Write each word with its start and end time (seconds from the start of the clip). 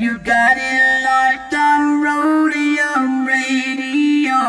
You 0.00 0.18
got 0.18 0.56
it 0.58 1.04
locked 1.04 1.54
on 1.54 2.02
Rodeo 2.02 3.24
Radio. 3.24 4.40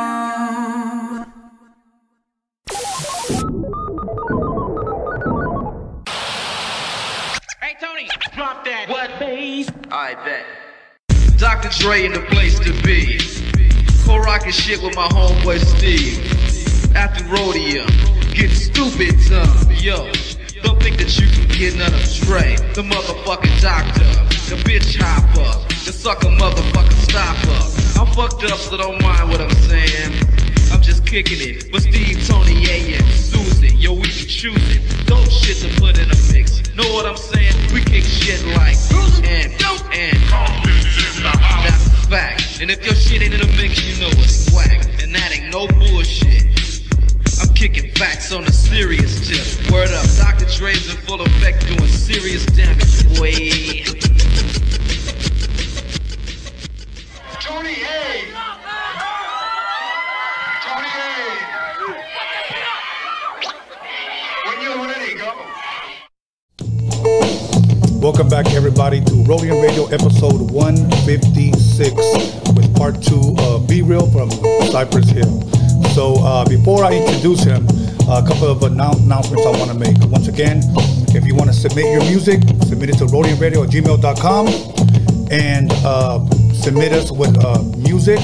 Hey 7.61 7.75
Tony, 7.79 8.09
drop 8.33 8.65
that. 8.65 8.85
What 8.89 9.19
bass? 9.19 9.69
I 9.91 10.15
bet. 10.25 10.45
Dr. 11.37 11.69
Dre 11.77 12.05
in 12.05 12.13
the 12.13 12.21
place 12.21 12.57
to 12.61 12.73
be. 12.81 13.19
Co 14.03 14.17
rockin' 14.17 14.51
shit 14.51 14.81
with 14.81 14.95
my 14.95 15.07
homeboy 15.09 15.59
Steve. 15.59 16.25
At 16.95 17.13
the 17.19 17.23
rodeo, 17.25 17.85
get 18.33 18.49
stupid 18.49 19.21
son. 19.21 19.47
Yo, 19.75 20.07
don't 20.07 20.44
think 20.85 21.01
that 21.01 21.17
you 21.17 21.25
can 21.25 21.47
get 21.57 21.73
none 21.81 21.89
of 21.97 22.05
Dre. 22.21 22.53
The 22.77 22.85
motherfucking 22.85 23.57
doctor, 23.57 24.05
the 24.53 24.61
bitch 24.69 25.01
hopper, 25.01 25.49
the 25.81 25.91
sucker 25.91 26.29
motherfucking 26.29 27.01
stopper. 27.09 27.57
I'm 27.97 28.05
fucked 28.13 28.43
up, 28.45 28.59
so 28.59 28.77
don't 28.77 29.01
mind 29.01 29.31
what 29.31 29.41
I'm 29.41 29.57
saying. 29.65 30.13
I'm 30.71 30.83
just 30.83 31.03
kicking 31.07 31.41
it 31.41 31.73
with 31.73 31.89
Steve, 31.89 32.21
Tony, 32.27 32.69
A, 32.69 33.01
and 33.01 33.05
Susan. 33.09 33.75
Yo, 33.77 33.93
we 33.93 34.05
be 34.13 34.29
choosing 34.29 34.81
dope 35.09 35.25
shit 35.31 35.57
to 35.65 35.69
put 35.81 35.97
in 35.97 36.05
a 36.05 36.19
mix. 36.29 36.61
Know 36.75 36.85
what 36.93 37.07
I'm 37.07 37.17
saying? 37.17 37.55
We 37.73 37.81
kick 37.81 38.03
shit 38.03 38.45
like 38.53 38.77
and 39.25 39.49
and 39.89 40.21
that's 41.65 41.87
a 41.87 41.97
fact. 42.13 42.61
And 42.61 42.69
if 42.69 42.85
your 42.85 42.93
shit 42.93 43.23
ain't 43.23 43.33
in 43.33 43.41
the 43.41 43.49
mix, 43.57 43.81
you 43.81 43.97
know 44.05 44.13
it's 44.21 44.53
whack. 44.53 44.85
And 45.01 45.15
that 45.15 45.33
ain't 45.33 45.49
no 45.49 45.65
bullshit. 45.65 46.64
I'm 47.41 47.53
kicking 47.53 47.91
facts 47.91 48.31
on 48.31 48.43
a 48.45 48.51
serious 48.51 49.27
tip. 49.27 49.71
Word 49.71 49.89
up, 49.89 50.05
Dr. 50.17 50.45
Dre's 50.45 50.89
in 50.89 50.97
full 51.01 51.21
effect 51.21 51.67
doing 51.67 51.87
serious 51.87 52.45
damage, 52.45 53.03
boy. 53.17 54.14
Welcome 68.05 68.29
back, 68.29 68.53
everybody, 68.53 69.03
to 69.03 69.23
Rolling 69.23 69.59
Radio 69.63 69.85
episode 69.87 70.51
156 70.51 71.91
with 72.53 72.77
part 72.77 73.01
two 73.01 73.35
of 73.39 73.67
B-Real 73.67 74.05
from 74.11 74.29
Cypress 74.69 75.09
Hill. 75.09 75.41
So, 75.95 76.13
uh, 76.19 76.47
before 76.47 76.85
I 76.85 76.93
introduce 76.93 77.43
him, 77.43 77.65
a 78.07 78.21
couple 78.21 78.45
of 78.45 78.59
annou- 78.59 79.03
announcements 79.03 79.47
I 79.47 79.49
want 79.57 79.71
to 79.71 79.79
make. 79.79 79.97
Once 80.11 80.27
again, 80.27 80.61
if 81.15 81.25
you 81.25 81.33
want 81.33 81.49
to 81.49 81.55
submit 81.55 81.85
your 81.85 82.01
music, 82.01 82.43
submit 82.67 82.91
it 82.91 82.99
to 82.99 83.05
rollingradio 83.05 83.63
at 83.65 83.71
gmail.com 83.71 84.47
and 85.31 85.71
uh, 85.83 86.23
submit 86.53 86.93
us 86.93 87.11
with 87.11 87.35
uh, 87.43 87.63
music, 87.75 88.19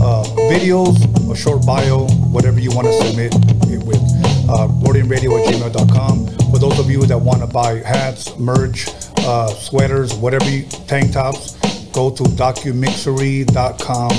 uh, 0.00 0.24
videos, 0.48 0.96
a 1.30 1.36
short 1.36 1.66
bio, 1.66 2.06
whatever 2.32 2.58
you 2.58 2.70
want 2.70 2.86
to 2.86 2.92
submit 2.94 3.34
it 3.70 3.84
with. 3.84 4.00
Uh, 4.48 4.66
rollingradio 4.80 5.38
at 5.38 5.54
gmail.com. 5.54 6.26
For 6.50 6.58
those 6.58 6.80
of 6.80 6.90
you 6.90 7.02
that 7.02 7.18
want 7.18 7.40
to 7.40 7.46
buy 7.46 7.80
hats, 7.80 8.36
merch, 8.36 8.86
uh, 9.26 9.48
sweaters, 9.48 10.14
whatever, 10.14 10.48
you, 10.48 10.64
tank 10.86 11.12
tops, 11.12 11.54
go 11.92 12.10
to 12.10 12.22
documixery.com 12.22 14.10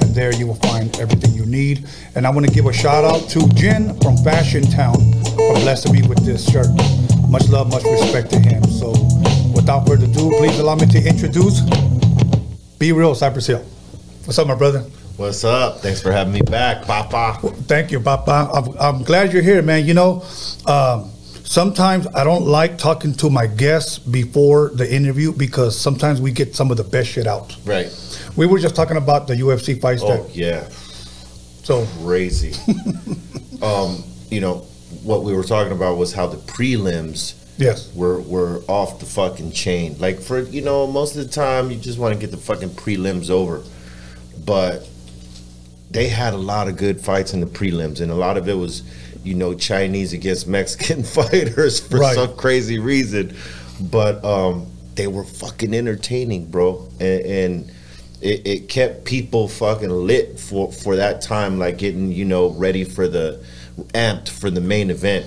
and 0.00 0.14
there 0.14 0.34
you 0.34 0.46
will 0.46 0.56
find 0.56 0.98
everything 0.98 1.32
you 1.34 1.46
need. 1.46 1.86
And 2.14 2.26
I 2.26 2.30
want 2.30 2.46
to 2.46 2.52
give 2.52 2.66
a 2.66 2.72
shout 2.72 3.04
out 3.04 3.28
to 3.30 3.48
Jen 3.54 3.98
from 4.00 4.16
Fashion 4.18 4.62
Town 4.62 4.96
for 5.36 5.54
blessing 5.60 5.92
me 5.92 6.02
with 6.06 6.24
this 6.24 6.50
shirt. 6.50 6.68
Much 7.28 7.48
love, 7.48 7.70
much 7.70 7.84
respect 7.84 8.30
to 8.30 8.38
him. 8.38 8.64
So 8.64 8.90
without 9.54 9.86
further 9.86 10.06
ado, 10.06 10.30
please 10.38 10.58
allow 10.58 10.74
me 10.74 10.86
to 10.86 10.98
introduce 10.98 11.60
B-Real 12.78 13.14
Cypress 13.14 13.46
Hill. 13.46 13.64
What's 14.24 14.38
up, 14.38 14.46
my 14.46 14.54
brother? 14.54 14.80
What's 15.16 15.44
up? 15.44 15.80
Thanks 15.80 16.00
for 16.00 16.10
having 16.10 16.32
me 16.32 16.40
back, 16.40 16.86
Papa. 16.86 17.38
Thank 17.68 17.92
you, 17.92 18.00
Papa. 18.00 18.50
I'm, 18.54 18.78
I'm 18.78 19.02
glad 19.04 19.32
you're 19.32 19.42
here, 19.42 19.60
man. 19.60 19.84
You 19.84 19.94
know, 19.94 20.24
um, 20.66 21.09
sometimes 21.50 22.06
I 22.14 22.22
don't 22.22 22.46
like 22.46 22.78
talking 22.78 23.12
to 23.14 23.28
my 23.28 23.48
guests 23.48 23.98
before 23.98 24.70
the 24.72 24.90
interview 24.90 25.32
because 25.32 25.76
sometimes 25.76 26.20
we 26.20 26.30
get 26.30 26.54
some 26.54 26.70
of 26.70 26.76
the 26.76 26.84
best 26.84 27.10
shit 27.10 27.26
out. 27.26 27.56
Right. 27.64 27.90
We 28.36 28.46
were 28.46 28.60
just 28.60 28.76
talking 28.76 28.96
about 28.96 29.26
the 29.26 29.34
UFC 29.34 29.80
fights. 29.80 30.02
Oh 30.04 30.22
that, 30.22 30.36
yeah, 30.36 30.68
so 31.64 31.84
crazy. 32.02 32.52
um, 33.62 34.04
you 34.30 34.40
know 34.40 34.58
what 35.02 35.24
we 35.24 35.34
were 35.34 35.42
talking 35.42 35.72
about 35.72 35.96
was 35.96 36.12
how 36.12 36.28
the 36.28 36.36
prelims 36.36 37.34
yes, 37.58 37.92
were 37.96 38.20
were 38.20 38.62
off 38.68 39.00
the 39.00 39.06
fucking 39.06 39.50
chain. 39.50 39.98
Like 39.98 40.20
for 40.20 40.38
you 40.38 40.62
know 40.62 40.86
most 40.86 41.16
of 41.16 41.26
the 41.26 41.32
time 41.32 41.72
you 41.72 41.78
just 41.78 41.98
want 41.98 42.14
to 42.14 42.20
get 42.20 42.30
the 42.30 42.36
fucking 42.36 42.70
prelims 42.70 43.28
over, 43.28 43.64
but 44.46 44.88
they 45.90 46.06
had 46.08 46.32
a 46.32 46.38
lot 46.38 46.68
of 46.68 46.76
good 46.76 47.00
fights 47.00 47.34
in 47.34 47.40
the 47.40 47.46
prelims, 47.46 48.00
and 48.00 48.12
a 48.12 48.14
lot 48.14 48.36
of 48.36 48.48
it 48.48 48.54
was 48.54 48.84
you 49.24 49.34
know 49.34 49.54
Chinese 49.54 50.12
against 50.12 50.46
Mexican 50.46 51.02
fighters 51.16 51.80
for 51.80 51.98
Right. 51.98 52.14
some 52.14 52.34
crazy 52.36 52.78
reason, 52.78 53.34
but 53.80 54.24
um, 54.24 54.66
they 54.94 55.06
were 55.06 55.24
fucking 55.24 55.74
entertaining, 55.74 56.46
bro, 56.50 56.88
and. 57.00 57.20
and 57.26 57.72
it, 58.22 58.46
it 58.46 58.68
kept 58.68 59.06
people 59.06 59.48
fucking 59.48 59.88
lit 59.88 60.38
for 60.38 60.70
for 60.70 60.96
that 60.96 61.22
time, 61.22 61.58
like 61.58 61.78
getting 61.78 62.12
you 62.12 62.26
know 62.26 62.50
ready 62.50 62.84
for 62.84 63.08
the 63.08 63.42
amped 63.94 64.28
for 64.28 64.50
the 64.50 64.60
main 64.60 64.90
event. 64.90 65.24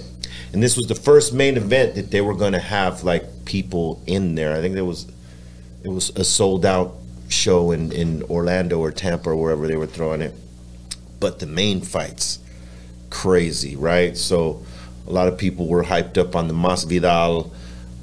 And 0.53 0.61
this 0.61 0.77
was 0.77 0.85
the 0.85 0.93
first 0.93 1.33
main 1.33 1.57
event 1.57 1.95
that 1.95 2.11
they 2.11 2.21
were 2.21 2.35
going 2.35 2.53
to 2.53 2.59
have 2.59 3.03
like 3.03 3.45
people 3.45 3.99
in 4.05 4.35
there. 4.35 4.53
I 4.55 4.61
think 4.61 4.75
there 4.75 4.85
was 4.85 5.07
it 5.83 5.89
was 5.89 6.11
a 6.11 6.23
sold 6.23 6.67
out 6.67 6.93
show 7.29 7.71
in 7.71 7.91
in 7.91 8.21
Orlando 8.29 8.77
or 8.79 8.91
Tampa 8.91 9.31
or 9.31 9.37
wherever 9.37 9.65
they 9.65 9.75
were 9.75 9.87
throwing 9.87 10.21
it. 10.21 10.35
But 11.19 11.39
the 11.39 11.47
main 11.47 11.81
fights, 11.81 12.37
crazy, 13.13 13.75
right? 13.75 14.17
So 14.17 14.65
a 15.07 15.11
lot 15.11 15.27
of 15.27 15.37
people 15.37 15.67
were 15.67 15.83
hyped 15.83 16.17
up 16.17 16.35
on 16.35 16.47
the 16.47 16.53
Masvidal 16.53 17.51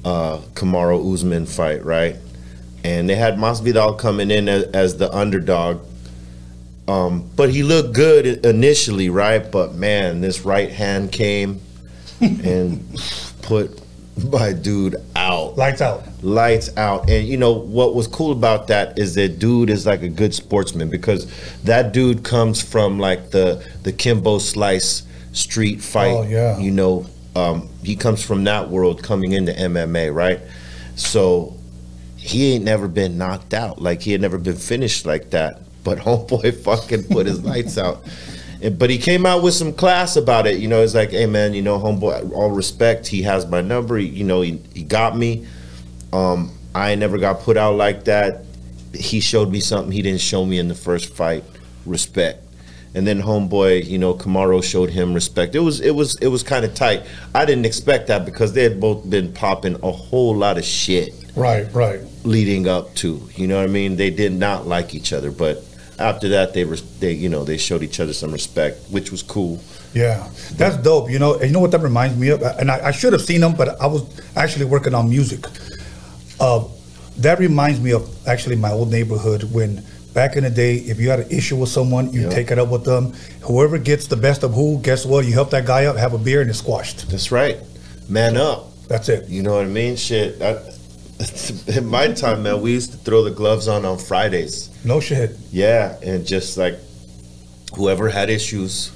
uh, 0.05 0.37
Kamaru 0.53 1.13
Usman 1.13 1.45
fight, 1.45 1.83
right? 1.83 2.15
And 2.83 3.09
they 3.09 3.15
had 3.15 3.35
Masvidal 3.35 3.99
coming 3.99 4.31
in 4.31 4.47
as, 4.47 4.63
as 4.71 4.97
the 4.97 5.13
underdog. 5.13 5.85
Um, 6.87 7.29
but 7.35 7.49
he 7.49 7.61
looked 7.61 7.93
good 7.93 8.45
initially, 8.45 9.09
right? 9.09 9.51
But 9.51 9.75
man, 9.75 10.21
this 10.21 10.45
right 10.45 10.71
hand 10.71 11.11
came 11.11 11.59
and 12.21 12.83
put 13.41 13.81
my 14.31 14.53
dude 14.53 14.95
out 15.31 15.57
lights 15.57 15.81
out. 15.81 16.03
lights 16.23 16.77
out. 16.77 17.09
And 17.09 17.27
you 17.27 17.37
know 17.37 17.51
what 17.51 17.95
was 17.95 18.07
cool 18.07 18.31
about 18.31 18.67
that 18.67 18.99
is 18.99 19.15
that 19.15 19.39
dude 19.39 19.69
is 19.69 19.85
like 19.85 20.01
a 20.01 20.09
good 20.09 20.33
sportsman 20.33 20.89
because 20.89 21.31
that 21.63 21.93
dude 21.93 22.23
comes 22.23 22.61
from 22.61 22.99
like 22.99 23.31
the 23.31 23.65
the 23.83 23.91
Kimbo 23.91 24.39
Slice 24.39 25.03
street 25.33 25.81
fight. 25.81 26.11
Oh, 26.11 26.23
yeah. 26.23 26.57
You 26.57 26.71
know, 26.71 27.05
um, 27.35 27.69
he 27.83 27.95
comes 27.95 28.23
from 28.23 28.43
that 28.45 28.69
world 28.69 29.01
coming 29.03 29.31
into 29.31 29.53
MMA, 29.53 30.13
right? 30.13 30.39
So 30.95 31.55
he 32.17 32.53
ain't 32.53 32.65
never 32.65 32.87
been 32.87 33.17
knocked 33.17 33.53
out. 33.53 33.81
Like 33.81 34.01
he 34.01 34.11
had 34.11 34.21
never 34.21 34.37
been 34.37 34.57
finished 34.57 35.05
like 35.05 35.31
that. 35.31 35.61
But 35.83 35.97
homeboy 35.99 36.63
fucking 36.63 37.05
put 37.05 37.25
his 37.25 37.43
lights 37.43 37.77
out. 37.77 38.03
But 38.77 38.89
he 38.89 38.97
came 38.97 39.25
out 39.25 39.41
with 39.41 39.53
some 39.55 39.73
class 39.73 40.15
about 40.15 40.45
it. 40.45 40.59
You 40.59 40.67
know, 40.67 40.83
it's 40.83 40.93
like, 40.93 41.11
hey 41.11 41.25
man, 41.25 41.53
you 41.53 41.61
know, 41.61 41.79
homeboy, 41.79 42.31
all 42.31 42.51
respect, 42.51 43.07
he 43.07 43.23
has 43.23 43.47
my 43.47 43.61
number. 43.61 43.97
He, 43.97 44.07
you 44.07 44.23
know, 44.23 44.41
he, 44.41 44.61
he 44.73 44.83
got 44.83 45.17
me. 45.17 45.47
Um, 46.13 46.51
I 46.75 46.95
never 46.95 47.17
got 47.17 47.39
put 47.41 47.57
out 47.57 47.75
like 47.75 48.05
that. 48.05 48.45
He 48.93 49.19
showed 49.19 49.49
me 49.49 49.59
something 49.59 49.91
he 49.91 50.01
didn't 50.01 50.21
show 50.21 50.45
me 50.45 50.59
in 50.59 50.67
the 50.67 50.75
first 50.75 51.13
fight. 51.13 51.43
Respect. 51.85 52.43
And 52.93 53.07
then 53.07 53.21
homeboy, 53.21 53.87
you 53.87 53.97
know, 53.97 54.13
Kamaru 54.13 54.61
showed 54.63 54.89
him 54.89 55.13
respect. 55.13 55.55
It 55.55 55.59
was 55.59 55.79
it 55.79 55.91
was 55.95 56.17
it 56.17 56.27
was 56.27 56.43
kind 56.43 56.65
of 56.65 56.75
tight. 56.75 57.03
I 57.33 57.45
didn't 57.45 57.65
expect 57.65 58.07
that 58.07 58.25
because 58.25 58.53
they 58.53 58.63
had 58.63 58.79
both 58.81 59.09
been 59.09 59.31
popping 59.33 59.77
a 59.81 59.91
whole 59.91 60.35
lot 60.35 60.57
of 60.57 60.65
shit 60.65 61.13
Right, 61.35 61.73
right. 61.73 62.01
leading 62.25 62.67
up 62.67 62.93
to. 62.95 63.21
You 63.35 63.47
know 63.47 63.57
what 63.57 63.63
I 63.63 63.71
mean? 63.71 63.95
They 63.95 64.09
did 64.09 64.33
not 64.33 64.67
like 64.67 64.93
each 64.93 65.13
other, 65.13 65.31
but 65.31 65.63
after 66.01 66.29
that 66.29 66.53
they 66.53 66.65
were 66.65 66.77
they 66.99 67.13
you 67.13 67.29
know 67.29 67.43
they 67.43 67.57
showed 67.57 67.83
each 67.83 67.99
other 67.99 68.13
some 68.13 68.31
respect, 68.31 68.77
which 68.89 69.11
was 69.11 69.21
cool. 69.23 69.59
Yeah, 69.93 70.27
that's 70.53 70.77
dope. 70.77 71.09
You 71.09 71.19
know, 71.19 71.33
and 71.35 71.45
you 71.47 71.51
know 71.51 71.59
what 71.59 71.71
that 71.71 71.81
reminds 71.81 72.17
me 72.17 72.29
of, 72.29 72.41
and 72.41 72.71
I, 72.71 72.87
I 72.87 72.91
should 72.91 73.13
have 73.13 73.21
seen 73.21 73.41
them, 73.41 73.53
but 73.53 73.79
I 73.81 73.87
was 73.87 74.03
actually 74.35 74.65
working 74.65 74.93
on 74.93 75.09
music. 75.09 75.45
Uh, 76.39 76.63
that 77.17 77.39
reminds 77.39 77.79
me 77.79 77.91
of 77.93 78.09
actually 78.27 78.55
my 78.55 78.71
old 78.71 78.89
neighborhood 78.91 79.43
when 79.51 79.83
back 80.13 80.35
in 80.35 80.43
the 80.43 80.49
day, 80.49 80.75
if 80.75 80.99
you 80.99 81.09
had 81.09 81.19
an 81.19 81.29
issue 81.29 81.55
with 81.55 81.69
someone, 81.69 82.11
you 82.13 82.21
Yeah. 82.23 82.29
take 82.29 82.51
it 82.51 82.59
up 82.59 82.69
with 82.69 82.83
them. 82.83 83.13
Whoever 83.41 83.77
gets 83.77 84.07
the 84.07 84.15
best 84.17 84.43
of 84.43 84.53
who, 84.53 84.79
guess 84.79 85.05
what? 85.05 85.25
You 85.25 85.33
help 85.33 85.51
that 85.51 85.65
guy 85.65 85.85
up, 85.85 85.95
have 85.97 86.13
a 86.13 86.17
beer, 86.17 86.41
and 86.41 86.49
it's 86.49 86.59
squashed. 86.59 87.09
That's 87.09 87.31
right. 87.31 87.57
Man 88.09 88.35
up. 88.37 88.67
That's 88.87 89.07
it. 89.07 89.29
You 89.29 89.41
know 89.43 89.55
what 89.55 89.63
I 89.65 89.69
mean? 89.69 89.95
Shit. 89.95 90.41
I, 90.41 90.57
in 91.67 91.85
my 91.85 92.07
time, 92.13 92.43
man, 92.43 92.61
we 92.61 92.71
used 92.71 92.91
to 92.91 92.97
throw 92.97 93.23
the 93.23 93.31
gloves 93.31 93.67
on 93.67 93.85
on 93.85 93.97
Fridays. 93.97 94.69
No 94.85 94.99
shit. 94.99 95.31
Yeah, 95.51 95.97
and 96.01 96.25
just 96.25 96.57
like 96.57 96.79
whoever 97.75 98.09
had 98.09 98.29
issues, 98.29 98.91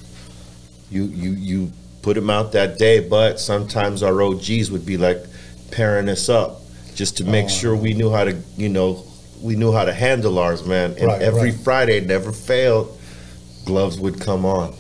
you 0.90 1.04
you 1.06 1.32
you 1.32 1.72
put 2.02 2.16
them 2.16 2.30
out 2.30 2.52
that 2.54 2.78
day. 2.78 3.08
But 3.08 3.40
sometimes 3.40 4.04
our 4.04 4.22
OGs 4.22 4.72
would 4.72 4.86
be 4.86 4.98
like 4.98 5.26
pairing 5.72 6.10
us 6.10 6.30
up 6.30 6.62
just 6.96 7.18
to 7.18 7.26
make 7.26 7.50
sure 7.50 7.76
we 7.76 7.94
knew 7.94 8.10
how 8.10 8.24
to, 8.24 8.38
you 8.56 8.70
know, 8.70 9.04
we 9.42 9.56
knew 9.56 9.72
how 9.74 9.84
to 9.86 9.94
handle 9.94 10.40
ours, 10.40 10.66
man. 10.66 10.92
And 10.98 11.08
Right, 11.08 11.22
every 11.22 11.52
right. 11.52 11.60
Friday, 11.60 12.00
never 12.00 12.32
failed, 12.32 12.98
gloves 13.66 14.00
would 14.00 14.22
come 14.22 14.46
on. 14.46 14.74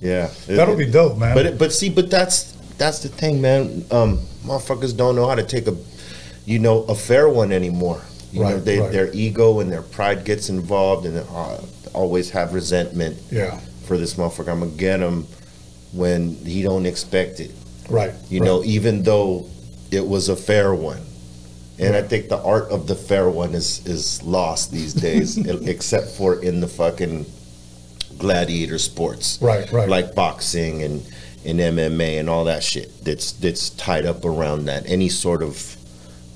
Yeah, 0.00 0.30
That'll 0.46 0.76
be 0.76 0.86
dope, 0.86 1.18
man. 1.18 1.34
But 1.34 1.46
it, 1.46 1.58
but 1.58 1.72
see, 1.72 1.88
but 1.90 2.08
that's 2.08 2.52
that's 2.78 3.00
the 3.00 3.08
thing, 3.08 3.40
man. 3.40 3.84
Um, 3.90 4.20
motherfuckers 4.44 4.96
don't 4.96 5.16
know 5.16 5.26
how 5.26 5.34
to 5.34 5.42
take 5.42 5.66
a, 5.66 5.76
you 6.48 6.58
know, 6.58 6.84
a 6.84 6.94
fair 6.94 7.28
one 7.28 7.52
anymore. 7.52 8.00
You 8.32 8.40
know, 8.40 8.58
they, 8.58 8.78
right. 8.78 8.90
their 8.90 9.12
ego 9.12 9.60
and 9.60 9.70
their 9.70 9.82
pride 9.82 10.24
gets 10.24 10.48
involved, 10.48 11.04
and 11.04 11.16
they 11.16 11.24
uh, 11.30 11.60
always 11.92 12.30
have 12.30 12.54
resentment 12.54 13.18
yeah, 13.30 13.58
for 13.84 13.98
this 13.98 14.14
motherfucker. 14.14 14.48
I'm 14.48 14.60
gonna 14.60 14.70
get 14.72 15.00
him 15.00 15.26
when 15.92 16.36
he 16.36 16.62
don't 16.62 16.86
expect 16.86 17.40
it. 17.40 17.50
right. 17.90 18.14
You 18.30 18.40
right. 18.40 18.46
know, 18.46 18.64
even 18.64 19.02
though 19.02 19.46
it 19.90 20.06
was 20.06 20.30
a 20.30 20.36
fair 20.36 20.74
one. 20.74 21.02
And 21.80 21.94
I 21.94 22.02
think 22.02 22.28
the 22.28 22.42
art 22.42 22.70
of 22.70 22.88
the 22.88 22.96
fair 22.96 23.30
one 23.30 23.54
is 23.54 23.86
is 23.86 24.22
lost 24.24 24.72
these 24.72 24.94
days, 24.94 25.36
except 25.68 26.08
for 26.08 26.42
in 26.42 26.60
the 26.60 26.66
fucking 26.66 27.24
gladiator 28.18 28.78
sports, 28.78 29.38
Right, 29.40 29.70
right. 29.70 29.88
Like 29.88 30.14
boxing 30.14 30.82
and 30.82 31.06
and 31.44 31.60
MMA 31.60 32.18
and 32.18 32.28
all 32.28 32.44
that 32.44 32.62
shit. 32.64 33.04
That's 33.04 33.32
that's 33.32 33.70
tied 33.70 34.06
up 34.06 34.24
around 34.24 34.64
that. 34.64 34.86
Any 34.86 35.08
sort 35.08 35.42
of 35.42 35.77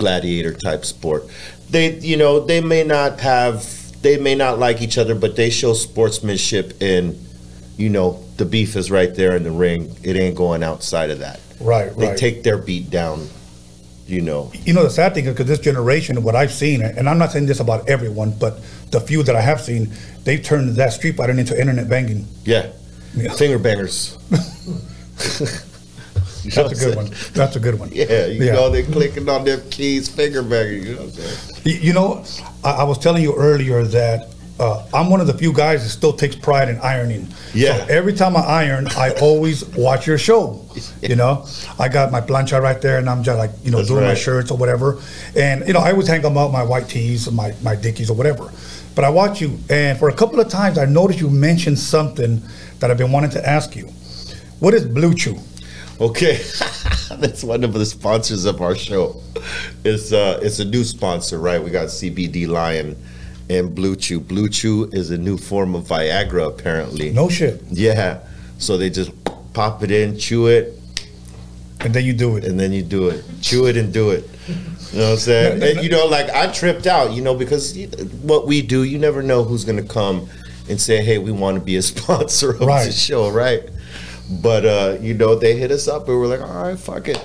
gladiator 0.03 0.53
type 0.53 0.85
sport. 0.85 1.25
They, 1.71 1.97
you 2.01 2.17
know, 2.17 2.41
they 2.41 2.61
may 2.61 2.83
not 2.83 3.21
have, 3.21 3.65
they 4.03 4.19
may 4.19 4.35
not 4.35 4.59
like 4.59 4.83
each 4.83 4.99
other, 4.99 5.15
but 5.15 5.37
they 5.37 5.49
show 5.49 5.75
sportsmanship 5.75 6.75
and, 6.81 7.17
you 7.77 7.89
know, 7.89 8.23
the 8.37 8.45
beef 8.45 8.75
is 8.75 8.91
right 8.91 9.15
there 9.15 9.37
in 9.37 9.45
the 9.45 9.53
ring. 9.53 9.95
It 10.03 10.17
ain't 10.17 10.37
going 10.37 10.65
outside 10.65 11.11
of 11.11 11.21
that. 11.21 11.39
right, 11.61 11.87
right. 11.87 11.97
They 11.97 12.09
right. 12.09 12.19
take 12.19 12.43
their 12.43 12.59
beat 12.59 12.91
down, 12.91 13.29
you 14.09 14.23
know. 14.23 14.51
you 14.65 14.75
know 14.75 14.83
the 14.83 14.91
sad 14.91 15.15
thing 15.15 15.27
is 15.27 15.35
because 15.35 15.47
this 15.47 15.61
generation, 15.61 16.21
what 16.25 16.35
I've 16.35 16.53
seen, 16.53 16.83
and 16.83 17.09
I'm 17.09 17.19
not 17.19 17.31
saying 17.31 17.47
this 17.47 17.61
about 17.61 17.89
everyone, 17.89 18.37
but 18.41 18.61
the 18.91 19.01
few 19.01 19.23
that 19.23 19.37
I 19.37 19.41
have 19.41 19.61
seen, 19.61 19.93
they've 20.25 20.43
turned 20.43 20.75
that 20.75 20.93
street 20.93 21.17
fighting 21.17 21.39
into 21.39 21.59
internet 21.59 21.89
banging. 21.89 22.27
Yeah. 22.45 22.73
Yeah. 23.15 23.33
Finger 23.35 23.61
bangers. 23.61 24.19
That's 26.55 26.83
a 26.83 26.87
good 26.87 26.97
one. 26.97 27.11
That's 27.35 27.57
a 27.57 27.61
good 27.61 27.79
one. 27.79 27.91
Yeah, 27.93 28.27
you 28.27 28.53
know, 28.53 28.69
they're 28.69 28.85
clicking 28.85 29.29
on 29.29 29.45
their 29.45 29.61
keys, 29.61 30.09
finger 30.09 30.43
bangers. 30.43 30.85
You 30.87 30.95
know 30.95 31.03
what 31.03 31.09
I'm 31.09 31.13
saying? 31.13 31.83
You, 31.83 31.93
know, 31.93 32.25
I, 32.65 32.71
I 32.71 32.85
was 32.85 32.99
telling 32.99 33.23
you 33.23 33.35
earlier 33.37 33.85
that 33.85 34.35
uh, 34.59 34.87
I'm 34.93 35.09
one 35.09 35.21
of 35.21 35.27
the 35.27 35.35
few 35.35 35.53
guys 35.53 35.83
that 35.83 35.91
still 35.91 36.13
takes 36.13 36.35
pride 36.35 36.69
in 36.69 36.79
ironing. 36.79 37.29
Yeah. 37.55 37.79
So 37.79 37.93
every 37.93 38.13
time 38.13 38.37
I 38.37 38.41
iron, 38.41 38.89
I 38.97 39.13
always 39.21 39.65
watch 39.77 40.07
your 40.07 40.19
show. 40.19 40.65
You 41.03 41.17
know, 41.17 41.45
I 41.81 41.89
got 41.89 42.13
my 42.13 42.21
plancha 42.21 42.63
right 42.63 42.81
there, 42.81 42.99
and 42.99 43.11
I'm 43.11 43.25
just 43.25 43.37
like, 43.37 43.51
you 43.65 43.73
know, 43.73 43.79
That's 43.79 43.89
doing 43.89 44.05
my 44.05 44.15
shirts 44.15 44.53
or 44.53 44.57
whatever. 44.57 45.01
And 45.37 45.67
you 45.67 45.73
know, 45.75 45.81
I 45.81 45.91
always 45.91 46.07
hang 46.07 46.23
them 46.23 46.39
up, 46.39 46.53
my 46.53 46.63
white 46.63 46.89
tees, 46.89 47.31
my 47.31 47.53
my 47.61 47.75
dickies 47.75 48.09
or 48.09 48.17
whatever. 48.17 48.51
But 48.95 49.05
I 49.05 49.11
watch 49.11 49.41
you, 49.41 49.59
and 49.69 49.99
for 49.99 50.09
a 50.11 50.15
couple 50.15 50.39
of 50.39 50.49
times, 50.49 50.79
I 50.79 50.85
noticed 50.85 51.21
you 51.21 51.29
mentioned 51.29 51.79
something 51.79 52.41
that 52.79 52.91
I've 52.91 52.99
been 52.99 53.11
wanting 53.11 53.31
to 53.33 53.47
ask 53.47 53.75
you. 53.75 53.87
What 54.61 54.75
is 54.75 54.87
Blue 54.87 55.13
Chew? 55.13 55.37
Okay, 56.03 56.35
that's 57.19 57.45
one 57.45 57.63
of 57.63 57.73
the 57.75 57.87
sponsors 57.87 58.45
of 58.45 58.61
our 58.61 58.75
show. 58.75 59.21
It's 59.85 60.13
uh, 60.13 60.41
it's 60.43 60.59
a 60.59 60.65
new 60.65 60.83
sponsor, 60.83 61.39
right? 61.39 61.63
We 61.63 61.71
got 61.71 61.89
CBD 61.89 62.49
Lion 62.49 62.97
and 63.49 63.73
Blue 63.73 63.95
Chew. 63.95 64.19
Blue 64.19 64.49
Chew 64.49 64.91
is 64.93 65.11
a 65.13 65.19
new 65.19 65.39
form 65.39 65.75
of 65.77 65.85
Viagra, 65.85 66.49
apparently. 66.49 67.11
No 67.13 67.29
shit. 67.29 67.63
Yeah, 67.71 68.19
so 68.59 68.77
they 68.77 68.91
just 68.91 69.13
pop 69.53 69.83
it 69.85 69.91
in, 69.93 70.19
chew 70.19 70.47
it, 70.49 70.75
And 71.81 71.95
then 71.95 72.05
you 72.05 72.15
do 72.15 72.37
it. 72.37 72.45
and 72.45 72.59
then 72.59 72.73
you 72.73 72.83
do 72.83 73.09
it. 73.11 73.25
Chew 73.41 73.67
it 73.67 73.77
and 73.77 73.93
do 73.93 74.11
it. 74.11 74.29
You 74.49 74.99
know 74.99 75.05
what 75.05 75.11
I'm 75.13 75.17
saying? 75.19 75.59
No, 75.61 75.67
no, 75.67 75.71
And, 75.73 75.83
you 75.85 75.91
know, 75.91 76.07
like 76.07 76.31
I 76.31 76.51
tripped 76.51 76.87
out, 76.87 77.13
you 77.13 77.23
know, 77.23 77.35
because 77.37 77.77
what 78.23 78.47
we 78.49 78.61
do, 78.63 78.83
you 78.83 78.99
never 78.99 79.23
know 79.23 79.45
who's 79.45 79.65
going 79.65 79.77
to 79.81 79.89
come 79.89 80.29
and 80.69 80.81
say, 80.81 81.03
"Hey, 81.05 81.19
we 81.19 81.31
want 81.33 81.57
to 81.59 81.61
be 81.65 81.77
a 81.77 81.83
sponsor 81.95 82.51
of 82.55 82.61
Right. 82.63 82.87
the 82.87 82.93
show," 82.93 83.31
right? 83.31 83.63
But 84.41 84.65
uh, 84.65 84.97
you 85.01 85.15
know, 85.15 85.35
they 85.35 85.57
hit 85.57 85.71
us 85.71 85.89
up 85.89 86.09
and 86.09 86.19
we're 86.19 86.27
like, 86.27 86.41
"All 86.41 86.63
right, 86.65 86.79
fuck 86.79 87.09
it." 87.09 87.23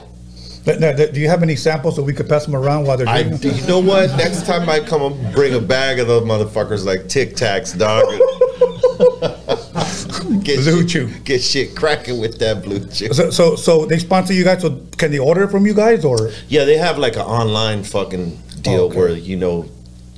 Now, 0.65 0.92
now, 0.92 0.94
do 0.94 1.21
you 1.21 1.30
have 1.30 1.44
any 1.44 1.56
samples 1.56 1.95
so 1.95 2.04
we 2.04 2.12
could 2.12 2.27
pass 2.27 2.45
them 2.45 2.56
around 2.56 2.86
while 2.88 2.98
they're 2.98 3.07
I, 3.07 3.19
you 3.19 3.68
know 3.68 3.80
what? 3.80 4.09
Next 4.18 4.45
time 4.45 4.68
I 4.68 4.81
come, 4.81 5.13
and 5.13 5.33
bring 5.33 5.54
a 5.54 5.62
bag 5.62 6.00
of 6.00 6.07
those 6.07 6.24
motherfuckers 6.24 6.83
like 6.86 7.07
Tic 7.07 7.36
Tacs, 7.36 7.77
dog. 7.77 8.04
get 10.44 10.59
Blue 10.59 10.81
shit, 10.81 10.89
Chew. 10.89 11.07
Get 11.24 11.42
shit 11.42 11.75
cracking 11.75 12.19
with 12.19 12.38
that 12.39 12.63
Blue 12.63 12.80
Chew. 12.88 13.13
So, 13.13 13.30
so, 13.30 13.56
so 13.56 13.86
they 13.86 13.98
sponsor 13.98 14.33
you 14.33 14.44
guys. 14.44 14.62
So 14.62 14.81
can 14.98 15.12
they 15.12 15.19
order 15.19 15.44
it 15.44 15.51
from 15.51 15.65
you 15.65 15.74
guys, 15.74 16.04
or 16.04 16.31
Yeah, 16.50 16.65
they 16.65 16.77
have 16.77 16.98
like 16.98 17.15
an 17.15 17.21
online 17.21 17.83
fucking 17.83 18.38
deal 18.62 18.83
Okay. 18.86 18.98
where 18.98 19.09
you 19.12 19.38
know 19.38 19.65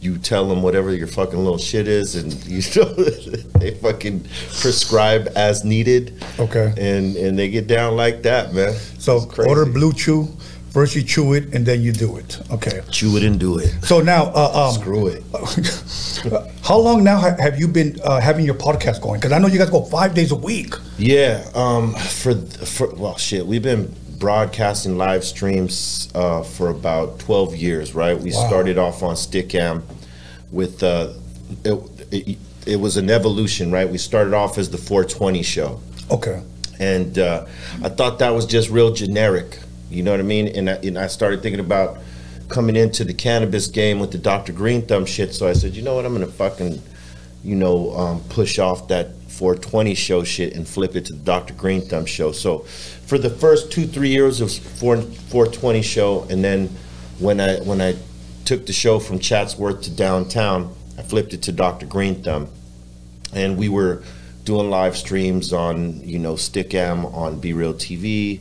you 0.02 0.18
tell 0.18 0.48
them 0.48 0.62
whatever 0.62 0.94
your 0.94 1.08
fucking 1.08 1.38
little 1.38 1.58
shit 1.58 1.88
is, 1.88 2.16
and 2.16 2.34
you 2.46 2.62
know 2.76 2.94
they 3.60 3.72
fucking 3.72 4.26
prescribe 4.60 5.30
as 5.36 5.64
needed. 5.64 6.24
Okay. 6.40 6.74
and 6.78 7.16
and 7.16 7.38
they 7.38 7.50
get 7.50 7.68
down 7.68 7.96
like 7.96 8.24
that, 8.24 8.54
man. 8.54 8.74
so 9.00 9.30
order 9.38 9.66
Blue 9.66 9.94
Chew? 9.94 10.28
First 10.72 10.96
you 10.96 11.02
chew 11.02 11.34
it, 11.34 11.52
and 11.56 11.66
then 11.66 11.82
you 11.82 11.92
do 11.92 12.18
it. 12.18 12.40
Okay. 12.52 12.82
chew 12.92 13.18
it 13.18 13.24
and 13.24 13.40
do 13.40 13.58
it. 13.58 13.70
So 13.82 14.02
now, 14.02 14.26
uh, 14.36 14.68
um, 14.68 14.80
Screw 14.80 15.08
it. 15.08 15.24
how 16.64 16.78
long 16.78 17.04
now 17.04 17.18
have 17.18 17.60
you 17.60 17.68
been 17.68 18.00
uh, 18.04 18.20
having 18.20 18.46
your 18.46 18.54
podcast 18.54 19.02
going? 19.02 19.20
Because 19.20 19.32
I 19.32 19.40
know 19.40 19.48
you 19.48 19.58
guys 19.58 19.72
go 19.72 19.82
five 19.82 20.14
days 20.14 20.32
a 20.32 20.36
week. 20.36 20.76
Yeah, 21.00 21.44
um, 21.56 21.96
for 21.96 22.36
for 22.36 22.94
well, 22.94 23.18
shit, 23.18 23.48
we've 23.48 23.64
been 23.64 23.94
broadcasting 24.20 24.98
live 24.98 25.24
streams 25.24 26.10
uh, 26.14 26.44
for 26.44 26.70
about 26.70 27.20
twelve 27.20 27.56
years, 27.56 27.96
right? 27.96 28.20
We 28.20 28.32
Wow. 28.34 28.48
started 28.48 28.78
off 28.78 29.02
on 29.02 29.16
Stickam 29.16 29.82
with 30.52 30.84
uh, 30.84 31.14
it, 31.64 31.80
it. 32.12 32.38
It 32.66 32.80
was 32.80 32.98
an 32.98 33.10
evolution, 33.10 33.72
right? 33.72 33.90
We 33.90 33.98
started 33.98 34.34
off 34.36 34.58
as 34.60 34.70
the 34.70 34.78
420 34.78 35.42
show, 35.42 35.80
Okay. 36.12 36.40
and 36.80 37.18
uh, 37.18 37.46
I 37.82 37.90
thought 37.90 38.20
that 38.20 38.30
was 38.36 38.46
just 38.46 38.70
real 38.70 38.94
generic. 38.94 39.58
You 39.90 40.04
know 40.04 40.12
what 40.12 40.20
I 40.20 40.24
mean? 40.24 40.50
And 40.50 40.70
I, 40.70 40.74
and 40.74 41.00
I 41.00 41.08
started 41.08 41.42
thinking 41.42 41.62
about 41.62 41.98
coming 42.48 42.76
into 42.76 43.04
the 43.06 43.14
cannabis 43.14 43.66
game 43.68 44.00
with 44.00 44.12
the 44.12 44.20
Dr. 44.20 44.54
Green 44.54 44.84
Thumb 44.86 45.06
shit. 45.06 45.34
So 45.34 45.48
I 45.48 45.54
said, 45.54 45.74
you 45.76 45.82
know 45.82 45.96
what? 45.96 46.06
I'm 46.06 46.14
gonna 46.14 46.28
fucking, 46.28 46.80
you 47.44 47.56
know, 47.56 47.96
um, 47.98 48.22
push 48.30 48.60
off 48.60 48.88
that 48.90 49.08
420 49.30 49.96
show 49.96 50.24
shit 50.24 50.56
and 50.56 50.68
flip 50.68 50.96
it 50.96 51.06
to 51.06 51.14
the 51.14 51.20
Dr. 51.20 51.54
Green 51.54 51.82
Thumb 51.82 52.06
show. 52.06 52.32
So 52.32 52.60
for 52.60 53.18
the 53.18 53.30
first 53.30 53.72
two 53.72 53.86
three 53.86 54.10
years 54.10 54.42
of 54.42 54.52
4 54.52 54.98
420 54.98 55.82
show, 55.82 56.24
and 56.30 56.44
then 56.44 56.70
when 57.20 57.40
I 57.40 57.58
when 57.60 57.82
I 57.82 57.96
took 58.46 58.66
the 58.66 58.74
show 58.74 59.00
from 59.00 59.20
Chatsworth 59.20 59.82
to 59.84 59.92
downtown, 59.92 60.76
I 60.98 61.04
flipped 61.04 61.34
it 61.34 61.44
to 61.44 61.52
Dr. 61.52 61.86
Green 61.86 62.24
Thumb 62.24 62.50
and 63.34 63.58
we 63.58 63.70
were 63.70 64.04
doing 64.44 64.70
live 64.70 64.98
streams 64.98 65.54
on 65.54 66.02
you 66.02 66.20
know 66.20 66.34
Stickam 66.34 67.14
on 67.14 67.40
B-Real 67.40 67.74
TV 67.74 68.40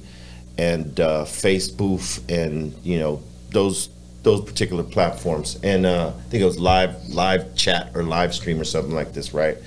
and 0.57 0.99
uh, 1.01 1.25
Facebook 1.25 2.21
and 2.29 2.75
you 2.83 2.99
know 2.99 3.23
those 3.51 3.91
those 4.23 4.45
particular 4.45 4.83
platforms 4.83 5.59
and 5.63 5.87
uh, 5.87 6.13
I 6.17 6.23
think 6.31 6.43
it 6.43 6.47
was 6.47 6.59
live 6.59 7.09
live 7.09 7.55
chat 7.55 7.93
or 7.95 8.03
live 8.03 8.35
stream 8.35 8.61
or 8.61 8.65
something 8.65 8.95
like 8.95 9.13
this 9.13 9.33
right 9.33 9.59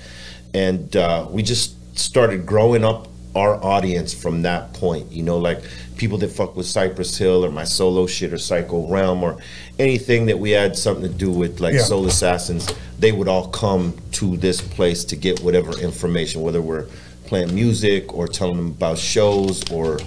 and 0.54 0.96
uh, 0.96 1.26
we 1.30 1.42
just 1.42 1.76
started 1.98 2.46
growing 2.46 2.84
up 2.84 3.08
our 3.34 3.62
audience 3.64 4.12
from 4.12 4.42
that 4.42 4.74
point 4.74 5.10
you 5.10 5.22
know 5.22 5.38
like 5.38 5.62
people 5.96 6.18
that 6.18 6.28
fuck 6.28 6.54
with 6.56 6.66
Cypress 6.66 7.16
Hill 7.16 7.44
or 7.44 7.50
my 7.50 7.64
solo 7.64 8.06
shit 8.06 8.32
or 8.32 8.38
Psycho 8.38 8.86
Realm 8.88 9.22
or 9.22 9.38
anything 9.78 10.26
that 10.26 10.38
we 10.38 10.50
had 10.50 10.76
something 10.76 11.04
to 11.04 11.08
do 11.08 11.30
with 11.30 11.60
like 11.60 11.74
Yeah. 11.74 11.82
Soul 11.82 12.06
Assassins 12.06 12.68
they 12.98 13.10
would 13.12 13.28
all 13.28 13.48
come 13.48 13.94
to 14.12 14.36
this 14.36 14.60
place 14.60 15.04
to 15.04 15.16
get 15.16 15.40
whatever 15.40 15.78
information 15.78 16.42
whether 16.42 16.60
we're 16.60 16.86
playing 17.26 17.54
music 17.54 18.12
or 18.12 18.28
telling 18.28 18.56
them 18.56 18.66
about 18.68 18.98
shows 18.98 19.62
or 19.70 19.98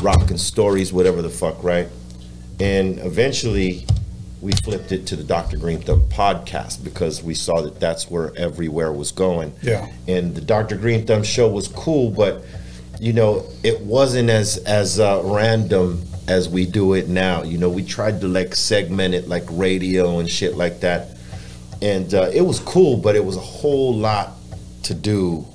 rocking 0.00 0.38
stories 0.38 0.92
whatever 0.92 1.22
the 1.22 1.28
fuck 1.30 1.62
right 1.64 1.88
and 2.60 2.98
eventually 3.00 3.84
we 4.40 4.52
flipped 4.52 4.90
it 4.90 5.06
to 5.06 5.16
the 5.16 5.24
Dr. 5.24 5.58
Green 5.58 5.80
Thumb 5.80 6.08
podcast 6.08 6.82
because 6.82 7.22
we 7.22 7.34
saw 7.34 7.60
that 7.60 7.78
that's 7.78 8.10
where 8.10 8.34
everywhere 8.36 8.92
was 8.92 9.12
going. 9.12 9.52
Yeah. 9.62 9.90
And 10.08 10.34
the 10.34 10.40
Dr. 10.40 10.76
Green 10.76 11.06
Thumb 11.06 11.22
show 11.22 11.48
was 11.48 11.68
cool, 11.68 12.10
but 12.10 12.42
you 12.98 13.12
know, 13.12 13.46
it 13.62 13.80
wasn't 13.80 14.30
as 14.30 14.58
as 14.58 15.00
uh, 15.00 15.22
random 15.24 16.04
as 16.28 16.48
we 16.48 16.66
do 16.66 16.94
it 16.94 17.08
now. 17.08 17.42
You 17.42 17.58
know, 17.58 17.68
we 17.68 17.84
tried 17.84 18.20
to 18.20 18.28
like 18.28 18.54
segment 18.54 19.14
it 19.14 19.28
like 19.28 19.44
radio 19.50 20.18
and 20.18 20.28
shit 20.28 20.56
like 20.56 20.80
that, 20.80 21.16
and 21.82 22.12
uh, 22.14 22.30
it 22.32 22.42
was 22.42 22.60
cool, 22.60 22.96
but 22.96 23.16
it 23.16 23.24
was 23.24 23.36
a 23.36 23.40
whole 23.40 23.94
lot 23.94 24.32
to 24.84 24.94
do, 24.94 25.46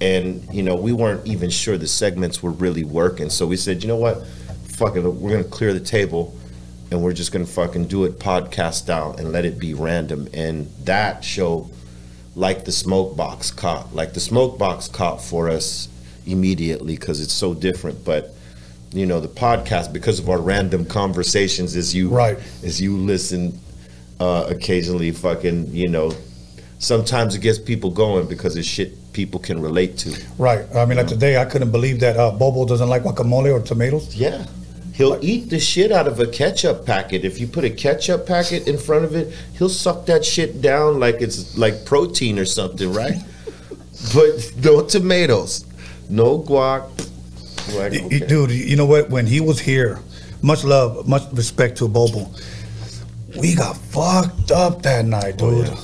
and 0.00 0.46
you 0.52 0.62
know, 0.62 0.76
we 0.76 0.92
weren't 0.92 1.26
even 1.26 1.50
sure 1.50 1.76
the 1.76 1.88
segments 1.88 2.42
were 2.42 2.52
really 2.52 2.84
working. 2.84 3.30
So 3.30 3.46
we 3.46 3.56
said, 3.56 3.82
you 3.82 3.88
know 3.88 3.96
what, 3.96 4.26
fuck 4.64 4.96
it, 4.96 5.02
we're 5.02 5.30
gonna 5.30 5.44
clear 5.44 5.72
the 5.72 5.80
table 5.80 6.36
and 6.90 7.02
we're 7.02 7.12
just 7.12 7.32
gonna 7.32 7.46
fucking 7.46 7.86
do 7.86 8.04
it 8.04 8.18
podcast 8.18 8.74
style 8.74 9.14
and 9.18 9.32
let 9.32 9.44
it 9.44 9.58
be 9.58 9.74
random. 9.74 10.28
And 10.32 10.68
that 10.84 11.24
show, 11.24 11.70
like 12.34 12.64
the 12.64 12.72
smoke 12.72 13.16
box 13.16 13.50
caught, 13.50 13.94
like 13.94 14.14
the 14.14 14.20
smoke 14.20 14.58
box 14.58 14.88
caught 14.88 15.22
for 15.22 15.48
us 15.48 15.88
immediately 16.26 16.94
because 16.96 17.20
it's 17.20 17.32
so 17.32 17.54
different. 17.54 18.04
But 18.04 18.34
you 18.92 19.04
know, 19.06 19.20
the 19.20 19.28
podcast 19.28 19.92
because 19.92 20.18
of 20.18 20.28
our 20.30 20.38
random 20.40 20.84
conversations 20.86 21.76
as 21.76 21.94
you 21.94 22.08
Right. 22.08 22.38
as 22.64 22.80
you 22.80 22.96
listen 22.96 23.58
uh, 24.20 24.46
occasionally 24.48 25.10
fucking 25.12 25.74
you 25.74 25.88
know. 25.88 26.12
Sometimes 26.80 27.34
it 27.34 27.40
gets 27.40 27.58
people 27.58 27.90
going 27.90 28.28
because 28.28 28.56
it's 28.56 28.66
shit 28.68 29.12
people 29.12 29.40
can 29.40 29.60
relate 29.60 29.98
to. 29.98 30.16
Right. 30.38 30.64
I 30.76 30.84
mean, 30.86 30.96
like 30.96 31.08
today, 31.08 31.36
I 31.36 31.44
couldn't 31.44 31.72
believe 31.72 31.98
that 32.00 32.16
uh, 32.16 32.30
Bobo 32.30 32.64
doesn't 32.66 32.88
like 32.88 33.02
guacamole 33.02 33.52
or 33.52 33.60
tomatoes. 33.60 34.14
Yeah. 34.14 34.46
He'll 34.98 35.16
eat 35.22 35.48
the 35.48 35.60
shit 35.60 35.92
out 35.92 36.08
of 36.08 36.18
a 36.18 36.26
ketchup 36.26 36.84
packet. 36.84 37.24
If 37.24 37.38
you 37.38 37.46
put 37.46 37.62
a 37.62 37.70
ketchup 37.70 38.26
packet 38.26 38.66
in 38.66 38.76
front 38.76 39.04
of 39.04 39.14
it, 39.14 39.32
he'll 39.56 39.68
suck 39.68 40.06
that 40.06 40.24
shit 40.24 40.60
down 40.60 40.98
like 40.98 41.20
it's 41.20 41.56
like 41.56 41.84
protein 41.84 42.36
or 42.36 42.44
something, 42.44 42.92
right? 42.92 43.14
but 44.12 44.52
no 44.64 44.84
tomatoes, 44.84 45.64
no 46.08 46.40
guac. 46.40 46.88
Like, 47.76 47.92
okay. 47.92 48.26
Dude, 48.26 48.50
you 48.50 48.74
know 48.74 48.86
what? 48.86 49.08
When 49.08 49.24
he 49.24 49.40
was 49.40 49.60
here, 49.60 50.00
much 50.42 50.64
love, 50.64 51.06
much 51.06 51.22
respect 51.32 51.78
to 51.78 51.86
Bobo. 51.86 52.28
We 53.38 53.54
got 53.54 53.76
fucked 53.76 54.50
up 54.50 54.82
that 54.82 55.04
night, 55.04 55.36
Oh, 55.40 55.64
dude. 55.64 55.78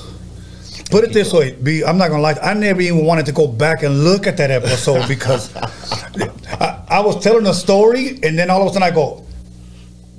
Put 0.91 1.03
it 1.03 1.13
this 1.13 1.33
way, 1.33 1.51
B. 1.51 1.83
I'm 1.83 1.97
not 1.97 2.09
gonna 2.09 2.21
lie. 2.21 2.37
I 2.41 2.53
never 2.53 2.79
even 2.81 3.05
wanted 3.05 3.25
to 3.25 3.31
go 3.31 3.47
back 3.47 3.83
and 3.83 4.03
look 4.03 4.27
at 4.27 4.37
that 4.37 4.51
episode 4.51 5.07
because 5.07 5.55
I, 5.55 6.83
I 6.87 6.99
was 6.99 7.21
telling 7.23 7.47
a 7.47 7.53
story, 7.53 8.19
and 8.23 8.37
then 8.37 8.49
all 8.49 8.61
of 8.61 8.67
a 8.67 8.69
sudden 8.69 8.83
I 8.83 8.91
go, 8.91 9.25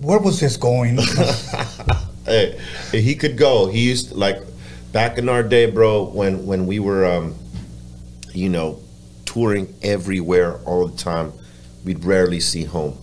"Where 0.01 0.19
was 0.19 0.41
this 0.41 0.57
going?" 0.57 0.99
hey, 2.27 2.61
he 2.91 3.15
could 3.15 3.39
go. 3.39 3.69
He 3.69 3.89
used 3.89 4.13
like 4.13 4.43
back 4.93 5.19
in 5.19 5.29
our 5.29 5.43
day, 5.43 5.71
bro. 5.71 6.05
When 6.05 6.47
when 6.47 6.67
we 6.67 6.81
were, 6.81 7.07
um, 7.07 7.37
you 8.35 8.49
know, 8.49 8.81
touring 9.25 9.73
everywhere 9.83 10.59
all 10.65 10.89
the 10.89 10.97
time, 10.97 11.33
we'd 11.85 12.05
rarely 12.05 12.41
see 12.41 12.65
home. 12.65 12.99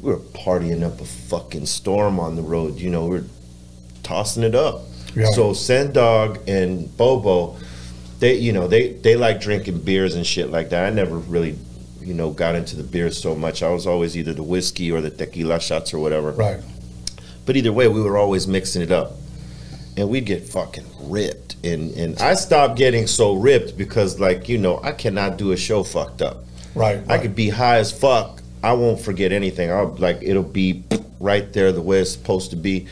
We 0.00 0.12
were 0.12 0.18
partying 0.18 0.84
up 0.84 1.00
a 1.00 1.04
fucking 1.04 1.66
storm 1.66 2.20
on 2.20 2.36
the 2.36 2.42
road. 2.42 2.78
You 2.78 2.90
know, 2.90 3.06
we 3.06 3.18
are 3.18 3.24
tossing 4.04 4.44
it 4.44 4.54
up. 4.54 4.82
Yeah. 5.14 5.26
So 5.32 5.52
Sen 5.52 5.92
Dog 5.92 6.38
and 6.48 6.94
Bobo, 6.96 7.56
they 8.18 8.36
you 8.36 8.52
know 8.52 8.66
they 8.68 8.92
they 8.92 9.16
like 9.16 9.40
drinking 9.40 9.80
beers 9.80 10.14
and 10.14 10.26
shit 10.26 10.50
like 10.50 10.70
that. 10.70 10.86
I 10.86 10.90
never 10.90 11.18
really. 11.18 11.58
You 12.00 12.14
know, 12.14 12.32
got 12.32 12.56
into 12.56 12.74
the 12.74 12.82
beer 12.82 13.12
so 13.12 13.36
much. 13.36 13.62
I 13.62 13.70
was 13.70 13.86
always 13.86 14.16
either 14.16 14.32
the 14.32 14.42
whiskey 14.42 14.90
or 14.90 15.00
the 15.00 15.08
tequila 15.08 15.60
shots 15.60 15.94
or 15.94 16.00
whatever. 16.00 16.32
right. 16.32 16.60
But 17.46 17.56
either 17.56 17.72
way, 17.72 17.86
we 17.86 18.02
were 18.02 18.18
always 18.18 18.48
mixing 18.48 18.82
it 18.82 18.90
up. 18.90 19.12
And 19.96 20.08
we'd 20.08 20.26
get 20.26 20.42
fucking 20.48 20.84
ripped. 21.02 21.54
And 21.64 21.92
and 21.96 22.18
I 22.18 22.34
stopped 22.34 22.76
getting 22.76 23.06
so 23.06 23.34
ripped 23.34 23.78
because 23.78 24.18
like, 24.18 24.48
you 24.48 24.58
know, 24.58 24.80
I 24.82 24.90
cannot 24.90 25.36
do 25.36 25.52
a 25.52 25.56
show 25.56 25.84
fucked 25.84 26.22
up. 26.22 26.38
Right. 26.74 27.08
I 27.08 27.18
could 27.18 27.36
be 27.36 27.50
high 27.50 27.76
as 27.76 27.92
fuck. 27.92 28.42
I 28.64 28.72
won't 28.72 29.00
forget 29.00 29.30
anything. 29.30 29.70
I'll 29.70 29.94
like 29.94 30.18
it'll 30.22 30.42
be 30.42 30.82
right 31.20 31.52
there 31.52 31.70
the 31.70 31.82
way 31.82 32.00
it's 32.00 32.10
supposed 32.10 32.50
to 32.50 32.56
be. 32.56 32.88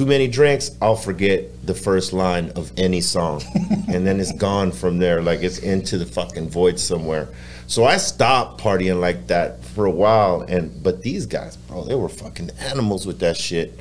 Too 0.00 0.06
many 0.06 0.28
drinks, 0.28 0.70
I'll 0.80 0.96
forget 0.96 1.66
the 1.66 1.74
first 1.74 2.14
line 2.14 2.52
of 2.56 2.72
any 2.78 3.02
song. 3.02 3.42
and 3.88 4.06
then 4.06 4.18
it's 4.18 4.32
gone 4.32 4.72
from 4.72 4.96
there. 4.98 5.20
Like 5.20 5.42
it's 5.42 5.58
into 5.58 5.98
the 5.98 6.06
fucking 6.06 6.48
void 6.48 6.80
somewhere. 6.80 7.28
So 7.66 7.84
I 7.84 7.98
stopped 7.98 8.62
partying 8.62 8.98
like 8.98 9.26
that 9.26 9.62
for 9.62 9.84
a 9.84 9.90
while. 9.90 10.40
And 10.40 10.82
but 10.82 11.02
these 11.02 11.26
guys, 11.26 11.58
bro, 11.58 11.84
they 11.84 11.96
were 11.96 12.08
fucking 12.08 12.50
animals 12.60 13.06
with 13.06 13.18
that 13.18 13.36
shit. 13.36 13.78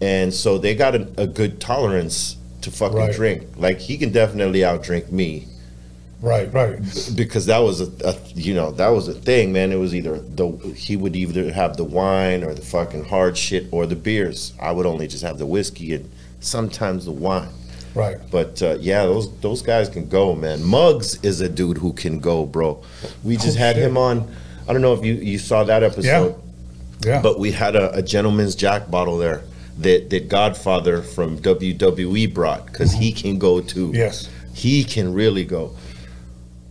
And 0.00 0.34
so 0.34 0.58
they 0.58 0.74
got 0.74 0.96
a, 0.96 1.08
a 1.16 1.28
good 1.28 1.60
tolerance 1.60 2.36
to 2.62 2.72
fucking 2.72 2.98
Right. 2.98 3.14
drink. 3.14 3.44
Like 3.56 3.78
he 3.78 3.98
can 3.98 4.10
definitely 4.10 4.62
outdrink 4.62 5.12
me 5.12 5.46
Right. 6.26 6.52
Right. 6.52 6.78
because 7.14 7.46
that 7.46 7.58
was 7.58 7.80
a, 7.80 7.88
a 8.04 8.16
you 8.34 8.52
know 8.54 8.72
that 8.72 8.88
was 8.88 9.06
a 9.08 9.12
thing 9.14 9.52
man 9.52 9.70
it 9.72 9.76
was 9.76 9.94
either 9.94 10.18
the 10.18 10.48
he 10.76 10.96
would 10.96 11.14
either 11.14 11.52
have 11.52 11.76
the 11.76 11.84
wine 11.84 12.42
or 12.42 12.52
the 12.52 12.62
fucking 12.62 13.04
hard 13.04 13.38
shit 13.38 13.66
or 13.70 13.86
the 13.86 13.94
beers 13.96 14.52
i 14.60 14.70
would 14.72 14.86
only 14.86 15.06
just 15.06 15.22
have 15.22 15.38
the 15.38 15.46
whiskey 15.46 15.94
and 15.94 16.10
sometimes 16.40 17.04
the 17.04 17.12
wine 17.12 17.48
Right. 17.94 18.18
but 18.30 18.60
uh, 18.60 18.76
yeah 18.80 19.04
those 19.04 19.26
those 19.40 19.62
guys 19.62 19.88
can 19.88 20.08
go 20.08 20.34
man 20.34 20.62
Muggs 20.64 21.18
is 21.22 21.40
a 21.40 21.48
dude 21.48 21.78
who 21.78 21.92
can 21.92 22.18
go 22.18 22.44
bro 22.44 22.82
we 23.24 23.36
just 23.36 23.56
Oh, 23.56 23.60
had 23.60 23.76
shit. 23.76 23.84
him 23.86 23.96
on 23.96 24.28
i 24.68 24.72
don't 24.72 24.82
know 24.82 24.94
if 24.94 25.04
you 25.04 25.14
you 25.14 25.38
saw 25.38 25.62
that 25.64 25.82
episode 25.82 26.34
Yeah. 27.04 27.08
yeah. 27.10 27.22
but 27.22 27.38
we 27.38 27.52
had 27.52 27.76
a, 27.76 27.92
a 27.94 28.02
gentleman's 28.02 28.54
jack 28.56 28.90
bottle 28.90 29.16
there 29.16 29.42
that 29.78 30.10
that 30.10 30.28
godfather 30.28 31.02
from 31.02 31.38
wwe 31.38 32.34
brought 32.34 32.66
because 32.66 32.92
he 32.92 33.12
can 33.12 33.38
go 33.38 33.60
too 33.60 33.92
yes. 33.94 34.28
he 34.54 34.84
can 34.84 35.12
really 35.14 35.44
go. 35.44 35.74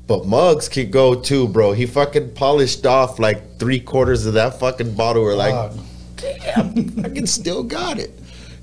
But 0.08 0.26
Muggs 0.26 0.70
can 0.70 0.92
go 0.92 1.16
too, 1.16 1.48
bro. 1.48 1.72
He 1.72 1.86
fucking 1.86 2.36
polished 2.36 2.86
off 2.86 3.18
like 3.18 3.58
three 3.58 3.80
quarters 3.80 4.26
of 4.26 4.36
that 4.36 4.60
fucking 4.60 4.94
bottle. 4.94 5.24
We're 5.24 5.36
like, 5.36 5.74
damn, 6.18 7.04
I 7.04 7.10
can 7.10 7.26
still 7.26 7.64
got 7.64 7.98
it. 7.98 8.12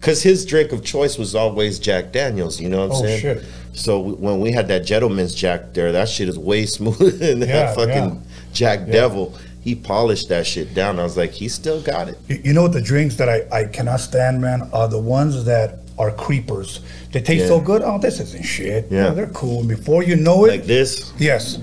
Cause 0.00 0.22
his 0.22 0.44
drink 0.44 0.72
of 0.72 0.84
choice 0.84 1.16
was 1.16 1.36
always 1.36 1.78
Jack 1.78 2.10
Daniels. 2.10 2.60
You 2.60 2.68
know 2.68 2.88
what 2.88 2.96
I'm 2.96 3.02
saying? 3.02 3.18
Oh, 3.18 3.20
saying? 3.20 3.38
shit. 3.40 3.48
So 3.72 4.00
when 4.00 4.40
we 4.40 4.50
had 4.52 4.68
that 4.68 4.84
gentleman's 4.84 5.34
Jack 5.34 5.74
there, 5.74 5.92
that 5.92 6.08
shit 6.08 6.28
is 6.28 6.38
way 6.38 6.66
smoother 6.66 7.10
than 7.10 7.40
Yeah, 7.40 7.46
that 7.46 7.76
fucking 7.76 8.14
yeah. 8.14 8.20
Jack 8.52 8.86
Devil. 8.86 9.36
He 9.62 9.76
polished 9.76 10.28
that 10.28 10.44
shit 10.44 10.74
down. 10.74 10.98
I 10.98 11.04
was 11.04 11.16
like, 11.16 11.30
he 11.30 11.48
still 11.48 11.80
got 11.80 12.08
it. 12.08 12.18
You 12.26 12.40
you 12.44 12.52
know 12.52 12.62
what 12.62 12.72
the 12.72 12.82
drinks 12.82 13.14
that 13.16 13.28
I, 13.28 13.46
I 13.56 13.64
cannot 13.64 14.00
stand, 14.00 14.40
man, 14.40 14.68
are 14.72 14.88
the 14.88 14.98
ones 14.98 15.44
that 15.44 15.78
are 16.02 16.10
creepers. 16.10 16.80
They 17.12 17.20
taste 17.20 17.42
Yeah. 17.42 17.48
so 17.48 17.60
good. 17.60 17.82
Oh, 17.82 17.98
this 17.98 18.20
isn't 18.20 18.42
shit. 18.44 18.86
Yeah. 18.90 19.08
Oh, 19.08 19.14
they're 19.14 19.26
cool. 19.28 19.60
And 19.60 19.68
before 19.68 20.02
you 20.02 20.16
know 20.16 20.44
it, 20.44 20.50
Like 20.50 20.64
this. 20.66 21.12
yes, 21.18 21.56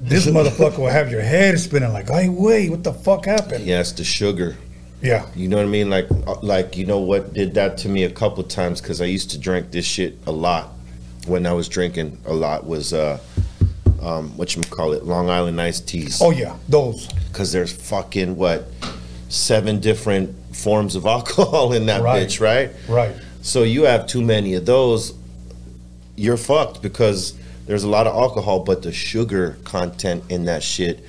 this 0.00 0.26
motherfucker 0.36 0.78
will 0.78 0.86
have 0.88 1.10
your 1.10 1.20
head 1.20 1.58
spinning 1.60 1.92
like, 1.92 2.08
hey, 2.08 2.28
wait, 2.28 2.70
what 2.70 2.82
the 2.84 2.92
fuck 2.92 3.26
happened? 3.26 3.64
Yeah, 3.64 3.80
it's 3.80 3.92
the 3.92 4.04
sugar. 4.04 4.56
Yeah. 5.02 5.26
You 5.36 5.48
know 5.48 5.58
what 5.58 5.66
I 5.66 5.68
mean? 5.68 5.90
Like, 5.90 6.08
uh, 6.26 6.36
like 6.42 6.76
you 6.76 6.84
know 6.86 6.98
what 6.98 7.32
did 7.32 7.54
that 7.54 7.78
to 7.78 7.88
me 7.88 8.04
a 8.04 8.10
couple 8.10 8.42
times 8.44 8.80
because 8.80 9.00
I 9.00 9.04
used 9.04 9.30
to 9.30 9.38
drink 9.38 9.70
this 9.70 9.84
shit 9.84 10.18
a 10.26 10.32
lot. 10.32 10.70
When 11.26 11.46
I 11.46 11.52
was 11.52 11.68
drinking 11.68 12.18
a 12.26 12.32
lot 12.32 12.66
was 12.66 12.92
uh, 12.92 13.18
um, 14.00 14.36
what 14.36 14.56
you 14.56 14.62
call 14.62 14.92
it, 14.94 15.04
Long 15.04 15.28
Island 15.30 15.60
iced 15.60 15.86
teas. 15.86 16.20
Oh 16.22 16.30
yeah, 16.30 16.56
those. 16.68 17.06
because 17.30 17.52
there's 17.52 17.70
fucking 17.72 18.34
what 18.36 18.66
seven 19.28 19.78
different 19.78 20.34
forms 20.68 20.94
of 20.96 21.06
alcohol 21.16 21.72
in 21.72 21.86
that 21.86 22.02
Right. 22.02 22.26
bitch, 22.26 22.40
right? 22.40 22.70
Right. 22.88 23.14
So 23.40 23.62
you 23.62 23.84
have 23.84 24.06
too 24.06 24.20
many 24.22 24.52
of 24.54 24.66
those, 24.66 25.14
you're 26.14 26.36
fucked 26.36 26.82
because 26.82 27.32
there's 27.66 27.84
a 27.84 27.88
lot 27.88 28.06
of 28.06 28.14
alcohol, 28.14 28.60
but 28.60 28.82
the 28.82 28.92
sugar 28.92 29.56
content 29.64 30.24
in 30.28 30.44
that 30.44 30.62
shit 30.62 31.02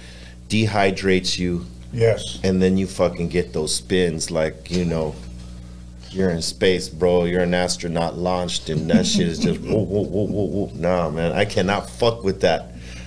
dehydrates 0.48 1.38
you 1.38 1.66
Yes. 1.92 2.40
and 2.44 2.62
then 2.62 2.78
you 2.78 2.88
fucking 2.88 3.28
get 3.30 3.52
those 3.52 3.74
spins 3.76 4.30
like 4.32 4.70
you 4.72 4.86
know 4.86 5.16
you're 6.12 6.30
in 6.30 6.42
space 6.42 6.88
bro 6.88 7.26
you're 7.26 7.42
an 7.42 7.54
astronaut 7.56 8.16
launched 8.18 8.70
and 8.70 8.90
that 8.92 9.06
shit 9.08 9.28
is 9.28 9.40
just 9.40 9.60
whoa 9.62 9.78
whoa 9.84 10.04
whoa 10.04 10.26
whoa 10.26 10.46
whoa 10.46 10.72
nah 10.76 11.10
man 11.10 11.32
i 11.34 11.46
cannot 11.46 11.90
fuck 11.90 12.24
with 12.24 12.42
that 12.42 12.62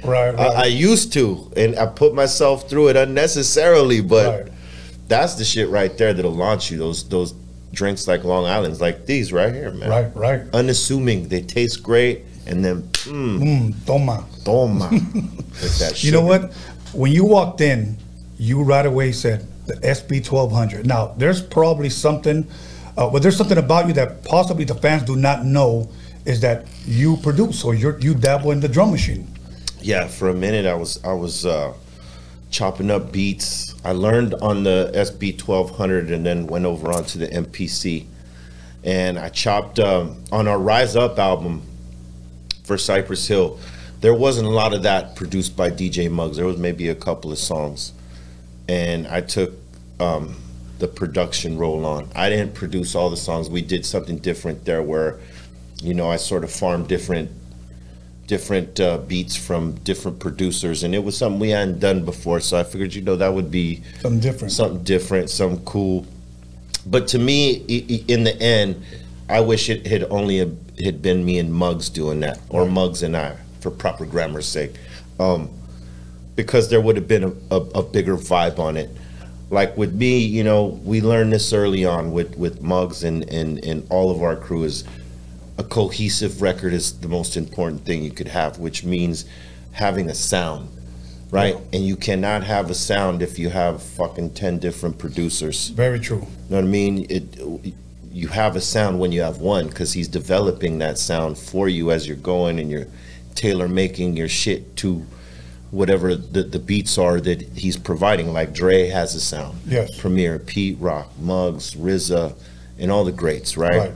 Right. 0.05 0.35
I, 0.37 0.47
I 0.47 0.65
used 0.67 1.13
to 1.15 1.51
and 1.57 1.77
i 1.79 1.87
put 1.87 2.13
myself 2.15 2.69
through 2.69 2.89
it 2.89 2.97
unnecessarily 2.97 4.01
but 4.03 4.27
Right. 4.45 4.53
That's 5.13 5.35
the 5.41 5.45
shit 5.45 5.69
right 5.69 5.93
there 5.99 6.13
that'll 6.15 6.33
launch 6.47 6.71
you 6.71 6.79
those 6.79 7.01
those 7.09 7.35
drinks 7.73 8.07
like 8.07 8.23
long 8.25 8.45
island's 8.57 8.81
like 8.87 9.07
these 9.07 9.33
right 9.33 9.53
here 9.55 9.71
man 9.73 9.89
right. 9.97 10.11
Right. 10.25 10.43
unassuming 10.61 11.29
they 11.33 11.41
taste 11.41 11.83
great 11.83 12.17
and 12.47 12.63
then 12.65 12.83
mm, 13.09 13.39
Mm, 13.41 13.87
toma. 13.87 14.17
toma 14.45 14.89
You 16.07 16.13
know 16.13 16.23
what? 16.33 16.53
When 16.93 17.13
you 17.13 17.25
walked 17.25 17.61
in, 17.61 17.97
you 18.39 18.63
right 18.63 18.85
away 18.93 19.13
said 19.13 19.47
the 19.67 19.77
SP 19.97 20.11
1200. 20.21 20.87
Now, 20.87 21.15
there's 21.17 21.41
probably 21.41 21.89
something, 21.89 22.47
uh, 22.99 23.09
well, 23.11 23.21
there's 23.23 23.37
something 23.37 23.59
about 23.59 23.87
you 23.87 23.93
that 23.95 24.25
possibly 24.25 24.65
the 24.65 24.75
fans 24.75 25.03
do 25.05 25.15
not 25.17 25.45
know 25.45 25.89
is 26.25 26.41
that 26.41 26.67
you 26.85 27.17
produce 27.19 27.65
or 27.65 27.75
you 27.75 27.97
you 28.01 28.15
dabble 28.15 28.51
in 28.51 28.61
the 28.61 28.69
drum 28.69 28.91
machine. 28.91 29.27
Yeah, 29.81 30.07
for 30.09 30.29
a 30.31 30.35
minute 30.35 30.67
I 30.67 30.75
was 30.75 30.93
I 31.05 31.13
was 31.25 31.45
uh, 31.47 31.73
chopping 32.53 32.91
up 32.91 33.11
beats. 33.11 33.75
I 33.85 33.93
learned 33.93 34.35
on 34.35 34.63
the 34.63 34.93
SP 34.95 35.35
twelve 35.37 35.71
hundred 35.77 36.13
and 36.13 36.25
then 36.25 36.47
went 36.47 36.67
over 36.67 36.93
onto 36.93 37.19
the 37.19 37.27
MPC, 37.27 38.07
and 38.85 39.19
I 39.19 39.31
chopped 39.31 39.81
um, 39.81 40.23
on 40.31 40.47
our 40.47 40.59
Rise 40.59 40.95
Up 40.95 41.19
album 41.19 41.63
for 42.63 42.79
Cypress 42.79 43.27
Hill. 43.27 43.59
There 44.01 44.15
wasn't 44.15 44.47
a 44.47 44.51
lot 44.51 44.75
of 44.75 44.83
that 44.85 45.17
produced 45.17 45.57
by 45.57 45.71
DJ 45.71 46.11
Muggs. 46.11 46.37
There 46.37 46.47
was 46.47 46.59
maybe 46.59 46.89
a 46.89 46.95
couple 46.95 47.33
of 47.33 47.39
songs, 47.39 47.93
and 48.69 49.09
I 49.09 49.23
took 49.23 49.53
um, 49.99 50.37
the 50.79 50.89
production 50.89 51.57
role 51.57 51.85
on. 51.87 52.09
I 52.15 52.29
didn't 52.29 52.55
produce 52.55 52.95
all 52.95 53.11
the 53.11 53.17
songs. 53.17 53.49
We 53.49 53.63
did 53.63 53.87
something 53.87 54.19
different 54.19 54.65
there, 54.65 54.83
where 54.83 55.19
you 55.83 55.95
know 55.95 56.11
I 56.11 56.17
sort 56.17 56.45
of 56.45 56.53
farmed 56.53 56.89
different 56.89 57.31
different 58.27 58.81
uh, 58.81 58.99
beats 58.99 59.37
from 59.37 59.73
different 59.85 60.19
producers, 60.19 60.83
and 60.85 60.95
it 60.95 61.03
was 61.05 61.17
something 61.17 61.41
we 61.41 61.51
hadn't 61.51 61.81
done 61.81 62.05
before. 62.05 62.41
So 62.41 62.59
I 62.59 62.63
figured, 62.65 62.95
you 62.95 63.03
know, 63.03 63.17
that 63.17 63.33
would 63.35 63.51
be 63.51 63.83
Something 64.01 64.21
different. 64.21 64.53
something 64.53 64.83
different, 64.85 65.31
something 65.31 65.65
cool. 65.65 66.07
But 66.87 67.07
to 67.09 67.19
me, 67.19 67.55
in 68.09 68.25
the 68.25 68.41
end, 68.41 68.83
I 69.29 69.41
wish 69.41 69.69
it 69.71 69.87
had 69.87 70.05
only 70.05 70.39
had 70.39 71.03
been 71.03 71.25
me 71.25 71.39
and 71.39 71.53
Muggs 71.53 71.89
doing 71.89 72.21
that, 72.21 72.41
or 72.49 72.67
Muggs 72.67 73.03
and 73.03 73.17
I, 73.17 73.37
for 73.61 73.71
proper 73.71 74.05
grammar's 74.05 74.49
sake, 74.49 74.75
um, 75.21 75.49
because 76.35 76.71
there 76.71 76.81
would 76.81 76.97
have 76.97 77.07
been 77.09 77.25
a, 77.25 77.33
a, 77.55 77.61
a 77.77 77.83
bigger 77.83 78.17
vibe 78.17 78.59
on 78.59 78.77
it. 78.77 78.91
like 79.51 79.77
with 79.77 79.95
me, 79.95 80.19
you 80.19 80.43
know, 80.43 80.81
we 80.85 81.01
learned 81.01 81.33
this 81.33 81.53
early 81.53 81.85
on 81.85 82.11
with 82.13 82.37
with 82.39 82.63
Muggs 82.63 83.05
and 83.05 83.29
and 83.31 83.63
and 83.65 83.87
all 83.91 84.11
of 84.11 84.23
our 84.23 84.35
crew 84.37 84.65
is 84.65 84.85
a 85.59 85.65
cohesive 85.65 86.43
record 86.43 86.73
is 86.73 87.01
the 87.01 87.09
most 87.09 87.37
important 87.37 87.85
thing 87.85 88.03
you 88.03 88.11
could 88.11 88.29
have, 88.29 88.59
which 88.59 88.85
means 88.85 89.25
having 89.73 90.09
a 90.09 90.15
sound, 90.15 90.69
right? 91.31 91.57
And 91.73 91.87
you 91.87 91.97
cannot 91.97 92.45
have 92.45 92.71
a 92.71 92.75
sound 92.75 93.23
if 93.23 93.39
you 93.39 93.51
have 93.51 93.83
fucking 93.83 94.35
ten 94.35 94.59
different 94.59 94.99
producers. 94.99 95.69
Very 95.69 96.01
true. 96.01 96.19
You 96.19 96.51
know 96.51 96.57
what 96.57 96.65
I 96.65 96.69
mean? 96.69 97.07
It 97.11 97.75
you 98.13 98.29
have 98.29 98.57
a 98.57 98.61
sound 98.61 99.01
when 99.01 99.11
you 99.11 99.23
have 99.23 99.39
one 99.39 99.69
because 99.69 99.95
he's 99.95 100.09
developing 100.09 100.79
that 100.79 100.99
sound 100.99 101.39
for 101.39 101.69
you 101.69 101.91
as 101.91 102.07
you're 102.07 102.17
going 102.19 102.59
and 102.59 102.71
you're 102.71 102.87
tailor 103.35 103.69
making 103.69 104.17
your 104.17 104.29
shit 104.29 104.77
to 104.77 105.07
whatever 105.71 106.15
the, 106.15 106.43
the 106.43 106.59
beats 106.59 106.99
are 106.99 107.19
that 107.21 107.41
he's 107.57 107.79
providing. 107.79 108.33
Like 108.33 108.53
Dre 108.53 108.89
has 108.89 109.15
a 109.15 109.21
sound. 109.21 109.59
Yes. 109.67 109.99
Premier, 109.99 110.39
Pete 110.39 110.77
Rock, 110.79 111.11
Muggs, 111.19 111.75
RZA, 111.75 112.37
and 112.79 112.93
all 112.93 113.05
the 113.05 113.13
greats, 113.13 113.57
right? 113.57 113.79
Right. 113.79 113.93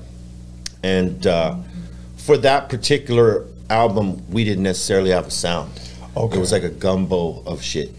And 0.87 1.27
uh, 1.27 1.57
for 2.17 2.37
that 2.39 2.69
particular 2.69 3.45
album, 3.69 4.23
we 4.31 4.45
didn't 4.45 4.63
necessarily 4.63 5.11
have 5.11 5.27
a 5.27 5.31
sound. 5.33 5.73
Okay. 6.17 6.37
It 6.37 6.41
was 6.41 6.53
like 6.53 6.63
a 6.63 6.71
gumbo 6.71 7.43
of 7.45 7.61
shit. 7.61 7.91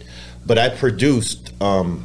But 0.46 0.56
I 0.58 0.70
produced 0.70 1.52
um, 1.62 2.04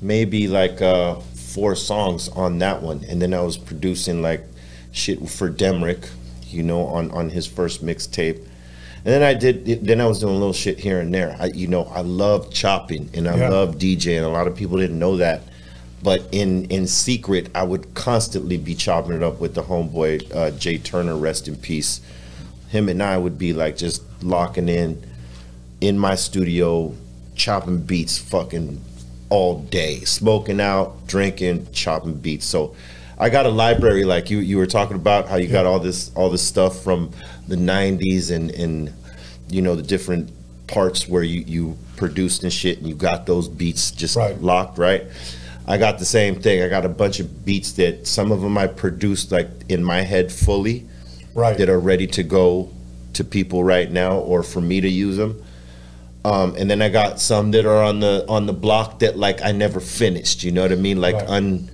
maybe 0.00 0.48
like 0.48 0.80
uh, 0.80 1.16
four 1.16 1.76
songs 1.76 2.28
on 2.30 2.58
that 2.60 2.82
one, 2.82 3.04
and 3.08 3.20
then 3.20 3.34
I 3.34 3.42
was 3.42 3.58
producing 3.58 4.22
like 4.22 4.42
shit 4.92 5.18
for 5.28 5.50
Demrick, 5.50 6.08
you 6.48 6.62
know, 6.62 6.86
on 6.86 7.10
on 7.10 7.28
his 7.28 7.46
first 7.46 7.84
mixtape. 7.84 8.38
And 9.04 9.10
then 9.12 9.22
I 9.22 9.34
did. 9.34 9.84
Then 9.84 10.00
I 10.00 10.06
was 10.06 10.20
doing 10.20 10.34
a 10.34 10.38
little 10.38 10.54
shit 10.54 10.78
here 10.78 11.00
and 11.00 11.12
there. 11.12 11.36
I, 11.38 11.46
you 11.46 11.66
know, 11.66 11.84
I 11.84 12.00
love 12.00 12.50
chopping 12.50 13.10
and 13.12 13.28
I 13.28 13.36
Yeah. 13.36 13.48
love 13.50 13.76
DJing. 13.76 14.24
A 14.24 14.28
lot 14.28 14.46
of 14.46 14.56
people 14.56 14.78
didn't 14.78 14.98
know 14.98 15.18
that, 15.18 15.42
but 16.02 16.26
in 16.32 16.64
in 16.66 16.86
secret, 16.86 17.48
I 17.54 17.62
would 17.62 17.94
constantly 17.94 18.56
be 18.56 18.74
chopping 18.74 19.12
it 19.12 19.22
up 19.22 19.40
with 19.40 19.54
the 19.54 19.62
homeboy 19.62 20.34
uh, 20.34 20.50
Jay 20.52 20.78
Turner, 20.78 21.16
rest 21.16 21.48
in 21.48 21.56
peace. 21.56 22.00
Him 22.68 22.88
and 22.88 23.02
I 23.02 23.16
would 23.18 23.38
be 23.38 23.52
like 23.52 23.76
just 23.76 24.02
locking 24.22 24.68
in 24.68 25.02
in 25.80 25.98
my 25.98 26.14
studio, 26.14 26.94
chopping 27.34 27.82
beats, 27.82 28.18
fucking 28.18 28.80
all 29.28 29.60
day, 29.62 30.00
smoking 30.00 30.60
out, 30.60 31.06
drinking, 31.06 31.66
chopping 31.72 32.14
beats. 32.14 32.46
So 32.46 32.74
I 33.18 33.30
got 33.30 33.46
a 33.46 33.50
library 33.50 34.04
like 34.04 34.30
you 34.30 34.38
you 34.38 34.56
were 34.58 34.66
talking 34.66 34.96
about 34.96 35.28
how 35.28 35.36
you 35.36 35.48
got 35.48 35.66
all 35.66 35.78
this 35.78 36.10
all 36.14 36.30
this 36.30 36.42
stuff 36.42 36.82
from 36.82 37.10
the 37.46 37.56
90s 37.56 38.30
and 38.30 38.50
and 38.50 38.92
you 39.48 39.62
know 39.62 39.74
the 39.76 39.82
different 39.82 40.30
parts 40.66 41.06
where 41.08 41.22
you 41.22 41.40
you 41.46 41.76
produced 41.96 42.42
and 42.42 42.52
shit 42.52 42.78
and 42.78 42.88
you 42.88 42.94
got 42.94 43.26
those 43.26 43.48
beats 43.48 43.90
just 43.90 44.16
Right. 44.16 44.40
locked 44.40 44.78
right 44.78 45.04
I 45.66 45.78
got 45.78 45.98
the 45.98 46.04
same 46.04 46.40
thing 46.40 46.62
I 46.62 46.68
got 46.68 46.84
a 46.84 46.88
bunch 46.88 47.20
of 47.20 47.44
beats 47.44 47.72
that 47.72 48.06
some 48.06 48.32
of 48.32 48.40
them 48.40 48.58
I 48.58 48.66
produced 48.66 49.30
like 49.32 49.48
in 49.68 49.82
my 49.84 50.00
head 50.02 50.30
fully 50.32 50.86
Right. 51.34 51.56
that 51.56 51.68
are 51.70 51.80
ready 51.80 52.06
to 52.08 52.22
go 52.22 52.68
to 53.14 53.24
people 53.24 53.64
right 53.64 53.90
now 53.90 54.18
or 54.18 54.42
for 54.42 54.60
me 54.60 54.80
to 54.80 54.88
use 54.88 55.16
them 55.16 55.42
um, 56.24 56.54
and 56.56 56.70
then 56.70 56.80
I 56.82 56.88
got 56.88 57.20
some 57.20 57.50
that 57.52 57.64
are 57.66 57.82
on 57.82 58.00
the 58.00 58.24
on 58.28 58.46
the 58.46 58.52
block 58.52 59.00
that 59.00 59.18
like 59.18 59.42
I 59.42 59.50
never 59.50 59.80
finished. 59.80 60.44
You 60.44 60.52
know 60.52 60.62
what 60.62 60.70
I 60.70 60.76
mean? 60.76 61.00
Like 61.00 61.16
Right. 61.16 61.28
un 61.28 61.68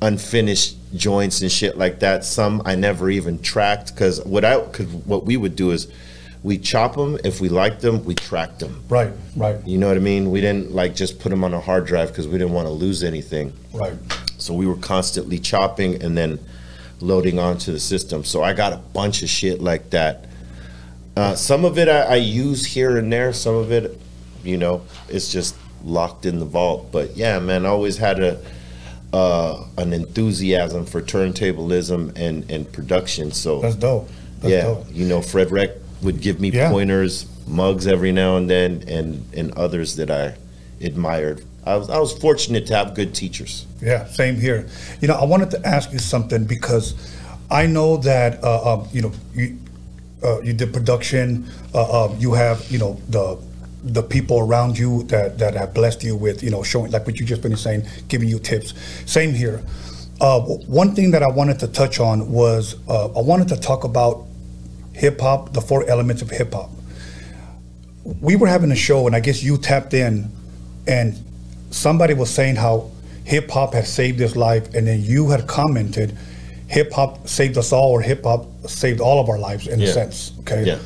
unfinished 0.00 0.76
joints 0.94 1.40
and 1.42 1.50
shit 1.50 1.76
like 1.76 2.00
that. 2.00 2.24
Some 2.24 2.62
I 2.64 2.76
never 2.76 3.10
even 3.10 3.40
tracked 3.40 3.94
because 3.94 4.24
what 4.24 4.44
I 4.44 4.58
cause 4.60 4.86
what 4.86 5.24
we 5.26 5.36
would 5.36 5.54
do 5.56 5.70
is 5.70 5.88
we 6.44 6.58
chop 6.58 6.94
them 6.94 7.18
if 7.24 7.40
we 7.40 7.48
liked 7.48 7.80
them, 7.80 8.04
we 8.04 8.14
tracked 8.14 8.60
them. 8.60 8.84
Right. 8.90 9.10
Right. 9.34 9.66
You 9.66 9.78
know 9.78 9.88
what 9.88 9.96
I 9.96 10.00
mean? 10.00 10.30
We 10.30 10.42
didn't 10.42 10.72
like 10.72 10.94
just 10.94 11.18
put 11.18 11.30
them 11.30 11.42
on 11.42 11.54
a 11.54 11.60
hard 11.60 11.86
drive 11.86 12.08
because 12.08 12.28
we 12.28 12.38
didn't 12.38 12.52
want 12.52 12.68
to 12.68 12.72
lose 12.72 13.02
anything. 13.02 13.54
Right. 13.72 13.94
So 14.36 14.52
we 14.52 14.66
were 14.66 14.76
constantly 14.76 15.38
chopping 15.38 16.02
and 16.02 16.16
then 16.16 16.38
loading 17.00 17.38
onto 17.38 17.72
the 17.72 17.80
system. 17.80 18.24
So 18.24 18.42
I 18.42 18.52
got 18.52 18.74
a 18.74 18.76
bunch 18.76 19.22
of 19.22 19.30
shit 19.30 19.62
like 19.62 19.88
that. 19.90 20.26
Uh, 21.16 21.34
some 21.34 21.64
of 21.64 21.78
it 21.78 21.88
I, 21.88 22.00
I 22.02 22.16
use 22.16 22.66
here 22.66 22.98
and 22.98 23.10
there. 23.10 23.32
Some 23.32 23.54
of 23.54 23.72
it, 23.72 23.98
you 24.42 24.58
know, 24.58 24.82
it's 25.08 25.32
just 25.32 25.56
locked 25.82 26.26
in 26.26 26.40
the 26.40 26.44
vault. 26.44 26.92
But 26.92 27.16
yeah, 27.16 27.38
man, 27.38 27.64
I 27.64 27.70
always 27.70 27.96
had 27.96 28.22
a 28.22 28.38
uh, 29.14 29.64
an 29.78 29.94
enthusiasm 29.94 30.84
for 30.84 31.00
turntablism 31.00 32.12
and 32.16 32.50
and 32.50 32.70
production. 32.70 33.32
So 33.32 33.62
That's 33.62 33.76
dope. 33.76 34.10
That's 34.40 34.52
yeah, 34.52 34.62
dope. 34.64 34.86
you 34.90 35.06
know, 35.06 35.20
Fredwreck 35.20 35.80
would 36.04 36.20
give 36.20 36.40
me 36.40 36.50
Yeah. 36.50 36.70
pointers, 36.70 37.26
Muggs 37.46 37.86
every 37.86 38.12
now 38.12 38.36
and 38.36 38.48
then, 38.48 38.84
and 38.88 39.24
and 39.36 39.52
others 39.52 39.96
that 39.96 40.10
I 40.10 40.34
admired. 40.80 41.42
I 41.66 41.76
was 41.76 41.88
I 41.90 41.98
was 41.98 42.12
fortunate 42.12 42.66
to 42.68 42.74
have 42.76 42.94
good 42.94 43.14
teachers. 43.14 43.66
Yeah, 43.82 44.06
same 44.06 44.36
here. 44.36 44.66
You 45.00 45.08
know, 45.08 45.14
I 45.14 45.24
wanted 45.24 45.50
to 45.52 45.66
ask 45.66 45.92
you 45.92 45.98
something 45.98 46.44
because 46.44 46.94
I 47.50 47.66
know 47.66 47.96
that 47.98 48.42
uh, 48.44 48.74
um, 48.74 48.88
you 48.92 49.02
know 49.02 49.12
you 49.34 49.58
uh, 50.22 50.40
you 50.40 50.52
did 50.52 50.72
production. 50.72 51.46
Uh, 51.74 52.04
um, 52.04 52.16
you 52.18 52.32
have 52.34 52.64
you 52.70 52.78
know 52.78 52.98
the 53.08 53.36
the 53.82 54.02
people 54.02 54.38
around 54.38 54.78
you 54.78 55.02
that 55.04 55.38
that 55.38 55.54
have 55.54 55.74
blessed 55.74 56.02
you 56.02 56.16
with 56.16 56.42
you 56.42 56.50
know 56.50 56.62
showing 56.62 56.90
like 56.90 57.06
what 57.06 57.18
you 57.20 57.26
just 57.26 57.42
been 57.42 57.56
saying, 57.56 57.82
giving 58.08 58.28
you 58.28 58.38
tips. 58.38 58.72
Same 59.06 59.34
here. 59.34 59.62
Uh, 60.20 60.40
one 60.40 60.94
thing 60.94 61.10
that 61.10 61.22
I 61.22 61.28
wanted 61.28 61.58
to 61.60 61.68
touch 61.68 62.00
on 62.00 62.30
was 62.30 62.76
uh, 62.88 63.08
I 63.08 63.20
wanted 63.20 63.48
to 63.48 63.56
talk 63.56 63.84
about 63.84 64.24
hip 64.94 65.20
hop, 65.20 65.52
the 65.52 65.60
four 65.60 65.88
elements 65.88 66.22
of 66.22 66.30
hip 66.30 66.52
hop. 66.52 66.70
We 68.20 68.36
were 68.36 68.46
having 68.46 68.70
a 68.70 68.76
show, 68.76 69.06
and 69.06 69.16
I 69.16 69.20
guess 69.20 69.42
you 69.42 69.56
tapped 69.56 69.94
in, 69.94 70.30
and 70.86 71.18
somebody 71.70 72.14
was 72.14 72.30
saying 72.30 72.56
how 72.56 72.90
hip 73.24 73.50
hop 73.50 73.72
has 73.74 73.90
saved 73.92 74.18
his 74.18 74.36
life, 74.36 74.74
and 74.74 74.86
then 74.86 75.02
you 75.02 75.30
had 75.30 75.46
commented, 75.46 76.16
hip 76.68 76.92
hop 76.92 77.26
saved 77.26 77.56
us 77.56 77.72
all, 77.72 77.90
or 77.92 78.00
hip 78.02 78.24
hop 78.24 78.46
saved 78.68 79.00
all 79.00 79.20
of 79.20 79.28
our 79.28 79.38
lives 79.38 79.66
in 79.66 79.80
a 79.82 79.86
sense. 79.86 80.32
Okay. 80.40 80.64
Yeah. 80.64 80.78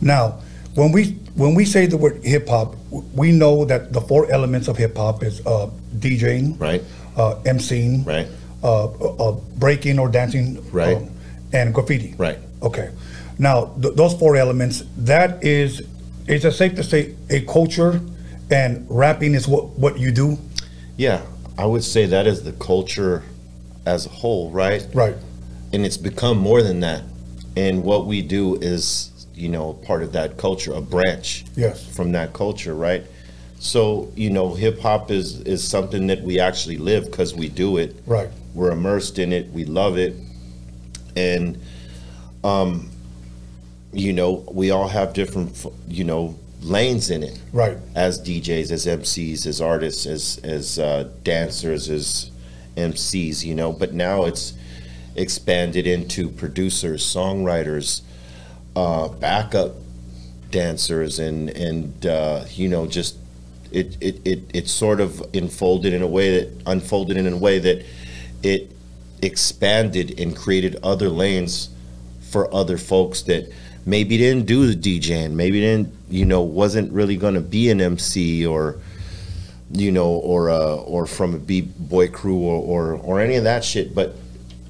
Now, 0.00 0.40
when 0.74 0.92
we 0.92 1.16
when 1.34 1.54
we 1.54 1.64
say 1.64 1.86
the 1.86 1.96
word 1.96 2.20
hip 2.24 2.48
hop, 2.48 2.74
we 3.14 3.32
know 3.32 3.64
that 3.64 3.92
the 3.92 4.00
four 4.00 4.30
elements 4.30 4.68
of 4.68 4.76
hip 4.76 4.96
hop 4.96 5.22
is 5.22 5.44
uh, 5.46 5.70
DJing, 5.98 6.58
Right. 6.60 6.82
uh, 7.16 7.36
MCing, 7.44 8.04
Right. 8.06 8.26
uh, 8.62 8.86
uh, 8.86 9.32
breaking 9.58 9.98
or 9.98 10.08
dancing, 10.08 10.62
Right. 10.72 10.96
um, 10.96 11.10
and 11.52 11.72
graffiti. 11.74 12.14
Right. 12.18 12.38
Okay. 12.62 12.90
Now, 13.40 13.72
th- 13.80 13.94
those 13.94 14.12
four 14.12 14.36
elements, 14.36 14.84
that 14.98 15.42
is, 15.42 15.80
is 16.28 16.44
it 16.44 16.52
safe 16.52 16.74
to 16.74 16.84
say 16.84 17.14
a 17.30 17.40
culture 17.46 17.98
and 18.50 18.86
rapping 18.90 19.34
is 19.34 19.48
what, 19.48 19.70
what 19.78 19.98
you 19.98 20.12
do? 20.12 20.36
Yeah, 20.98 21.22
I 21.56 21.64
would 21.64 21.82
say 21.82 22.04
that 22.04 22.26
is 22.26 22.44
the 22.44 22.52
culture 22.52 23.22
as 23.86 24.04
a 24.04 24.10
whole, 24.10 24.50
right? 24.50 24.86
Right. 24.92 25.16
And 25.72 25.86
it's 25.86 25.96
become 25.96 26.36
more 26.36 26.62
than 26.62 26.80
that. 26.80 27.02
And 27.56 27.82
what 27.82 28.04
we 28.04 28.20
do 28.20 28.56
is, 28.56 29.10
you 29.34 29.48
know, 29.48 29.72
part 29.72 30.02
of 30.02 30.12
that 30.12 30.36
culture, 30.36 30.74
a 30.74 30.82
branch 30.82 31.46
Yes. 31.56 31.86
from 31.96 32.12
that 32.12 32.34
culture, 32.34 32.74
right? 32.74 33.04
So, 33.58 34.12
you 34.16 34.28
know, 34.28 34.52
hip 34.54 34.80
hop 34.80 35.10
is 35.10 35.40
is 35.40 35.66
something 35.66 36.06
that 36.08 36.20
we 36.22 36.40
actually 36.40 36.76
live 36.76 37.06
because 37.10 37.34
we 37.34 37.48
do 37.48 37.78
it. 37.78 37.96
Right. 38.06 38.28
We're 38.54 38.70
immersed 38.72 39.18
in 39.18 39.32
it. 39.32 39.50
We 39.50 39.64
love 39.64 39.96
it. 39.96 40.14
And, 41.16 41.58
um, 42.44 42.89
you 43.92 44.12
know, 44.12 44.44
we 44.52 44.70
all 44.70 44.88
have 44.88 45.12
different, 45.12 45.66
you 45.88 46.04
know, 46.04 46.36
lanes 46.62 47.10
in 47.10 47.22
it 47.22 47.40
Right. 47.52 47.76
as 47.94 48.20
DJs, 48.20 48.70
as 48.70 48.86
MCs, 48.86 49.46
as 49.46 49.60
artists, 49.60 50.06
as 50.06 50.38
as 50.44 50.78
uh, 50.78 51.08
dancers, 51.24 51.88
as 51.88 52.30
MCs, 52.76 53.44
you 53.44 53.54
know. 53.54 53.72
But 53.72 53.94
now 53.94 54.24
it's 54.26 54.54
expanded 55.16 55.86
into 55.86 56.28
producers, 56.28 57.04
songwriters, 57.04 58.02
uh, 58.76 59.08
backup 59.08 59.72
dancers, 60.50 61.18
and 61.18 61.50
and 61.50 62.06
uh, 62.06 62.44
you 62.54 62.68
know 62.68 62.86
just 62.86 63.16
it, 63.72 63.96
it 64.00 64.20
it 64.24 64.40
it 64.52 64.68
sort 64.68 65.00
of 65.00 65.22
unfolded 65.34 65.92
in 65.92 66.02
a 66.02 66.06
way 66.08 66.40
that 66.40 66.62
unfolded 66.66 67.16
in 67.16 67.26
a 67.26 67.36
way 67.36 67.58
that 67.58 67.84
it 68.42 68.70
expanded 69.22 70.18
and 70.18 70.36
created 70.36 70.76
other 70.82 71.08
lanes 71.08 71.70
for 72.20 72.52
other 72.54 72.78
folks 72.78 73.22
that 73.22 73.50
maybe 73.86 74.16
didn't 74.16 74.46
do 74.46 74.72
the 74.72 75.00
DJing, 75.00 75.32
maybe 75.32 75.60
didn't, 75.60 75.92
you 76.08 76.24
know, 76.24 76.42
wasn't 76.42 76.92
really 76.92 77.16
going 77.16 77.34
to 77.34 77.40
be 77.40 77.70
an 77.70 77.80
MC 77.80 78.46
or, 78.46 78.78
you 79.72 79.90
know, 79.92 80.08
or 80.08 80.50
uh, 80.50 80.76
or 80.76 81.06
from 81.06 81.34
a 81.34 81.38
b 81.38 81.62
boy 81.62 82.08
crew 82.08 82.38
or, 82.38 82.62
or 82.62 83.00
or 83.02 83.20
any 83.20 83.36
of 83.36 83.44
that 83.44 83.64
shit, 83.64 83.94
but 83.94 84.16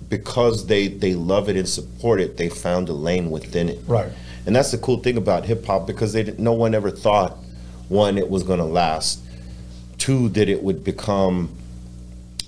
because 0.09 0.67
they 0.67 0.89
they 0.89 1.15
love 1.15 1.49
it 1.49 1.57
and 1.57 1.69
support 1.69 2.21
it, 2.21 2.37
they 2.37 2.49
found 2.49 2.89
a 2.89 2.93
lane 2.93 3.31
within 3.31 3.69
it. 3.69 3.79
Right. 3.87 4.11
And 4.47 4.57
that's 4.57 4.71
the 4.71 4.79
cool 4.79 4.99
thing 4.99 5.17
about 5.17 5.45
hip 5.45 5.65
hop 5.67 5.87
because 5.87 6.13
they 6.13 6.23
didn't, 6.23 6.41
no 6.41 6.53
one 6.55 6.75
ever 6.75 6.91
thought 6.91 7.37
one 7.89 8.17
it 8.19 8.29
was 8.31 8.43
going 8.43 8.59
to 8.59 8.65
last, 8.65 9.21
two 9.99 10.29
that 10.31 10.49
it 10.49 10.63
would 10.63 10.83
become 10.85 11.51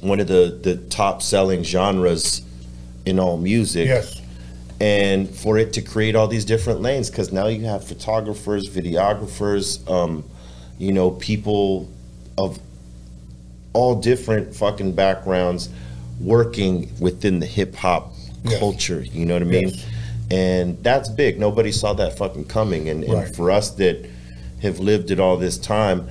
one 0.00 0.20
of 0.20 0.28
the 0.28 0.58
the 0.62 0.76
top 0.88 1.22
selling 1.22 1.62
genres 1.62 2.42
in 3.04 3.18
all 3.18 3.36
music 3.36 3.86
Yes. 3.86 4.21
And 4.82 5.30
for 5.30 5.56
it 5.58 5.72
to 5.72 5.80
create 5.80 6.16
all 6.16 6.26
these 6.26 6.44
different 6.44 6.80
lanes 6.80 7.08
because 7.08 7.32
now 7.32 7.46
you 7.46 7.64
have 7.64 7.86
photographers 7.86 8.68
videographers 8.68 9.88
um, 9.88 10.24
you 10.78 10.92
know 10.92 11.10
people 11.12 11.88
of 12.36 12.58
all 13.72 13.94
different 14.00 14.54
fucking 14.54 14.92
backgrounds 14.92 15.68
working 16.20 16.90
within 17.00 17.38
the 17.38 17.46
hip 17.46 17.74
hop 17.76 18.12
Yes. 18.44 18.58
culture. 18.58 19.02
You 19.02 19.24
know 19.24 19.34
what 19.34 19.42
I 19.42 19.46
mean? 19.46 19.68
Yes. 19.68 19.86
And 20.30 20.82
that's 20.82 21.08
big. 21.08 21.38
Nobody 21.38 21.70
saw 21.70 21.92
that 21.92 22.18
fucking 22.18 22.46
coming. 22.46 22.88
And, 22.88 23.04
and 23.04 23.12
Right. 23.14 23.36
for 23.36 23.50
us 23.50 23.70
that 23.72 24.04
have 24.62 24.80
lived 24.80 25.10
it 25.10 25.20
all 25.20 25.36
this 25.36 25.58
time, 25.58 26.08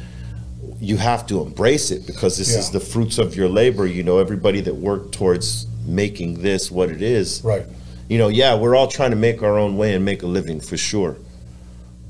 you 0.79 0.97
have 0.97 1.27
to 1.27 1.41
embrace 1.41 1.91
it 1.91 2.07
because 2.07 2.37
this 2.37 2.55
is 2.55 2.69
the 2.69 2.79
fruits 2.79 3.17
of 3.17 3.35
your 3.35 3.49
labor. 3.49 3.85
You 3.85 4.03
know, 4.03 4.19
everybody 4.19 4.61
that 4.61 4.75
worked 4.75 5.13
towards 5.13 5.67
making 5.85 6.41
this 6.41 6.71
what 6.71 6.89
it 6.89 7.01
is. 7.01 7.41
Right. 7.43 7.65
You 8.11 8.17
know, 8.17 8.27
yeah, 8.27 8.55
we're 8.55 8.75
all 8.75 8.89
trying 8.89 9.11
to 9.11 9.15
make 9.15 9.41
our 9.41 9.57
own 9.57 9.77
way 9.77 9.93
and 9.93 10.03
make 10.03 10.21
a 10.21 10.27
living 10.27 10.59
for 10.59 10.75
sure. 10.75 11.15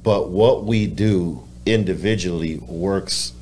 But 0.02 0.32
what 0.32 0.66
we 0.66 0.88
do 0.88 1.44
individually 1.68 2.58
works, 2.58 3.34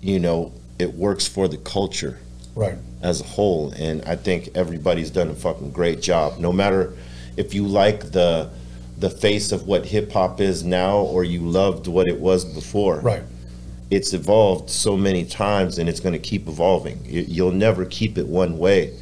you 0.00 0.18
know, 0.18 0.54
it 0.78 0.94
works 0.94 1.26
for 1.28 1.46
the 1.46 1.58
culture 1.58 2.20
Right. 2.54 2.78
as 3.02 3.20
a 3.20 3.24
whole. 3.24 3.72
And 3.72 4.02
I 4.06 4.16
think 4.16 4.48
everybody's 4.54 5.10
done 5.10 5.28
a 5.28 5.34
fucking 5.34 5.72
great 5.72 6.00
job. 6.00 6.38
No 6.38 6.54
matter 6.54 6.94
if 7.36 7.52
you 7.52 7.66
like 7.66 8.12
the 8.12 8.48
the 8.98 9.10
face 9.10 9.52
of 9.52 9.66
what 9.66 9.84
hip 9.84 10.10
hop 10.12 10.40
is 10.40 10.64
now 10.64 10.96
or 11.00 11.22
you 11.22 11.40
loved 11.42 11.86
what 11.86 12.08
it 12.08 12.18
was 12.18 12.46
before. 12.46 13.00
Right. 13.00 13.22
It's 13.90 14.14
evolved 14.14 14.70
so 14.70 14.96
many 14.96 15.26
times 15.26 15.78
and 15.78 15.86
it's 15.86 16.00
going 16.00 16.14
to 16.14 16.18
keep 16.18 16.48
evolving. 16.48 16.98
You- 17.06 17.26
You'll 17.28 17.52
never 17.52 17.84
keep 17.84 18.16
it 18.16 18.26
one 18.26 18.56
way. 18.56 18.94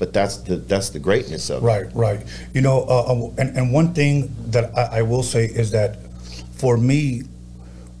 But 0.00 0.12
that's 0.12 0.38
the 0.38 0.56
that's 0.56 0.88
the 0.90 0.98
greatness 0.98 1.50
of 1.50 1.62
it. 1.62 1.66
Right, 1.66 1.86
right. 1.94 2.20
You 2.54 2.62
know, 2.62 2.82
uh, 2.88 3.12
uh, 3.12 3.30
and, 3.38 3.56
and 3.56 3.72
one 3.72 3.92
thing 3.94 4.34
that 4.50 4.76
I, 4.76 4.98
I 4.98 5.02
will 5.02 5.22
say 5.22 5.44
is 5.44 5.70
that 5.70 5.98
for 6.54 6.76
me, 6.76 7.22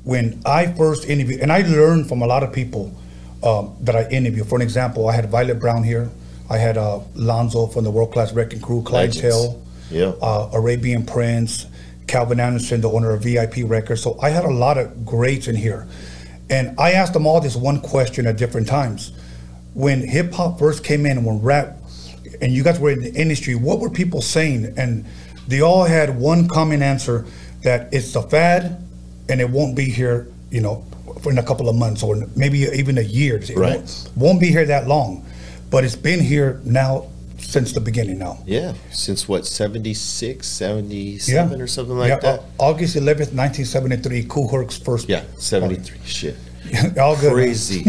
when 0.02 0.40
I 0.46 0.72
first 0.72 1.04
interviewed, 1.08 1.40
and 1.40 1.52
I 1.52 1.60
learned 1.60 2.08
from 2.08 2.22
a 2.22 2.26
lot 2.26 2.42
of 2.42 2.52
people 2.52 2.92
um, 3.42 3.76
that 3.82 3.94
I 3.96 4.08
interviewed. 4.08 4.48
For 4.48 4.56
an 4.56 4.62
example, 4.62 5.08
I 5.08 5.14
had 5.14 5.28
Violet 5.30 5.60
Brown 5.60 5.82
here. 5.84 6.10
I 6.48 6.58
had 6.58 6.76
uh, 6.76 7.00
Lonzo 7.14 7.66
from 7.66 7.84
the 7.84 7.90
World 7.90 8.12
Class 8.12 8.32
Wrecking 8.32 8.60
Crew, 8.60 8.82
Clientele, 8.82 9.62
Yeah. 9.90 10.12
uh, 10.20 10.50
Arabian 10.52 11.04
Prince, 11.06 11.66
Kelvin 12.06 12.40
Anderson, 12.40 12.80
the 12.80 12.90
owner 12.90 13.10
of 13.12 13.22
VIP 13.22 13.58
Records. 13.64 14.02
So 14.02 14.18
I 14.20 14.30
had 14.30 14.44
a 14.44 14.50
lot 14.50 14.76
of 14.78 15.06
greats 15.06 15.48
in 15.48 15.54
here. 15.56 15.86
And 16.48 16.78
I 16.80 16.92
asked 16.92 17.12
them 17.12 17.26
all 17.26 17.40
this 17.40 17.56
one 17.56 17.80
question 17.80 18.26
at 18.26 18.36
different 18.36 18.66
times. 18.66 19.12
When 19.74 20.00
hip 20.06 20.32
hop 20.32 20.58
first 20.58 20.82
came 20.82 21.06
in 21.06 21.18
and 21.18 21.24
when 21.24 21.40
rap, 21.40 21.76
and 22.40 22.52
you 22.52 22.62
guys 22.62 22.78
were 22.78 22.90
in 22.90 23.02
the 23.02 23.12
industry, 23.14 23.54
what 23.54 23.80
were 23.80 23.90
people 23.90 24.20
saying? 24.22 24.74
And 24.76 25.04
they 25.48 25.60
all 25.60 25.84
had 25.84 26.18
one 26.18 26.48
common 26.48 26.82
answer 26.82 27.26
that 27.62 27.92
it's 27.92 28.14
a 28.16 28.22
fad 28.22 28.82
and 29.28 29.40
it 29.40 29.48
won't 29.50 29.76
be 29.76 29.84
here, 29.84 30.28
you 30.50 30.60
know, 30.60 30.84
for 31.22 31.30
in 31.32 31.38
a 31.38 31.42
couple 31.42 31.68
of 31.68 31.76
months 31.76 32.02
or 32.02 32.16
maybe 32.36 32.60
even 32.60 32.98
a 32.98 33.02
year. 33.02 33.36
It 33.36 33.50
Right. 33.56 33.76
won't, 33.76 34.10
won't 34.16 34.40
be 34.40 34.48
here 34.48 34.64
that 34.66 34.86
long. 34.88 35.24
But 35.70 35.84
it's 35.84 35.96
been 35.96 36.20
here 36.20 36.60
now 36.64 37.06
since 37.38 37.72
the 37.72 37.80
beginning 37.80 38.18
now. 38.18 38.38
Yeah. 38.46 38.74
Since 38.90 39.28
what, 39.28 39.46
76, 39.46 40.46
77 40.46 41.60
or 41.60 41.66
something 41.66 41.96
like 41.96 42.08
yeah, 42.08 42.18
that? 42.20 42.42
August 42.58 42.96
11th, 42.96 43.32
1973, 43.34 44.24
Kool 44.28 44.48
Herc's 44.48 44.78
first. 44.78 45.08
Yeah, 45.08 45.22
73. 45.38 45.98
Shit. 46.04 46.36
All 46.98 47.16
good. 47.16 47.32
crazy, 47.32 47.84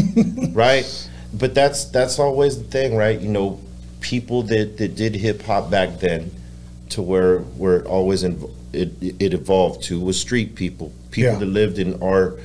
right? 0.54 0.86
But 1.34 1.56
that's 1.56 1.86
that's 1.86 2.20
always 2.20 2.58
the 2.58 2.66
thing, 2.66 2.98
right? 2.98 3.18
You 3.18 3.30
know, 3.30 3.58
people 4.02 4.44
that 4.44 4.78
that 4.78 4.96
did 4.96 5.16
hip 5.16 5.42
hop 5.44 5.70
back 5.72 6.00
then, 6.00 6.32
to 6.90 7.02
where 7.02 7.40
where 7.40 7.78
it 7.78 7.86
always 7.86 8.24
in, 8.24 8.44
it 8.74 8.92
it 9.20 9.34
evolved 9.34 9.84
to 9.84 10.00
was 10.00 10.20
street 10.20 10.56
people, 10.56 10.92
people 11.12 11.34
Yeah. 11.34 11.40
that 11.40 11.46
lived 11.46 11.80
in 11.80 12.02
our, 12.04 12.38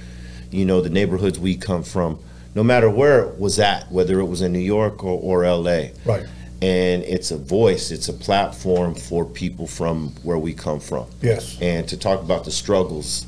you 0.50 0.64
know, 0.64 0.80
the 0.80 0.90
neighborhoods 0.90 1.38
we 1.38 1.56
come 1.56 1.82
from, 1.82 2.18
no 2.54 2.62
matter 2.62 2.88
where 2.88 3.20
it 3.22 3.38
was 3.40 3.58
at, 3.58 3.90
whether 3.90 4.20
it 4.20 4.26
was 4.26 4.42
in 4.42 4.52
New 4.52 4.58
York 4.60 5.02
or, 5.04 5.18
or 5.20 5.44
L.A. 5.44 5.92
Right. 6.04 6.26
And 6.62 7.02
it's 7.02 7.30
a 7.32 7.36
voice, 7.36 7.90
it's 7.90 8.08
a 8.08 8.14
platform 8.14 8.94
for 8.94 9.26
people 9.26 9.66
from 9.66 10.10
where 10.22 10.38
we 10.38 10.54
come 10.54 10.80
from 10.80 11.04
Yes. 11.20 11.58
and 11.60 11.86
to 11.88 11.96
talk 11.98 12.20
about 12.22 12.44
the 12.44 12.50
struggles 12.50 13.26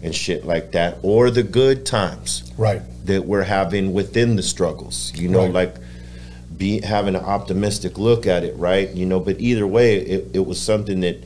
and 0.00 0.14
shit 0.14 0.46
like 0.46 0.70
that 0.72 0.98
or 1.02 1.28
the 1.30 1.42
good 1.42 1.84
times 1.84 2.44
Right. 2.56 2.80
that 3.06 3.24
we're 3.26 3.42
having 3.42 3.92
within 3.92 4.36
the 4.36 4.44
struggles 4.44 5.12
you 5.16 5.28
know 5.28 5.40
Right. 5.46 5.52
like 5.52 5.74
be 6.58 6.80
having 6.80 7.14
an 7.14 7.24
optimistic 7.24 7.96
look 7.98 8.26
at 8.26 8.44
it 8.44 8.56
right 8.56 8.90
you 8.90 9.06
know 9.06 9.20
but 9.20 9.40
either 9.40 9.66
way 9.66 9.96
it, 9.96 10.28
it 10.34 10.46
was 10.46 10.60
something 10.60 11.00
that 11.00 11.16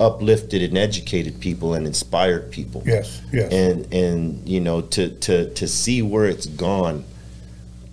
uplifted 0.00 0.62
and 0.62 0.76
educated 0.76 1.38
people 1.40 1.74
and 1.74 1.86
inspired 1.86 2.50
people 2.50 2.82
Yes. 2.84 3.20
Yes. 3.32 3.52
and 3.52 3.92
and 3.92 4.48
you 4.48 4.60
know 4.60 4.80
to 4.82 5.10
to 5.10 5.50
to 5.54 5.68
see 5.68 6.02
where 6.02 6.26
it's 6.26 6.46
gone 6.46 7.04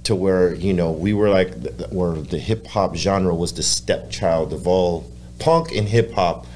to 0.05 0.15
where 0.15 0.55
you 0.55 0.73
know 0.73 0.91
we 0.91 1.13
were 1.13 1.29
like 1.29 1.53
where 1.89 2.13
the 2.13 2.39
hip 2.39 2.65
hop 2.67 2.95
genre 2.95 3.35
was 3.35 3.53
the 3.53 3.63
stepchild 3.63 4.53
of 4.53 4.65
all 4.65 5.11
punk 5.37 5.71
and 5.73 5.87
hip 5.89 6.13
hop 6.13 6.47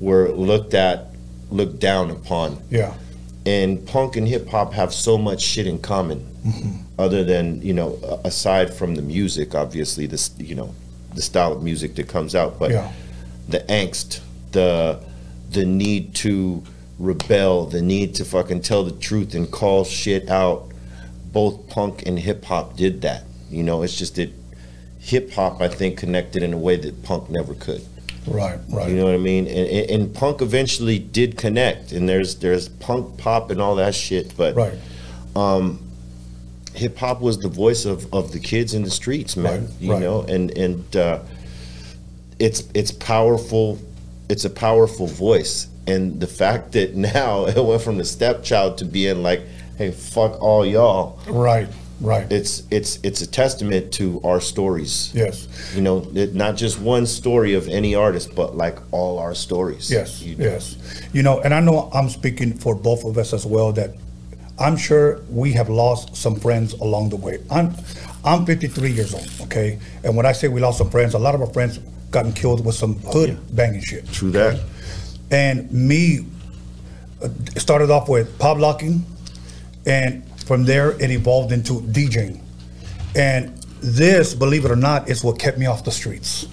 were 0.00 0.30
looked 0.30 0.74
at 0.74 1.06
looked 1.50 1.78
down 1.78 2.10
upon 2.10 2.60
yeah. 2.68 2.92
and 3.46 3.86
punk 3.86 4.16
and 4.16 4.26
hip 4.26 4.48
hop 4.48 4.72
have 4.72 4.92
so 4.92 5.16
much 5.16 5.40
shit 5.40 5.66
in 5.66 5.78
common 5.78 6.18
mm-hmm. 6.44 6.82
Other 6.98 7.22
than 7.24 7.62
you 7.62 7.72
know 7.72 7.98
aside 8.24 8.72
from 8.74 8.94
the 8.94 9.02
music 9.02 9.54
obviously 9.54 10.06
this 10.06 10.30
you 10.38 10.54
know 10.54 10.74
the 11.14 11.22
style 11.22 11.52
of 11.52 11.62
music 11.62 11.94
that 11.94 12.08
comes 12.08 12.34
out 12.34 12.58
but 12.58 12.70
Yeah. 12.70 12.90
the 13.48 13.60
angst 13.60 14.20
the 14.52 15.00
the 15.50 15.64
need 15.64 16.14
to 16.16 16.62
rebel 16.98 17.66
the 17.66 17.80
need 17.80 18.14
to 18.16 18.24
fucking 18.24 18.60
tell 18.62 18.82
the 18.84 18.92
truth 18.92 19.34
and 19.34 19.50
call 19.50 19.84
shit 19.84 20.28
out 20.28 20.70
both 21.32 21.68
punk 21.68 22.02
and 22.06 22.18
hip 22.18 22.44
hop 22.44 22.76
did 22.76 23.02
that 23.02 23.22
you 23.50 23.62
know 23.62 23.82
it's 23.82 23.96
just 23.96 24.16
that 24.16 24.30
hip 24.98 25.30
hop 25.32 25.60
i 25.60 25.68
think 25.68 25.96
connected 25.98 26.42
in 26.42 26.52
a 26.52 26.58
way 26.58 26.76
that 26.76 27.02
punk 27.02 27.30
never 27.30 27.54
could 27.54 27.82
Right. 28.26 28.58
Right. 28.68 28.90
you 28.90 28.96
know 28.96 29.06
what 29.06 29.14
I 29.14 29.18
mean? 29.18 29.46
And, 29.46 29.66
and, 29.70 29.90
and 29.90 30.14
punk 30.14 30.42
eventually 30.42 30.98
did 30.98 31.38
connect, 31.38 31.92
and 31.92 32.06
there's 32.06 32.34
there's 32.34 32.68
punk 32.68 33.16
pop 33.16 33.50
and 33.50 33.58
all 33.58 33.76
that 33.76 33.94
shit. 33.94 34.36
But 34.36 34.54
right. 34.54 34.74
Um, 35.34 35.87
hip 36.78 36.96
hop 36.96 37.20
was 37.20 37.38
the 37.38 37.48
voice 37.48 37.84
of, 37.84 38.12
of 38.14 38.32
the 38.32 38.40
kids 38.40 38.72
in 38.74 38.82
the 38.82 38.90
streets, 38.90 39.36
man. 39.36 39.62
Right, 39.66 39.70
You 39.80 39.92
right. 39.92 40.00
know, 40.00 40.22
and 40.22 40.50
and 40.56 40.96
uh, 40.96 41.18
it's 42.38 42.64
it's 42.74 42.90
powerful. 42.92 43.78
It's 44.28 44.44
a 44.44 44.50
powerful 44.50 45.06
voice, 45.06 45.68
and 45.86 46.20
the 46.20 46.26
fact 46.26 46.72
that 46.76 46.94
now 46.94 47.46
it 47.56 47.62
went 47.64 47.82
from 47.82 47.98
the 47.98 48.04
stepchild 48.04 48.78
to 48.78 48.84
being 48.84 49.22
like, 49.22 49.42
hey, 49.76 49.90
fuck 49.90 50.40
all 50.40 50.64
y'all. 50.64 51.18
Right. 51.28 51.68
Right. 52.00 52.30
It's 52.30 52.62
it's 52.70 53.00
it's 53.02 53.22
a 53.22 53.26
testament 53.26 53.92
to 53.94 54.20
our 54.22 54.40
stories. 54.40 55.10
yes. 55.12 55.48
You 55.74 55.82
know, 55.82 56.06
it, 56.14 56.32
not 56.32 56.56
just 56.56 56.78
one 56.80 57.06
story 57.06 57.54
of 57.54 57.66
any 57.66 57.96
artist, 57.96 58.36
but 58.36 58.56
like 58.56 58.78
all 58.92 59.18
our 59.18 59.34
stories. 59.34 59.90
Yes, 59.90 60.22
You 60.22 60.36
know? 60.36 60.44
yes. 60.44 60.76
You 61.12 61.24
know, 61.24 61.40
and 61.40 61.52
I 61.52 61.58
know 61.58 61.90
I'm 61.92 62.08
speaking 62.08 62.52
for 62.56 62.76
both 62.76 63.04
of 63.04 63.18
us 63.18 63.32
as 63.32 63.44
well 63.44 63.72
that 63.72 63.96
I'm 64.58 64.76
sure 64.76 65.20
we 65.30 65.52
have 65.52 65.68
lost 65.68 66.16
some 66.16 66.36
friends 66.36 66.72
along 66.74 67.10
the 67.10 67.16
way. 67.16 67.38
I'm 67.50 67.74
I'm 68.24 68.44
53 68.44 68.90
years 68.90 69.14
old, 69.14 69.30
okay? 69.42 69.78
And 70.02 70.16
when 70.16 70.26
I 70.26 70.32
say 70.32 70.48
we 70.48 70.60
lost 70.60 70.78
some 70.78 70.90
friends, 70.90 71.14
a 71.14 71.18
lot 71.18 71.34
of 71.34 71.40
our 71.40 71.46
friends 71.46 71.78
gotten 72.10 72.32
killed 72.32 72.64
with 72.64 72.74
some 72.74 72.94
hood 73.00 73.38
banging 73.54 73.82
shit. 73.82 74.10
True 74.12 74.30
that. 74.32 74.60
And 75.30 75.70
me 75.70 76.26
uh, 77.22 77.28
started 77.56 77.90
off 77.90 78.08
with 78.08 78.36
pop 78.38 78.58
locking, 78.58 79.04
and 79.86 80.24
from 80.42 80.64
there 80.64 80.92
it 81.00 81.10
evolved 81.10 81.52
into 81.52 81.80
DJing. 81.80 82.40
And 83.14 83.56
this, 83.80 84.34
believe 84.34 84.64
it 84.64 84.70
or 84.70 84.76
not, 84.76 85.08
is 85.08 85.22
what 85.22 85.38
kept 85.38 85.58
me 85.58 85.66
off 85.66 85.84
the 85.84 85.92
streets. 85.92 86.46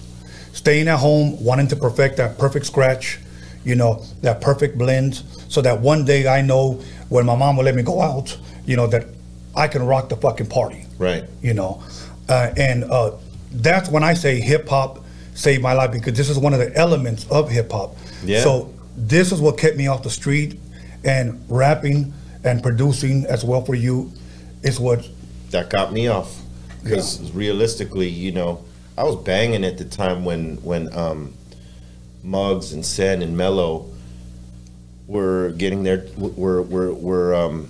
Staying 0.52 0.88
at 0.88 0.98
home, 0.98 1.42
wanting 1.42 1.68
to 1.68 1.76
perfect 1.76 2.16
that 2.18 2.38
perfect 2.38 2.66
scratch, 2.66 3.18
you 3.64 3.74
know, 3.74 4.02
that 4.22 4.40
perfect 4.40 4.78
blend, 4.78 5.22
so 5.48 5.60
that 5.60 5.80
one 5.80 6.04
day 6.04 6.28
I 6.28 6.40
know 6.40 6.80
when 7.08 7.26
my 7.26 7.34
mom 7.36 7.56
would 7.56 7.64
let 7.64 7.74
me 7.74 7.82
go 7.82 8.00
out, 8.00 8.36
you 8.64 8.76
know, 8.76 8.86
that 8.88 9.06
I 9.54 9.68
can 9.68 9.84
rock 9.84 10.08
the 10.08 10.16
fucking 10.16 10.46
party. 10.48 10.86
Right. 10.98 11.24
you 11.42 11.54
know? 11.54 11.82
Uh, 12.28 12.52
and 12.56 12.84
uh, 12.84 13.12
that's 13.52 13.88
when 13.88 14.02
i 14.02 14.12
say 14.12 14.40
hip 14.40 14.68
hop 14.68 15.04
saved 15.34 15.62
my 15.62 15.72
life 15.72 15.92
because 15.92 16.14
this 16.14 16.28
is 16.28 16.38
one 16.38 16.52
of 16.52 16.58
the 16.58 16.74
elements 16.76 17.24
of 17.30 17.48
hip 17.48 17.70
hop 17.70 17.96
Yeah. 18.24 18.42
so 18.42 18.74
this 18.96 19.30
is 19.32 19.40
what 19.40 19.56
kept 19.56 19.76
me 19.76 19.86
off 19.86 20.02
the 20.02 20.10
street 20.10 20.58
and 21.04 21.42
rapping 21.48 22.12
and 22.44 22.62
producing 22.62 23.24
as 23.26 23.44
well 23.44 23.62
for 23.64 23.74
you 23.74 24.10
is 24.62 24.80
what 24.80 25.08
that 25.50 25.70
got 25.70 25.92
me 25.92 26.08
off. 26.08 26.40
Because 26.82 27.30
realistically 27.32 28.08
you 28.08 28.32
know 28.32 28.64
i 28.98 29.04
was 29.04 29.16
banging 29.16 29.64
at 29.64 29.78
the 29.78 29.84
time 29.84 30.24
when 30.24 30.56
when 30.62 30.92
um 30.96 31.34
Muggs 32.24 32.72
and 32.72 32.84
sen 32.84 33.22
and 33.22 33.36
mellow 33.36 33.88
were 35.06 35.50
getting 35.52 35.82
their 35.82 36.06
were 36.16 36.62
were 36.62 36.92
were 36.92 37.34
um 37.34 37.68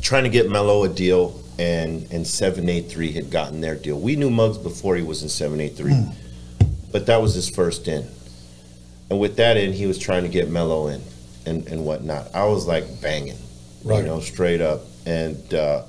trying 0.00 0.24
to 0.24 0.30
get 0.30 0.48
mellow 0.50 0.84
a 0.84 0.88
deal 0.88 1.42
and 1.58 2.02
and 2.10 2.24
7A3 2.24 3.12
had 3.12 3.30
gotten 3.30 3.60
their 3.60 3.74
deal 3.74 3.98
we 3.98 4.16
knew 4.16 4.30
Muggs 4.30 4.56
before 4.58 4.96
he 4.96 5.02
was 5.02 5.22
in 5.22 5.28
7A3 5.28 6.14
but 6.92 7.06
that 7.06 7.20
was 7.20 7.34
his 7.34 7.50
first 7.50 7.86
in 7.88 8.06
and 9.10 9.20
with 9.20 9.36
that 9.36 9.56
in 9.56 9.72
he 9.72 9.86
was 9.86 9.98
trying 9.98 10.22
to 10.22 10.28
get 10.28 10.48
mellow 10.48 10.88
in 10.88 11.02
and 11.44 11.66
and 11.68 11.84
whatnot 11.84 12.34
i 12.34 12.44
was 12.44 12.66
like 12.66 12.84
banging 13.02 13.36
Right. 13.84 13.98
you 13.98 14.04
know 14.04 14.20
straight 14.20 14.60
up 14.60 14.80
and 15.06 15.52
uh 15.54 15.82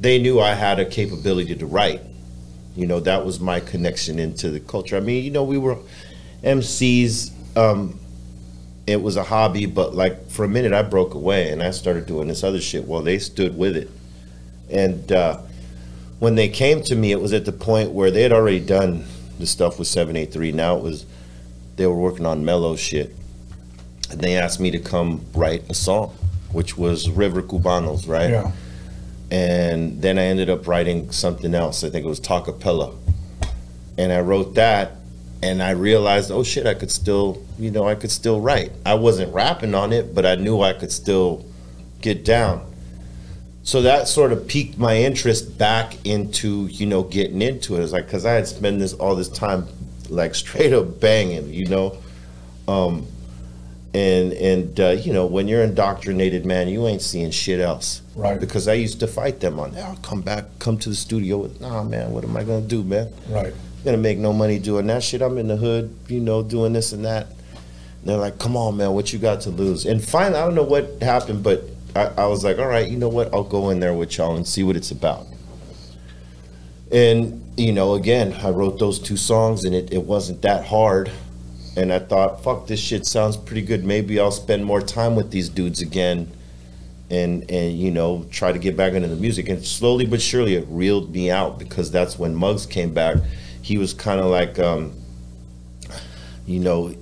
they 0.00 0.18
knew 0.18 0.40
I 0.40 0.54
had 0.54 0.80
a 0.80 0.84
capability 0.84 1.54
to 1.54 1.66
write. 1.66 2.02
You 2.74 2.86
know, 2.86 2.98
that 3.00 3.24
was 3.24 3.38
my 3.40 3.60
connection 3.60 4.18
into 4.18 4.50
the 4.50 4.60
culture. 4.60 4.96
I 4.96 5.00
mean, 5.00 5.24
you 5.24 5.30
know, 5.30 5.44
we 5.44 5.56
were 5.56 5.78
MCs. 6.42 7.30
Um, 7.56 7.98
it 8.86 9.02
was 9.02 9.16
a 9.16 9.24
hobby, 9.24 9.66
but 9.66 9.94
like 9.94 10.28
for 10.30 10.44
a 10.44 10.48
minute, 10.48 10.72
I 10.72 10.82
broke 10.82 11.14
away 11.14 11.50
and 11.50 11.62
I 11.62 11.70
started 11.70 12.06
doing 12.06 12.28
this 12.28 12.44
other 12.44 12.60
shit 12.60 12.84
while 12.84 13.02
they 13.02 13.18
stood 13.18 13.56
with 13.56 13.76
it. 13.76 13.90
And 14.70 15.10
uh, 15.10 15.38
when 16.18 16.34
they 16.34 16.48
came 16.48 16.82
to 16.84 16.94
me, 16.94 17.12
it 17.12 17.20
was 17.20 17.32
at 17.32 17.44
the 17.44 17.52
point 17.52 17.92
where 17.92 18.10
they 18.10 18.22
had 18.22 18.32
already 18.32 18.60
done 18.60 19.04
the 19.38 19.46
stuff 19.46 19.78
with 19.78 19.88
7A3. 19.88 20.52
Now 20.54 20.76
it 20.76 20.82
was, 20.82 21.06
they 21.76 21.86
were 21.86 21.96
working 21.96 22.26
on 22.26 22.44
mellow 22.44 22.76
shit. 22.76 23.14
And 24.10 24.20
they 24.20 24.36
asked 24.36 24.60
me 24.60 24.70
to 24.70 24.78
come 24.78 25.24
write 25.34 25.68
a 25.70 25.74
song, 25.74 26.14
which 26.52 26.76
was 26.76 27.08
River 27.08 27.42
Cubanos, 27.42 28.06
right? 28.06 28.30
Yeah. 28.30 28.52
and 29.30 30.02
then 30.02 30.18
I 30.18 30.24
ended 30.24 30.50
up 30.50 30.66
writing 30.68 31.10
something 31.10 31.54
else. 31.54 31.82
I 31.82 31.90
think 31.90 32.04
it 32.04 32.08
was 32.08 32.20
Tacapella. 32.20 32.94
and 33.96 34.12
I 34.12 34.20
wrote 34.20 34.54
that, 34.56 34.92
and 35.44 35.62
I 35.62 35.70
realized, 35.70 36.30
oh 36.30 36.42
shit, 36.42 36.66
I 36.66 36.74
could 36.74 36.90
still, 36.90 37.42
you 37.58 37.70
know, 37.70 37.86
I 37.86 37.94
could 37.94 38.10
still 38.10 38.40
write. 38.40 38.72
I 38.86 38.94
wasn't 38.94 39.32
rapping 39.34 39.74
on 39.74 39.92
it, 39.92 40.14
but 40.14 40.24
I 40.24 40.34
knew 40.36 40.60
I 40.62 40.72
could 40.72 40.90
still 40.92 41.44
get 42.00 42.24
down. 42.24 42.56
So 43.62 43.82
that 43.82 44.08
sort 44.08 44.32
of 44.32 44.46
piqued 44.46 44.78
my 44.78 44.96
interest 44.96 45.56
back 45.58 46.04
into, 46.06 46.66
you 46.66 46.86
know, 46.86 47.02
getting 47.02 47.40
into 47.42 47.76
it. 47.76 47.82
It's 47.82 47.92
like 47.92 48.06
because 48.06 48.24
I 48.26 48.32
had 48.32 48.46
spent 48.46 48.78
this 48.78 48.92
all 48.94 49.14
this 49.16 49.28
time, 49.28 49.66
like 50.08 50.34
straight 50.34 50.72
up 50.72 51.00
banging, 51.00 51.52
you 51.52 51.66
know. 51.66 51.96
Um, 52.68 53.06
and 53.94 54.32
and 54.32 54.80
uh, 54.80 54.88
you 54.90 55.12
know 55.12 55.24
when 55.26 55.46
you're 55.46 55.62
indoctrinated 55.62 56.44
man 56.44 56.66
you 56.68 56.84
ain't 56.88 57.00
seeing 57.00 57.30
shit 57.30 57.60
else 57.60 58.02
Right. 58.16 58.40
because 58.40 58.66
i 58.66 58.72
used 58.72 58.98
to 59.00 59.06
fight 59.06 59.38
them 59.38 59.60
on 59.60 59.76
i'll 59.78 59.94
come 60.02 60.20
back 60.20 60.46
come 60.58 60.76
to 60.78 60.88
the 60.88 60.96
studio 60.96 61.38
with 61.38 61.60
nah 61.60 61.84
man 61.84 62.10
what 62.10 62.24
am 62.24 62.36
i 62.36 62.42
gonna 62.42 62.66
do 62.66 62.82
man 62.82 63.08
Right. 63.28 63.54
Gonna 63.84 63.98
make 63.98 64.18
no 64.18 64.32
money 64.32 64.58
doing 64.58 64.86
that 64.86 65.02
shit 65.02 65.20
i'm 65.20 65.36
in 65.36 65.48
the 65.48 65.56
hood 65.56 65.94
you 66.08 66.20
know 66.20 66.42
doing 66.42 66.72
this 66.72 66.92
and 66.92 67.04
that 67.04 67.26
and 67.26 68.04
they're 68.04 68.16
like 68.16 68.38
come 68.38 68.56
on 68.56 68.78
man 68.78 68.92
what 68.92 69.12
you 69.12 69.18
got 69.18 69.42
to 69.42 69.50
lose 69.50 69.84
and 69.84 70.02
finally 70.02 70.40
i 70.40 70.44
don't 70.44 70.54
know 70.54 70.62
what 70.62 71.02
happened 71.02 71.42
but 71.42 71.64
I, 71.94 72.06
I 72.16 72.26
was 72.26 72.44
like 72.44 72.58
all 72.58 72.66
right 72.66 72.88
you 72.88 72.96
know 72.96 73.10
what 73.10 73.32
i'll 73.34 73.44
go 73.44 73.68
in 73.70 73.80
there 73.80 73.92
with 73.92 74.16
y'all 74.16 74.36
and 74.36 74.46
see 74.46 74.62
what 74.62 74.76
it's 74.76 74.90
about 74.90 75.26
and 76.90 77.44
you 77.58 77.72
know 77.72 77.94
again 77.94 78.32
i 78.42 78.48
wrote 78.48 78.78
those 78.78 78.98
two 78.98 79.18
songs 79.18 79.64
and 79.64 79.74
it, 79.74 79.92
it 79.92 80.02
wasn't 80.02 80.40
that 80.42 80.64
hard 80.64 81.10
and 81.76 81.92
I 81.92 81.98
thought, 81.98 82.42
fuck, 82.42 82.66
this 82.66 82.80
shit 82.80 83.06
sounds 83.06 83.36
pretty 83.36 83.62
good. 83.62 83.84
Maybe 83.84 84.20
I'll 84.20 84.30
spend 84.30 84.64
more 84.64 84.80
time 84.80 85.16
with 85.16 85.30
these 85.30 85.48
dudes 85.48 85.80
again, 85.80 86.30
and 87.10 87.48
and 87.50 87.76
you 87.78 87.90
know 87.90 88.26
try 88.30 88.52
to 88.52 88.58
get 88.58 88.76
back 88.76 88.92
into 88.92 89.08
the 89.08 89.16
music. 89.16 89.48
And 89.48 89.64
slowly 89.64 90.06
but 90.06 90.22
surely, 90.22 90.54
it 90.54 90.66
reeled 90.68 91.12
me 91.12 91.30
out 91.30 91.58
because 91.58 91.90
that's 91.90 92.18
when 92.18 92.34
Muggs 92.34 92.66
came 92.66 92.94
back. 92.94 93.16
He 93.64 93.78
was 93.78 93.94
kind 93.94 94.20
of 94.20 94.26
like, 94.26 94.58
um, 94.58 94.92
you 96.46 96.60
know, 96.60 96.94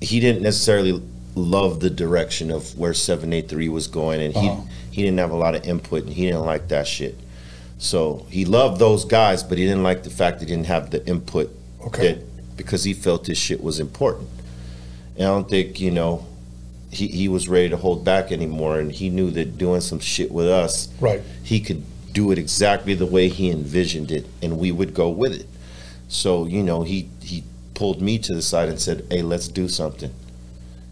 he 0.00 0.18
didn't 0.18 0.42
necessarily 0.42 1.00
love 1.36 1.78
the 1.78 1.90
direction 1.90 2.50
of 2.50 2.76
where 2.76 2.92
Seven 2.92 3.32
A 3.32 3.40
Three 3.40 3.68
was 3.68 3.86
going, 3.86 4.20
and 4.20 4.34
he 4.34 4.48
Uh-huh. 4.48 4.62
he 4.90 5.02
didn't 5.02 5.18
have 5.18 5.30
a 5.30 5.36
lot 5.36 5.54
of 5.54 5.64
input, 5.64 6.02
and 6.04 6.12
he 6.12 6.26
didn't 6.26 6.44
like 6.44 6.66
that 6.68 6.88
shit. 6.88 7.16
So 7.78 8.26
he 8.30 8.44
loved 8.44 8.80
those 8.80 9.04
guys, 9.04 9.44
but 9.44 9.58
he 9.58 9.64
didn't 9.64 9.84
like 9.84 10.02
the 10.02 10.10
fact 10.10 10.40
that 10.40 10.48
he 10.48 10.54
didn't 10.56 10.66
have 10.66 10.90
the 10.90 11.06
input 11.06 11.54
Okay. 11.86 12.14
that 12.14 12.56
because 12.56 12.82
he 12.82 12.92
felt 12.94 13.24
this 13.26 13.38
shit 13.38 13.62
was 13.62 13.78
important. 13.78 14.28
And 15.16 15.28
I 15.28 15.30
don't 15.30 15.48
think, 15.48 15.80
you 15.80 15.92
know, 15.92 16.26
he, 16.90 17.06
he 17.06 17.28
was 17.28 17.48
ready 17.48 17.68
to 17.68 17.76
hold 17.76 18.04
back 18.04 18.32
anymore 18.32 18.80
and 18.80 18.90
he 18.90 19.08
knew 19.10 19.30
that 19.30 19.56
doing 19.58 19.80
some 19.80 20.00
shit 20.00 20.32
with 20.32 20.48
us, 20.48 20.88
Right. 21.00 21.22
he 21.44 21.60
could 21.60 21.84
do 22.12 22.32
it 22.32 22.38
exactly 22.38 22.94
the 22.94 23.06
way 23.06 23.28
he 23.28 23.48
envisioned 23.50 24.10
it 24.10 24.26
and 24.42 24.58
we 24.58 24.72
would 24.72 24.92
go 24.94 25.08
with 25.08 25.32
it. 25.32 25.46
So, 26.08 26.46
you 26.46 26.62
know, 26.62 26.82
he 26.82 27.08
he 27.22 27.44
pulled 27.74 28.00
me 28.02 28.18
to 28.18 28.34
the 28.34 28.42
side 28.42 28.68
and 28.68 28.80
said, 28.80 29.04
"Hey, 29.10 29.22
let's 29.22 29.48
do 29.48 29.68
something." 29.68 30.10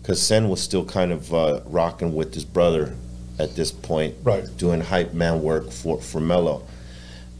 Cuz 0.02 0.20
Sen 0.22 0.48
was 0.48 0.60
still 0.60 0.84
kind 0.84 1.10
of 1.12 1.34
uh, 1.34 1.60
rocking 1.66 2.14
with 2.14 2.34
his 2.34 2.44
brother 2.44 2.94
at 3.38 3.56
this 3.56 3.70
point, 3.72 4.14
Right. 4.22 4.44
doing 4.56 4.80
hype 4.80 5.12
man 5.12 5.42
work 5.42 5.70
for 5.70 6.00
for 6.00 6.20
Mellow. 6.20 6.62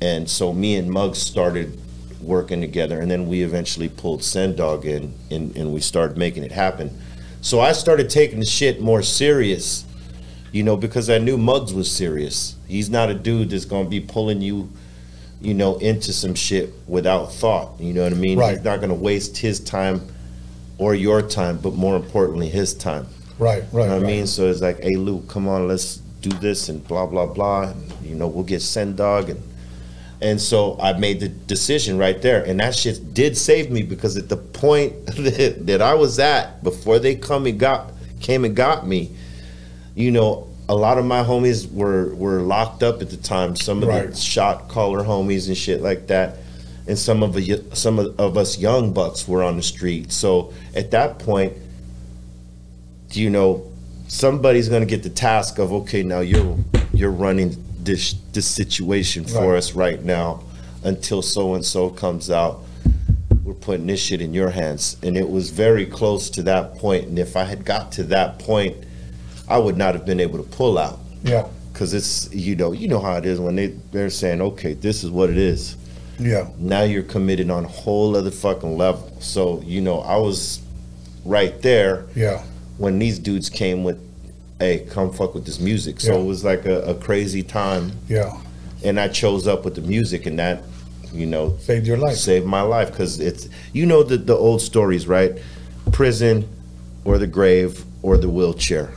And 0.01 0.29
so 0.29 0.53
me 0.53 0.77
and 0.77 0.91
Muggs 0.91 1.19
started 1.19 1.79
working 2.21 2.61
together, 2.61 3.01
and 3.01 3.11
then 3.11 3.27
we 3.29 3.43
eventually 3.43 3.89
pulled 3.89 4.23
Sen 4.23 4.57
Dog 4.57 4.85
in, 4.85 5.15
and, 5.31 5.55
and 5.57 5.73
we 5.73 5.81
started 5.81 6.17
making 6.19 6.43
it 6.45 6.53
happen. 6.53 6.91
So 7.41 7.61
I 7.61 7.73
started 7.73 8.11
taking 8.11 8.41
the 8.41 8.47
shit 8.47 8.81
more 8.81 9.03
serious, 9.03 9.85
you 10.53 10.63
know, 10.63 10.77
because 10.77 11.09
I 11.09 11.19
knew 11.19 11.39
Muggs 11.39 11.73
was 11.73 11.91
serious. 11.91 12.57
He's 12.67 12.91
not 12.91 13.11
a 13.11 13.15
dude 13.15 13.51
that's 13.51 13.65
gonna 13.65 13.89
be 13.89 14.01
pulling 14.01 14.43
you, 14.43 14.69
you 15.47 15.55
know, 15.55 15.77
into 15.77 16.13
some 16.13 16.35
shit 16.35 16.73
without 16.89 17.33
thought. 17.33 17.79
You 17.79 17.93
know 17.93 18.03
what 18.03 18.13
I 18.13 18.17
mean? 18.17 18.37
Right. 18.37 18.57
He's 18.57 18.65
not 18.65 18.81
gonna 18.81 18.95
waste 18.95 19.39
his 19.39 19.61
time 19.61 20.01
or 20.77 20.93
your 20.93 21.23
time, 21.23 21.59
but 21.59 21.75
more 21.75 21.95
importantly, 21.95 22.49
his 22.49 22.75
time. 22.75 23.07
Right. 23.39 23.63
Right. 23.71 23.85
You 23.85 23.89
know 23.89 23.95
what 23.95 24.03
right. 24.03 24.03
I 24.03 24.17
mean? 24.17 24.27
So 24.27 24.49
it's 24.51 24.61
like, 24.61 24.83
hey, 24.83 24.97
Luke, 24.97 25.29
come 25.29 25.47
on, 25.47 25.69
let's 25.69 25.99
do 26.21 26.31
this 26.31 26.69
and 26.69 26.87
blah, 26.89 27.07
blah, 27.07 27.27
blah. 27.27 27.69
And, 27.69 27.93
you 28.03 28.17
know, 28.17 28.27
we'll 28.27 28.43
get 28.43 28.61
Sen 28.61 28.97
Dog. 28.97 29.31
And, 29.31 29.41
and 30.21 30.41
so 30.41 30.77
I 30.81 30.95
made 30.95 31.21
the 31.21 31.29
decision 31.29 31.97
right 31.97 32.21
there. 32.21 32.43
And 32.43 32.59
that 32.59 32.75
shit 32.75 33.15
did 33.15 33.37
save 33.37 33.71
me 33.71 33.85
because 33.85 34.17
at 34.17 34.29
the 34.29 34.37
point 34.37 35.07
that, 35.17 35.65
that 35.67 35.81
I 35.81 35.95
was 35.95 36.19
at, 36.19 36.65
before 36.65 36.99
they 36.99 37.15
come 37.15 37.47
and 37.47 37.57
got, 37.57 37.93
came 38.21 38.45
and 38.45 38.57
got 38.57 38.85
me, 38.85 39.15
you 39.95 40.11
know, 40.11 40.46
a 40.69 40.75
lot 40.75 40.99
of 40.99 41.05
my 41.05 41.23
homies 41.23 41.71
were, 41.73 42.15
were 42.17 42.41
locked 42.41 42.83
up 42.83 43.01
at 43.01 43.11
the 43.11 43.17
time. 43.17 43.55
Some 43.57 43.83
of 43.83 43.89
Right. 43.89 44.11
the 44.11 44.17
shot 44.17 44.69
caller 44.69 45.05
homies 45.05 45.47
and 45.49 45.57
shit 45.57 45.81
like 45.81 46.09
that. 46.09 46.39
And 46.89 46.99
some 46.99 47.23
of 47.23 47.35
the, 47.35 47.63
some 47.73 47.99
of, 47.99 48.19
of 48.19 48.37
us 48.37 48.59
young 48.59 48.93
bucks 48.93 49.27
were 49.29 49.43
on 49.43 49.57
the 49.57 49.63
street. 49.63 50.11
So 50.13 50.53
at 50.75 50.91
that 50.93 51.19
point, 51.19 51.53
you 53.13 53.31
know, 53.31 53.65
somebody's 54.09 54.69
going 54.69 54.83
to 54.83 54.87
get 54.87 55.03
the 55.03 55.11
task 55.11 55.59
of 55.59 55.73
okay, 55.73 56.03
now 56.03 56.21
you're 56.21 56.57
you're 56.93 57.11
running 57.11 57.57
this 57.83 58.15
this 58.33 58.47
situation 58.47 59.25
for 59.25 59.51
Right. 59.53 59.59
us 59.59 59.73
right 59.75 60.03
now 60.05 60.43
until 60.85 61.23
so 61.23 61.55
and 61.55 61.65
so 61.65 61.89
comes 61.91 62.31
out. 62.31 62.61
We're 63.45 63.55
putting 63.55 63.87
this 63.87 64.01
shit 64.01 64.21
in 64.21 64.35
your 64.35 64.51
hands, 64.51 64.97
and 65.03 65.17
it 65.17 65.29
was 65.29 65.51
very 65.51 65.87
close 65.87 66.29
to 66.31 66.43
that 66.45 66.77
point. 66.79 67.07
And 67.07 67.19
if 67.19 67.37
I 67.37 67.45
had 67.45 67.65
got 67.65 67.93
to 67.93 68.03
that 68.05 68.39
point, 68.41 68.77
I 69.49 69.59
would 69.59 69.77
not 69.77 69.95
have 69.95 70.05
been 70.05 70.21
able 70.21 70.39
to 70.39 70.45
pull 70.45 70.79
out 70.79 70.99
Yeah. 71.23 71.47
because 71.73 71.95
it's 71.95 72.33
you 72.35 72.57
know 72.57 72.73
you 72.73 72.89
know 72.89 72.99
how 73.01 73.17
it 73.17 73.25
is 73.27 73.39
when 73.41 73.57
they 73.57 73.69
they're 73.93 74.11
saying 74.11 74.41
okay, 74.41 74.73
this 74.75 75.05
is 75.05 75.11
what 75.11 75.31
it 75.31 75.39
is 75.39 75.77
Yeah. 76.19 76.49
now 76.59 76.83
you're 76.83 77.03
committed 77.03 77.51
on 77.51 77.65
a 77.65 77.69
whole 77.69 78.17
other 78.17 78.31
fucking 78.31 78.77
level. 78.77 79.13
So, 79.21 79.63
you 79.65 79.81
know, 79.81 80.01
I 80.01 80.17
was 80.17 80.61
right 81.25 81.61
there 81.63 82.05
Yeah. 82.15 82.43
when 82.79 82.99
these 82.99 83.19
dudes 83.19 83.49
came 83.51 83.85
with, 83.85 83.99
hey, 84.59 84.87
come 84.91 85.13
fuck 85.13 85.35
with 85.35 85.45
this 85.45 85.61
music. 85.61 86.01
So 86.01 86.13
Yeah. 86.15 86.21
it 86.23 86.25
was 86.27 86.43
like 86.45 86.65
a, 86.67 86.81
a 86.83 86.95
crazy 86.95 87.43
time. 87.43 87.93
Yeah. 88.09 88.33
And 88.85 88.99
I 89.01 89.09
chose 89.09 89.47
up 89.47 89.65
with 89.65 89.75
the 89.75 89.81
music, 89.83 90.27
and 90.27 90.39
that, 90.39 90.63
you 91.13 91.27
know, 91.27 91.57
Saved 91.61 91.87
your 91.87 91.97
life. 91.99 92.17
saved 92.17 92.47
my 92.47 92.61
life 92.63 92.91
because 92.91 93.21
it's, 93.21 93.49
you 93.73 93.85
know, 93.87 94.03
the, 94.03 94.17
the 94.17 94.35
old 94.37 94.61
stories, 94.63 95.07
right? 95.09 95.33
Prison 95.93 96.49
or 97.05 97.19
the 97.19 97.27
grave 97.27 97.85
or 98.03 98.17
the 98.17 98.29
wheelchair. 98.29 98.91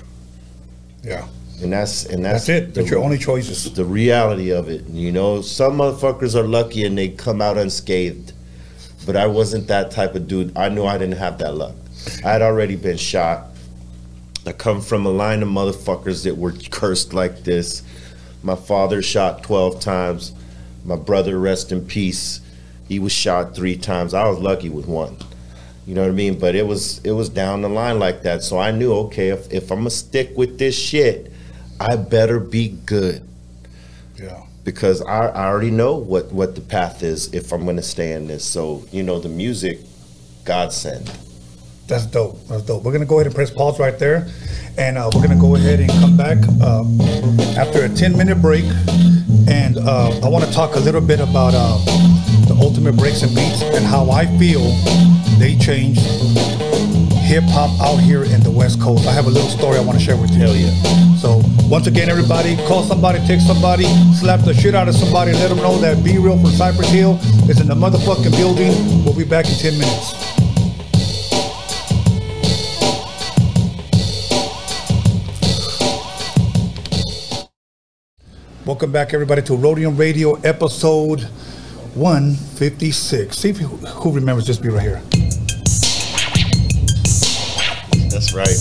Yeah. 1.04 1.28
And 1.62 1.74
that's, 1.74 2.06
and 2.06 2.24
that's, 2.24 2.48
That's 2.48 2.50
it. 2.50 2.74
the- 2.74 2.82
That's 2.82 2.92
your 2.92 3.04
only 3.04 3.18
choices. 3.18 3.72
the 3.74 3.84
reality 3.86 4.52
of 4.52 4.70
it. 4.70 4.88
You 4.88 5.12
know, 5.12 5.42
some 5.42 5.78
motherfuckers 5.78 6.34
are 6.36 6.48
lucky 6.48 6.86
and 6.86 6.98
they 6.98 7.10
come 7.10 7.42
out 7.42 7.58
unscathed. 7.58 8.32
But 9.06 9.16
I 9.18 9.28
wasn't 9.28 9.68
that 9.68 9.92
type 9.92 10.16
of 10.16 10.28
dude. 10.28 10.58
I 10.58 10.70
knew 10.70 10.86
I 10.86 10.98
didn't 10.98 11.18
have 11.18 11.38
that 11.40 11.56
luck. 11.56 11.76
I 12.24 12.32
had 12.32 12.42
already 12.42 12.76
been 12.76 12.98
shot. 12.98 13.48
I 14.46 14.54
come 14.54 14.80
from 14.82 15.06
a 15.06 15.10
line 15.10 15.44
of 15.44 15.50
motherfuckers 15.50 16.24
that 16.24 16.38
were 16.38 16.54
cursed 16.72 17.14
like 17.14 17.44
this. 17.44 17.84
My 18.42 18.56
father 18.56 19.02
shot 19.02 19.44
12 19.44 19.82
times. 19.82 20.34
My 20.86 20.96
brother, 20.96 21.38
rest 21.40 21.72
in 21.74 21.86
peace, 21.86 22.40
he 22.88 23.00
was 23.00 23.12
shot 23.12 23.54
three 23.54 23.76
times. 23.76 24.14
I 24.14 24.28
was 24.30 24.40
lucky 24.40 24.70
with 24.70 24.88
one. 24.88 25.18
You 25.90 25.96
know 25.96 26.02
what 26.02 26.12
I 26.12 26.14
mean? 26.14 26.38
But 26.38 26.54
it 26.54 26.68
was 26.68 27.00
it 27.04 27.14
was 27.14 27.30
down 27.30 27.64
the 27.64 27.68
line 27.68 27.98
like 27.98 28.22
that. 28.22 28.44
So 28.44 28.60
I 28.60 28.70
knew, 28.70 28.94
okay, 29.06 29.30
if, 29.30 29.52
if 29.52 29.72
I'm 29.72 29.80
gonna 29.80 29.90
stick 29.90 30.38
with 30.38 30.60
this 30.60 30.78
shit, 30.78 31.32
I 31.80 31.96
better 31.96 32.40
be 32.40 32.78
good 32.86 33.28
Yeah. 34.16 34.44
because 34.64 35.02
I, 35.02 35.30
I 35.30 35.46
already 35.48 35.72
know 35.72 35.96
what, 35.96 36.32
what 36.32 36.54
the 36.54 36.62
path 36.62 37.02
is 37.02 37.34
if 37.34 37.52
I'm 37.52 37.66
gonna 37.66 37.82
stay 37.82 38.12
in 38.14 38.28
this. 38.28 38.46
So 38.46 38.86
you 38.92 39.02
know 39.02 39.20
the 39.20 39.30
music, 39.30 39.80
godsend. 40.46 41.12
That's 41.88 42.06
dope. 42.06 42.38
That's 42.48 42.62
dope. 42.62 42.84
We're 42.84 42.92
gonna 42.92 43.08
go 43.08 43.16
ahead 43.16 43.26
and 43.26 43.34
press 43.34 43.50
pause 43.50 43.80
right 43.80 43.98
there, 43.98 44.28
and 44.78 44.96
uh, 44.96 45.10
we're 45.16 45.24
gonna 45.24 45.42
go 45.42 45.56
ahead 45.56 45.80
and 45.80 45.90
come 45.90 46.16
back 46.16 46.38
uh, 46.62 46.84
after 47.60 47.84
a 47.86 47.90
10 47.90 48.16
minute 48.16 48.40
break. 48.44 48.66
And 49.48 49.80
uh, 49.80 50.20
I 50.24 50.30
want 50.30 50.46
to 50.46 50.52
talk 50.52 50.76
a 50.76 50.80
little 50.80 51.02
bit 51.02 51.20
about 51.20 51.56
uh, 51.56 51.84
the 52.46 52.56
ultimate 52.62 52.96
breaks 52.96 53.24
and 53.24 53.34
beats 53.34 53.64
and 53.64 53.84
how 53.84 54.12
I 54.12 54.28
feel 54.38 54.62
they 55.40 55.56
changed 55.56 56.02
hip 57.24 57.46
hop 57.48 57.72
out 57.80 57.96
here 57.96 58.24
in 58.24 58.44
the 58.44 58.52
West 58.52 58.82
Coast. 58.82 59.08
I 59.08 59.14
have 59.14 59.26
a 59.26 59.30
little 59.30 59.50
story 59.50 59.78
I 59.78 59.82
want 59.82 59.98
to 59.98 60.04
share 60.04 60.18
with 60.18 60.32
you. 60.32 60.40
Hell 60.40 60.56
yeah. 60.56 61.16
So 61.16 61.42
once 61.70 61.88
again, 61.88 62.10
everybody, 62.10 62.58
call 62.68 62.84
somebody, 62.84 63.20
text 63.26 63.48
somebody, 63.48 63.86
slap 64.16 64.42
the 64.42 64.54
shit 64.54 64.76
out 64.76 64.90
of 64.90 64.96
somebody, 64.96 65.32
let 65.32 65.48
them 65.48 65.60
know 65.60 65.78
that 65.78 66.04
B-Real 66.04 66.38
from 66.42 66.52
Cypress 66.52 66.90
Hill 66.90 67.18
is 67.48 67.62
in 67.62 67.68
the 67.68 67.76
motherfucking 67.76 68.32
building. 68.32 68.74
We'll 69.06 69.16
be 69.16 69.24
back 69.24 69.46
in 69.48 69.54
10 69.54 69.78
minutes. 69.78 70.14
Welcome 78.66 78.92
back, 78.92 79.14
everybody, 79.14 79.42
to 79.44 79.56
Rhodium 79.56 79.96
Radio 79.96 80.34
episode 80.42 81.22
156. 81.94 83.38
See 83.38 83.50
if 83.50 83.58
who 83.58 84.12
remembers 84.12 84.46
this 84.46 84.58
beat 84.58 84.72
right 84.72 84.82
here. 84.82 85.29
That's 88.10 88.34
right. 88.34 88.60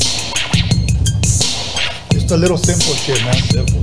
Just 2.12 2.30
a 2.30 2.36
little 2.36 2.58
simple 2.58 2.94
shit, 2.94 3.22
man. 3.24 3.34
Simple. 3.34 3.80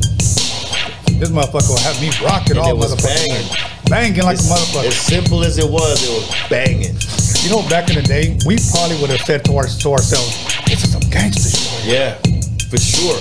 This 1.19 1.29
motherfucker 1.29 1.69
will 1.69 1.79
have 1.79 1.99
me 2.01 2.11
rocking 2.23 2.57
all 2.57 2.69
it 2.69 2.77
was 2.77 2.93
motherfucker. 2.95 3.27
banging. 3.27 3.47
Banging 3.89 4.23
like 4.23 4.37
a 4.37 4.41
motherfucker. 4.41 4.87
as 4.87 4.97
simple 4.97 5.43
as 5.43 5.57
it 5.57 5.69
was, 5.69 6.03
it 6.03 6.09
was 6.09 6.49
banging. 6.49 6.95
You 7.43 7.49
know, 7.51 7.67
back 7.69 7.89
in 7.89 7.95
the 7.95 8.01
day, 8.01 8.37
we 8.45 8.57
probably 8.71 8.99
would 9.01 9.09
have 9.09 9.21
said 9.21 9.45
to, 9.45 9.55
our, 9.55 9.65
to 9.65 9.89
ourselves, 9.91 10.33
this 10.65 10.83
is 10.83 10.91
some 10.91 11.01
gangster 11.09 11.49
shit. 11.49 11.85
Yeah, 11.85 12.15
for 12.69 12.77
sure. 12.77 13.19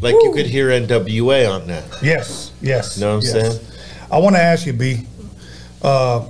Like 0.00 0.14
you 0.22 0.32
could 0.32 0.46
hear 0.46 0.68
NWA 0.68 1.50
on 1.50 1.66
that. 1.68 1.84
Yes, 2.02 2.52
yes. 2.60 2.96
You 2.96 3.04
know 3.04 3.16
what 3.16 3.26
I'm 3.26 3.36
yes. 3.36 3.58
saying? 3.58 3.66
I 4.10 4.18
want 4.18 4.36
to 4.36 4.42
ask 4.42 4.66
you, 4.66 4.72
B. 4.72 5.06
Uh, 5.82 6.28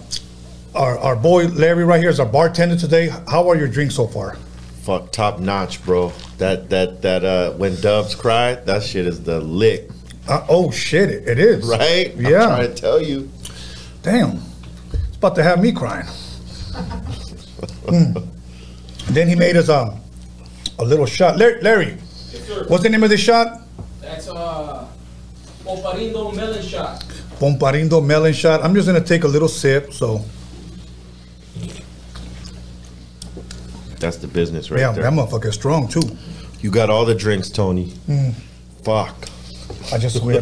our, 0.75 0.99
our 0.99 1.17
boy 1.17 1.47
Larry 1.49 1.85
right 1.85 2.01
here 2.01 2.11
is 2.11 2.21
our 2.21 2.27
bartender 2.27 2.77
today. 2.77 3.09
How 3.29 3.49
are 3.49 3.57
your 3.57 3.69
drinks 3.69 3.95
so 3.95 4.07
far? 4.07 4.35
Fuck 4.83 5.13
top 5.13 5.41
notch, 5.41 5.83
bro. 5.85 6.13
That 6.39 6.69
that 6.71 7.01
that 7.03 7.25
uh 7.25 7.53
when 7.53 7.81
doves 7.81 8.15
cry, 8.15 8.55
that 8.55 8.83
shit 8.83 9.07
is 9.07 9.23
the 9.23 9.41
lick, 9.41 9.89
Uh, 10.29 10.45
oh 10.49 10.71
shit, 10.71 11.11
it, 11.11 11.29
it 11.29 11.39
is. 11.39 11.65
right? 11.67 12.13
I'm 12.17 12.21
Yeah. 12.21 12.47
trying 12.47 12.69
to 12.69 12.75
tell 12.75 13.01
you. 13.03 13.31
Damn. 14.03 14.43
It's 14.93 15.17
about 15.17 15.35
to 15.37 15.43
have 15.43 15.61
me 15.63 15.73
crying. 15.73 16.07
Mm. 17.87 18.27
Then 19.09 19.29
he 19.29 19.35
made 19.37 19.57
us 19.57 19.69
um, 19.69 20.01
a 20.79 20.85
little 20.85 21.07
shot. 21.07 21.37
Larry, 21.39 21.61
Larry, 21.63 21.93
what's 22.69 22.83
the 22.83 22.89
name 22.91 23.03
of 23.05 23.11
this 23.11 23.21
shot? 23.21 23.61
That's 24.01 24.29
uh, 24.29 24.87
Poparindo 25.65 26.35
melon 26.35 26.63
shot. 26.63 27.01
Pomparindo 27.39 28.05
melon 28.05 28.33
shot. 28.35 28.63
I'm 28.65 28.75
just 28.75 28.87
gonna 28.87 29.01
take 29.01 29.25
a 29.25 29.29
little 29.29 29.49
sip. 29.49 29.93
So 29.93 30.23
That's 34.05 34.19
the 34.19 34.29
business 34.29 34.71
right 34.71 34.77
there. 34.77 34.89
yeah, 34.89 34.93
there. 34.93 35.03
that 35.05 35.13
motherfucker 35.13 35.47
is 35.47 35.55
strong 35.55 35.89
too. 35.89 36.03
You 36.61 36.71
got 36.71 36.91
all 36.91 37.07
the 37.07 37.15
drinks, 37.15 37.49
Tony. 37.49 37.87
Mm. 38.07 38.35
Fuck. 38.83 39.29
I 39.93 39.97
just 39.97 40.23
we 40.23 40.39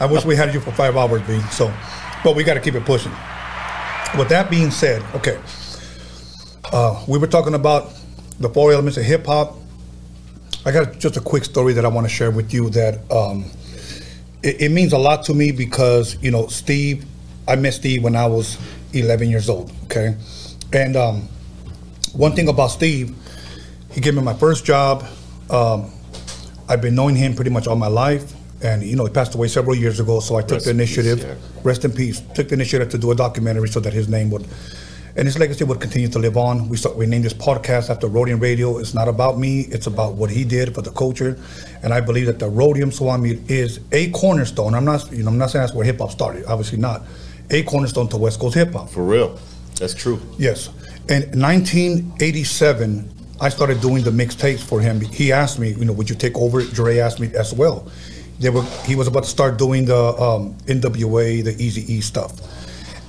I 0.00 0.06
wish 0.06 0.24
we 0.24 0.34
had 0.34 0.54
you 0.54 0.60
for 0.60 0.72
five 0.72 0.96
hours, 0.96 1.20
B. 1.26 1.38
So, 1.50 1.70
but 2.24 2.34
we 2.34 2.42
got 2.42 2.54
to 2.54 2.60
keep 2.60 2.74
it 2.74 2.86
pushing. 2.86 3.12
With 4.18 4.30
that 4.30 4.48
being 4.48 4.70
said, 4.70 5.02
okay, 5.14 5.38
uh, 6.72 7.04
we 7.06 7.18
were 7.18 7.26
talking 7.26 7.52
about 7.52 7.92
the 8.38 8.48
four 8.48 8.72
elements 8.72 8.96
of 8.96 9.04
hip 9.04 9.26
hop. 9.26 9.56
I 10.64 10.72
got 10.72 10.98
just 10.98 11.18
a 11.18 11.20
quick 11.20 11.44
story 11.44 11.74
that 11.74 11.84
I 11.84 11.88
want 11.88 12.06
to 12.06 12.12
share 12.12 12.30
with 12.30 12.52
you 12.54 12.70
that 12.70 13.00
um, 13.12 13.44
it, 14.42 14.62
it 14.62 14.70
means 14.70 14.94
a 14.94 14.98
lot 14.98 15.24
to 15.24 15.34
me 15.34 15.52
because 15.52 16.16
you 16.22 16.30
know 16.30 16.46
Steve. 16.46 17.04
I 17.46 17.56
met 17.56 17.74
Steve 17.74 18.02
when 18.02 18.16
I 18.16 18.26
was 18.26 18.58
11 18.92 19.28
years 19.28 19.50
old. 19.50 19.70
Okay, 19.84 20.16
and 20.72 20.96
um, 20.96 21.28
one 22.12 22.32
thing 22.32 22.48
about 22.48 22.68
Steve, 22.68 23.14
he 23.90 24.00
gave 24.00 24.14
me 24.14 24.22
my 24.22 24.34
first 24.34 24.64
job. 24.64 25.04
Um, 25.48 25.90
I've 26.68 26.80
been 26.80 26.94
knowing 26.94 27.16
him 27.16 27.34
pretty 27.34 27.50
much 27.50 27.66
all 27.66 27.76
my 27.76 27.88
life, 27.88 28.32
and 28.62 28.82
you 28.82 28.96
know 28.96 29.04
he 29.04 29.12
passed 29.12 29.34
away 29.34 29.48
several 29.48 29.74
years 29.74 30.00
ago. 30.00 30.20
So 30.20 30.36
I 30.36 30.42
took 30.42 30.52
Rest 30.52 30.64
the 30.66 30.70
in 30.70 30.78
peace, 30.78 30.96
initiative, 30.98 31.28
yeah. 31.28 31.60
rest 31.64 31.84
in 31.84 31.92
peace, 31.92 32.20
took 32.34 32.48
the 32.48 32.54
initiative 32.54 32.88
to 32.90 32.98
do 32.98 33.10
a 33.10 33.14
documentary 33.14 33.68
so 33.68 33.80
that 33.80 33.92
his 33.92 34.08
name 34.08 34.30
would, 34.30 34.46
and 35.16 35.26
his 35.26 35.38
legacy 35.38 35.64
would 35.64 35.80
continue 35.80 36.08
to 36.08 36.18
live 36.18 36.36
on. 36.36 36.68
We 36.68 36.76
start, 36.76 36.96
we 36.96 37.06
named 37.06 37.24
this 37.24 37.34
podcast 37.34 37.90
after 37.90 38.08
Roadium 38.08 38.40
Radio. 38.40 38.78
It's 38.78 38.94
not 38.94 39.08
about 39.08 39.38
me; 39.38 39.62
it's 39.62 39.88
about 39.88 40.14
what 40.14 40.30
he 40.30 40.44
did 40.44 40.74
for 40.74 40.82
the 40.82 40.92
culture, 40.92 41.38
and 41.82 41.92
I 41.92 42.00
believe 42.00 42.26
that 42.26 42.38
the 42.38 42.48
Roadium 42.50 42.92
swap 42.92 43.20
meet 43.20 43.50
is 43.50 43.80
a 43.90 44.10
cornerstone. 44.10 44.74
I'm 44.74 44.84
not, 44.84 45.10
you 45.10 45.24
know, 45.24 45.30
I'm 45.30 45.38
not 45.38 45.50
saying 45.50 45.64
that's 45.64 45.74
where 45.74 45.84
hip 45.84 45.98
hop 45.98 46.12
started. 46.12 46.44
Obviously 46.46 46.78
not, 46.78 47.02
a 47.50 47.64
cornerstone 47.64 48.08
to 48.10 48.16
West 48.16 48.38
Coast 48.38 48.54
hip 48.54 48.72
hop. 48.72 48.90
For 48.90 49.02
real. 49.02 49.38
That's 49.80 49.94
true. 49.94 50.20
Yes. 50.38 50.68
In 51.08 51.22
1987, 51.40 53.08
I 53.40 53.48
started 53.48 53.80
doing 53.80 54.04
the 54.04 54.10
mixtapes 54.10 54.60
for 54.60 54.80
him. 54.80 55.00
He 55.00 55.32
asked 55.32 55.58
me, 55.58 55.70
you 55.70 55.84
know, 55.84 55.92
would 55.92 56.10
you 56.10 56.16
take 56.16 56.36
over? 56.36 56.62
Dre 56.62 56.98
asked 56.98 57.20
me 57.20 57.30
as 57.34 57.54
well. 57.54 57.90
They 58.38 58.50
were, 58.50 58.62
he 58.84 58.94
was 58.94 59.06
about 59.06 59.24
to 59.24 59.28
start 59.28 59.58
doing 59.58 59.86
the 59.86 59.96
um, 59.96 60.54
NWA, 60.66 61.42
the 61.44 61.54
Easy 61.62 61.92
E 61.92 62.00
stuff. 62.00 62.32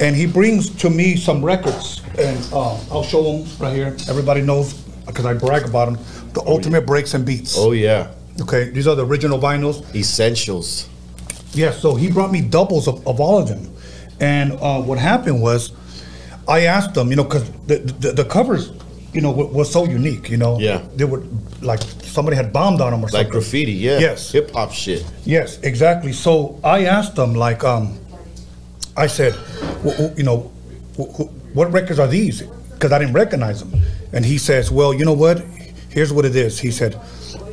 And 0.01 0.15
he 0.15 0.25
brings 0.25 0.69
to 0.77 0.89
me 0.89 1.15
some 1.15 1.45
records, 1.45 2.01
and 2.17 2.38
um, 2.54 2.80
I'll 2.91 3.04
show 3.04 3.21
them 3.23 3.47
right 3.60 3.75
here. 3.75 3.95
Everybody 4.10 4.41
knows, 4.41 4.73
because 5.06 5.25
I 5.25 5.34
brag 5.36 5.65
about 5.65 5.93
them, 5.93 6.04
the 6.34 6.41
Ultimate 6.47 6.88
Breaks 6.88 7.13
and 7.13 7.25
Beats. 7.25 7.56
Oh 7.58 7.71
yeah. 7.71 8.12
Okay, 8.41 8.71
these 8.71 8.88
are 8.88 8.95
the 8.95 9.06
original 9.06 9.38
vinyls. 9.38 9.93
Essentials. 9.93 10.89
Yeah, 11.54 11.71
so 11.71 11.95
he 11.95 12.10
brought 12.10 12.32
me 12.32 12.41
doubles 12.41 12.88
of, 12.88 13.06
of 13.06 13.19
all 13.19 13.38
of 13.38 13.47
them. 13.47 13.71
And 14.19 14.54
uh, 14.54 14.82
what 14.82 14.97
happened 14.97 15.41
was, 15.41 15.71
I 16.57 16.59
asked 16.75 16.93
them, 16.93 17.09
you 17.11 17.15
know, 17.15 17.23
because 17.29 17.45
the, 17.69 17.77
the 18.03 18.09
the 18.21 18.25
covers, 18.35 18.63
you 19.15 19.21
know, 19.21 19.31
were, 19.31 19.49
were 19.57 19.69
so 19.77 19.81
unique, 19.99 20.25
you 20.33 20.37
know. 20.43 20.53
Yeah. 20.59 20.81
They 20.97 21.05
were 21.05 21.23
like 21.61 21.81
somebody 22.15 22.35
had 22.41 22.51
bombed 22.51 22.81
on 22.81 22.91
them 22.91 22.99
or 23.01 23.07
Like 23.07 23.11
something. 23.11 23.31
graffiti, 23.31 23.71
yeah. 23.87 23.99
Yes. 24.07 24.31
Hip 24.31 24.51
hop 24.51 24.71
shit. 24.71 25.01
Yes, 25.35 25.59
exactly. 25.71 26.11
So 26.13 26.59
I 26.63 26.85
asked 26.97 27.15
them, 27.15 27.31
like, 27.47 27.63
um, 27.63 27.97
I 28.97 29.07
said, 29.07 29.33
you 30.19 30.23
know, 30.23 30.51
what 31.57 31.71
records 31.71 31.99
are 31.99 32.07
these? 32.07 32.41
Because 32.73 32.91
I 32.91 32.99
didn't 32.99 33.13
recognize 33.13 33.57
them. 33.63 33.71
And 34.13 34.25
he 34.25 34.37
says, 34.37 34.71
well, 34.71 34.93
you 34.93 35.05
know 35.05 35.13
what? 35.25 35.39
Here's 35.89 36.11
what 36.11 36.25
it 36.25 36.35
is. 36.35 36.59
He 36.59 36.71
said, 36.71 36.99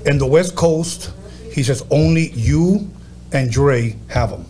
in 0.06 0.18
the 0.18 0.26
West 0.26 0.56
Coast, 0.56 1.12
he 1.52 1.62
says 1.62 1.84
only 1.90 2.30
you 2.30 2.90
and 3.32 3.50
Dre 3.50 3.94
have 4.08 4.30
them. 4.30 4.44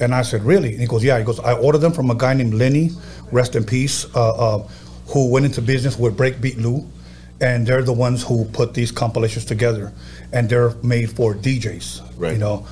And 0.00 0.14
I 0.14 0.22
said, 0.22 0.42
really? 0.42 0.70
And 0.72 0.80
he 0.80 0.86
goes, 0.86 1.04
yeah. 1.04 1.18
He 1.18 1.24
goes, 1.24 1.38
I 1.40 1.52
ordered 1.52 1.82
them 1.82 1.92
from 1.92 2.10
a 2.10 2.14
guy 2.14 2.32
named 2.34 2.54
Lenny, 2.54 2.90
rest 3.32 3.56
in 3.56 3.64
peace, 3.64 4.06
uh, 4.14 4.30
uh, 4.56 4.68
who 5.08 5.28
went 5.30 5.44
into 5.46 5.60
business 5.62 5.98
with 5.98 6.16
Breakbeat 6.16 6.56
Lou. 6.60 6.86
And 7.42 7.66
they're 7.66 7.82
the 7.82 7.92
ones 7.94 8.22
who 8.22 8.44
put 8.46 8.74
these 8.74 8.92
compilations 8.92 9.46
together. 9.46 9.92
And 10.32 10.48
they're 10.48 10.74
made 10.82 11.10
for 11.12 11.34
DJs, 11.34 12.02
Right. 12.18 12.32
you 12.34 12.38
know. 12.38 12.66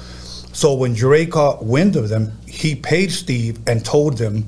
So 0.52 0.74
when 0.74 0.92
Dre 0.92 1.24
caught 1.24 1.64
wind 1.64 1.96
of 1.96 2.08
them, 2.08 2.32
he 2.46 2.74
paid 2.74 3.10
Steve 3.12 3.58
and 3.66 3.82
told 3.84 4.18
them, 4.18 4.46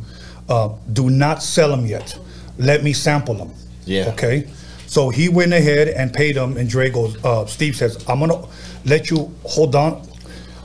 uh, 0.48 0.70
do 0.92 1.08
not 1.08 1.42
sell 1.42 1.70
them 1.70 1.86
yet. 1.86 2.18
Let 2.58 2.82
me 2.82 2.92
sample 2.92 3.34
them. 3.34 3.50
Yeah. 3.86 4.08
Okay. 4.10 4.46
So 4.86 5.08
he 5.08 5.28
went 5.28 5.52
ahead 5.52 5.88
and 5.88 6.12
paid 6.12 6.34
them, 6.36 6.56
and 6.56 6.68
Dre 6.68 6.90
goes, 6.90 7.16
uh, 7.24 7.46
Steve 7.46 7.76
says, 7.76 8.04
I'm 8.08 8.18
gonna 8.20 8.44
let 8.84 9.08
you 9.10 9.32
hold 9.44 9.74
on. 9.76 10.02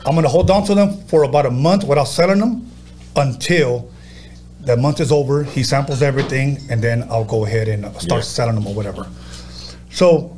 I'm 0.06 0.16
gonna 0.16 0.28
hold 0.28 0.50
on 0.50 0.66
to 0.66 0.76
them 0.76 0.98
for 1.08 1.24
about 1.24 1.46
a 1.46 1.52
month 1.52 1.84
without 1.86 2.06
selling 2.08 2.40
them 2.40 2.70
until 3.16 3.90
that 4.66 4.80
month 4.80 5.00
is 5.00 5.12
over. 5.12 5.44
He 5.44 5.64
samples 5.64 6.02
everything, 6.02 6.60
and 6.70 6.82
then 6.82 7.04
I'll 7.10 7.24
go 7.26 7.46
ahead 7.46 7.68
and 7.68 7.86
start 8.02 8.22
Yeah. 8.22 8.22
selling 8.22 8.56
them 8.56 8.68
or 8.68 8.74
whatever. 8.74 9.06
So 9.92 10.36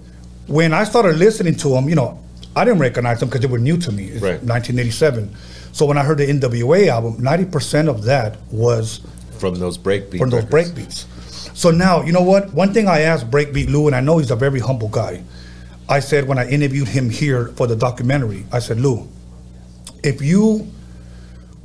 when 0.47 0.73
I 0.73 0.83
started 0.83 1.17
listening 1.17 1.55
to 1.55 1.69
them, 1.69 1.89
you 1.89 1.95
know, 1.95 2.19
I 2.55 2.65
didn't 2.65 2.79
recognize 2.79 3.19
them 3.19 3.29
because 3.29 3.41
they 3.41 3.47
were 3.47 3.59
new 3.59 3.77
to 3.77 3.91
me. 3.91 4.05
It's 4.05 4.21
Right. 4.21 4.43
1987. 4.43 5.29
So 5.71 5.85
when 5.85 5.97
I 5.97 6.03
heard 6.03 6.17
the 6.17 6.27
NWA 6.29 6.87
album, 6.89 7.17
90% 7.19 7.87
of 7.87 8.03
that 8.05 8.37
was 8.51 9.01
From 9.37 9.55
those 9.59 9.77
breakbeat. 9.77 10.17
from 10.17 10.29
those 10.31 10.45
breakbeats. 10.45 11.05
So 11.53 11.71
now, 11.71 12.01
you 12.03 12.11
know 12.11 12.21
what? 12.23 12.53
One 12.53 12.73
thing 12.73 12.87
I 12.87 13.01
asked 13.01 13.29
Breakbeat 13.31 13.69
Lou, 13.69 13.87
and 13.87 13.95
I 13.95 13.99
know 14.01 14.17
he's 14.19 14.31
a 14.31 14.35
very 14.35 14.59
humble 14.59 14.89
guy. 14.89 15.21
I 15.89 15.99
said 15.99 16.27
when 16.27 16.37
I 16.37 16.47
interviewed 16.47 16.87
him 16.87 17.09
here 17.09 17.51
for 17.55 17.65
the 17.67 17.75
documentary, 17.75 18.45
I 18.51 18.59
said, 18.59 18.79
Lou, 18.79 19.07
if 20.03 20.21
you 20.21 20.67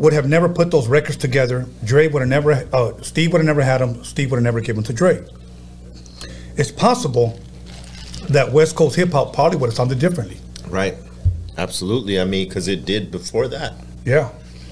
would 0.03 0.13
have 0.13 0.29
never 0.29 0.49
put 0.49 0.73
those 0.73 0.89
records 0.89 1.17
together, 1.17 1.65
Dre 1.85 2.09
would 2.09 2.23
have 2.23 2.29
never, 2.29 2.69
uh, 2.73 3.01
Steve 3.03 3.33
would 3.33 3.39
have 3.39 3.47
never 3.47 3.63
had 3.63 3.81
them, 3.81 4.03
Steve 4.03 4.33
would 4.33 4.39
have 4.39 4.43
never 4.43 4.61
given 4.61 4.83
to 4.83 4.93
Dre. 4.93 5.25
It's 6.57 6.73
possible 6.73 7.39
that 8.29 8.51
West 8.51 8.75
Coast 8.75 8.97
hip 8.97 9.13
hop 9.13 9.33
probably 9.33 9.59
would 9.59 9.69
have 9.69 9.77
sounded 9.77 10.01
differently. 10.01 10.39
Right. 10.67 10.97
Absolutely. 11.57 12.19
I 12.21 12.25
mean, 12.25 12.49
because 12.49 12.67
it 12.67 12.85
did 12.85 13.13
before 13.13 13.47
that. 13.47 13.75
Yeah. 14.05 14.31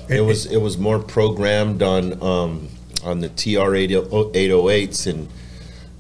It, 0.09 0.21
was 0.23 0.47
it 0.47 0.57
was 0.57 0.77
more 0.77 0.99
programmed 0.99 1.81
on 1.81 2.21
um, 2.21 2.69
on 3.05 3.21
the 3.21 3.29
TR 3.29 3.71
808s 3.71 5.07
and 5.07 5.29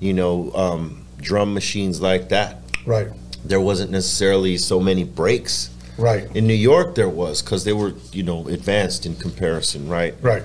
you 0.01 0.13
know 0.13 0.51
um, 0.55 1.07
drum 1.19 1.55
machines 1.55 2.01
like 2.01 2.31
that. 2.31 2.63
right, 2.85 3.07
There 3.45 3.61
wasn't 3.61 3.93
necessarily 3.93 4.57
so 4.57 4.81
many 4.81 5.05
breaks. 5.05 5.71
Right, 6.01 6.25
In 6.37 6.47
New 6.47 6.55
York, 6.55 6.95
there 6.95 7.09
was 7.09 7.43
because 7.43 7.65
they 7.65 7.73
were 7.73 7.93
you 8.13 8.23
know 8.23 8.49
advanced 8.49 9.07
in 9.07 9.15
comparison, 9.17 9.89
right? 9.89 10.15
right. 10.23 10.43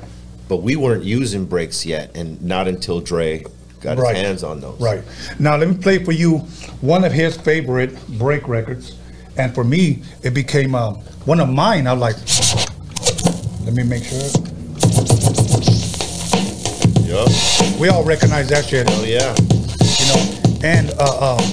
But 0.47 0.57
we 0.57 0.75
weren't 0.75 1.03
using 1.03 1.45
breaks 1.45 1.85
yet, 1.85 2.15
and 2.15 2.39
not 2.41 2.67
until 2.67 2.99
Dre 3.01 3.43
got 3.81 3.97
Right. 3.97 4.15
his 4.15 4.25
hands 4.25 4.43
on 4.43 4.59
those. 4.61 4.79
Right. 4.79 5.01
Now 5.39 5.55
let 5.57 5.67
me 5.69 5.75
play 5.75 6.03
for 6.03 6.11
you 6.11 6.39
one 6.81 7.03
of 7.03 7.11
his 7.11 7.35
favorite 7.37 7.95
break 8.19 8.47
records, 8.47 8.95
and 9.37 9.53
for 9.55 9.63
me 9.63 10.03
it 10.23 10.33
became 10.35 10.75
um, 10.75 10.95
one 11.25 11.39
of 11.39 11.49
mine. 11.49 11.87
I'm 11.87 11.99
like, 11.99 12.15
let 13.65 13.73
me 13.73 13.83
make 13.83 14.03
sure. 14.03 14.19
Yup. 17.05 17.29
We 17.79 17.89
all 17.89 18.03
recognize 18.03 18.49
that 18.49 18.65
shit, 18.67 18.87
Oh 18.89 19.03
yeah. 19.03 19.35
you 19.99 20.05
know. 20.09 20.21
And 20.63 20.89
uh, 20.99 21.35
um, 21.37 21.43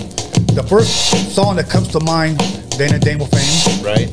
the 0.55 0.65
first 0.69 1.35
song 1.35 1.57
that 1.57 1.69
comes 1.69 1.89
to 1.89 2.01
mind, 2.01 2.39
Dana 2.83 2.99
Damo 2.99 3.27
fame, 3.27 3.85
Right. 3.85 4.11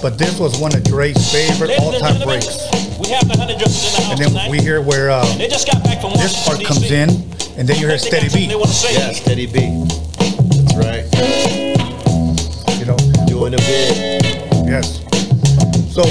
but 0.00 0.16
this 0.18 0.38
was 0.38 0.56
one 0.60 0.72
of 0.72 0.84
Dre's 0.84 1.18
favorite 1.32 1.70
Ladies 1.70 1.82
all-time 1.84 2.14
gentlemen, 2.18 2.38
breaks. 2.38 2.70
We 3.00 3.08
have 3.10 3.26
the 3.26 3.36
honey 3.36 3.54
drippers 3.56 3.82
in 3.82 3.90
the 3.90 3.98
house 3.98 4.10
And 4.12 4.18
then 4.20 4.28
tonight. 4.28 4.50
we 4.52 4.58
hear 4.60 4.80
where 4.80 5.10
uh, 5.10 5.24
They 5.36 5.48
just 5.48 5.66
got 5.66 5.82
back 5.82 6.00
from 6.00 6.12
this 6.12 6.32
part 6.46 6.62
Washington, 6.62 6.66
comes 6.66 6.90
in, 6.92 7.58
and 7.58 7.68
then 7.68 7.74
you 7.80 7.88
hear 7.88 7.96
I 7.96 7.98
think 7.98 8.14
steady 8.14 8.28
B. 8.30 8.30
got 8.30 8.30
something 8.30 8.38
beat. 8.38 8.48
They 8.50 8.54
want 8.54 8.68
to 8.70 8.76
say. 8.76 8.94
Yeah, 8.94 9.10
steady 9.18 9.46
B. 9.50 9.58
That's 10.62 10.76
right. 10.78 11.04
You 12.78 12.86
know, 12.86 12.96
Doing 13.26 13.54
a 13.54 13.58
bit. 13.66 14.22
Yes. 14.70 15.02
So 15.92 16.02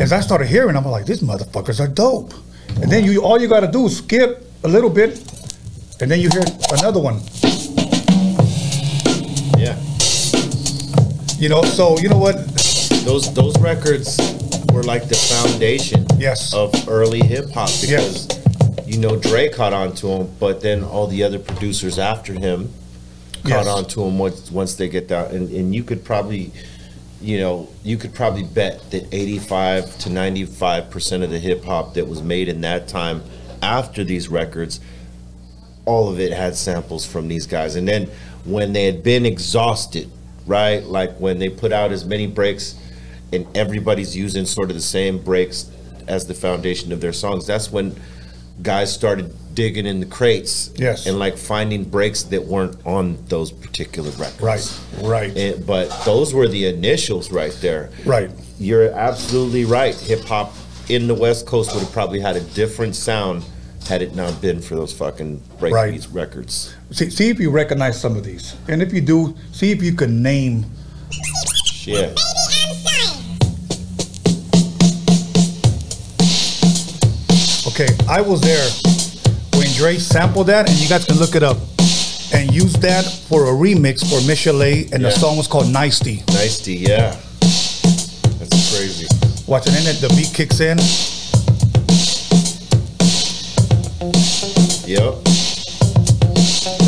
as 0.00 0.12
I 0.14 0.20
started 0.20 0.46
hearing, 0.48 0.76
I'm 0.76 0.84
like, 0.86 1.04
these 1.04 1.20
motherfuckers 1.20 1.78
are 1.78 1.88
dope. 1.88 2.32
And 2.80 2.90
then 2.90 3.04
you 3.04 3.20
all 3.22 3.38
you 3.38 3.48
gotta 3.48 3.70
do 3.70 3.84
is 3.84 3.98
skip 3.98 4.48
a 4.64 4.68
little 4.68 4.88
bit, 4.90 5.20
and 6.00 6.10
then 6.10 6.20
you 6.20 6.30
hear 6.30 6.44
another 6.72 7.00
one. 7.00 7.20
You 11.38 11.48
know, 11.48 11.62
so 11.62 11.96
you 11.98 12.08
know 12.08 12.18
what? 12.18 12.36
Those 13.04 13.32
those 13.32 13.56
records 13.60 14.18
were 14.72 14.82
like 14.82 15.08
the 15.08 15.14
foundation 15.14 16.04
Yes. 16.18 16.52
of 16.52 16.72
early 16.88 17.20
hip 17.20 17.50
hop 17.50 17.70
because 17.80 18.26
you 18.86 18.98
know 18.98 19.16
Dre 19.16 19.48
caught 19.48 19.72
on 19.72 19.94
to 19.96 20.08
him, 20.08 20.30
but 20.40 20.60
then 20.60 20.82
all 20.82 21.06
the 21.06 21.22
other 21.22 21.38
producers 21.38 21.98
after 21.98 22.32
him 22.32 22.72
caught 23.44 23.64
Yes. 23.64 23.66
on 23.68 23.84
to 23.86 24.02
him 24.02 24.18
once 24.18 24.50
once 24.50 24.74
they 24.74 24.88
get 24.88 25.08
that 25.08 25.30
and, 25.30 25.48
and 25.50 25.74
you 25.74 25.84
could 25.84 26.04
probably 26.04 26.50
you 27.20 27.40
know, 27.40 27.68
you 27.82 27.96
could 27.96 28.14
probably 28.14 28.44
bet 28.44 28.80
that 28.92 29.04
85 29.12 29.98
to 30.00 30.10
95 30.10 30.90
percent 30.90 31.22
of 31.24 31.30
the 31.30 31.38
hip 31.38 31.64
hop 31.64 31.94
that 31.94 32.06
was 32.06 32.22
made 32.22 32.48
in 32.48 32.60
that 32.60 32.86
time 32.88 33.22
after 33.62 34.04
these 34.04 34.28
records, 34.28 34.78
all 35.84 36.08
of 36.08 36.20
it 36.20 36.32
had 36.32 36.54
samples 36.56 37.04
from 37.06 37.26
these 37.28 37.46
guys. 37.46 37.74
And 37.74 37.88
then 37.88 38.08
when 38.44 38.72
they 38.72 38.84
had 38.84 39.02
been 39.02 39.26
exhausted, 39.26 40.08
right? 40.48 40.82
Like 40.82 41.16
when 41.20 41.38
they 41.38 41.48
put 41.48 41.72
out 41.72 41.92
as 41.92 42.04
many 42.04 42.26
breaks 42.26 42.74
and 43.32 43.46
everybody's 43.56 44.16
using 44.16 44.46
sort 44.46 44.70
of 44.70 44.76
the 44.76 44.82
same 44.82 45.18
breaks 45.22 45.70
as 46.08 46.26
the 46.26 46.34
foundation 46.34 46.90
of 46.90 47.00
their 47.00 47.12
songs, 47.12 47.46
that's 47.46 47.70
when 47.70 47.94
guys 48.62 48.92
started 48.92 49.32
digging 49.54 49.86
in 49.86 50.00
the 50.00 50.06
crates 50.06 50.70
Yes. 50.76 51.06
and 51.06 51.18
like 51.18 51.36
finding 51.36 51.84
breaks 51.84 52.22
that 52.24 52.44
weren't 52.44 52.76
on 52.86 53.22
those 53.26 53.52
particular 53.52 54.10
records. 54.12 54.40
Right, 54.40 54.80
right, 55.02 55.36
And, 55.36 55.64
but 55.66 55.88
those 56.04 56.32
were 56.34 56.48
the 56.48 56.66
initials 56.66 57.30
right 57.30 57.56
there. 57.60 57.90
right. 58.04 58.30
You're 58.58 58.90
absolutely 58.90 59.64
right. 59.64 59.94
Hip 59.94 60.24
hop 60.24 60.52
in 60.88 61.06
the 61.06 61.14
West 61.14 61.46
Coast 61.46 61.72
would 61.74 61.82
have 61.84 61.92
probably 61.92 62.18
had 62.18 62.34
a 62.34 62.40
different 62.40 62.96
sound 62.96 63.44
had 63.86 64.02
it 64.02 64.14
not 64.16 64.40
been 64.40 64.60
for 64.60 64.74
those 64.74 64.92
fucking 64.92 65.40
Right. 65.60 65.72
breakbeats 65.72 66.08
records. 66.12 66.74
See, 66.90 67.10
see 67.10 67.28
if 67.28 67.38
you 67.38 67.50
recognize 67.50 68.00
some 68.00 68.16
of 68.16 68.24
these, 68.24 68.56
and 68.66 68.80
if 68.80 68.94
you 68.94 69.02
do, 69.02 69.36
see 69.52 69.70
if 69.72 69.82
you 69.82 69.92
can 69.92 70.22
name. 70.22 70.64
Shit. 71.64 72.18
Okay, 77.68 77.88
I 78.08 78.22
was 78.22 78.40
there 78.40 78.68
when 79.54 79.70
Dre 79.76 79.98
sampled 79.98 80.46
that, 80.46 80.68
and 80.68 80.78
you 80.78 80.88
guys 80.88 81.04
can 81.04 81.18
look 81.18 81.36
it 81.36 81.42
up, 81.42 81.58
and 82.32 82.52
use 82.54 82.72
that 82.80 83.04
for 83.28 83.44
a 83.44 83.52
remix 83.52 84.00
for 84.00 84.18
Michel'le, 84.26 84.90
and 84.90 85.04
the 85.04 85.10
song 85.10 85.36
was 85.36 85.46
called 85.46 85.70
Nicety. 85.70 86.24
Nice 86.28 86.58
D, 86.58 86.78
yeah. 86.78 87.10
That's 87.40 88.74
crazy. 88.74 89.06
Watch, 89.46 89.66
and 89.66 89.76
then 89.76 89.94
the 90.00 90.08
beat 90.16 90.32
kicks 90.32 90.60
in. 90.60 90.78
Yep. 94.88 95.27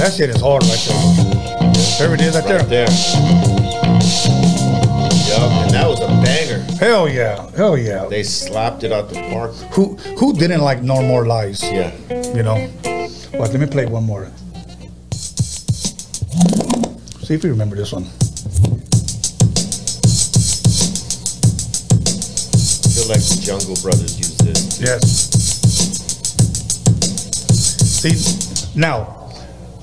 That 0.00 0.14
shit 0.16 0.30
is 0.30 0.40
hard 0.40 0.62
right 0.64 0.80
there. 0.88 0.96
There 1.98 2.14
it 2.14 2.20
is 2.22 2.34
right, 2.34 2.44
Right 2.44 2.66
there. 2.68 2.86
there. 2.86 2.90
Yep. 5.28 5.50
And 5.60 5.70
that 5.74 5.86
was 5.86 6.00
a 6.00 6.06
banger. 6.24 6.60
Hell 6.78 7.06
yeah, 7.06 7.50
hell 7.54 7.76
yeah. 7.76 8.06
They 8.06 8.22
slapped 8.22 8.82
it 8.82 8.92
out 8.92 9.10
the 9.10 9.20
park. 9.30 9.52
who 9.74 9.96
who 10.18 10.32
didn't 10.32 10.62
like 10.62 10.80
No 10.82 11.02
More 11.02 11.26
Lies? 11.26 11.62
Yeah. 11.62 11.92
You 12.34 12.42
know. 12.42 12.66
But 13.32 13.50
let 13.52 13.60
me 13.60 13.66
play 13.66 13.84
one 13.84 14.04
more. 14.04 14.30
See 17.20 17.34
if 17.34 17.44
you 17.44 17.50
remember 17.50 17.76
this 17.76 17.92
one. 17.92 18.04
I 18.04 18.06
feel 22.88 23.06
like 23.08 23.20
the 23.20 23.38
Jungle 23.44 23.76
Brothers 23.82 24.16
used 24.18 24.40
this. 24.46 24.80
Yes. 24.80 25.28
See, 28.00 28.16
now, 28.74 29.19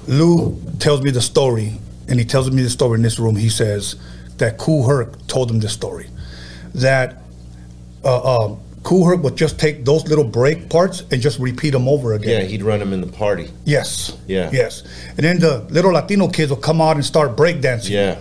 Lou 0.07 0.59
tells 0.79 1.01
me 1.01 1.11
the 1.11 1.21
story, 1.21 1.73
and 2.07 2.19
he 2.19 2.25
tells 2.25 2.49
me 2.51 2.63
the 2.63 2.69
story 2.69 2.95
in 2.95 3.01
this 3.01 3.19
room. 3.19 3.35
He 3.35 3.49
says 3.49 3.95
that 4.37 4.57
Kool 4.57 4.87
Herc 4.87 5.27
told 5.27 5.51
him 5.51 5.59
this 5.59 5.73
story. 5.73 6.07
That 6.75 7.21
uh, 8.03 8.55
Kool 8.83 9.05
Herc 9.05 9.21
would 9.23 9.35
just 9.35 9.59
take 9.59 9.83
those 9.83 10.07
little 10.07 10.23
break 10.23 10.69
parts 10.69 11.01
and 11.11 11.21
just 11.21 11.39
repeat 11.39 11.71
them 11.71 11.87
over 11.89 12.13
again. 12.13 12.41
Yeah, 12.41 12.47
he'd 12.47 12.63
run 12.63 12.79
them 12.79 12.93
in 12.93 13.01
the 13.01 13.07
party. 13.07 13.49
yes. 13.65 14.17
Yeah. 14.27 14.49
Yes. 14.53 14.83
And 15.09 15.19
then 15.19 15.39
the 15.39 15.59
little 15.69 15.91
Latino 15.91 16.29
kids 16.29 16.49
will 16.51 16.57
come 16.57 16.79
out 16.81 16.95
and 16.95 17.05
start 17.05 17.35
breakdancing. 17.35 17.89
Yeah. 17.89 18.19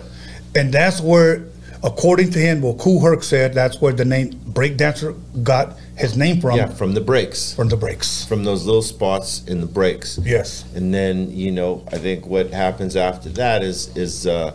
And 0.55 0.73
that's 0.73 0.99
where, 0.99 1.45
according 1.83 2.31
to 2.31 2.39
him, 2.39 2.61
well, 2.61 2.75
Kool 2.75 2.99
Herc 3.01 3.23
said 3.23 3.53
that's 3.53 3.79
where 3.79 3.93
the 3.93 4.05
name 4.05 4.31
breakdancer 4.33 5.15
got 5.43 5.77
his 5.97 6.15
name 6.15 6.39
from, 6.41 6.55
Yeah, 6.57 6.67
from 6.67 6.93
the 6.93 7.01
breaks. 7.01 7.53
from 7.53 7.69
the 7.69 7.77
breaks. 7.77 8.23
From 8.25 8.43
those 8.43 8.65
little 8.65 8.81
spots 8.81 9.43
in 9.47 9.61
the 9.61 9.67
breaks. 9.67 10.19
Yes. 10.23 10.63
And 10.75 10.93
then, 10.93 11.31
you 11.31 11.51
know, 11.51 11.83
I 11.91 11.97
think 11.97 12.25
what 12.27 12.51
happens 12.51 12.95
after 12.95 13.29
that 13.29 13.63
is 13.63 13.95
is 13.97 14.27
uh 14.27 14.53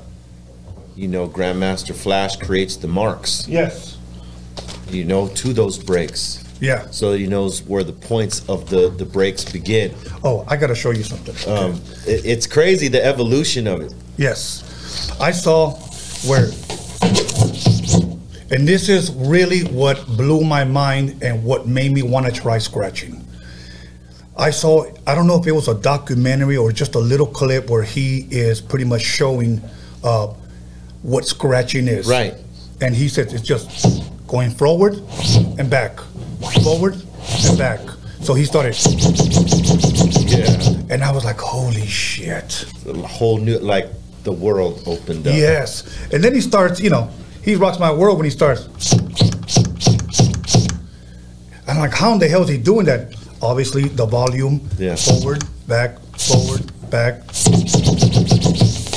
you 0.95 1.09
know, 1.09 1.27
Grandmaster 1.27 1.95
Flash 1.95 2.37
creates 2.37 2.77
the 2.77 2.87
marks, 2.89 3.49
Yes. 3.49 3.97
you 4.91 5.05
know, 5.05 5.29
to 5.29 5.53
those 5.55 5.79
breaks. 5.79 6.45
Yeah. 6.61 6.87
So 6.91 7.15
he 7.15 7.27
knows 7.27 7.63
where 7.63 7.83
the 7.83 7.95
points 7.95 8.43
of 8.49 8.69
the 8.71 8.89
the 8.91 9.05
breaks 9.07 9.45
begin. 9.45 9.95
Oh, 10.23 10.45
I 10.49 10.57
got 10.57 10.69
to 10.69 10.75
show 10.77 10.91
you 10.93 11.03
something. 11.03 11.35
Um 11.53 11.81
it, 12.07 12.25
it's 12.25 12.47
crazy 12.47 12.89
the 12.89 13.05
evolution 13.05 13.67
of 13.67 13.81
it. 13.81 13.93
Yes. 14.17 14.63
I 15.21 15.33
saw 15.33 15.71
where, 16.29 16.47
and 18.53 18.69
this 18.69 18.89
is 18.91 19.11
really 19.15 19.61
what 19.65 20.07
blew 20.07 20.43
my 20.45 20.63
mind 20.63 21.23
and 21.23 21.43
what 21.43 21.67
made 21.67 21.91
me 21.93 22.03
want 22.03 22.27
to 22.27 22.33
try 22.33 22.59
scratching. 22.59 23.25
I 24.37 24.51
saw, 24.51 24.85
I 25.07 25.15
don't 25.15 25.27
know 25.27 25.39
if 25.41 25.47
it 25.47 25.53
was 25.53 25.69
a 25.69 25.75
documentary 25.75 26.57
or 26.57 26.71
just 26.71 26.95
a 26.95 26.99
little 26.99 27.27
clip 27.27 27.71
where 27.71 27.83
he 27.83 28.27
is 28.31 28.61
pretty 28.61 28.85
much 28.85 29.03
showing 29.03 29.61
uh, 30.05 30.27
what 31.03 31.27
scratching 31.27 31.89
is. 31.89 32.07
Right. 32.07 32.35
And 32.81 32.95
he 32.95 33.09
said 33.09 33.33
it's 33.33 33.43
just 33.43 34.03
going 34.27 34.51
forward 34.51 34.95
and 35.59 35.71
back, 35.71 35.99
forward 36.63 36.95
and 37.47 37.59
back. 37.59 37.81
So 38.21 38.35
he 38.35 38.45
started, 38.45 38.77
Yeah. 40.29 40.95
and 40.95 41.03
I 41.03 41.11
was 41.11 41.25
like, 41.25 41.39
holy 41.39 41.87
shit. 41.87 42.65
A 42.87 42.93
whole 43.07 43.39
new 43.39 43.59
like 43.59 43.89
the 44.25 44.33
world 44.33 44.83
opened 44.87 45.27
up. 45.27 45.35
Yes. 45.35 45.85
And 46.13 46.23
then 46.23 46.35
he 46.35 46.41
starts, 46.41 46.81
you 46.81 46.91
know, 46.91 47.11
he 47.43 47.55
rocks 47.57 47.79
my 47.79 47.93
world 47.93 48.19
when 48.19 48.25
he 48.25 48.31
starts. 48.31 48.69
I'm 51.67 51.79
like, 51.79 51.93
how 51.93 52.13
in 52.13 52.19
the 52.19 52.29
hell 52.29 52.43
is 52.43 52.49
he 52.49 52.59
doing 52.59 52.87
that? 52.87 53.15
Obviously, 53.41 53.89
the 53.89 54.07
volume, 54.07 54.69
Yeah. 54.79 54.95
forward, 54.97 55.45
back, 55.67 55.99
forward, 56.17 56.71
back. 56.91 57.23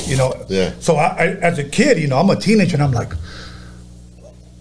You 0.07 0.17
know, 0.17 0.45
Yeah. 0.49 0.71
so 0.79 0.95
I, 0.97 1.07
I, 1.07 1.25
as 1.41 1.57
a 1.57 1.63
kid, 1.63 1.97
you 1.97 2.07
know, 2.07 2.17
I'm 2.17 2.29
a 2.29 2.35
teenager 2.35 2.75
and 2.75 2.83
I'm 2.83 2.91
like, 2.91 3.13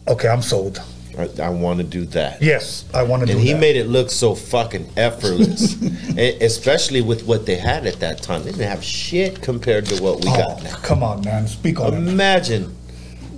okay, 0.08 0.28
I'm 0.28 0.42
sold. 0.42 0.80
I, 1.18 1.28
I 1.42 1.48
want 1.50 1.78
to 1.78 1.84
do 1.84 2.06
that. 2.06 2.42
Yes, 2.42 2.84
I 2.92 3.02
want 3.04 3.20
to 3.20 3.26
do 3.26 3.34
that. 3.34 3.38
And 3.38 3.46
he 3.48 3.54
made 3.54 3.76
it 3.76 3.86
look 3.86 4.10
so 4.10 4.34
fucking 4.34 4.90
effortless, 4.96 5.76
especially 6.16 7.02
with 7.02 7.24
what 7.26 7.46
they 7.46 7.56
had 7.56 7.86
at 7.86 8.00
that 8.00 8.22
time. 8.22 8.42
They 8.42 8.50
didn't 8.50 8.68
have 8.68 8.82
shit 8.82 9.40
compared 9.40 9.86
to 9.86 10.02
what 10.02 10.24
we 10.24 10.30
oh, 10.30 10.36
got 10.36 10.62
now. 10.64 10.76
come 10.76 11.02
on, 11.04 11.22
man, 11.24 11.46
speak 11.46 11.78
on 11.78 11.94
it. 11.94 11.96
Imagine, 11.98 12.74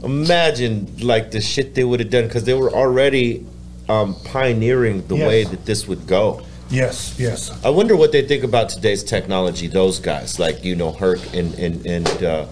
imagine 0.06 0.96
like 1.00 1.30
the 1.30 1.40
shit 1.40 1.74
they 1.74 1.84
would 1.84 2.00
have 2.00 2.10
done 2.10 2.24
because 2.26 2.44
they 2.44 2.54
were 2.54 2.72
already 2.72 3.44
um, 3.88 4.14
pioneering 4.24 5.06
the 5.08 5.16
Yes. 5.16 5.28
way 5.28 5.44
that 5.44 5.66
this 5.66 5.86
would 5.86 6.06
go. 6.06 6.42
Yes, 6.70 7.14
yes. 7.18 7.50
I 7.64 7.70
wonder 7.70 7.94
what 7.94 8.10
they 8.10 8.26
think 8.26 8.42
about 8.42 8.68
today's 8.70 9.04
technology. 9.04 9.66
Those 9.68 10.00
guys, 10.00 10.38
like 10.40 10.64
you 10.64 10.74
know, 10.74 10.90
Herc 10.92 11.20
and 11.34 11.54
and 11.54 11.86
and 11.86 12.22
uh, 12.24 12.46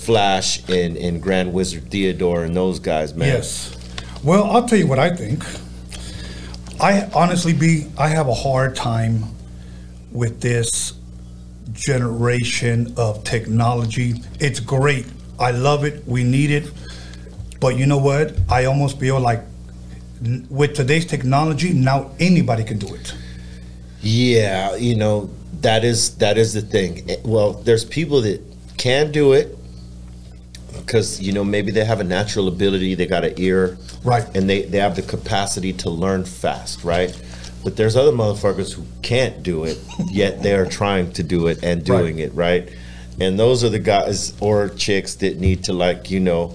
Flash 0.00 0.66
and 0.70 0.96
and 0.96 1.20
Grand 1.22 1.52
Wizard 1.52 1.90
Theodore 1.90 2.44
and 2.44 2.54
those 2.56 2.78
guys, 2.78 3.14
man. 3.14 3.28
Yes. 3.28 3.74
Well, 4.24 4.44
I'll 4.44 4.66
tell 4.66 4.78
you 4.78 4.86
what 4.86 4.98
I 4.98 5.10
think. 5.14 5.44
I 6.80 7.10
honestly 7.14 7.52
be 7.52 7.86
I 7.98 8.08
have 8.08 8.28
a 8.28 8.34
hard 8.34 8.74
time 8.76 9.24
with 10.12 10.40
this 10.40 10.94
generation 11.72 12.94
of 12.96 13.22
technology. 13.24 14.14
It's 14.40 14.60
great. 14.60 15.06
I 15.38 15.50
love 15.52 15.84
it. 15.84 16.06
We 16.06 16.24
need 16.24 16.50
it. 16.50 16.70
But 17.60 17.76
you 17.76 17.86
know 17.86 17.98
what? 17.98 18.34
I 18.48 18.64
almost 18.66 18.98
feel 19.00 19.18
like 19.20 19.40
with 20.50 20.74
today's 20.74 21.06
technology, 21.06 21.72
now 21.72 22.10
anybody 22.20 22.64
can 22.64 22.78
do 22.78 22.94
it. 22.94 23.14
Yeah, 24.00 24.76
you 24.76 24.94
know 24.94 25.30
that 25.60 25.84
is 25.84 26.16
that 26.16 26.38
is 26.38 26.52
the 26.54 26.62
thing. 26.62 27.04
Eh, 27.10 27.16
Well, 27.24 27.52
there's 27.54 27.84
people 27.84 28.20
that 28.22 28.40
can 28.76 29.10
do 29.10 29.32
it 29.32 29.56
because 30.76 31.20
you 31.20 31.32
know 31.32 31.42
maybe 31.44 31.72
they 31.72 31.84
have 31.84 32.00
a 32.00 32.04
natural 32.04 32.46
ability, 32.48 32.94
they 32.94 33.06
got 33.06 33.24
an 33.24 33.34
ear, 33.38 33.76
Right. 34.04 34.24
and 34.36 34.48
they 34.48 34.62
they 34.62 34.78
have 34.78 34.94
the 34.94 35.02
capacity 35.02 35.72
to 35.74 35.90
learn 35.90 36.24
fast, 36.24 36.84
right? 36.84 37.12
But 37.64 37.74
there's 37.76 37.96
other 37.96 38.12
motherfuckers 38.12 38.72
who 38.72 38.84
can't 39.02 39.42
do 39.42 39.64
it, 39.64 39.78
yet 40.12 40.42
they 40.42 40.54
are 40.54 40.64
trying 40.66 41.12
to 41.14 41.24
do 41.24 41.48
it 41.48 41.58
and 41.64 41.84
doing 41.84 42.16
Right. 42.16 42.24
it, 42.26 42.34
right? 42.34 42.68
And 43.20 43.36
those 43.36 43.64
are 43.64 43.68
the 43.68 43.80
guys 43.80 44.32
or 44.40 44.68
chicks 44.68 45.16
that 45.16 45.40
need 45.40 45.64
to 45.64 45.72
like 45.72 46.08
you 46.08 46.20
know 46.20 46.54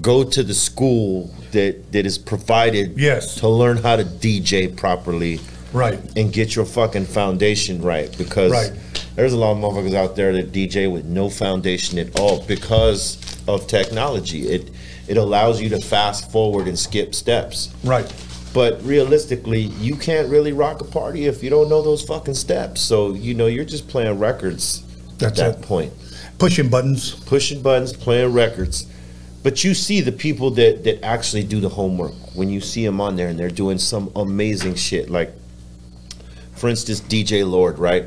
go 0.00 0.24
to 0.24 0.42
the 0.42 0.54
school 0.54 1.30
that 1.52 1.92
that 1.92 2.04
is 2.06 2.18
provided 2.18 2.94
Yes. 2.96 3.36
to 3.36 3.48
learn 3.48 3.76
how 3.78 3.96
to 3.96 4.04
DJ 4.04 4.66
properly 4.68 5.40
Right. 5.72 5.98
and 6.16 6.32
get 6.32 6.54
your 6.56 6.64
fucking 6.64 7.06
foundation 7.06 7.80
right 7.82 8.10
because 8.18 8.50
Right. 8.52 8.72
there's 9.16 9.32
a 9.32 9.36
lot 9.36 9.52
of 9.52 9.58
motherfuckers 9.58 9.94
out 9.94 10.16
there 10.16 10.32
that 10.32 10.52
DJ 10.52 10.88
with 10.88 11.04
no 11.04 11.28
foundation 11.28 11.98
at 11.98 12.18
all 12.18 12.44
because 12.46 13.18
of 13.46 13.66
technology. 13.66 14.48
It 14.48 14.68
it 15.06 15.18
allows 15.18 15.60
you 15.60 15.68
to 15.68 15.78
fast 15.80 16.30
forward 16.32 16.66
and 16.66 16.78
skip 16.78 17.14
steps. 17.14 17.68
Right. 17.84 18.06
But 18.54 18.80
realistically, 18.86 19.70
you 19.80 19.96
can't 19.96 20.28
really 20.28 20.52
rock 20.52 20.80
a 20.80 20.84
party 20.84 21.26
if 21.26 21.42
you 21.42 21.50
don't 21.50 21.68
know 21.68 21.82
those 21.82 22.00
fucking 22.02 22.34
steps. 22.34 22.80
So, 22.80 23.12
you 23.12 23.34
know, 23.34 23.46
you're 23.46 23.64
just 23.66 23.86
playing 23.86 24.18
records 24.18 24.82
That's 25.18 25.38
at 25.38 25.44
that 25.58 25.58
it. 25.60 25.68
point. 25.68 25.92
Pushing 26.38 26.68
buttons. 26.68 27.10
Pushing 27.26 27.60
buttons, 27.60 27.92
playing 27.92 28.32
records. 28.32 28.86
But 29.44 29.62
you 29.62 29.74
see 29.74 30.00
the 30.00 30.10
people 30.10 30.50
that, 30.52 30.84
that 30.84 31.04
actually 31.04 31.44
do 31.44 31.60
the 31.60 31.68
homework 31.68 32.14
when 32.34 32.48
you 32.48 32.62
see 32.62 32.84
them 32.84 32.98
on 32.98 33.14
there 33.14 33.28
and 33.28 33.38
they're 33.38 33.50
doing 33.50 33.76
some 33.78 34.10
amazing 34.16 34.74
shit. 34.74 35.10
Like, 35.10 35.32
for 36.54 36.70
instance, 36.70 37.02
DJ 37.02 37.48
Lord, 37.48 37.78
right? 37.78 38.06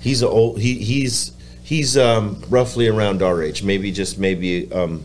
He's 0.00 0.20
a 0.22 0.28
old 0.28 0.60
he 0.60 0.74
he's 0.74 1.32
he's 1.62 1.96
um, 1.96 2.42
roughly 2.50 2.86
around 2.86 3.22
our 3.22 3.42
age, 3.42 3.62
maybe 3.62 3.90
just 3.90 4.18
maybe 4.18 4.70
um, 4.72 5.02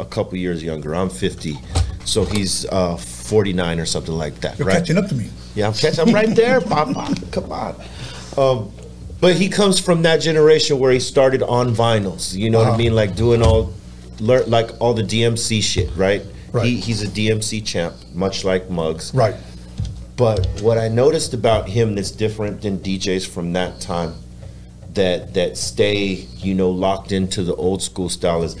a 0.00 0.04
couple 0.04 0.36
years 0.36 0.64
younger. 0.64 0.96
I'm 0.96 1.08
50, 1.08 1.56
so 2.04 2.24
he's 2.24 2.66
uh, 2.66 2.96
49 2.96 3.78
or 3.78 3.86
something 3.86 4.14
like 4.14 4.34
that, 4.40 4.58
You're 4.58 4.66
right? 4.66 4.78
catching 4.78 4.98
up 4.98 5.06
to 5.10 5.14
me. 5.14 5.30
Yeah, 5.54 5.68
I'm 5.68 5.74
catching. 5.74 6.00
I'm 6.08 6.12
right 6.12 6.34
there, 6.34 6.60
Papa. 6.60 7.14
Come 7.30 7.52
on. 7.52 7.80
Um, 8.36 8.72
but 9.20 9.36
he 9.36 9.48
comes 9.48 9.78
from 9.78 10.02
that 10.02 10.20
generation 10.20 10.80
where 10.80 10.90
he 10.90 10.98
started 10.98 11.44
on 11.44 11.72
vinyls. 11.72 12.34
You 12.34 12.50
know 12.50 12.58
what 12.58 12.68
I 12.68 12.76
mean? 12.76 12.94
Like 12.96 13.14
doing 13.14 13.42
all, 13.42 13.72
learn 14.20 14.50
like 14.50 14.70
all 14.80 14.94
the 14.94 15.02
DMC 15.02 15.62
shit, 15.62 15.90
right? 15.96 16.22
Right. 16.52 16.66
He, 16.66 16.80
he's 16.80 17.02
a 17.02 17.06
DMC 17.06 17.64
champ, 17.64 17.94
much 18.12 18.44
like 18.44 18.70
Muggs. 18.70 19.14
Right. 19.14 19.36
But 20.16 20.46
what 20.60 20.76
I 20.76 20.88
noticed 20.88 21.32
about 21.32 21.68
him 21.68 21.94
that's 21.94 22.10
different 22.10 22.60
than 22.62 22.78
DJs 22.80 23.26
from 23.26 23.52
that 23.54 23.80
time, 23.80 24.14
that 24.94 25.34
that 25.34 25.56
stay, 25.56 26.26
you 26.38 26.54
know, 26.54 26.70
locked 26.70 27.12
into 27.12 27.42
the 27.42 27.54
old 27.54 27.82
school 27.82 28.08
style 28.08 28.42
is 28.42 28.56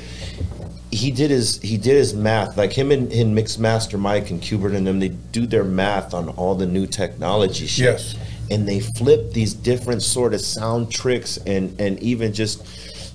he 0.90 1.10
did 1.10 1.30
his 1.30 1.60
he 1.60 1.76
did 1.76 1.96
his 1.96 2.14
math. 2.14 2.56
Like 2.56 2.72
him 2.72 2.90
and, 2.90 3.12
and 3.12 3.36
Mixmaster 3.36 3.98
Mike 3.98 4.30
and 4.30 4.40
Qbert 4.40 4.74
and 4.74 4.86
them, 4.86 5.00
they 5.00 5.08
do 5.08 5.46
their 5.46 5.64
math 5.64 6.14
on 6.14 6.30
all 6.30 6.54
the 6.54 6.66
new 6.66 6.86
technology 6.86 7.66
shit. 7.66 7.84
Yes. 7.84 8.16
And 8.50 8.66
they 8.66 8.80
flip 8.80 9.32
these 9.32 9.54
different 9.54 10.02
sort 10.02 10.34
of 10.34 10.40
sound 10.40 10.90
tricks 10.90 11.36
and 11.46 11.78
and 11.80 11.98
even 12.00 12.32
just 12.32 12.64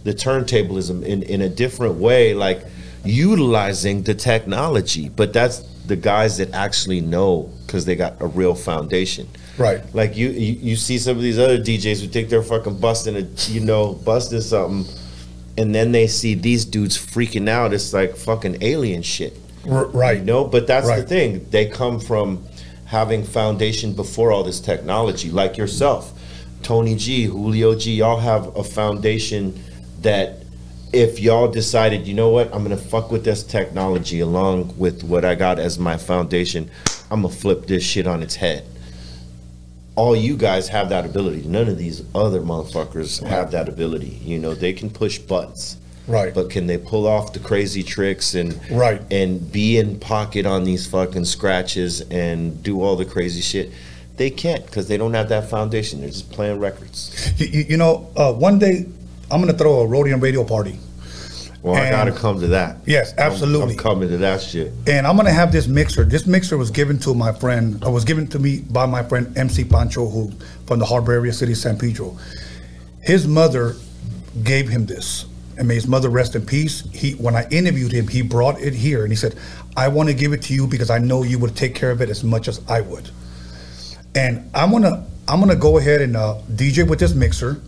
the 0.05 0.13
turntablism 0.13 1.03
in, 1.03 1.23
in 1.23 1.41
a 1.41 1.49
different 1.49 1.95
way, 1.95 2.33
like 2.33 2.63
utilizing 3.03 4.03
the 4.03 4.13
technology. 4.13 5.09
But 5.09 5.33
that's 5.33 5.59
the 5.87 5.95
guys 5.95 6.37
that 6.37 6.53
actually 6.53 7.01
know 7.01 7.51
because 7.65 7.85
they 7.85 7.95
got 7.95 8.21
a 8.21 8.27
real 8.27 8.55
foundation. 8.55 9.27
Right. 9.57 9.81
Like 9.93 10.15
you, 10.15 10.29
you, 10.29 10.53
you 10.53 10.75
see 10.75 10.99
some 10.99 11.17
of 11.17 11.23
these 11.23 11.39
other 11.39 11.57
DJs 11.57 12.01
who 12.01 12.07
think 12.07 12.29
they're 12.29 12.43
fucking 12.43 12.79
busting 12.79 13.15
a, 13.15 13.21
you 13.51 13.61
know, 13.61 13.93
busting 13.93 14.41
something, 14.41 14.93
and 15.57 15.73
then 15.73 15.91
they 15.91 16.07
see 16.07 16.35
these 16.35 16.65
dudes 16.65 16.97
freaking 16.97 17.49
out. 17.49 17.73
It's 17.73 17.91
like 17.91 18.15
fucking 18.15 18.61
alien 18.61 19.01
shit. 19.01 19.35
R- 19.67 19.87
right. 19.87 20.19
You 20.19 20.23
know, 20.23 20.45
but 20.45 20.67
that's 20.67 20.87
the 20.87 21.01
thing. 21.03 21.49
They 21.49 21.67
come 21.67 21.99
from 21.99 22.45
having 22.85 23.23
foundation 23.23 23.93
before 23.93 24.31
all 24.31 24.43
this 24.43 24.59
technology, 24.59 25.31
like 25.31 25.57
yourself, 25.57 26.13
Tony 26.61 26.95
G, 26.95 27.23
Julio 27.23 27.73
G. 27.73 27.95
Y'all 27.95 28.19
have 28.19 28.55
a 28.55 28.63
foundation 28.63 29.59
that 30.05 30.37
if 30.93 31.19
y'all 31.19 31.49
decided, 31.49 32.07
you 32.07 32.13
know 32.13 32.29
what, 32.29 32.53
I'm 32.53 32.63
gonna 32.63 32.77
fuck 32.77 33.11
with 33.11 33.25
this 33.25 33.43
technology 33.43 34.21
along 34.21 34.73
with 34.77 35.03
what 35.03 35.25
I 35.25 35.35
got 35.35 35.59
as 35.59 35.77
my 35.77 35.97
foundation, 35.97 36.69
I'm 37.11 37.21
gonna 37.23 37.33
flip 37.33 37.67
this 37.67 37.83
shit 37.83 38.07
on 38.07 38.23
its 38.23 38.35
head. 38.35 38.63
All 39.95 40.15
you 40.15 40.35
guys 40.37 40.67
have 40.69 40.89
that 40.89 41.05
ability. 41.05 41.43
None 41.47 41.67
of 41.67 41.77
these 41.77 42.03
other 42.13 42.41
motherfuckers 42.41 43.21
have 43.23 43.51
that 43.51 43.69
ability. 43.69 44.19
You 44.23 44.39
know, 44.39 44.53
they 44.53 44.73
can 44.73 44.89
push 44.89 45.17
buttons. 45.19 45.77
Right. 46.07 46.33
But 46.33 46.49
can 46.49 46.67
they 46.67 46.77
pull 46.77 47.07
off 47.07 47.33
the 47.33 47.39
crazy 47.39 47.81
tricks 47.81 48.35
and 48.35 48.59
Right. 48.69 49.01
and 49.09 49.51
be 49.51 49.77
in 49.77 49.99
pocket 49.99 50.45
on 50.45 50.65
these 50.65 50.85
fucking 50.85 51.25
scratches 51.25 52.01
and 52.11 52.61
do 52.61 52.81
all 52.83 52.95
the 52.95 53.05
crazy 53.05 53.41
shit? 53.41 53.71
They 54.17 54.29
can't 54.29 54.65
because 54.65 54.87
they 54.87 54.97
don't 54.97 55.13
have 55.13 55.29
that 55.29 55.49
foundation. 55.49 56.01
They're 56.01 56.09
just 56.09 56.31
playing 56.31 56.59
records. 56.59 57.31
You, 57.37 57.47
you, 57.47 57.65
you 57.69 57.77
know, 57.77 58.07
uh, 58.15 58.31
one 58.33 58.59
day 58.59 58.85
I'm 59.31 59.39
gonna 59.41 59.53
throw 59.53 59.81
a 59.81 59.87
Roadium 59.87 60.21
radio 60.21 60.43
party, 60.43 60.77
Well, 61.61 61.75
I 61.75 61.89
gotta 61.89 62.11
come 62.11 62.39
to 62.41 62.47
that. 62.47 62.77
Yes, 62.85 63.13
I'm- 63.17 63.31
absolutely. 63.31 63.73
I'm, 63.73 63.77
coming 63.79 64.09
to 64.09 64.17
that 64.17 64.41
shit. 64.41 64.71
and 64.87 65.07
I'm 65.07 65.15
gonna 65.17 65.31
have 65.31 65.51
this 65.51 65.67
mixer. 65.67 66.03
This 66.03 66.25
mixer 66.27 66.57
was 66.57 66.69
given 66.71 66.99
to 66.99 67.13
my 67.15 67.31
friend. 67.31 67.83
Uh, 67.83 67.89
was 67.89 68.05
given 68.05 68.27
to 68.27 68.39
me 68.39 68.59
by 68.69 68.85
my 68.85 69.01
friend 69.03 69.35
MC 69.37 69.63
Pancho, 69.63 70.07
who 70.09 70.31
from 70.67 70.79
the 70.79 70.85
harbor 70.85 71.11
area 71.13 71.33
city, 71.33 71.55
San 71.55 71.77
Pedro. 71.77 72.17
His 73.01 73.27
mother 73.27 73.75
gave 74.43 74.67
him 74.69 74.85
this, 74.85 75.25
and 75.57 75.67
may 75.67 75.75
his 75.75 75.87
mother 75.87 76.09
rest 76.09 76.35
in 76.35 76.45
peace. 76.45 76.83
He, 76.91 77.13
when 77.13 77.35
I 77.35 77.47
interviewed 77.49 77.91
him, 77.91 78.07
he 78.07 78.21
brought 78.21 78.59
it 78.61 78.73
here, 78.73 79.03
and 79.03 79.11
he 79.11 79.15
said, 79.15 79.35
"I 79.75 79.87
want 79.87 80.09
to 80.09 80.13
give 80.15 80.33
it 80.33 80.41
to 80.43 80.53
you 80.53 80.67
because 80.67 80.89
I 80.91 80.99
know 80.99 81.23
you 81.23 81.39
would 81.39 81.55
take 81.55 81.73
care 81.73 81.89
of 81.91 81.99
it 82.01 82.09
as 82.09 82.23
much 82.23 82.47
as 82.47 82.61
I 82.67 82.81
would." 82.81 83.09
And 84.13 84.49
I'm 84.53 84.71
gonna 84.71 85.03
I'm 85.27 85.39
gonna 85.39 85.55
go 85.55 85.77
ahead 85.79 86.01
and 86.01 86.15
uh, 86.15 86.35
DJ 86.53 86.87
with 86.87 86.99
this 86.99 87.13
mixer, 87.15 87.59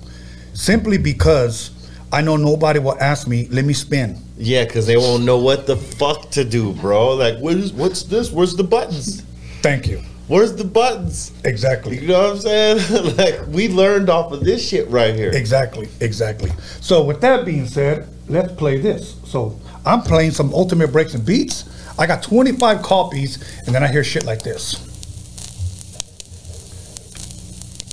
simply 0.58 0.98
because 0.98 1.70
I 2.12 2.22
know 2.22 2.36
nobody 2.36 2.80
will 2.80 2.98
ask 3.00 3.28
me, 3.28 3.48
"Let 3.52 3.64
me 3.64 3.74
spin." 3.74 4.18
Yeah, 4.38 4.66
because 4.66 4.88
they 4.88 4.98
won't 4.98 5.24
know 5.24 5.38
what 5.38 5.68
the 5.68 5.78
fuck 5.78 6.32
to 6.32 6.44
do, 6.44 6.74
bro. 6.74 7.14
Like, 7.14 7.38
what 7.40 7.56
is, 7.56 7.72
what's 7.74 8.04
this? 8.04 8.32
Where's 8.32 8.56
the 8.56 8.64
buttons? 8.64 9.24
Thank 9.62 9.88
you. 9.88 10.02
Where's 10.28 10.56
the 10.56 10.64
buttons? 10.64 11.32
Exactly. 11.46 12.00
You 12.00 12.08
know 12.08 12.22
what 12.22 12.32
I'm 12.32 12.40
saying? 12.40 13.16
like, 13.18 13.48
we 13.48 13.70
learned 13.70 14.10
off 14.10 14.32
of 14.32 14.44
this 14.44 14.68
shit 14.68 14.90
right 14.90 15.16
here. 15.16 15.32
Exactly, 15.32 15.88
exactly. 16.02 16.52
So 16.82 17.04
with 17.04 17.22
that 17.22 17.46
being 17.46 17.66
said, 17.66 18.10
let's 18.28 18.52
play 18.54 18.80
this. 18.80 19.16
So 19.26 19.60
I'm 19.86 20.02
playing 20.02 20.32
some 20.32 20.54
Ultimate 20.54 20.92
Breaks 20.92 21.14
and 21.14 21.26
Beats. 21.26 21.70
I 21.98 22.06
got 22.08 22.22
25 22.24 22.82
copies, 22.82 23.38
and 23.66 23.74
then 23.74 23.84
I 23.84 23.88
hear 23.88 24.04
shit 24.04 24.26
like 24.26 24.42
this. 24.44 24.76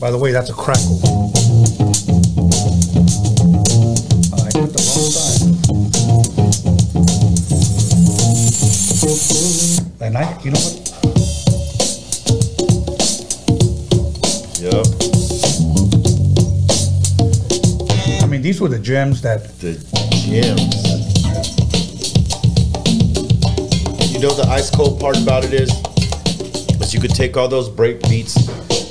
By 0.00 0.10
the 0.10 0.18
way, 0.18 0.32
that's 0.32 0.50
a 0.50 0.54
crackle. 0.54 2.03
Side. 10.04 10.06
And 10.06 10.16
I, 10.16 10.42
you 10.42 10.50
know 10.50 10.60
what? 10.60 10.80
Yep. 14.60 14.86
I 18.22 18.26
mean, 18.26 18.42
these 18.42 18.60
were 18.60 18.68
the 18.68 18.78
gems 18.78 19.20
that 19.22 19.44
The 19.60 19.72
gems. 20.26 20.74
You 24.12 24.20
know 24.20 24.34
the 24.34 24.46
ice 24.48 24.70
cold 24.70 25.00
part 25.00 25.20
about 25.20 25.44
it 25.44 25.52
is, 25.52 25.70
is 26.80 26.94
you 26.94 27.00
could 27.00 27.14
take 27.14 27.36
all 27.36 27.48
those 27.48 27.68
break 27.68 28.00
beats, 28.08 28.38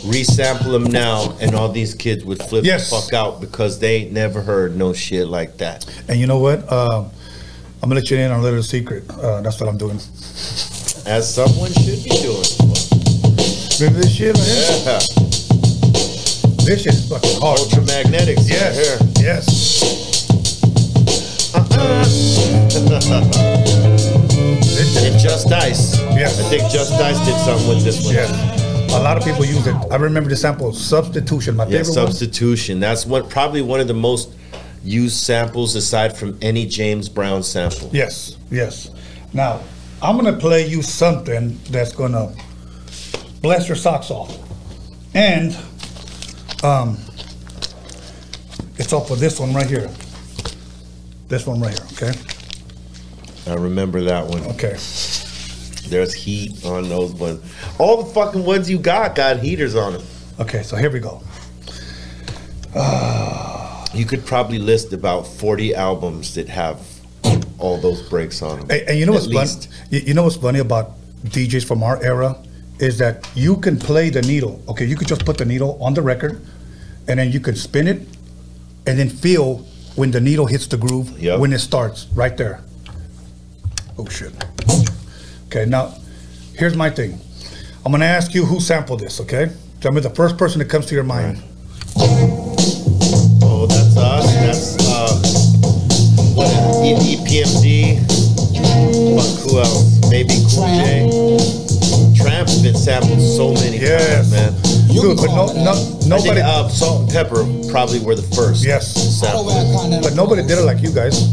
resample 0.05 0.71
them 0.73 0.83
now, 0.83 1.35
and 1.41 1.55
all 1.55 1.69
these 1.69 1.95
kids 1.95 2.23
would 2.23 2.41
flip 2.43 2.63
Yes. 2.65 2.89
the 2.89 2.95
fuck 2.97 3.13
out 3.13 3.41
because 3.41 3.79
they 3.79 3.95
ain't 3.95 4.11
never 4.11 4.41
heard 4.41 4.75
no 4.77 4.93
shit 4.93 5.27
like 5.27 5.57
that. 5.57 5.85
And 6.07 6.19
you 6.19 6.27
know 6.27 6.37
what? 6.37 6.71
Um, 6.71 7.09
I'm 7.81 7.89
gonna 7.89 7.95
let 7.95 8.11
you 8.11 8.17
in 8.17 8.31
on 8.31 8.39
a 8.39 8.43
little 8.43 8.61
secret. 8.63 9.09
Uh, 9.09 9.41
that's 9.41 9.59
what 9.59 9.67
I'm 9.69 9.77
doing. 9.77 9.99
As 11.05 11.33
someone 11.33 11.71
should 11.73 12.01
be 12.03 12.09
doing. 12.21 12.43
Remember 13.79 14.01
this 14.01 14.15
shit 14.15 14.35
right 14.35 14.43
here? 14.43 14.81
Yeah. 14.85 14.99
This 16.65 16.81
shit 16.83 16.93
is 16.93 17.09
fucking 17.09 17.41
hard. 17.41 17.59
Ultramagnetics. 17.59 18.47
Yes. 18.47 18.77
Right 19.01 19.17
here. 19.19 19.25
Yes. 19.25 19.45
Uh-uh. 21.53 22.03
shit. 22.05 22.73
And 25.03 25.19
Just 25.19 25.51
Ice. 25.51 25.97
Yes. 26.15 26.39
I 26.39 26.43
think 26.49 26.71
Just 26.71 26.93
Ice 26.93 27.19
did 27.25 27.37
something 27.39 27.67
with 27.67 27.83
this 27.83 28.05
one. 28.05 28.13
Yes. 28.15 28.31
A 28.93 28.99
lot 29.03 29.17
of 29.17 29.23
people 29.25 29.43
use 29.43 29.67
it. 29.67 29.75
I 29.91 29.97
remember 29.97 30.29
the 30.29 30.37
sample 30.37 30.71
substitution. 30.73 31.57
My 31.57 31.63
Yeah, 31.65 31.79
favorite 31.83 31.87
one. 31.87 31.93
substitution. 32.07 32.79
That's 32.79 33.05
what 33.05 33.29
probably 33.29 33.61
one 33.61 33.81
of 33.81 33.87
the 33.87 33.93
most 33.93 34.29
used 34.85 35.17
samples 35.17 35.75
aside 35.75 36.15
from 36.15 36.37
any 36.41 36.65
James 36.65 37.09
Brown 37.09 37.43
sample. 37.43 37.89
Yes, 37.91 38.37
yes. 38.51 38.89
Now, 39.33 39.59
I'm 40.03 40.17
gonna 40.17 40.37
play 40.37 40.67
you 40.67 40.81
something 40.81 41.57
that's 41.69 41.93
gonna 41.93 42.33
bless 43.41 43.69
your 43.69 43.77
socks 43.77 44.11
off. 44.11 44.37
And 45.15 45.55
um 46.61 46.97
it's 48.77 48.91
off 48.91 49.09
of 49.11 49.19
this 49.19 49.39
one 49.39 49.53
right 49.53 49.65
here. 49.65 49.89
This 51.29 51.47
one 51.47 51.61
right 51.61 51.79
here, 51.79 52.09
okay? 52.09 52.19
I 53.47 53.53
remember 53.55 54.01
that 54.01 54.27
one. 54.27 54.43
Okay. 54.43 54.77
There's 55.89 56.13
heat 56.13 56.65
on 56.65 56.89
those 56.89 57.13
ones. 57.13 57.41
All 57.77 58.03
the 58.03 58.13
fucking 58.13 58.43
ones 58.43 58.69
you 58.69 58.79
got 58.79 59.15
got 59.15 59.39
heaters 59.39 59.75
on 59.75 59.93
them. 59.93 60.03
Okay, 60.39 60.63
so 60.63 60.75
here 60.75 60.89
we 60.91 60.99
go. 60.99 61.21
You 63.93 64.05
could 64.05 64.25
probably 64.25 64.59
list 64.59 64.91
about 64.91 65.27
40 65.27 65.75
albums 65.75 66.33
that 66.35 66.49
have 66.49 66.79
all 67.63 67.77
those 67.77 68.01
breaks 68.09 68.41
on 68.41 68.59
them. 68.59 68.67
And, 68.69 68.89
and 68.89 68.99
you 68.99 69.05
know 69.05 69.13
what's 69.13 69.27
At 69.27 69.33
fun? 69.33 69.73
You, 69.89 70.13
know 70.13 70.23
what's 70.23 70.35
funny 70.35 70.59
about 70.59 70.91
DJs 71.23 71.65
from 71.65 71.81
our 71.81 72.03
era 72.03 72.35
is 72.79 72.97
that 72.97 73.27
you 73.35 73.55
can 73.55 73.79
play 73.79 74.09
the 74.09 74.21
needle. 74.21 74.61
Okay, 74.67 74.85
you 74.85 74.97
could 74.97 75.07
just 75.07 75.25
put 75.25 75.37
the 75.37 75.45
needle 75.45 75.81
on 75.81 75.93
the 75.93 76.01
record, 76.01 76.41
and 77.07 77.17
then 77.19 77.31
you 77.31 77.39
can 77.39 77.55
spin 77.55 77.87
it, 77.87 78.01
and 78.85 78.99
then 78.99 79.09
feel 79.09 79.59
when 79.95 80.11
the 80.11 80.19
needle 80.19 80.45
hits 80.45 80.67
the 80.67 80.75
groove 80.75 81.17
Yep. 81.17 81.39
when 81.39 81.53
it 81.53 81.59
starts 81.59 82.07
right 82.13 82.35
there. 82.35 82.59
Oh 83.97 84.07
shit. 84.09 84.33
Okay, 85.47 85.65
now 85.65 85.93
here's 86.57 86.75
my 86.75 86.89
thing. 86.89 87.17
I'm 87.85 87.91
gonna 87.91 88.05
ask 88.05 88.33
you 88.33 88.43
who 88.45 88.59
sampled 88.59 88.99
this. 88.99 89.21
Okay, 89.21 89.51
tell 89.79 89.93
me 89.93 90.01
the 90.01 90.09
first 90.09 90.37
person 90.37 90.59
that 90.59 90.69
comes 90.69 90.85
to 90.87 90.95
your 90.95 91.05
mind. 91.05 91.41
Oh, 91.95 93.65
that's 93.69 93.95
us. 93.95 94.33
That's 94.33 94.82
EPMD. 96.91 97.99
Fuck, 99.15 99.51
who 99.51 99.59
else? 99.59 100.09
Maybe 100.09 100.35
Cool 100.51 100.67
J. 100.83 102.17
Tramp's 102.21 102.61
been 102.61 102.75
sampled 102.75 103.19
so 103.21 103.53
many 103.53 103.77
Yes. 103.79 104.29
times, 104.29 104.31
man. 104.31 104.53
Dude, 104.93 105.17
but 105.17 105.27
no, 105.27 105.47
no, 105.63 105.71
I 105.71 105.75
think 105.75 106.07
nobody. 106.07 106.41
uh, 106.41 106.67
Salt-N-Pepa 106.67 107.71
probably 107.71 107.99
were 107.99 108.15
the 108.15 108.21
first. 108.35 108.63
Yes. 108.63 108.87
sample. 109.19 109.45
But 110.01 110.15
nobody 110.15 110.41
did 110.43 110.57
it 110.59 110.63
like 110.63 110.81
you 110.81 110.91
guys. 110.91 111.27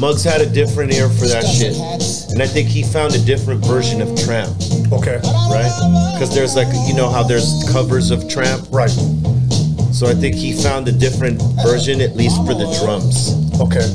Muggs 0.00 0.22
had 0.24 0.40
a 0.40 0.46
different 0.46 0.92
ear 0.92 1.08
for 1.08 1.26
that 1.26 1.44
shit, 1.46 1.74
and 2.30 2.42
I 2.42 2.46
think 2.46 2.68
he 2.68 2.82
found 2.82 3.14
a 3.14 3.18
different 3.18 3.64
version 3.64 4.00
of 4.02 4.08
Tramp, 4.24 4.50
Okay. 4.92 5.16
right? 5.50 6.12
Because 6.14 6.34
there's 6.34 6.54
like 6.54 6.68
you 6.86 6.94
know 6.94 7.08
how 7.08 7.22
there's 7.22 7.64
covers 7.72 8.10
of 8.10 8.28
Tramp, 8.28 8.66
Right. 8.70 8.90
so 9.92 10.06
I 10.06 10.14
think 10.14 10.34
he 10.34 10.52
found 10.52 10.86
a 10.88 10.92
different 10.92 11.40
version 11.64 12.00
at 12.02 12.14
least 12.16 12.36
for 12.46 12.52
the 12.54 12.66
drums. 12.84 13.32
Okay. 13.60 13.86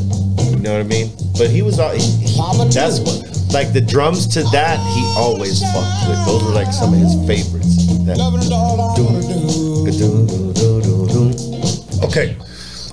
You 0.61 0.67
know 0.67 0.73
what 0.77 0.85
I 0.85 0.89
mean? 0.89 1.09
But 1.39 1.49
he 1.49 1.63
was 1.63 1.79
all 1.79 1.89
he, 1.89 1.97
he- 1.99 2.37
that's 2.69 2.99
what 2.99 3.25
like 3.51 3.73
the 3.73 3.81
drums 3.81 4.27
to 4.27 4.43
that 4.51 4.77
he 4.93 5.01
always 5.17 5.59
fucked 5.73 6.07
with. 6.07 6.23
Those 6.27 6.43
were 6.43 6.51
like 6.51 6.71
some 6.71 6.93
of 6.93 6.99
his 6.99 7.15
favorites. 7.25 7.87
That, 8.05 8.17
Okay, 12.03 12.37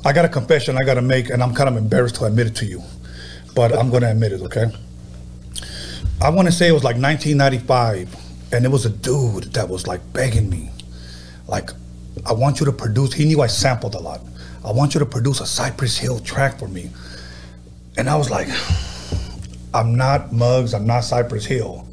I 0.07 0.15
got 0.15 0.25
a 0.25 0.31
confession 0.31 0.79
I 0.79 0.85
got 0.85 0.95
to 0.95 1.03
make, 1.03 1.29
and 1.29 1.43
I'm 1.43 1.55
kind 1.55 1.69
of 1.69 1.77
embarrassed 1.77 2.15
to 2.17 2.25
admit 2.25 2.47
it 2.47 2.55
to 2.57 2.65
you, 2.65 2.83
but 3.55 3.77
I'm 3.77 3.91
going 3.91 4.01
to 4.03 4.11
admit 4.11 4.33
it. 4.33 4.41
Okay. 4.41 4.65
I 6.23 6.31
want 6.31 6.49
to 6.49 6.53
say 6.53 6.69
it 6.69 6.73
was 6.73 6.85
like 6.85 6.97
1995, 6.97 8.17
and 8.55 8.65
it 8.65 8.71
was 8.71 8.87
a 8.87 8.91
dude 8.91 9.45
that 9.53 9.69
was 9.69 9.87
like 9.87 10.01
begging 10.15 10.49
me, 10.49 10.71
like, 11.47 11.69
I 12.25 12.33
want 12.33 12.61
you 12.61 12.65
to 12.67 12.73
produce. 12.73 13.13
He 13.13 13.27
knew 13.27 13.43
I 13.43 13.47
sampled 13.47 13.95
a 13.95 14.01
lot. 14.01 14.23
I 14.65 14.73
want 14.73 14.95
you 14.95 15.01
to 15.01 15.07
produce 15.07 15.41
a 15.41 15.47
Cypress 15.47 15.99
Hill 15.99 16.19
track 16.21 16.59
for 16.59 16.67
me, 16.69 16.91
and 17.99 18.09
I 18.09 18.17
was 18.17 18.31
like, 18.31 18.49
I'm 19.75 19.97
not 19.97 20.33
Muggs. 20.33 20.73
I'm 20.75 20.87
not 20.87 21.01
Cypress 21.01 21.45
Hill. 21.45 21.87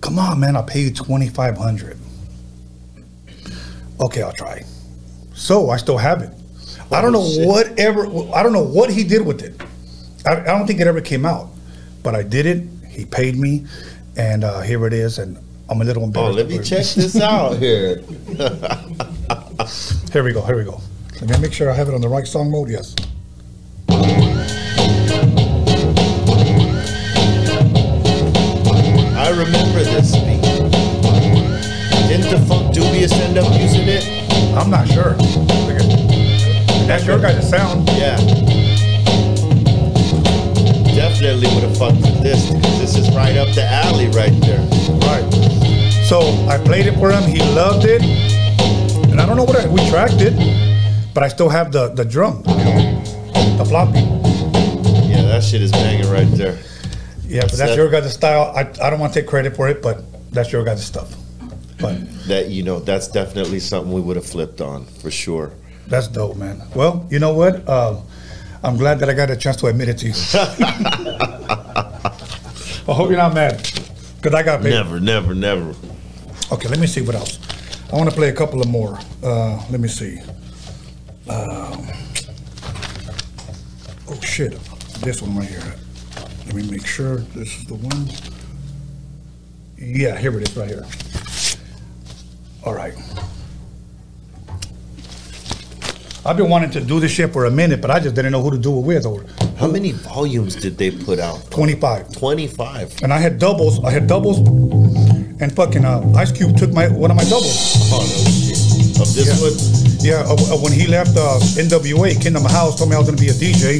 Come 0.00 0.18
on, 0.18 0.38
man. 0.40 0.56
I'll 0.56 0.62
pay 0.64 0.80
you 0.82 0.90
2,500. 0.90 1.98
Okay, 4.00 4.22
I'll 4.22 4.32
try. 4.32 4.62
So 5.34 5.70
I 5.70 5.76
still 5.76 5.98
have 5.98 6.22
it. 6.22 6.30
I 6.90 7.00
don't 7.00 7.12
know 7.12 7.22
Oh, 7.22 7.30
shit. 7.32 7.46
whatever. 7.46 8.06
I 8.34 8.42
don't 8.42 8.52
know 8.52 8.62
what 8.64 8.90
he 8.90 9.02
did 9.04 9.24
with 9.24 9.42
it. 9.42 9.60
I, 10.26 10.40
I 10.40 10.44
don't 10.44 10.66
think 10.66 10.80
it 10.80 10.86
ever 10.86 11.00
came 11.00 11.24
out, 11.24 11.48
but 12.02 12.14
I 12.14 12.22
did 12.22 12.46
it. 12.46 12.62
He 12.88 13.04
paid 13.06 13.36
me, 13.36 13.66
and 14.16 14.44
uh, 14.44 14.60
here 14.60 14.86
it 14.86 14.92
is. 14.92 15.18
And 15.18 15.38
I'm 15.70 15.80
a 15.80 15.84
little 15.84 16.04
embarrassed. 16.04 16.38
oh, 16.38 16.42
embarrassed. 16.42 16.66
let 16.70 16.76
me 16.76 16.84
check 16.84 17.12
this 17.12 17.20
out 17.20 17.56
here. 17.58 17.96
Here 20.12 20.22
we 20.22 20.32
go. 20.32 20.42
Here 20.44 20.56
we 20.56 20.64
go. 20.64 20.80
Let 21.20 21.30
me 21.30 21.38
make 21.40 21.52
sure 21.52 21.70
I 21.70 21.74
have 21.74 21.88
it 21.88 21.94
on 21.94 22.00
the 22.00 22.08
right 22.08 22.26
song 22.26 22.50
mode. 22.50 22.68
Yes. 22.68 22.94
I 29.22 29.30
remember 29.30 29.84
this 29.84 30.16
beat. 30.16 30.42
Didn't 32.08 32.28
the 32.28 32.42
Funkdoobiest 32.44 33.12
end 33.20 33.38
up 33.38 33.46
using 33.56 33.86
it? 33.86 34.02
I'm 34.58 34.68
not 34.68 34.88
sure. 34.88 35.14
That's 36.88 37.06
your 37.06 37.20
guys' 37.20 37.48
sound. 37.48 37.88
Yeah. 37.90 38.16
Definitely 40.92 41.54
would 41.54 41.62
have 41.62 41.78
fucked 41.78 42.02
with 42.02 42.20
this 42.20 42.50
because 42.50 42.80
this 42.80 42.96
is 42.96 43.14
right 43.14 43.36
up 43.36 43.46
the 43.54 43.62
alley 43.62 44.08
right 44.08 44.34
there. 44.40 44.58
Right. 45.06 45.24
So 46.08 46.18
I 46.48 46.58
played 46.58 46.86
it 46.86 46.98
for 46.98 47.12
him. 47.12 47.22
He 47.22 47.38
loved 47.54 47.84
it, 47.84 48.02
and 49.08 49.20
I 49.20 49.24
don't 49.24 49.36
know 49.36 49.44
what 49.44 49.54
I, 49.54 49.68
we 49.68 49.88
tracked 49.88 50.20
it, 50.20 50.34
but 51.14 51.22
I 51.22 51.28
still 51.28 51.48
have 51.48 51.70
the 51.70 51.90
the 51.90 52.04
drum, 52.04 52.42
you 52.44 52.64
know, 52.64 53.02
the 53.56 53.64
floppy. 53.64 54.00
Yeah, 55.08 55.22
that 55.30 55.44
shit 55.44 55.62
is 55.62 55.70
banging 55.70 56.10
right 56.10 56.28
there. 56.32 56.58
Yeah, 57.26 57.42
but 57.42 57.52
that's 57.52 57.58
that- 57.70 57.76
your 57.76 57.88
guys' 57.90 58.12
style. 58.12 58.52
I, 58.56 58.60
I 58.84 58.90
don't 58.90 58.98
want 59.00 59.12
to 59.14 59.20
take 59.20 59.28
credit 59.28 59.54
for 59.56 59.68
it, 59.68 59.82
but 59.82 60.02
that's 60.32 60.50
your 60.52 60.64
guys' 60.64 60.84
stuff. 60.84 61.14
But 61.80 61.96
That 62.28 62.48
you 62.48 62.62
know, 62.62 62.78
that's 62.78 63.08
definitely 63.08 63.58
something 63.60 63.92
we 63.92 64.00
would 64.00 64.16
have 64.16 64.26
flipped 64.26 64.60
on 64.60 64.84
for 64.86 65.10
sure. 65.10 65.52
that's 65.88 66.06
dope, 66.08 66.36
man. 66.36 66.62
Well, 66.74 67.06
you 67.10 67.18
know 67.18 67.34
what? 67.34 67.66
Uh, 67.68 68.00
I'm 68.62 68.76
glad 68.76 69.00
that 69.00 69.10
I 69.10 69.14
got 69.14 69.30
a 69.30 69.36
chance 69.36 69.56
to 69.58 69.66
admit 69.66 69.88
it 69.88 69.98
to 69.98 70.06
you. 70.06 70.12
I 72.88 72.92
hope 72.94 73.08
you're 73.10 73.18
not 73.18 73.34
mad, 73.34 73.56
because 74.16 74.34
I 74.34 74.42
got 74.42 74.62
paid. 74.62 74.70
Never, 74.70 75.00
never, 75.00 75.34
never. 75.34 75.74
Okay, 76.52 76.68
let 76.68 76.78
me 76.78 76.86
see 76.86 77.00
what 77.00 77.14
else. 77.14 77.38
I 77.92 77.96
want 77.96 78.08
to 78.10 78.14
play 78.14 78.28
a 78.28 78.32
couple 78.32 78.60
of 78.60 78.68
more. 78.68 78.98
Uh, 79.22 79.60
let 79.70 79.80
me 79.80 79.88
see. 79.88 80.18
Um, 81.28 81.86
oh 84.08 84.20
shit, 84.22 84.52
this 85.00 85.20
one 85.22 85.36
right 85.36 85.48
here. 85.48 85.74
Let 86.46 86.54
me 86.54 86.70
make 86.70 86.86
sure 86.86 87.16
this 87.34 87.56
is 87.58 87.64
the 87.66 87.74
one. 87.74 88.08
Yeah, 89.78 90.16
here 90.18 90.36
it 90.38 90.48
is, 90.48 90.56
right 90.56 90.68
here. 90.68 90.84
All 92.64 92.74
right. 92.74 92.94
I've 96.24 96.36
been 96.36 96.48
wanting 96.48 96.70
to 96.70 96.80
do 96.80 97.00
this 97.00 97.10
shit 97.10 97.32
for 97.32 97.46
a 97.46 97.50
minute, 97.50 97.80
but 97.80 97.90
I 97.90 97.98
just 97.98 98.14
didn't 98.14 98.30
know 98.30 98.40
who 98.42 98.52
to 98.52 98.58
do 98.58 98.78
it 98.78 98.82
with. 98.82 99.06
Or 99.06 99.24
How 99.58 99.66
many 99.66 99.90
volumes 99.92 100.54
did 100.54 100.78
they 100.78 100.90
put 100.92 101.18
out? 101.18 101.50
25, 101.50 102.12
25. 102.12 103.02
and 103.02 103.12
I 103.12 103.18
had 103.18 103.38
doubles. 103.40 103.82
I 103.84 103.90
had 103.90 104.06
doubles, 104.06 104.38
and 104.38 105.52
fucking 105.54 105.84
uh, 105.84 106.12
Ice 106.16 106.30
Cube 106.30 106.56
took 106.56 106.72
my 106.72 106.86
one 106.88 107.10
of 107.10 107.16
my 107.16 107.24
doubles. 107.24 107.74
Oh, 107.92 107.98
no 108.00 108.30
shit. 108.30 109.00
Of 109.00 109.12
this 109.14 109.26
Yeah. 109.26 109.42
one? 109.42 109.81
Yeah, 110.02 110.26
uh, 110.26 110.34
uh, 110.34 110.58
when 110.58 110.74
he 110.74 110.90
left 110.90 111.14
uh, 111.14 111.38
NWA, 111.54 112.20
Kingdom 112.20 112.42
House 112.42 112.74
told 112.74 112.90
me 112.90 112.96
I 112.96 112.98
was 112.98 113.06
going 113.06 113.16
to 113.16 113.22
be 113.22 113.30
a 113.30 113.38
DJ, 113.38 113.78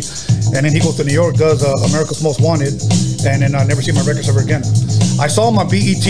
and 0.54 0.62
then 0.62 0.70
he 0.70 0.78
goes 0.78 0.94
to 0.98 1.04
New 1.04 1.12
York, 1.12 1.34
does 1.34 1.66
uh, 1.66 1.74
America's 1.90 2.22
Most 2.22 2.40
Wanted, 2.40 2.78
and 3.26 3.42
then 3.42 3.58
I 3.58 3.66
never 3.66 3.82
see 3.82 3.90
my 3.90 4.06
records 4.06 4.30
ever 4.30 4.38
again. 4.38 4.62
I 5.18 5.26
saw 5.26 5.50
on 5.50 5.58
BET, 5.66 6.06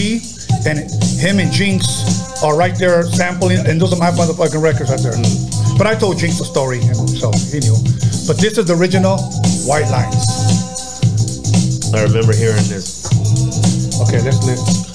and 0.68 0.84
him 1.16 1.40
and 1.40 1.48
Jinx 1.48 2.44
are 2.44 2.54
right 2.54 2.76
there 2.76 3.02
sampling, 3.04 3.64
and 3.64 3.80
those 3.80 3.96
are 3.96 3.98
my 3.98 4.12
motherfucking 4.12 4.60
records 4.60 4.92
right 4.92 5.00
there. 5.00 5.16
But 5.80 5.86
I 5.88 5.96
told 5.96 6.18
Jinx 6.18 6.36
the 6.36 6.44
story, 6.44 6.84
and 6.84 7.08
so 7.08 7.32
he 7.48 7.64
knew. 7.64 7.80
But 8.28 8.36
this 8.36 8.60
is 8.60 8.68
the 8.68 8.76
original 8.76 9.16
White 9.64 9.88
Lines. 9.88 10.28
I 11.96 12.04
remember 12.04 12.36
hearing 12.36 12.68
this. 12.68 13.08
Okay, 13.96 14.20
let's 14.20 14.44
let's 14.44 14.91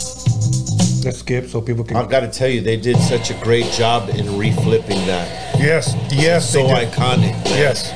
let's 1.06 1.20
skip 1.20 1.48
so 1.48 1.62
people 1.62 1.84
can. 1.84 1.98
I've 1.98 2.10
got 2.10 2.22
to 2.22 2.28
tell 2.30 2.48
you, 2.50 2.62
they 2.62 2.78
did 2.78 2.98
such 2.98 3.30
a 3.32 3.34
great 3.44 3.66
job 3.72 4.10
in 4.10 4.26
reflipping 4.28 5.06
that. 5.08 5.60
yes, 5.60 5.96
yes, 6.12 6.50
So 6.52 6.68
they 6.68 6.86
did. 6.86 6.92
iconic. 6.94 7.32
man. 7.32 7.46
Yes. 7.46 7.92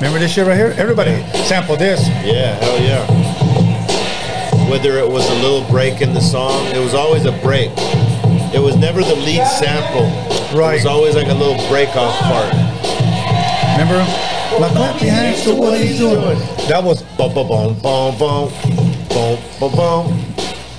Remember 0.00 0.18
this 0.18 0.32
shit 0.32 0.46
right 0.46 0.56
here? 0.56 0.74
Everybody 0.78 1.12
sample 1.44 1.76
this. 1.76 2.06
Yeah, 2.24 2.54
hell 2.56 2.80
yeah. 2.80 3.06
Whether 4.70 4.98
it 4.98 5.08
was 5.08 5.28
a 5.28 5.34
little 5.42 5.64
break 5.70 6.00
in 6.00 6.14
the 6.14 6.20
song, 6.20 6.64
it 6.68 6.78
was 6.78 6.94
always 6.94 7.24
a 7.26 7.32
break. 7.42 7.70
It 8.54 8.60
was 8.62 8.76
never 8.76 9.02
the 9.02 9.14
lead 9.16 9.46
sample. 9.46 10.06
Right. 10.56 10.74
It 10.74 10.84
was 10.84 10.86
always 10.86 11.14
like 11.16 11.28
a 11.28 11.34
little 11.34 11.58
break 11.68 11.88
off 11.96 12.16
part. 12.20 12.52
Remember? 13.78 13.98
Now 14.58 14.68
clap 14.70 15.00
your 15.02 15.10
hands 15.12 15.42
to 15.44 15.54
what 15.54 15.78
he's 15.80 15.98
doing. 15.98 16.38
That 16.68 16.82
was 16.82 17.02
Boom, 17.16 17.32
boom, 17.34 17.48
boom, 17.48 17.74
boom, 17.80 18.18
boom, 18.18 18.50
boom, 19.08 19.38
boom, 19.60 19.72
boom. 19.76 20.29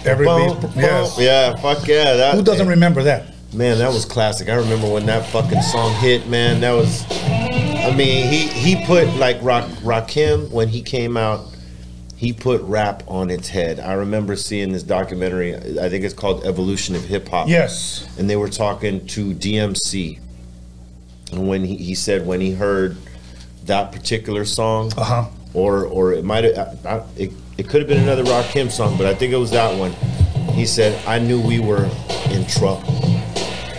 Every 0.06 0.26
Boom, 0.26 0.60
beat, 0.60 0.70
yes. 0.76 1.18
Yeah, 1.20 1.56
fuck 1.58 1.88
yeah. 1.88 2.16
That, 2.16 2.36
Who 2.36 2.44
doesn't 2.44 2.68
remember 2.68 3.04
that? 3.04 3.28
Man, 3.54 3.78
that 3.80 3.94
was 3.94 4.06
classic. 4.06 4.50
I 4.50 4.56
remember 4.56 4.90
when 4.90 5.06
that 5.08 5.26
fucking 5.28 5.62
song 5.62 5.94
hit, 5.96 6.28
man. 6.28 6.62
That 6.62 6.72
was 6.72 7.06
I 7.12 7.94
mean, 7.96 8.28
he 8.32 8.48
he 8.48 8.86
put 8.86 9.08
like 9.16 9.38
Rock 9.42 9.66
Rakim 9.84 10.50
when 10.52 10.70
he 10.70 10.82
came 10.82 11.18
out, 11.18 11.42
he 12.16 12.32
put 12.32 12.62
rap 12.62 13.04
on 13.08 13.30
its 13.30 13.50
head. 13.50 13.80
I 13.80 13.94
remember 13.94 14.36
seeing 14.36 14.72
this 14.72 14.84
documentary, 14.84 15.56
I 15.56 15.90
think 15.90 16.06
it's 16.06 16.14
called 16.14 16.46
Evolution 16.46 16.96
of 16.96 17.04
Hip 17.04 17.28
Hop. 17.30 17.48
Yes. 17.48 18.08
And 18.18 18.30
they 18.30 18.36
were 18.36 18.50
talking 18.50 19.06
to 19.08 19.34
DMC. 19.34 20.20
And 21.32 21.48
when 21.48 21.66
he, 21.66 21.76
he 21.78 21.96
said 21.96 22.26
when 22.26 22.40
he 22.40 22.52
heard 22.52 22.98
that 23.66 23.92
particular 23.92 24.46
song, 24.46 24.92
Uh 24.96 25.04
huh. 25.04 25.26
Or 25.54 25.86
or 25.86 26.14
it 26.14 26.24
might 26.24 26.44
have 26.44 27.06
it, 27.18 27.32
it 27.58 27.68
could 27.70 27.82
have 27.82 27.88
been 27.88 28.02
another 28.02 28.24
Rakim 28.24 28.72
song, 28.72 28.98
but 28.98 29.06
I 29.08 29.14
think 29.14 29.34
it 29.34 29.38
was 29.38 29.52
that 29.52 29.78
one. 29.78 29.92
He 30.54 30.66
said, 30.66 30.98
"I 31.08 31.20
knew 31.20 31.40
we 31.40 31.60
were 31.60 31.90
in 32.30 32.46
trouble 32.46 32.84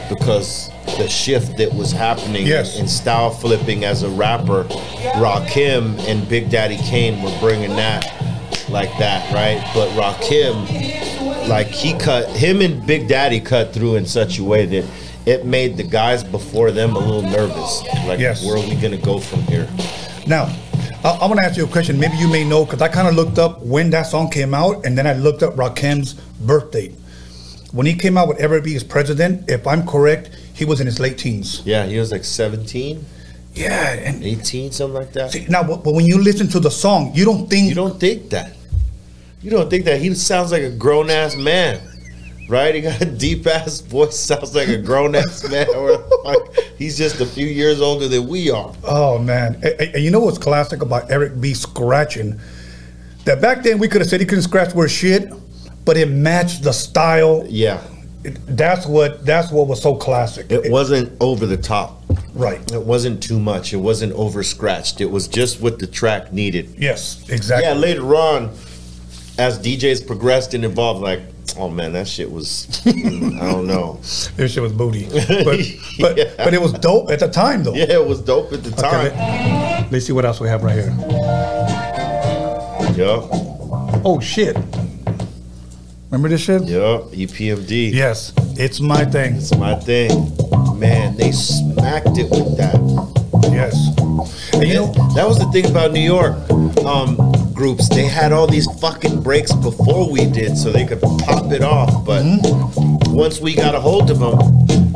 because 0.09 0.70
the 0.99 1.09
shift 1.09 1.57
that 1.57 1.73
was 1.75 1.91
happening 1.93 2.47
Yes. 2.47 2.79
in 2.79 2.87
style 2.87 3.31
flipping 3.31 3.85
as 3.85 4.03
a 4.03 4.09
rapper, 4.11 4.64
Rakim 5.14 5.99
and 6.09 6.29
Big 6.29 6.51
Daddy 6.51 6.77
Kane 6.79 7.23
were 7.23 7.35
bringing 7.41 7.75
that 7.77 8.05
like 8.68 8.91
that, 8.99 9.33
right? 9.33 9.62
But 9.75 9.89
Rakim, 9.91 11.49
like 11.49 11.68
he 11.68 11.95
cut 11.95 12.29
him 12.31 12.61
and 12.61 12.85
Big 12.87 13.09
Daddy 13.09 13.41
cut 13.41 13.73
through 13.73 13.97
in 13.97 14.07
such 14.07 14.39
a 14.39 14.45
way 14.45 14.66
that." 14.66 14.85
It 15.25 15.47
made 15.47 15.77
the 15.77 15.85
guys 15.85 16.25
before 16.25 16.73
them 16.73 16.97
a 16.97 16.99
little 16.99 17.23
nervous. 17.23 17.81
Like, 18.09 18.18
Yes. 18.18 18.45
where 18.45 18.57
are 18.57 18.61
we 18.68 18.75
gonna 18.75 18.97
go 18.97 19.20
from 19.20 19.43
here? 19.43 19.68
Now, 20.27 20.51
I, 21.05 21.11
I 21.22 21.26
want 21.26 21.40
to 21.40 21.44
ask 21.46 21.57
you 21.57 21.64
a 21.64 21.68
question. 21.68 21.98
Maybe 21.98 22.16
you 22.16 22.28
may 22.28 22.44
know 22.44 22.64
because 22.64 22.80
I 22.82 22.88
kind 22.88 23.09
of 23.09 23.14
looked 23.14 23.38
up 23.38 23.61
when 23.62 23.90
that 23.90 24.03
song 24.07 24.30
came 24.30 24.55
out, 24.55 24.84
and 24.86 24.96
then 24.96 25.07
I 25.07 25.14
looked 25.14 25.42
up 25.42 25.55
Rakim's 25.57 26.14
birth 26.14 26.70
date. 26.70 26.92
When 27.72 27.86
he 27.86 27.94
came 27.94 28.16
out 28.18 28.28
with 28.28 28.40
"Eric 28.40 28.64
B. 28.64 28.74
Is 28.74 28.84
President," 28.84 29.48
if 29.50 29.66
I'm 29.66 29.86
correct, 29.86 30.30
he 30.55 30.64
was 30.64 30.80
in 30.80 30.86
his 30.86 31.00
late 31.00 31.18
teens. 31.18 31.62
Yeah, 31.64 31.86
he 31.86 31.98
was 31.98 32.12
like 32.12 32.24
17, 32.24 33.05
Yeah, 33.55 33.92
and 33.94 34.22
18, 34.22 34.72
something 34.72 34.94
like 34.94 35.12
that. 35.14 35.32
see, 35.32 35.46
now, 35.48 35.62
but, 35.62 35.82
but 35.82 35.94
when 35.94 36.05
you 36.07 36.18
listen 36.18 36.48
to 36.48 36.61
the 36.61 36.70
song, 36.70 37.12
you 37.14 37.24
don't 37.24 37.48
think 37.48 37.68
You 37.68 37.74
don't 37.74 37.98
think 37.98 38.30
that. 38.30 38.55
You 39.40 39.50
don't 39.50 39.68
think 39.70 39.86
that. 39.86 40.00
He 40.00 40.14
sounds 40.14 40.53
like 40.53 40.62
a 40.62 40.70
grown 40.70 41.11
ass 41.11 41.34
man, 41.34 41.80
right? 42.49 42.74
He 42.74 42.80
got 42.80 43.01
a 43.01 43.05
deep 43.07 43.47
ass 43.47 43.80
voice, 43.80 44.18
sounds 44.18 44.55
like 44.55 44.68
a 44.68 44.78
grown 44.78 45.14
ass 45.14 45.49
man. 45.51 45.66
Or 45.74 45.99
like 46.24 46.40
he's 46.78 46.97
just 46.99 47.20
a 47.20 47.26
few 47.26 47.47
years 47.47 47.80
older 47.80 48.09
than 48.09 48.28
we 48.28 48.51
are. 48.51 48.74
Oh 48.84 49.18
man, 49.18 49.55
and, 49.62 49.80
and- 49.95 50.03
you 50.05 50.11
know 50.11 50.20
what's 50.20 50.38
classic 50.38 50.82
about 50.82 51.11
Eric 51.11 51.40
B 51.40 51.55
scratching? 51.55 52.38
That 53.24 53.40
back 53.40 53.62
then 53.62 53.78
we 53.78 53.88
could 53.88 54.01
have 54.01 54.11
said 54.11 54.20
he 54.20 54.26
couldn't 54.26 54.43
scratch 54.43 54.74
worth 54.74 54.90
shit, 54.90 55.30
but 55.84 55.97
it 55.97 56.07
matched 56.09 56.62
the 56.64 56.72
style. 56.72 57.45
Yeah, 57.49 57.80
It- 58.24 58.38
that's 58.57 58.86
what 58.86 59.24
that's 59.24 59.51
what 59.53 59.68
was 59.68 59.80
so 59.80 59.95
classic. 59.95 60.51
it 60.51 60.70
wasn't 60.70 61.12
over 61.20 61.47
the 61.47 61.57
top. 61.57 62.03
right. 62.34 62.61
It 62.72 62.82
wasn't 62.82 63.22
too 63.22 63.38
much. 63.38 63.72
It 63.72 63.76
wasn't 63.78 64.12
over 64.14 64.43
scratched. 64.43 65.01
It 65.01 65.11
was 65.11 65.28
just 65.28 65.61
what 65.61 65.78
the 65.78 65.86
track 65.86 66.32
needed. 66.32 66.74
Yes, 66.78 67.24
exactly. 67.30 67.68
Yeah, 67.68 67.74
later 67.74 68.14
on, 68.16 68.51
as 69.38 69.59
DJs 69.59 70.07
progressed 70.07 70.53
and 70.55 70.64
evolved, 70.64 71.01
like, 71.01 71.20
oh 71.59 71.68
man, 71.68 71.93
that 71.93 72.09
shit 72.09 72.30
was, 72.30 72.66
mm, 72.84 73.40
I 73.40 73.51
don't 73.53 73.66
know. 73.66 73.99
This 74.36 74.53
shit 74.53 74.62
was 74.62 74.72
booty, 74.72 75.07
but 75.45 75.59
but, 76.01 76.16
Yeah. 76.18 76.30
but 76.38 76.55
it 76.55 76.61
was 76.61 76.72
dope 76.72 77.11
at 77.11 77.20
the 77.20 77.28
time 77.28 77.62
though. 77.64 77.74
Yeah, 77.74 77.93
it 77.93 78.07
was 78.07 78.20
dope 78.22 78.53
at 78.53 78.62
the 78.64 78.70
Okay, 78.70 79.11
time. 79.11 79.82
let, 79.90 79.95
us 79.95 80.07
see 80.07 80.12
what 80.12 80.24
else 80.24 80.40
we 80.40 80.49
have 80.49 80.62
right 80.62 80.74
here. 80.74 80.95
Yeah, 82.97 83.20
Oh 84.05 84.20
shit! 84.20 84.57
Remember 86.11 86.28
this 86.28 86.43
shit? 86.43 86.62
yeah, 86.64 87.01
EPMD. 87.12 87.93
Yes, 87.93 88.32
it's 88.59 88.80
my 88.80 89.05
thing. 89.05 89.36
It's 89.36 89.57
my 89.57 89.74
thing. 89.76 90.11
Man, 90.78 91.16
they 91.16 91.32
smacked 91.32 92.18
it 92.18 92.28
with 92.30 92.57
that. 92.59 92.74
Yes, 93.51 93.74
and 94.55 94.65
you 94.67 94.75
know, 94.75 94.93
that 95.15 95.27
was 95.27 95.39
the 95.39 95.47
thing 95.53 95.67
about 95.71 95.93
New 95.93 96.01
York 96.01 96.35
um, 96.85 97.17
groups. 97.53 97.89
They 97.89 98.05
had 98.07 98.33
all 98.33 98.47
these 98.47 98.67
fucking 98.81 99.23
breaks 99.23 99.53
before 99.53 100.11
we 100.11 100.27
did, 100.27 100.57
so 100.57 100.71
they 100.71 100.85
could 100.87 101.01
pop 101.01 101.51
it 101.53 101.63
off. 101.63 102.05
But 102.05 102.23
Mm-hmm. 102.23 103.15
once 103.15 103.41
we 103.41 103.55
got 103.55 103.75
a 103.75 103.81
hold 103.81 104.11
of 104.11 104.19
them, 104.19 104.35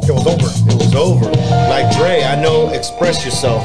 it 0.09 0.13
was 0.13 0.27
over. 0.27 0.49
it 0.71 0.77
was 0.79 0.95
over. 0.95 1.25
Like 1.69 1.95
Dre, 1.97 2.23
I 2.23 2.41
know 2.41 2.69
"Express 2.71 3.25
Yourself" 3.25 3.63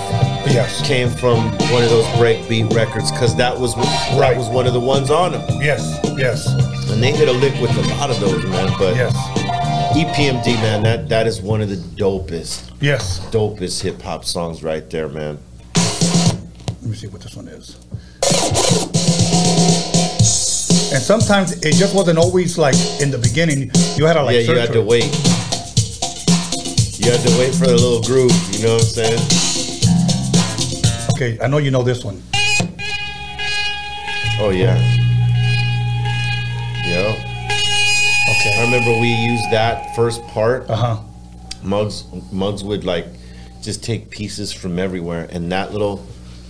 Yes, 0.48 0.86
came 0.86 1.08
from 1.10 1.38
one 1.72 1.84
of 1.84 1.90
those 1.90 2.06
breakbeat 2.18 2.74
records 2.74 3.12
because 3.12 3.36
that 3.38 3.58
was 3.58 3.76
that 3.76 4.18
Right. 4.20 4.36
was 4.38 4.50
one 4.50 4.66
of 4.68 4.74
the 4.74 4.80
ones 4.80 5.10
on 5.12 5.34
them, 5.34 5.44
yes, 5.62 5.82
yes, 6.18 6.48
and 6.90 7.02
they 7.02 7.12
hit 7.12 7.30
a 7.30 7.32
lick 7.32 7.54
with 7.62 7.72
a 7.78 7.88
lot 7.96 8.10
of 8.10 8.20
those, 8.20 8.44
man. 8.46 8.74
But 8.80 8.96
yes, 8.96 9.14
EPMD, 9.94 10.56
man, 10.62 10.84
that 10.84 11.10
that 11.10 11.28
is 11.28 11.42
one 11.42 11.62
of 11.62 11.68
the 11.68 11.76
dopest, 11.76 12.72
yes. 12.80 13.20
dopest 13.30 13.82
hip 13.82 14.02
hop 14.02 14.24
songs 14.24 14.64
right 14.64 14.90
there, 14.90 15.10
man. 15.10 15.38
Let 15.76 16.84
me 16.84 16.96
see 16.96 17.08
what 17.08 17.22
this 17.22 17.36
one 17.36 17.50
is. 17.50 17.76
And 20.94 21.02
sometimes 21.02 21.54
it 21.64 21.76
just 21.76 21.94
wasn't 21.94 22.18
always 22.18 22.58
like 22.58 22.76
in 23.02 23.12
the 23.12 23.18
beginning. 23.18 23.70
You 23.98 24.06
had 24.06 24.14
to 24.14 24.24
like 24.24 24.36
yeah, 24.36 24.42
you 24.42 24.58
had 24.58 24.72
to 24.72 24.80
it. 24.80 24.86
wait. 24.86 25.06
You 27.00 27.12
had 27.12 27.20
to 27.28 27.38
wait 27.38 27.54
for 27.54 27.68
the 27.68 27.76
little 27.76 28.02
groove. 28.02 28.32
You 28.54 28.64
know 28.64 28.74
what 28.76 28.84
I'm 28.84 28.88
saying? 28.88 29.20
Okay, 31.16 31.38
I 31.44 31.48
know 31.48 31.58
you 31.58 31.72
know 31.72 31.84
this 31.84 32.04
one. 32.06 32.22
Oh 34.40 34.52
yeah. 34.52 34.78
Yeah. 36.86 37.31
I 38.44 38.64
remember 38.64 39.00
we 39.00 39.10
used 39.10 39.52
that 39.52 39.96
first 39.96 40.22
part. 40.28 40.70
Uh 40.70 40.76
huh. 40.76 41.02
Muggs 41.64 42.06
Muggs 42.32 42.64
would 42.64 42.84
like 42.84 43.06
just 43.62 43.84
take 43.84 44.10
pieces 44.10 44.52
from 44.52 44.80
everywhere, 44.80 45.28
and 45.32 45.52
that 45.52 45.72
little 45.72 46.06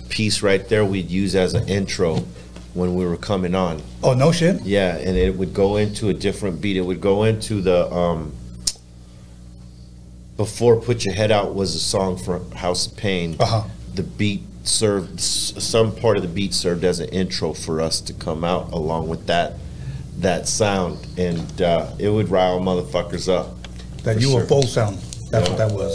piece 0.08 0.42
right 0.42 0.66
there 0.68 0.84
we'd 0.84 1.10
use 1.10 1.34
as 1.34 1.54
an 1.54 1.68
intro 1.68 2.24
when 2.72 2.94
we 2.94 3.04
were 3.04 3.16
coming 3.18 3.54
on. 3.54 3.82
Oh 4.02 4.14
no 4.14 4.32
shit. 4.32 4.62
Yeah, 4.62 4.96
and 4.96 5.16
it 5.18 5.36
would 5.36 5.52
go 5.52 5.76
into 5.76 6.08
a 6.08 6.14
different 6.14 6.62
beat. 6.62 6.78
It 6.78 6.82
would 6.82 7.00
go 7.02 7.24
into 7.24 7.60
the 7.60 7.92
um 7.92 8.32
before 10.38 10.80
"Put 10.80 11.04
Your 11.04 11.14
Head 11.14 11.30
Out" 11.30 11.54
was 11.54 11.74
a 11.74 11.80
song 11.80 12.16
for 12.16 12.40
House 12.54 12.86
of 12.86 12.96
Pain. 12.96 13.36
Uh 13.38 13.44
huh. 13.44 13.68
The 13.94 14.02
beat 14.02 14.42
served 14.64 15.20
some 15.20 15.94
part 15.94 16.16
of 16.16 16.22
the 16.22 16.28
beat 16.28 16.54
served 16.54 16.84
as 16.84 17.00
an 17.00 17.08
intro 17.10 17.52
for 17.52 17.80
us 17.80 18.00
to 18.00 18.14
come 18.14 18.44
out 18.44 18.72
along 18.72 19.08
with 19.08 19.26
that 19.26 19.56
that 20.18 20.46
sound, 20.48 20.98
and 21.18 21.62
uh, 21.62 21.90
it 21.98 22.08
would 22.08 22.28
rile 22.30 22.60
motherfuckers 22.60 23.32
up. 23.32 23.56
That 24.04 24.16
For 24.16 24.20
UFO 24.22 24.48
sure. 24.60 24.62
sound. 24.68 24.98
That's 25.30 25.48
Yeah. 25.48 25.54
what 25.54 25.58
that 25.58 25.72
was. 25.72 25.92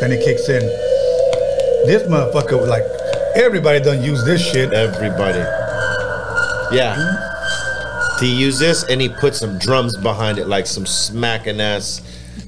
Then 0.00 0.12
it 0.12 0.24
kicks 0.24 0.48
in. 0.48 0.60
This 1.86 2.02
motherfucker 2.04 2.58
was 2.60 2.68
like 2.68 2.84
everybody 3.36 3.80
done 3.80 4.02
use 4.02 4.24
this 4.24 4.40
shit. 4.44 4.72
Everybody, 4.72 5.38
yeah. 6.76 7.28
To 8.18 8.26
use 8.26 8.58
this, 8.58 8.84
and 8.84 9.00
he 9.00 9.08
put 9.08 9.34
some 9.34 9.58
drums 9.58 9.96
behind 9.98 10.38
it, 10.38 10.46
like 10.46 10.66
some 10.66 10.86
smacking 10.86 11.60
ass, 11.60 12.02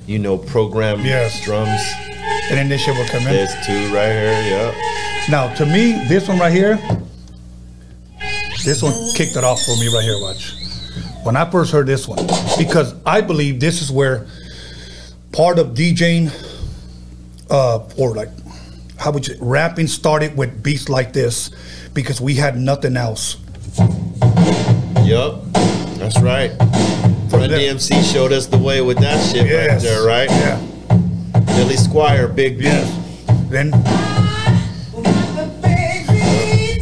you 0.07 0.19
know, 0.21 0.39
program 0.39 1.05
Yes. 1.05 1.43
drums. 1.45 1.81
And 2.49 2.59
then 2.59 2.69
this 2.69 2.81
shit 2.83 2.97
will 2.97 3.07
come 3.07 3.23
in. 3.27 3.33
This 3.33 3.53
two 3.67 3.93
right 3.95 4.13
here. 4.13 4.43
Yeah. 4.51 4.75
Now, 5.29 5.53
to 5.55 5.67
me, 5.67 6.05
this 6.09 6.29
one 6.29 6.39
right 6.39 6.53
here, 6.53 6.79
this 8.65 8.83
one 8.83 8.93
kicked 9.15 9.37
it 9.37 9.45
off 9.45 9.63
for 9.63 9.77
me 9.77 9.89
right 9.89 10.03
here. 10.03 10.19
Watch. 10.21 10.55
When 11.23 11.37
I 11.37 11.51
first 11.51 11.73
heard 11.73 11.87
this 11.87 12.09
one, 12.09 12.27
because 12.59 12.95
I 13.05 13.21
believe 13.21 13.61
this 13.61 13.83
is 13.83 13.91
where 13.91 14.27
part 15.33 15.59
of 15.59 15.69
DJing, 15.69 16.31
uh, 17.51 17.87
or 17.99 18.15
like, 18.15 18.29
how 18.99 19.11
would 19.11 19.27
you, 19.27 19.37
rapping 19.41 19.87
started 19.87 20.37
with 20.37 20.63
beats 20.63 20.89
like 20.89 21.13
this, 21.13 21.51
because 21.93 22.21
we 22.21 22.35
had 22.35 22.57
nothing 22.57 22.97
else. 22.97 23.37
Yup, 25.03 25.43
that's 25.99 26.21
right. 26.21 26.51
Run 27.31 27.51
DMC 27.51 28.13
showed 28.13 28.33
us 28.33 28.47
the 28.47 28.59
way 28.59 28.81
with 28.81 28.99
that 28.99 29.21
shit 29.31 29.43
right 29.43 29.81
there, 29.81 30.07
right? 30.07 30.31
Yeah. 30.31 30.59
Billy 31.57 31.75
Squier, 31.75 32.35
Big 32.35 32.59
B. 32.59 32.65
Yes. 32.65 32.89
Then, 33.49 33.67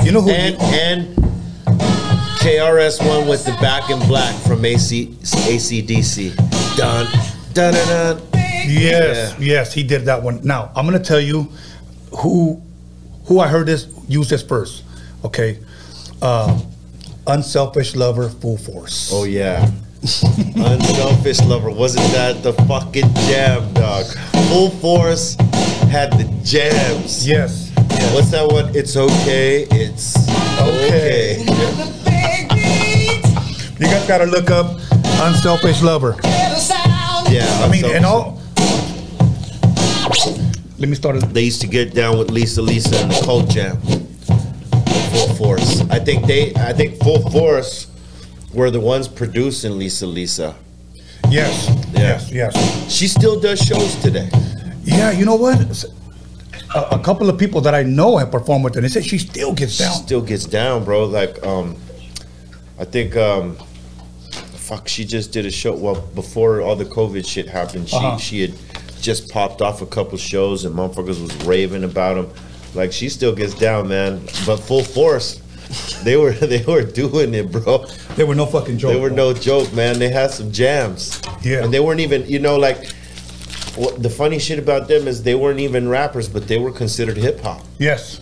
you 0.04 0.12
know 0.12 0.20
who? 0.20 0.30
And 0.30 0.56
and 0.60 1.21
KRS 2.42 3.06
One 3.06 3.28
with 3.28 3.44
the 3.44 3.52
back 3.60 3.88
in 3.90 3.98
black 4.08 4.34
from 4.42 4.64
AC 4.64 5.06
ACDC. 5.22 6.34
Dun 6.76 7.06
dun 7.52 7.72
dun 7.74 8.16
dun. 8.16 8.22
Yes, 8.68 9.38
yes, 9.38 9.72
he 9.72 9.82
did 9.82 10.04
that 10.06 10.22
one. 10.22 10.40
Now 10.44 10.70
I'm 10.74 10.84
gonna 10.84 10.98
tell 10.98 11.20
you 11.20 11.48
who 12.18 12.60
who 13.26 13.38
I 13.40 13.48
heard 13.48 13.66
this 13.66 13.86
use 14.08 14.28
this 14.28 14.42
first. 14.42 14.82
Okay, 15.24 15.58
uh, 16.20 16.60
unselfish 17.26 17.94
lover, 17.94 18.28
full 18.28 18.56
force. 18.56 19.10
Oh 19.12 19.24
yeah. 19.24 19.70
Unselfish 20.56 21.40
lover, 21.42 21.70
wasn't 21.70 22.04
that 22.12 22.42
the 22.42 22.52
fucking 22.66 23.14
jam, 23.14 23.72
dog? 23.72 24.04
Full 24.48 24.70
Force 24.70 25.36
had 25.92 26.12
the 26.14 26.24
jams. 26.42 27.24
Yes, 27.26 27.70
What's 28.12 28.32
that 28.32 28.48
one? 28.50 28.74
It's 28.74 28.96
okay. 28.96 29.62
It's 29.70 30.16
Okay. 30.60 31.44
okay. 31.48 31.98
You 33.82 33.88
guys 33.88 34.06
gotta 34.06 34.26
look 34.26 34.48
up 34.48 34.78
Unselfish 35.26 35.82
Lover. 35.82 36.14
Yeah, 36.22 37.44
I 37.64 37.68
mean, 37.68 37.84
and 37.84 38.04
all. 38.06 38.40
Let 40.78 40.88
me 40.88 40.94
start. 40.94 41.18
They 41.34 41.42
used 41.42 41.60
to 41.62 41.66
get 41.66 41.92
down 41.92 42.16
with 42.16 42.30
Lisa 42.30 42.62
Lisa 42.62 42.96
and 43.02 43.10
the 43.10 43.20
Cult 43.24 43.48
Jam. 43.50 43.76
Full 43.80 45.34
Force. 45.34 45.80
I 45.90 45.98
think 45.98 46.26
they. 46.26 46.54
I 46.54 46.72
think 46.72 47.02
Full 47.02 47.28
Force 47.30 47.88
were 48.54 48.70
the 48.70 48.78
ones 48.78 49.08
producing 49.08 49.76
Lisa 49.76 50.06
Lisa. 50.06 50.54
Yes. 51.28 51.66
Yeah. 51.92 52.00
Yes. 52.00 52.30
Yes. 52.30 52.92
She 52.92 53.08
still 53.08 53.40
does 53.40 53.60
shows 53.60 53.96
today. 53.96 54.28
Yeah. 54.84 55.10
You 55.10 55.24
know 55.24 55.34
what? 55.34 55.84
A, 56.76 56.94
a 56.94 56.98
couple 57.00 57.28
of 57.28 57.36
people 57.36 57.60
that 57.62 57.74
I 57.74 57.82
know 57.82 58.16
have 58.16 58.30
performed 58.30 58.62
with 58.64 58.76
her. 58.76 58.80
They 58.80 58.86
said 58.88 59.04
she 59.04 59.18
still 59.18 59.52
gets 59.52 59.72
She 59.72 59.82
down. 59.82 59.92
still 59.94 60.20
gets 60.22 60.44
down, 60.44 60.84
bro. 60.84 61.04
Like, 61.04 61.44
um, 61.44 61.74
I 62.78 62.84
think, 62.84 63.16
um, 63.16 63.56
fuck, 64.62 64.88
she 64.88 65.04
just 65.04 65.32
did 65.32 65.44
a 65.46 65.50
show. 65.50 65.74
Well, 65.74 66.00
before 66.14 66.60
all 66.60 66.76
the 66.76 66.84
COVID 66.84 67.26
shit 67.26 67.48
happened, 67.48 67.88
she 67.88 67.96
Uh-huh. 67.96 68.16
she 68.18 68.40
had 68.42 68.54
just 69.00 69.28
popped 69.30 69.60
off 69.60 69.82
a 69.82 69.86
couple 69.86 70.16
shows 70.18 70.64
and 70.64 70.74
motherfuckers 70.74 71.20
was 71.20 71.34
raving 71.44 71.84
about 71.84 72.14
them. 72.14 72.28
Like, 72.74 72.92
she 72.92 73.08
still 73.08 73.34
gets 73.34 73.54
down, 73.54 73.88
man. 73.88 74.20
But 74.46 74.58
full 74.58 74.84
force, 74.84 75.40
they 76.04 76.16
were 76.16 76.32
they 76.54 76.62
were 76.64 76.82
doing 76.84 77.34
it, 77.34 77.50
bro. 77.52 77.84
They 78.16 78.24
were 78.24 78.34
no 78.36 78.46
fucking 78.46 78.78
joke. 78.78 78.92
They 78.94 79.00
were 79.00 79.10
no 79.10 79.32
joke, 79.34 79.72
man. 79.74 79.98
They 79.98 80.08
had 80.10 80.30
some 80.30 80.52
jams. 80.52 81.20
Yeah. 81.42 81.64
And 81.64 81.72
they 81.74 81.80
weren't 81.80 82.00
even, 82.00 82.24
you 82.28 82.38
know, 82.38 82.56
like. 82.56 82.78
The 83.96 84.10
funny 84.10 84.38
shit 84.38 84.58
about 84.58 84.86
them 84.86 85.08
is 85.08 85.22
they 85.22 85.34
weren't 85.34 85.58
even 85.60 85.88
rappers, 85.88 86.28
but 86.28 86.46
they 86.46 86.58
were 86.58 86.70
considered 86.72 87.16
hip 87.16 87.40
hop. 87.40 87.62
Yes. 87.78 88.20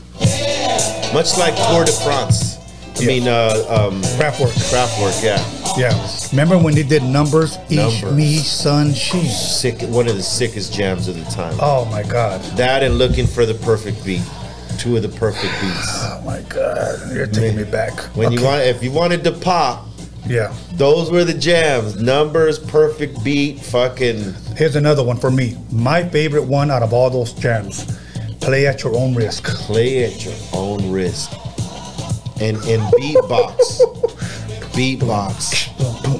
Much 1.12 1.36
like 1.38 1.56
Tour 1.56 1.84
de 1.84 1.90
France. 1.90 2.56
I 2.96 3.00
Yeah. 3.02 3.06
mean, 3.08 3.26
uh, 3.26 3.66
um, 3.68 4.00
Kraftwerk. 4.16 4.54
Kraftwerk, 4.70 5.24
yeah. 5.24 5.42
Yeah. 5.76 6.08
Remember 6.32 6.58
when 6.58 6.74
they 6.74 6.82
did 6.82 7.02
numbers? 7.02 7.58
Each 7.68 7.76
Numbers. 8.02 8.12
me, 8.12 8.36
son, 8.36 8.92
she. 8.92 9.20
Sick, 9.28 9.80
one 9.82 10.08
of 10.08 10.16
the 10.16 10.22
sickest 10.22 10.72
jams 10.74 11.08
of 11.08 11.14
the 11.16 11.24
time. 11.30 11.56
Oh 11.60 11.84
my 11.86 12.02
God. 12.02 12.40
That 12.56 12.82
and 12.82 12.98
looking 12.98 13.26
for 13.26 13.46
the 13.46 13.54
perfect 13.54 14.04
beat. 14.04 14.22
Two 14.78 14.96
of 14.96 15.02
the 15.02 15.08
perfect 15.08 15.52
beats. 15.60 15.88
Oh 16.04 16.22
my 16.24 16.40
God. 16.48 16.98
You're 17.14 17.26
taking 17.26 17.56
me 17.56 17.64
back. 17.64 17.98
When 18.16 18.32
you 18.32 18.38
Okay. 18.38 18.46
want, 18.46 18.62
if 18.62 18.82
you 18.82 18.90
wanted 18.90 19.22
to 19.24 19.32
pop, 19.32 19.86
Yeah. 20.26 20.52
those 20.72 21.10
were 21.10 21.24
the 21.24 21.34
jams. 21.34 21.96
Numbers, 22.00 22.58
perfect 22.58 23.22
beat, 23.22 23.60
fucking. 23.60 24.34
Here's 24.56 24.76
another 24.76 25.02
one 25.02 25.16
for 25.18 25.30
me. 25.30 25.56
My 25.70 26.02
favorite 26.04 26.44
one 26.44 26.70
out 26.70 26.82
of 26.82 26.92
all 26.92 27.10
those 27.10 27.32
jams. 27.32 27.86
Play 28.40 28.66
at 28.66 28.82
your 28.82 28.96
own 28.96 29.14
risk. 29.14 29.44
Play 29.44 30.04
at 30.04 30.24
your 30.24 30.34
own 30.52 30.90
risk. 30.90 31.30
And 32.40 32.56
and 32.64 32.82
beatbox, 32.94 33.80
Beatbox. 34.72 35.68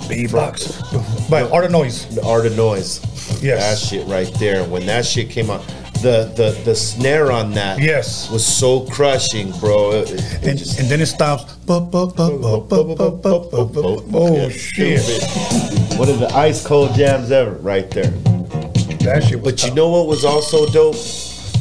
Beatbox. 0.08 1.30
by 1.30 1.42
Art 1.42 1.64
of 1.64 1.70
Noise. 1.70 2.14
The 2.14 2.24
Art 2.24 2.46
of 2.46 2.56
Noise. 2.56 3.00
Yes. 3.42 3.60
That 3.60 3.78
shit 3.88 4.06
right 4.06 4.32
there. 4.38 4.64
When 4.64 4.86
that 4.86 5.06
shit 5.06 5.30
came 5.30 5.50
out, 5.50 5.62
the 6.02 6.32
the 6.34 6.58
the 6.64 6.74
snare 6.74 7.30
on 7.30 7.52
that 7.52 7.78
yes 7.78 8.30
was 8.30 8.44
so 8.44 8.86
crushing, 8.86 9.52
bro. 9.60 9.92
It, 9.92 10.10
it 10.10 10.46
and, 10.46 10.58
just, 10.58 10.80
and, 10.80 10.88
then 10.88 11.00
it 11.00 11.06
stops. 11.06 11.56
Oh, 11.68 11.90
oh 14.14 14.48
shit! 14.48 15.00
One 15.98 16.08
of 16.08 16.18
the 16.20 16.30
ice 16.34 16.66
cold 16.66 16.94
jams 16.94 17.30
ever, 17.30 17.52
right 17.56 17.90
there. 17.90 18.10
That 19.00 19.24
shit. 19.28 19.42
but 19.42 19.58
tough. 19.58 19.68
you 19.68 19.74
know 19.74 19.90
what 19.90 20.06
was 20.06 20.24
also 20.24 20.66
dope 20.66 20.96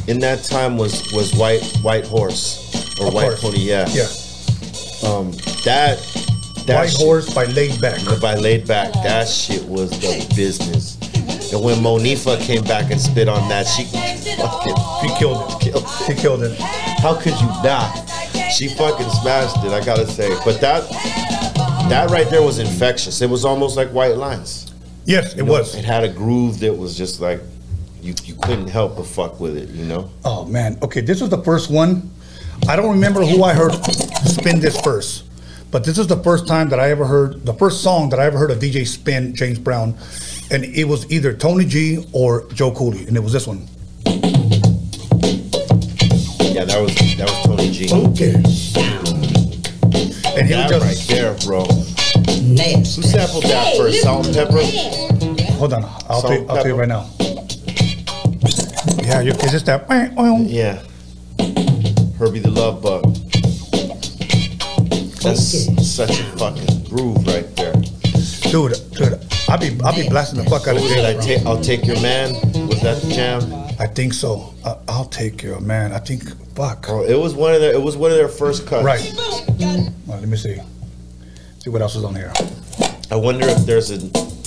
in 0.08 0.18
that 0.20 0.42
time 0.44 0.78
was 0.78 1.12
was 1.12 1.34
white 1.34 1.62
white 1.82 2.06
horse 2.06 2.98
or 3.00 3.08
of 3.08 3.14
white 3.14 3.28
course. 3.28 3.42
pony. 3.42 3.58
Yeah. 3.58 3.86
Yeah. 3.88 4.08
Um, 5.02 5.32
that 5.64 5.98
that 6.66 6.76
White 6.76 6.90
shit- 6.90 7.00
Horse 7.00 7.32
by 7.34 7.44
Laid 7.46 7.80
Back. 7.80 8.00
by 8.20 8.34
laid 8.36 8.66
back, 8.66 8.92
that 9.02 9.28
shit 9.28 9.64
was 9.64 9.90
the 9.90 10.32
business. 10.36 10.96
And 11.52 11.62
when 11.64 11.76
Monifa 11.78 12.40
came 12.40 12.62
back 12.64 12.90
and 12.92 13.00
spit 13.00 13.28
on 13.28 13.48
that, 13.48 13.66
she 13.66 13.84
fucking 13.84 14.76
He 15.02 15.14
killed 15.18 15.50
it. 15.50 15.60
killed 15.60 15.86
He 16.06 16.14
killed 16.14 16.42
it. 16.44 16.58
How 17.00 17.14
could 17.14 17.34
you 17.40 17.46
not? 17.64 17.90
She 18.52 18.68
fucking 18.68 19.08
smashed 19.10 19.56
it, 19.64 19.72
I 19.72 19.84
gotta 19.84 20.06
say. 20.06 20.28
But 20.44 20.60
that 20.60 20.88
that 21.88 22.10
right 22.10 22.28
there 22.30 22.42
was 22.42 22.58
infectious. 22.60 23.20
It 23.20 23.28
was 23.30 23.44
almost 23.44 23.76
like 23.76 23.88
white 23.88 24.16
lines. 24.16 24.72
Yes, 25.06 25.32
it 25.32 25.38
You 25.38 25.42
know, 25.44 25.52
was. 25.52 25.74
It 25.74 25.84
had 25.84 26.04
a 26.04 26.08
groove 26.08 26.60
that 26.60 26.72
was 26.74 26.96
just 26.96 27.20
like 27.20 27.40
you 28.02 28.14
you 28.24 28.34
couldn't 28.34 28.68
help 28.68 28.96
but 28.96 29.06
fuck 29.06 29.40
with 29.40 29.56
it, 29.56 29.70
you 29.70 29.84
know? 29.84 30.08
Oh 30.24 30.44
man. 30.44 30.78
Okay, 30.82 31.00
this 31.00 31.20
was 31.20 31.30
the 31.30 31.42
first 31.42 31.68
one. 31.70 32.10
I 32.68 32.76
don't 32.76 32.90
remember 32.90 33.24
who 33.24 33.42
I 33.42 33.54
heard 33.54 33.72
spin 34.26 34.60
this 34.60 34.78
first, 34.82 35.24
but 35.70 35.84
this 35.84 35.98
is 35.98 36.06
the 36.06 36.16
first 36.22 36.46
time 36.46 36.68
that 36.70 36.80
I 36.80 36.90
ever 36.90 37.06
heard 37.06 37.44
the 37.46 37.54
first 37.54 37.82
song 37.82 38.10
that 38.10 38.18
I 38.18 38.24
ever 38.26 38.38
heard 38.38 38.50
a 38.50 38.56
DJ 38.56 38.86
spin 38.86 39.34
James 39.34 39.58
Brown, 39.58 39.96
and 40.50 40.64
it 40.64 40.84
was 40.84 41.10
either 41.10 41.32
Tony 41.32 41.64
G 41.64 42.04
or 42.12 42.46
Joe 42.52 42.72
Cooley, 42.72 43.06
and 43.06 43.16
it 43.16 43.20
was 43.20 43.32
this 43.32 43.46
one. 43.46 43.68
Yeah, 46.52 46.64
that 46.64 46.80
was 46.80 46.94
that 47.16 47.28
was 47.28 47.42
Tony 47.46 47.70
G. 47.70 47.92
Okay. 47.92 48.34
And 50.36 50.46
he 50.46 50.54
That 50.54 50.70
was 50.70 50.84
right 50.84 51.04
there, 51.08 51.34
bro. 51.44 51.64
Who 51.64 53.02
sampled 53.02 53.44
that 53.44 53.76
first? 53.76 54.02
Salt 54.02 54.26
and 54.26 54.34
pepper? 54.34 54.62
hold 55.54 55.72
on. 55.74 55.84
I'll 55.84 56.20
Salt, 56.20 56.22
tell 56.22 56.32
you, 56.32 56.46
I'll 56.48 56.56
tell 56.56 56.66
you 56.66 56.74
right 56.74 56.88
now. 56.88 57.06
Yeah, 59.04 59.20
you, 59.20 59.32
it's 59.32 59.50
just 59.50 59.66
that. 59.66 59.86
Yeah. 60.48 60.82
Hurby 62.18 62.38
the 62.38 62.50
Luv 62.50 62.82
Bug. 62.82 63.29
That's 65.22 65.86
such 65.86 66.18
a 66.18 66.24
fucking 66.38 66.84
groove 66.84 67.26
right 67.26 67.54
there. 67.56 67.74
Dude, 68.50 68.72
dude, 68.92 69.20
I'll 69.48 69.58
be 69.58 69.78
I'll 69.84 69.94
be 69.94 70.08
blasting 70.08 70.42
the 70.42 70.48
fuck 70.48 70.66
out 70.66 70.76
of 70.76 70.82
it? 70.82 71.04
I 71.04 71.20
take, 71.20 71.44
I'll 71.46 71.60
take 71.60 71.86
your 71.86 72.00
man. 72.00 72.34
Was 72.68 72.80
that 72.82 73.00
the 73.02 73.12
jam? 73.12 73.52
I 73.78 73.86
think 73.86 74.12
so. 74.12 74.54
I, 74.64 74.76
I'll 74.88 75.04
take 75.04 75.42
your 75.42 75.60
man. 75.60 75.92
I 75.92 75.98
think 75.98 76.24
fuck. 76.54 76.86
Oh, 76.88 77.04
it 77.04 77.18
was 77.18 77.34
one 77.34 77.54
of 77.54 77.60
their. 77.60 77.72
It 77.72 77.82
was 77.82 77.96
one 77.96 78.10
of 78.10 78.16
their 78.16 78.28
first 78.28 78.66
cuts. 78.66 78.84
Right. 78.84 79.12
Well, 79.56 80.18
let 80.18 80.28
me 80.28 80.36
see. 80.36 80.58
See 81.58 81.70
what 81.70 81.82
else 81.82 81.96
is 81.96 82.04
on 82.04 82.14
here. 82.14 82.32
I 83.10 83.16
wonder 83.16 83.46
if 83.46 83.66
there's 83.66 83.90
a, 83.90 83.98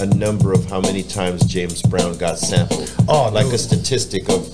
a 0.02 0.06
number 0.08 0.54
of 0.54 0.66
how 0.66 0.82
many 0.82 1.04
times 1.04 1.46
James 1.46 1.82
Brown 1.82 2.18
got 2.18 2.40
sampled. 2.40 2.94
Oh, 3.08 3.30
like 3.32 3.48
a 3.48 3.58
statistic 3.58 4.30
of 4.30 4.48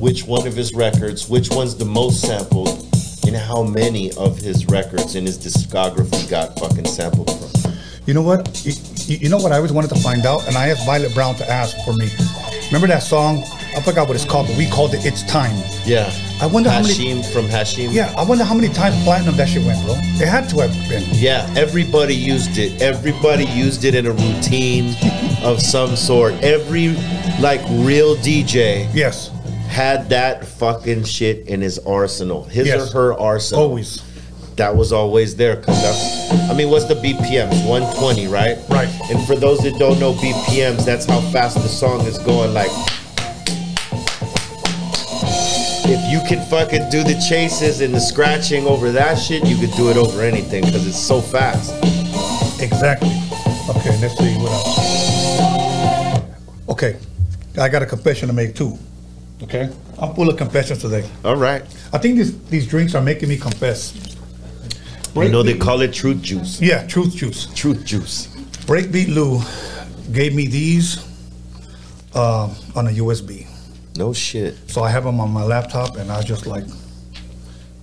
which 0.00 0.24
one 0.24 0.46
of 0.46 0.54
his 0.54 0.74
records, 0.74 1.28
which 1.28 1.50
one's 1.50 1.74
the 1.76 1.84
most 1.84 2.20
sampled, 2.20 2.93
and 3.26 3.36
how 3.36 3.62
many 3.62 4.12
of 4.12 4.38
his 4.38 4.66
records 4.66 5.14
in 5.14 5.24
his 5.26 5.38
discography 5.38 6.28
got 6.30 6.58
fucking 6.58 6.84
sampled 6.86 7.30
from. 7.30 7.72
You 8.06 8.12
know 8.14 8.22
what? 8.22 8.64
You, 8.64 9.16
you 9.16 9.28
know 9.28 9.38
what 9.38 9.52
I 9.52 9.56
always 9.56 9.72
wanted 9.72 9.88
to 9.90 10.00
find 10.00 10.26
out, 10.26 10.46
and 10.46 10.56
I 10.56 10.68
asked 10.68 10.84
Violet 10.84 11.14
Brown 11.14 11.34
to 11.36 11.50
ask 11.50 11.74
for 11.84 11.94
me. 11.94 12.08
Remember 12.66 12.86
that 12.88 13.02
song? 13.02 13.42
I 13.76 13.80
forgot 13.80 14.06
what 14.08 14.14
it's 14.14 14.24
called, 14.24 14.46
but 14.46 14.56
we 14.56 14.68
called 14.68 14.94
it 14.94 15.04
"It's 15.04 15.22
Time." 15.24 15.56
Yeah. 15.84 16.12
I 16.40 16.46
wonder 16.46 16.68
how 16.70 16.82
many- 16.82 16.92
Hashim 16.94 17.24
from 17.32 17.46
Hashim. 17.46 17.92
Yeah, 17.92 18.12
I 18.18 18.24
wonder 18.24 18.44
how 18.44 18.54
many 18.54 18.68
times 18.68 19.02
platinum 19.04 19.36
that 19.36 19.48
shit 19.48 19.64
went, 19.64 19.82
bro. 19.84 19.94
It 20.20 20.28
had 20.28 20.48
to 20.50 20.60
have 20.60 20.88
been. 20.88 21.04
Yeah, 21.12 21.48
everybody 21.56 22.14
used 22.14 22.58
it. 22.58 22.82
Everybody 22.82 23.44
used 23.46 23.84
it 23.84 23.94
in 23.94 24.06
a 24.06 24.12
routine 24.12 24.94
of 25.42 25.62
some 25.62 25.96
sort. 25.96 26.34
Every 26.42 26.88
like 27.40 27.60
real 27.86 28.16
DJ 28.16 28.88
Yes, 28.94 29.30
had 29.68 30.08
that 30.10 30.44
fucking 30.46 31.04
shit 31.04 31.46
in 31.48 31.60
his 31.60 31.78
arsenal. 31.80 32.44
His 32.44 32.66
Yes. 32.68 32.90
or 32.90 32.92
her 33.12 33.14
arsenal. 33.20 33.64
always. 33.64 34.02
That 34.56 34.76
was 34.76 34.92
always 34.92 35.34
there 35.34 35.56
because 35.56 35.80
that's 35.82 36.50
I 36.50 36.54
mean, 36.54 36.70
what's 36.70 36.84
the 36.84 36.94
BPMs? 36.94 37.66
120, 37.66 38.28
right? 38.28 38.56
Right. 38.68 38.88
And 39.10 39.20
for 39.26 39.34
those 39.34 39.58
that 39.64 39.76
don't 39.80 39.98
know 39.98 40.12
BPMs, 40.14 40.84
that's 40.84 41.06
how 41.06 41.20
fast 41.32 41.56
the 41.60 41.68
song 41.68 42.02
is 42.06 42.18
going 42.18 42.54
like 42.54 42.70
if 45.86 46.00
you 46.10 46.20
can 46.28 46.44
fucking 46.48 46.88
do 46.90 47.02
the 47.02 47.14
chases 47.28 47.80
and 47.80 47.92
the 47.94 48.00
scratching 48.00 48.66
over 48.66 48.90
that 48.92 49.16
shit, 49.18 49.44
you 49.46 49.56
could 49.58 49.72
do 49.76 49.90
it 49.90 49.96
over 49.96 50.22
anything 50.22 50.64
because 50.64 50.86
it's 50.86 50.98
so 50.98 51.20
fast. 51.20 51.74
Exactly. 52.62 53.10
Okay, 53.68 53.96
let's 54.00 54.16
see 54.16 54.34
what 54.38 54.50
else. 54.52 56.22
Okay, 56.68 56.96
I 57.58 57.68
got 57.68 57.82
a 57.82 57.86
confession 57.86 58.28
to 58.28 58.34
make 58.34 58.54
too. 58.54 58.78
Okay, 59.42 59.68
I'm 59.98 60.14
full 60.14 60.28
of 60.30 60.36
confessions 60.36 60.80
today. 60.80 61.08
All 61.24 61.36
right. 61.36 61.62
I 61.92 61.98
think 61.98 62.16
these 62.16 62.38
these 62.46 62.66
drinks 62.66 62.94
are 62.94 63.02
making 63.02 63.28
me 63.28 63.36
confess. 63.36 63.92
You 65.14 65.28
know 65.28 65.42
they 65.42 65.56
call 65.56 65.80
it 65.82 65.92
truth 65.92 66.22
juice. 66.22 66.60
Yeah, 66.60 66.86
truth 66.86 67.14
juice. 67.14 67.46
Truth 67.54 67.84
juice. 67.84 68.26
Breakbeat 68.66 69.14
Lou 69.14 69.40
gave 70.12 70.34
me 70.34 70.46
these 70.46 70.98
um, 72.14 72.54
on 72.74 72.86
a 72.88 72.90
USB. 72.90 73.46
No 73.96 74.12
shit. 74.12 74.56
So 74.68 74.82
I 74.82 74.90
have 74.90 75.04
them 75.04 75.20
on 75.20 75.30
my 75.30 75.44
laptop, 75.44 75.96
and 75.96 76.10
I 76.10 76.22
just 76.22 76.46
like, 76.46 76.64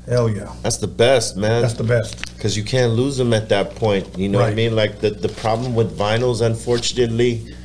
hell 0.09 0.29
yeah, 0.29 0.53
That's 0.61 0.77
the 0.77 0.87
best, 0.87 1.37
man. 1.37 1.61
that's 1.61 1.75
the 1.75 1.83
best. 1.85 2.33
because 2.35 2.57
you 2.57 2.63
can't 2.65 2.93
lose 2.93 3.15
them 3.17 3.33
at 3.33 3.47
that 3.49 3.75
point. 3.75 4.17
You 4.17 4.27
know 4.27 4.39
what 4.39 4.49
I 4.49 4.53
mean? 4.55 4.75
Like 4.75 4.99
the 4.99 5.11
the 5.11 5.29
problem 5.29 5.73
with 5.75 5.97
vinyls, 5.97 6.41
unfortunately, 6.45 7.55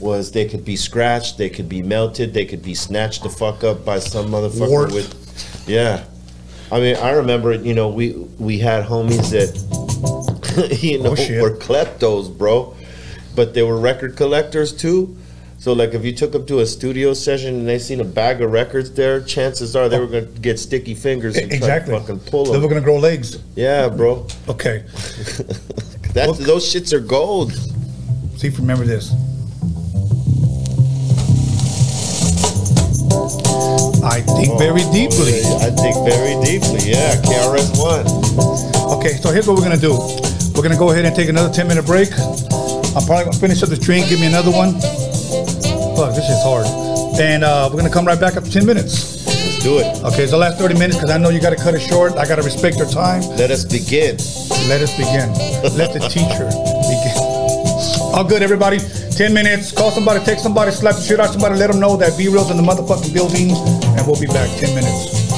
was 0.00 0.32
they 0.32 0.46
could 0.46 0.64
be 0.64 0.76
scratched, 0.76 1.38
they 1.38 1.50
could 1.50 1.68
be 1.68 1.82
melted, 1.82 2.34
they 2.34 2.44
could 2.44 2.62
be 2.62 2.74
snatched 2.74 3.22
the 3.22 3.28
fuck 3.28 3.64
up 3.64 3.84
by 3.84 3.98
some 3.98 4.26
motherfucker 4.28 4.92
with. 4.92 5.68
Yeah, 5.68 6.04
I 6.70 6.80
mean, 6.80 6.96
I 6.96 7.10
remember. 7.12 7.54
You 7.54 7.74
know, 7.74 7.88
we 7.88 8.12
we 8.38 8.58
had 8.58 8.84
homies 8.84 9.30
that 9.30 10.78
you 10.82 10.98
oh, 10.98 11.02
know, 11.02 11.10
Oh, 11.10 11.42
were 11.42 11.56
kleptos, 11.56 12.36
bro. 12.36 12.74
But 13.34 13.54
they 13.54 13.62
were 13.62 13.78
record 13.78 14.16
collectors 14.16 14.74
too. 14.74 15.16
So 15.58 15.72
like 15.72 15.94
if 15.94 16.04
you 16.04 16.14
took 16.14 16.32
them 16.32 16.46
to 16.46 16.60
a 16.60 16.66
studio 16.66 17.12
session 17.14 17.54
and 17.56 17.68
they 17.68 17.78
seen 17.78 18.00
a 18.00 18.04
bag 18.04 18.40
of 18.40 18.52
records 18.52 18.92
there, 18.92 19.20
chances 19.22 19.74
are 19.74 19.88
they 19.88 19.98
were 19.98 20.06
gonna 20.06 20.22
get 20.22 20.58
sticky 20.58 20.94
fingers 20.94 21.36
and 21.36 21.52
exactly. 21.52 21.92
try 21.92 21.98
to 21.98 22.06
fucking 22.06 22.30
pull 22.30 22.44
them. 22.44 22.54
They 22.54 22.60
were 22.60 22.68
gonna 22.68 22.80
grow 22.82 22.98
legs. 22.98 23.38
Yeah, 23.54 23.88
bro. 23.88 24.26
Okay. 24.48 24.84
That 26.16 26.34
those 26.38 26.64
shits 26.64 26.94
are 26.94 27.00
gold. 27.00 27.52
See 28.38 28.48
if 28.48 28.54
you 28.54 28.60
remember 28.60 28.86
this. 28.86 29.12
I 34.04 34.20
think 34.20 34.58
very 34.58 34.84
deeply. 34.92 35.40
I 35.60 35.70
think 35.72 35.96
very 36.04 36.36
deeply. 36.44 36.84
Yeah, 36.84 37.16
KRS 37.22 37.74
One. 37.80 38.06
Okay, 38.98 39.16
so 39.18 39.32
here's 39.32 39.48
what 39.48 39.56
we're 39.56 39.64
gonna 39.64 39.76
do. 39.76 39.96
We're 40.54 40.62
gonna 40.62 40.78
go 40.78 40.90
ahead 40.90 41.04
and 41.04 41.14
take 41.14 41.28
another 41.28 41.52
10 41.52 41.66
minute 41.68 41.86
break. 41.86 42.08
I'm 42.96 43.04
probably 43.04 43.24
gonna 43.24 43.36
finish 43.36 43.62
up 43.62 43.68
the 43.68 43.76
drink, 43.76 44.08
give 44.08 44.20
me 44.20 44.26
another 44.26 44.50
one. 44.50 44.72
Fuck, 45.96 46.14
this 46.14 46.28
is 46.28 46.40
hard. 46.44 46.66
And 47.20 47.44
uh, 47.44 47.68
we're 47.70 47.78
gonna 47.78 47.92
come 47.92 48.06
right 48.06 48.20
back 48.20 48.36
up 48.36 48.44
10 48.44 48.64
minutes. 48.64 49.26
Let's 49.26 49.62
do 49.62 49.78
it. 49.78 49.86
Okay, 50.04 50.22
it's 50.22 50.32
the 50.32 50.38
last 50.38 50.58
30 50.58 50.78
minutes 50.78 50.96
because 50.96 51.10
I 51.10 51.18
know 51.18 51.30
you 51.30 51.40
gotta 51.40 51.56
cut 51.56 51.74
it 51.74 51.80
short. 51.80 52.12
I 52.14 52.26
gotta 52.26 52.42
respect 52.42 52.76
your 52.76 52.88
time. 52.88 53.22
Let 53.36 53.50
us 53.50 53.64
begin. 53.64 54.16
Let 54.68 54.80
us 54.80 54.96
begin. 54.96 55.32
Let 55.76 55.92
the 55.92 56.00
teacher 56.08 56.48
begin. 56.88 57.16
All 58.14 58.24
good, 58.24 58.42
everybody. 58.42 58.78
10 59.16 59.32
minutes. 59.32 59.72
Call 59.72 59.90
somebody, 59.90 60.22
take 60.26 60.38
somebody, 60.38 60.70
slap 60.70 60.94
the 60.94 61.00
shit 61.00 61.18
out 61.18 61.30
somebody, 61.30 61.56
let 61.56 61.70
them 61.70 61.80
know 61.80 61.96
that 61.96 62.18
B-Real's 62.18 62.50
in 62.50 62.58
the 62.58 62.62
motherfucking 62.62 63.14
building, 63.14 63.48
and 63.96 64.06
we'll 64.06 64.20
be 64.20 64.26
back. 64.26 64.46
10 64.60 64.74
minutes. 64.74 65.32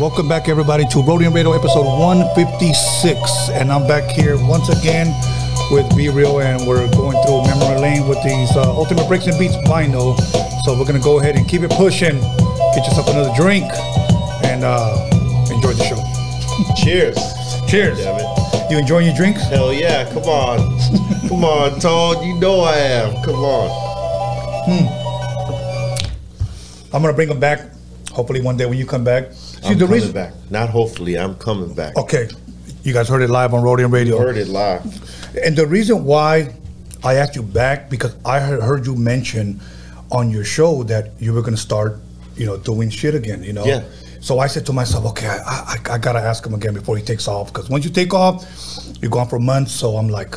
Welcome 0.00 0.28
back, 0.28 0.48
everybody, 0.48 0.82
to 0.86 0.98
Roadium 0.98 1.32
Radio 1.32 1.52
episode 1.52 1.86
156. 1.86 3.50
And 3.50 3.70
I'm 3.70 3.86
back 3.86 4.10
here 4.10 4.34
once 4.48 4.68
again 4.68 5.14
with 5.70 5.86
B 5.96 6.08
Real, 6.08 6.40
and 6.40 6.66
we're 6.66 6.90
going 6.90 7.14
through 7.22 7.46
memory 7.46 7.80
lane 7.80 8.08
with 8.08 8.20
these 8.24 8.50
uh, 8.56 8.74
Ultimate 8.74 9.06
Breaks 9.06 9.28
and 9.28 9.38
Beats 9.38 9.54
vinyl. 9.70 10.18
So 10.64 10.76
we're 10.76 10.84
going 10.84 10.98
to 10.98 11.04
go 11.04 11.20
ahead 11.20 11.36
and 11.36 11.48
keep 11.48 11.62
it 11.62 11.70
pushing. 11.70 12.18
Get 12.74 12.82
yourself 12.90 13.06
another 13.06 13.32
drink 13.36 13.70
and 14.42 14.64
uh, 14.64 14.98
enjoy 15.54 15.74
the 15.74 15.84
show. 15.86 16.02
Cheers. 16.74 17.16
Cheers. 17.68 18.41
You 18.72 18.78
enjoying 18.78 19.04
your 19.04 19.14
drinks? 19.14 19.42
Hell 19.48 19.70
yeah, 19.70 20.10
come 20.10 20.22
on. 20.22 20.58
come 21.28 21.44
on, 21.44 21.78
Tone. 21.78 22.26
You 22.26 22.40
know 22.40 22.60
I 22.62 22.76
am. 22.76 23.22
Come 23.22 23.34
on. 23.34 23.68
Hmm. 24.64 24.86
I'm 26.96 27.02
gonna 27.02 27.12
bring 27.12 27.28
them 27.28 27.38
back. 27.38 27.68
Hopefully 28.12 28.40
one 28.40 28.56
day 28.56 28.64
when 28.64 28.78
you 28.78 28.86
come 28.86 29.04
back. 29.04 29.34
See 29.34 29.58
I'm 29.64 29.74
the 29.74 29.84
coming 29.84 30.00
reason. 30.00 30.12
back. 30.12 30.32
Not 30.48 30.70
hopefully, 30.70 31.18
I'm 31.18 31.34
coming 31.34 31.74
back. 31.74 31.98
Okay, 31.98 32.30
you 32.82 32.94
guys 32.94 33.10
heard 33.10 33.20
it 33.20 33.28
live 33.28 33.52
on 33.52 33.62
Roadium 33.62 33.92
Radio. 33.92 34.16
Heard 34.18 34.38
it 34.38 34.48
live. 34.48 34.82
And 35.44 35.54
the 35.54 35.66
reason 35.66 36.06
why 36.06 36.54
I 37.04 37.16
asked 37.16 37.36
you 37.36 37.42
back 37.42 37.90
because 37.90 38.16
I 38.24 38.40
heard 38.40 38.86
you 38.86 38.96
mention 38.96 39.60
on 40.10 40.30
your 40.30 40.44
show 40.44 40.82
that 40.84 41.10
you 41.18 41.34
were 41.34 41.42
gonna 41.42 41.58
start, 41.58 41.98
you 42.36 42.46
know, 42.46 42.56
doing 42.56 42.88
shit 42.88 43.14
again. 43.14 43.42
You 43.42 43.52
know. 43.52 43.66
Yeah. 43.66 43.84
So 44.22 44.38
I 44.38 44.46
said 44.46 44.64
to 44.66 44.72
myself, 44.72 45.04
okay, 45.06 45.26
I, 45.26 45.36
I, 45.44 45.76
I 45.94 45.98
gotta 45.98 46.20
ask 46.20 46.46
him 46.46 46.54
again 46.54 46.74
before 46.74 46.96
he 46.96 47.02
takes 47.02 47.26
off 47.26 47.52
because 47.52 47.68
once 47.68 47.84
you 47.84 47.90
take 47.90 48.14
off, 48.14 48.46
you're 49.00 49.10
gone 49.10 49.26
for 49.28 49.40
months. 49.40 49.72
So 49.72 49.96
I'm 49.96 50.06
like, 50.08 50.36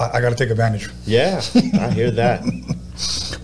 I, 0.00 0.12
I 0.14 0.20
gotta 0.22 0.34
take 0.34 0.48
advantage. 0.48 0.88
Yeah, 1.04 1.42
I 1.78 1.90
hear 1.90 2.10
that. 2.12 2.42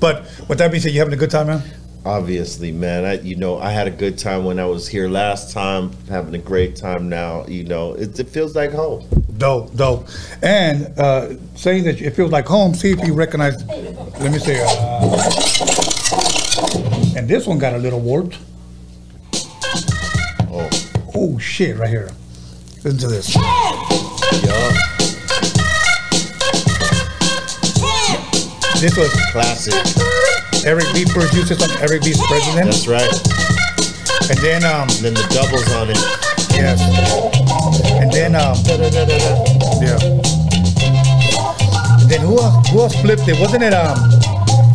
But 0.00 0.22
with 0.48 0.58
that 0.58 0.70
being 0.70 0.80
said, 0.80 0.92
you 0.92 1.00
having 1.00 1.14
a 1.14 1.16
good 1.16 1.30
time, 1.30 1.48
man? 1.48 1.62
Obviously, 2.04 2.70
man. 2.70 3.04
I, 3.04 3.14
you 3.14 3.34
know, 3.34 3.58
I 3.58 3.70
had 3.72 3.88
a 3.88 3.90
good 3.90 4.16
time 4.16 4.44
when 4.44 4.60
I 4.60 4.66
was 4.66 4.86
here 4.86 5.08
last 5.08 5.52
time. 5.52 5.90
Having 6.08 6.34
a 6.36 6.38
great 6.38 6.76
time 6.76 7.08
now. 7.08 7.44
You 7.46 7.64
know, 7.64 7.94
it, 7.94 8.16
it 8.20 8.28
feels 8.28 8.54
like 8.54 8.70
home. 8.70 9.04
Dope, 9.36 9.74
dope. 9.74 10.06
And 10.42 10.96
uh, 10.98 11.34
saying 11.56 11.84
that 11.84 12.00
it 12.00 12.10
feels 12.14 12.30
like 12.30 12.46
home, 12.46 12.74
see 12.74 12.92
if 12.92 13.04
you 13.04 13.14
recognize, 13.14 13.66
let 13.66 14.30
me 14.30 14.38
see. 14.38 14.60
uh, 14.62 15.16
and 17.16 17.26
this 17.28 17.46
one 17.46 17.58
got 17.58 17.74
a 17.74 17.78
little 17.78 18.00
warped. 18.00 18.38
Oh, 21.14 21.38
shit, 21.38 21.76
right 21.76 21.88
here. 21.88 22.10
Listen 22.84 22.98
to 22.98 23.08
this. 23.08 23.34
yeah, 23.34 24.72
This 28.80 28.96
was 28.96 29.10
classic. 29.32 29.74
Eric 30.64 30.86
B. 30.94 31.04
first 31.06 31.34
used 31.34 31.48
this 31.48 31.62
on 31.62 31.70
Eric 31.82 32.02
B. 32.04 32.10
Is 32.10 32.20
President. 32.28 32.66
That's 32.70 32.86
right. 32.86 33.10
And 34.30 34.38
then, 34.38 34.62
um, 34.64 34.88
And 34.88 35.02
then 35.02 35.14
the 35.14 35.26
doubles 35.34 35.66
on 35.74 35.90
it. 35.90 35.96
yes. 36.54 36.78
And 38.00 38.12
then, 38.12 38.36
um, 38.36 38.54
yeah. 39.82 39.98
And 42.00 42.08
then 42.10 42.20
who 42.20 42.38
else, 42.38 42.68
who 42.68 42.80
else 42.80 42.94
flipped 43.00 43.26
it? 43.26 43.40
Wasn't 43.40 43.62
it, 43.64 43.72
um, 43.74 43.98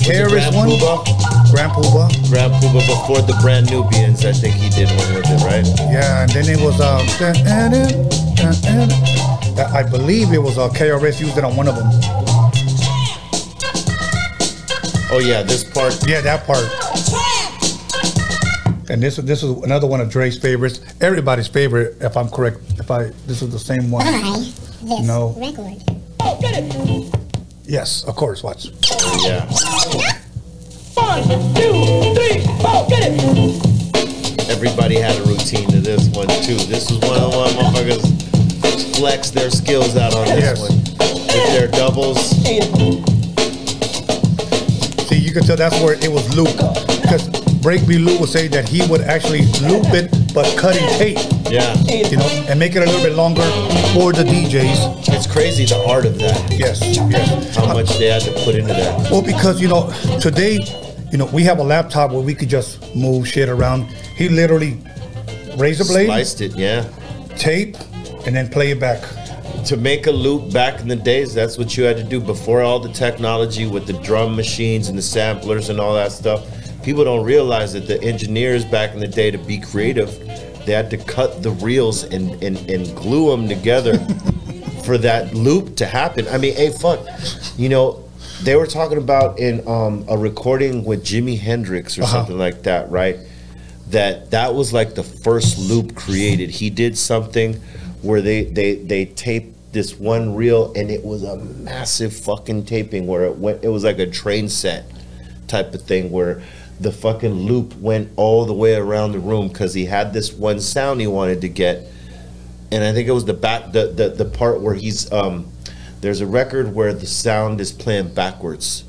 Harris 0.02 0.32
Grand 0.34 0.56
one? 0.56 0.68
Puba? 0.70 1.33
Grand 1.54 1.72
Puba. 1.72 2.10
Grand 2.32 2.52
Puba 2.56 2.82
before 2.88 3.22
the 3.22 3.38
Brand 3.40 3.70
Nubians. 3.70 4.26
I 4.26 4.34
think 4.34 4.56
he 4.56 4.70
did 4.70 4.90
one 4.98 5.14
with 5.14 5.30
it, 5.30 5.42
right? 5.46 5.66
Yeah, 5.94 6.24
and 6.24 6.32
then 6.32 6.46
it 6.50 6.60
was 6.60 6.82
um. 6.82 7.06
I 9.72 9.84
believe 9.84 10.34
it 10.34 10.40
was 10.42 10.58
uh, 10.58 10.68
KRS 10.70 11.20
used 11.22 11.38
it 11.38 11.44
on 11.44 11.56
one 11.56 11.68
of 11.68 11.76
them. 11.76 11.90
Oh 15.12 15.20
yeah, 15.24 15.44
this 15.44 15.64
part. 15.64 15.96
Yeah, 16.08 16.22
that 16.22 16.46
part. 16.48 16.66
And 18.90 19.02
this 19.02 19.18
this 19.18 19.44
is 19.44 19.52
another 19.64 19.86
one 19.86 20.02
of 20.02 20.10
Dre's 20.10 20.40
favorites, 20.40 20.82
everybody's 21.02 21.48
favorite, 21.48 21.98
if 22.02 22.18
I'm 22.18 22.30
correct. 22.30 22.58
If 22.80 22.90
I 22.90 23.12
this 23.28 23.44
is 23.44 23.52
the 23.52 23.60
same 23.60 23.92
one. 23.92 24.04
Buy 24.06 24.22
this 24.22 25.02
No. 25.06 25.36
record. 25.38 25.82
Yes, 27.66 28.04
of 28.06 28.16
course. 28.16 28.42
Watch. 28.44 28.66
Yeah. 29.24 29.48
One, 31.14 31.22
two, 31.54 31.74
three, 32.18 32.42
four, 32.58 32.88
get 32.90 33.14
it. 33.14 34.50
Everybody 34.50 34.96
had 35.00 35.16
a 35.20 35.24
routine 35.30 35.70
to 35.70 35.80
this 35.80 36.10
one 36.10 36.26
too. 36.42 36.56
This 36.66 36.90
was 36.90 36.98
one 37.02 37.20
of 37.22 37.32
the 37.32 37.38
one 37.38 37.50
motherfuckers 37.52 38.96
flex 38.98 39.30
their 39.30 39.52
skills 39.52 39.96
out 39.96 40.16
on 40.16 40.26
this 40.26 40.40
Yes. 40.44 40.60
one 40.60 40.76
with 40.80 41.54
their 41.54 41.68
doubles. 41.68 42.18
See, 45.08 45.18
you 45.20 45.32
can 45.32 45.44
tell 45.44 45.56
that's 45.56 45.80
where 45.82 45.94
it 45.94 46.10
was 46.12 46.36
loop 46.36 46.50
because 47.04 47.28
Break 47.62 47.88
Me 47.88 48.00
Lou 48.00 48.18
would 48.20 48.30
say 48.30 48.48
that 48.48 48.68
he 48.68 48.82
would 48.88 49.02
actually 49.02 49.42
loop 49.62 49.86
it, 49.94 50.10
but 50.34 50.46
cutting 50.58 50.88
tape, 50.98 51.20
Yeah, 51.50 51.76
you 51.84 52.18
know, 52.18 52.26
and 52.50 52.58
make 52.60 52.76
it 52.76 52.82
a 52.82 52.86
little 52.86 53.04
bit 53.04 53.14
longer 53.16 53.44
for 53.94 54.12
the 54.14 54.24
DJs. 54.24 55.08
it's 55.14 55.28
crazy 55.28 55.66
the 55.66 55.78
art 55.88 56.06
of 56.08 56.18
that. 56.18 56.42
Yes, 56.52 56.82
yes. 56.82 57.56
How 57.56 57.68
much 57.68 57.98
they 58.00 58.08
had 58.08 58.24
to 58.24 58.32
put 58.44 58.56
into 58.56 58.74
that. 58.74 59.12
Well, 59.12 59.22
because 59.22 59.62
you 59.62 59.68
know, 59.68 59.94
today, 60.20 60.58
you 61.14 61.20
know, 61.20 61.28
we 61.28 61.44
have 61.44 61.60
a 61.60 61.64
laptop 61.64 62.12
where 62.12 62.22
we 62.22 62.34
could 62.34 62.50
just 62.50 62.96
move 62.96 63.28
shit 63.28 63.48
around. 63.48 63.84
He 64.18 64.30
literally 64.30 64.80
razor 65.58 65.84
blade, 65.84 66.08
Sliced 66.08 66.42
it, 66.42 66.56
yeah. 66.56 66.90
tape, 67.38 67.78
and 68.26 68.36
then 68.36 68.50
play 68.50 68.72
it 68.72 68.80
back. 68.80 69.00
To 69.66 69.78
make 69.78 70.08
a 70.08 70.12
loop 70.12 70.52
back 70.52 70.82
in 70.82 70.88
the 70.88 70.96
days, 70.96 71.32
that's 71.32 71.56
what 71.56 71.78
you 71.78 71.84
had 71.84 71.98
to 71.98 72.04
do 72.04 72.20
before 72.20 72.64
all 72.64 72.80
the 72.80 72.92
technology 72.92 73.68
with 73.68 73.86
the 73.86 73.94
drum 73.94 74.36
machines 74.36 74.90
and 74.90 74.98
the 74.98 75.04
samplers 75.04 75.70
and 75.70 75.80
all 75.80 75.94
that 75.94 76.12
stuff. 76.12 76.48
People 76.82 77.04
don't 77.04 77.24
realize 77.24 77.74
that 77.74 77.86
the 77.86 78.02
engineers 78.02 78.66
back 78.66 78.96
in 78.96 79.00
the 79.00 79.08
day 79.08 79.30
to 79.30 79.38
be 79.38 79.60
creative, 79.60 80.18
they 80.66 80.72
had 80.74 80.90
to 80.90 80.98
cut 80.98 81.44
the 81.44 81.52
reels 81.52 82.06
and, 82.06 82.44
and, 82.44 82.58
and 82.68 82.94
glue 82.96 83.30
them 83.30 83.48
together 83.48 84.00
for 84.84 84.98
that 84.98 85.36
loop 85.36 85.76
to 85.76 85.86
happen. 85.86 86.28
I 86.30 86.40
mean, 86.40 86.56
hey, 86.56 86.72
fuck, 86.72 87.00
you 87.56 87.70
know, 87.70 88.04
they 88.44 88.56
were 88.56 88.68
talking 88.68 88.98
about 88.98 89.40
in 89.40 89.66
um, 89.68 90.06
a 90.10 90.18
recording 90.18 90.84
with 90.84 91.04
Jimi 91.04 91.40
Hendrix 91.40 91.98
or 91.98 92.04
Uh-huh. 92.04 92.12
something 92.18 92.38
like 92.38 92.64
that, 92.64 92.90
right? 92.92 93.18
That 93.90 94.32
that 94.32 94.54
was 94.56 94.74
like 94.74 94.96
the 94.96 95.04
first 95.04 95.58
loop 95.58 95.96
created. 95.96 96.50
He 96.50 96.70
did 96.70 96.98
something 96.98 97.56
where 98.02 98.22
they 98.22 98.44
they 98.46 98.76
they 98.76 99.06
taped 99.06 99.56
this 99.74 99.98
one 100.00 100.36
reel 100.36 100.72
and 100.76 100.90
it 100.92 101.04
was 101.04 101.24
a 101.24 101.38
massive 101.38 102.16
fucking 102.16 102.66
taping 102.66 103.08
where 103.08 103.26
it 103.26 103.38
went. 103.38 103.64
It 103.64 103.70
was 103.70 103.84
like 103.84 104.00
a 104.00 104.08
train 104.08 104.50
set 104.50 104.86
type 105.48 105.74
of 105.74 105.82
thing 105.84 106.12
where 106.12 106.42
the 106.80 106.92
fucking 106.92 107.34
loop 107.34 107.76
went 107.78 108.10
all 108.16 108.46
the 108.46 108.54
way 108.54 108.76
around 108.76 109.12
the 109.12 109.20
room 109.20 109.48
because 109.48 109.74
he 109.74 109.86
had 109.86 110.12
this 110.14 110.34
one 110.34 110.60
sound 110.60 111.00
he 111.02 111.08
wanted 111.08 111.42
to 111.42 111.50
get 111.50 111.86
and 112.72 112.84
I 112.84 112.92
think 112.94 113.08
it 113.08 113.12
was 113.12 113.26
the 113.26 113.34
back 113.34 113.72
the 113.72 113.88
the, 113.88 114.10
the 114.10 114.26
part 114.26 114.60
where 114.62 114.74
he's 114.74 115.12
um 115.12 115.46
there's 116.04 116.20
a 116.20 116.28
record 116.28 116.76
where 116.76 116.94
the 116.94 117.06
sound 117.06 117.62
is 117.62 117.72
playing 117.72 118.14
backwards. 118.14 118.84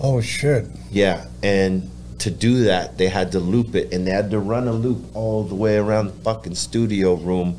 Oh 0.00 0.20
shit! 0.20 0.66
Yeah, 0.90 1.26
and 1.42 1.88
to 2.18 2.30
do 2.30 2.64
that 2.64 2.96
they 2.98 3.08
had 3.08 3.30
to 3.32 3.38
loop 3.38 3.74
it 3.74 3.92
and 3.92 4.06
they 4.06 4.10
had 4.10 4.30
to 4.30 4.38
run 4.38 4.66
a 4.66 4.72
loop 4.72 5.04
all 5.14 5.44
the 5.44 5.54
way 5.54 5.76
around 5.76 6.06
the 6.06 6.12
fucking 6.24 6.54
studio 6.54 7.12
room 7.14 7.54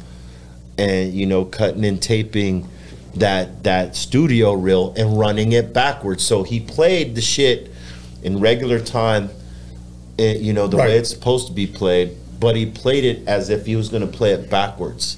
and 0.79 1.13
you 1.13 1.25
know 1.27 1.45
cutting 1.45 1.85
and 1.85 2.01
taping 2.01 2.67
that 3.15 3.63
that 3.63 3.95
studio 3.95 4.51
reel 4.53 4.93
and 4.97 5.17
running 5.17 5.53
it 5.53 5.73
backwards. 5.73 6.23
So 6.25 6.43
he 6.43 6.59
played 6.59 7.15
the 7.15 7.21
shit 7.21 7.71
in 8.23 8.39
regular 8.39 8.79
time, 8.79 9.29
eh, 10.19 10.35
you 10.37 10.51
know 10.53 10.67
the 10.67 10.77
Right. 10.77 10.89
way 10.89 10.97
it's 10.97 11.09
supposed 11.11 11.47
to 11.47 11.53
be 11.53 11.65
played, 11.65 12.11
but 12.39 12.55
he 12.57 12.65
played 12.65 13.05
it 13.05 13.25
as 13.27 13.49
if 13.49 13.65
he 13.65 13.75
was 13.77 13.87
going 13.89 14.01
to 14.05 14.07
play 14.17 14.31
it 14.31 14.49
backwards, 14.49 15.17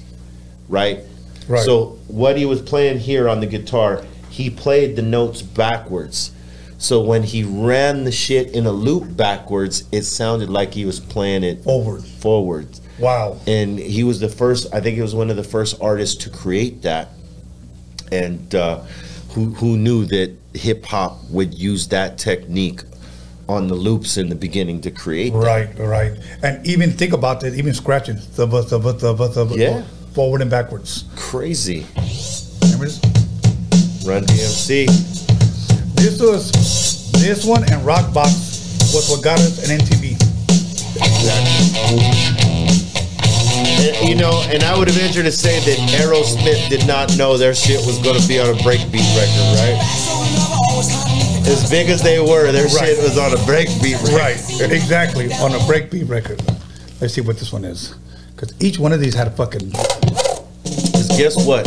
right? 0.68 1.00
Right. 1.48 1.62
So 1.62 1.98
what 2.08 2.36
he 2.36 2.46
was 2.46 2.60
playing 2.62 2.98
here 2.98 3.28
on 3.28 3.40
the 3.40 3.46
guitar, 3.46 4.04
he 4.30 4.50
played 4.50 4.96
the 4.96 5.02
notes 5.02 5.42
backwards. 5.42 6.32
So 6.78 7.02
when 7.02 7.22
he 7.24 7.44
ran 7.44 8.04
the 8.04 8.12
shit 8.12 8.52
in 8.54 8.66
a 8.66 8.72
loop 8.72 9.16
backwards, 9.16 9.84
it 9.92 10.02
sounded 10.02 10.48
like 10.48 10.72
he 10.72 10.84
was 10.86 10.98
playing 10.98 11.44
it 11.44 11.62
Forward. 11.62 12.02
forward. 12.04 12.68
Wow. 12.98 13.38
And 13.46 13.78
he 13.78 14.02
was 14.04 14.20
the 14.20 14.28
first. 14.28 14.72
I 14.72 14.80
think 14.80 14.96
he 14.96 15.02
was 15.02 15.14
one 15.14 15.30
of 15.30 15.36
the 15.36 15.44
first 15.44 15.76
artists 15.80 16.24
to 16.24 16.30
create 16.30 16.82
that, 16.82 17.08
and 18.12 18.54
uh, 18.54 18.80
who 19.30 19.46
who 19.54 19.76
knew 19.76 20.04
that 20.06 20.34
hip 20.54 20.84
hop 20.84 21.18
would 21.30 21.54
use 21.54 21.88
that 21.88 22.18
technique 22.18 22.82
on 23.48 23.68
the 23.68 23.74
loops 23.74 24.16
in 24.16 24.28
the 24.28 24.34
beginning 24.34 24.80
to 24.82 24.90
create. 24.90 25.32
that. 25.32 25.38
Right, 25.38 25.78
right. 25.78 26.12
And 26.42 26.64
even 26.66 26.90
think 26.92 27.12
about 27.12 27.40
that, 27.40 27.54
even 27.54 27.74
scratching. 27.74 28.16
The, 28.36 28.46
the, 28.46 28.62
the, 28.62 28.78
the, 28.78 29.12
the, 29.14 29.44
the, 29.44 29.56
Yeah. 29.56 29.84
Forward 30.14 30.42
and 30.42 30.50
backwards. 30.50 31.04
Crazy. 31.16 31.86
Remember? 32.62 32.86
Run 34.04 34.24
DMC. 34.24 34.86
This 35.94 36.20
was, 36.20 37.12
this 37.12 37.44
one 37.44 37.62
and 37.64 37.82
Rockbox 37.86 38.92
was 38.92 39.08
what 39.10 39.22
got 39.22 39.38
us 39.38 39.68
an 39.68 39.78
MTV. 39.78 40.16
And, 43.80 44.08
you 44.08 44.14
know, 44.14 44.42
and 44.48 44.62
I 44.62 44.76
would 44.78 44.88
have 44.88 44.96
ventured 44.96 45.24
to 45.26 45.32
say 45.32 45.60
that 45.60 45.78
Aerosmith 46.00 46.68
did 46.70 46.86
not 46.86 47.16
know 47.16 47.36
their 47.36 47.54
shit 47.54 47.84
was 47.86 47.98
going 47.98 48.20
to 48.20 48.26
be 48.28 48.38
on 48.40 48.48
a 48.50 48.54
breakbeat 48.58 49.06
record, 49.16 49.46
right? 49.60 49.78
As 51.46 51.68
big 51.70 51.88
as 51.88 52.02
they 52.02 52.18
were, 52.20 52.50
their 52.52 52.64
Right. 52.64 52.88
shit 52.88 52.98
was 53.02 53.16
on 53.18 53.32
a 53.32 53.36
breakbeat 53.46 54.02
record. 54.02 54.60
Right, 54.60 54.72
exactly. 54.72 55.32
On 55.34 55.52
a 55.54 55.58
breakbeat 55.60 56.08
record. 56.08 56.42
Let's 57.00 57.14
see 57.14 57.20
what 57.20 57.38
this 57.38 57.52
one 57.52 57.64
is. 57.64 57.94
Because 58.34 58.52
each 58.60 58.78
one 58.78 58.92
of 58.92 59.00
these 59.00 59.14
had 59.14 59.26
a 59.26 59.30
fucking. 59.30 59.72
Guess 61.16 61.36
what? 61.46 61.66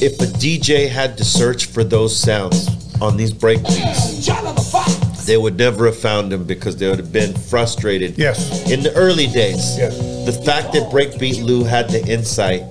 If 0.00 0.20
a 0.20 0.26
DJ 0.38 0.88
had 0.88 1.16
to 1.18 1.24
search 1.24 1.66
for 1.66 1.82
those 1.82 2.16
sounds 2.16 2.68
on 3.00 3.16
these 3.16 3.32
breakbeats, 3.32 4.26
they 5.26 5.36
would 5.36 5.56
never 5.58 5.86
have 5.86 5.96
found 5.98 6.30
them 6.32 6.44
because 6.44 6.76
they 6.76 6.88
would 6.88 6.98
have 6.98 7.12
been 7.12 7.34
frustrated. 7.34 8.16
Yes. 8.16 8.70
In 8.70 8.82
the 8.82 8.94
early 8.94 9.26
days, 9.26 9.76
Yes. 9.76 9.96
the 10.24 10.32
fact 10.32 10.72
that 10.72 10.90
Breakbeat 10.90 11.42
Lou 11.44 11.64
had 11.64 11.90
the 11.90 12.04
insight 12.06 12.62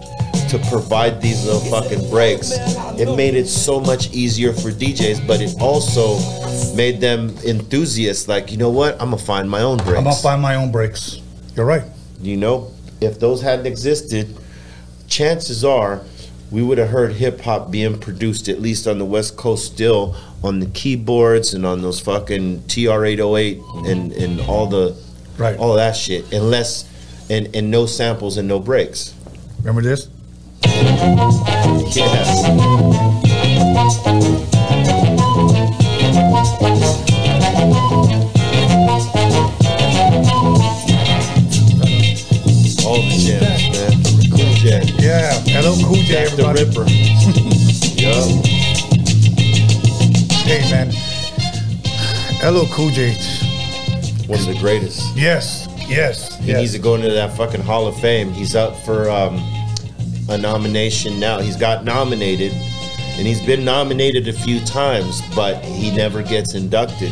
to 0.50 0.58
provide 0.70 1.22
these 1.22 1.44
little 1.46 1.60
fucking 1.62 2.10
breaks, 2.10 2.52
it 2.98 3.14
made 3.18 3.36
it 3.36 3.48
so 3.48 3.80
much 3.82 4.10
easier 4.14 4.54
for 4.54 4.72
DJs, 4.72 5.28
but 5.28 5.42
it 5.42 5.54
also 5.60 6.18
made 6.76 7.02
them 7.02 7.36
enthusiasts. 7.46 8.28
Like, 8.30 8.52
you 8.52 8.58
know 8.58 8.70
what? 8.70 8.94
I'm 9.02 9.10
gonna 9.12 9.18
find 9.18 9.50
my 9.50 9.62
own 9.62 9.78
breaks. 9.78 9.98
I'm 9.98 10.04
gonna 10.06 10.16
find 10.16 10.42
my 10.42 10.56
own 10.56 10.72
breaks. 10.72 11.20
You're 11.56 11.66
right. 11.66 11.84
You 12.22 12.38
know, 12.38 12.72
if 13.02 13.20
those 13.20 13.42
hadn't 13.42 13.66
existed, 13.68 14.37
chances 15.18 15.66
are 15.66 16.02
we 16.52 16.62
would 16.62 16.78
have 16.78 16.90
heard 16.90 17.12
hip 17.14 17.42
hop 17.42 17.72
being 17.72 17.98
produced 17.98 18.48
at 18.48 18.62
least 18.62 18.86
on 18.88 19.00
the 19.00 19.06
West 19.06 19.36
Coast 19.36 19.66
still 19.74 20.16
on 20.44 20.60
the 20.60 20.68
keyboards 20.68 21.56
and 21.56 21.66
on 21.66 21.82
those 21.82 22.00
fucking 22.00 22.62
TR-808 22.68 23.90
and 23.90 24.12
and 24.14 24.40
all 24.42 24.68
the 24.68 24.96
Right. 25.40 25.58
all 25.58 25.74
that 25.76 25.96
shit, 25.96 26.32
unless 26.32 26.86
and 27.32 27.56
and 27.56 27.72
no 27.72 27.86
samples 27.88 28.38
and 28.38 28.48
no 28.48 28.60
breaks. 28.60 29.16
Remember 29.64 29.82
this? 29.82 30.08
Yeah. 31.96 32.28
Yeah. 45.78 45.86
LL 45.86 45.88
Cool 45.88 46.04
J, 46.04 46.08
Jack 46.08 46.36
the 46.36 46.44
everybody. 46.46 46.64
Ripper. 46.66 46.86
yup. 48.02 48.46
Hey, 50.46 50.62
man. 50.72 50.90
LL 52.44 52.66
Cool 52.74 52.90
J. 52.92 53.14
One 54.28 54.40
of 54.40 54.46
the 54.46 54.58
greatest. 54.60 55.16
Yes, 55.16 55.68
yes, 55.88 56.38
He 56.40 56.48
yes. 56.48 56.60
needs 56.60 56.74
to 56.74 56.80
go 56.80 56.96
into 56.96 57.10
that 57.10 57.36
fucking 57.38 57.62
Hall 57.62 57.88
of 57.88 57.98
Fame. 58.00 58.32
He's 58.34 58.56
up 58.56 58.76
for 58.86 59.10
um, 59.10 59.36
a 60.30 60.38
nomination 60.38 61.20
now. 61.20 61.40
He's 61.40 61.56
got 61.56 61.86
nominated, 61.86 62.52
and 62.52 63.26
he's 63.26 63.42
been 63.46 63.64
nominated 63.64 64.28
a 64.28 64.34
few 64.34 64.60
times, 64.66 65.22
but 65.36 65.64
he 65.64 65.96
never 65.96 66.22
gets 66.22 66.56
inducted. 66.56 67.12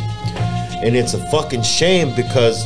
And 0.84 0.96
it's 0.96 1.14
a 1.14 1.32
fucking 1.32 1.64
shame 1.64 2.14
because 2.16 2.66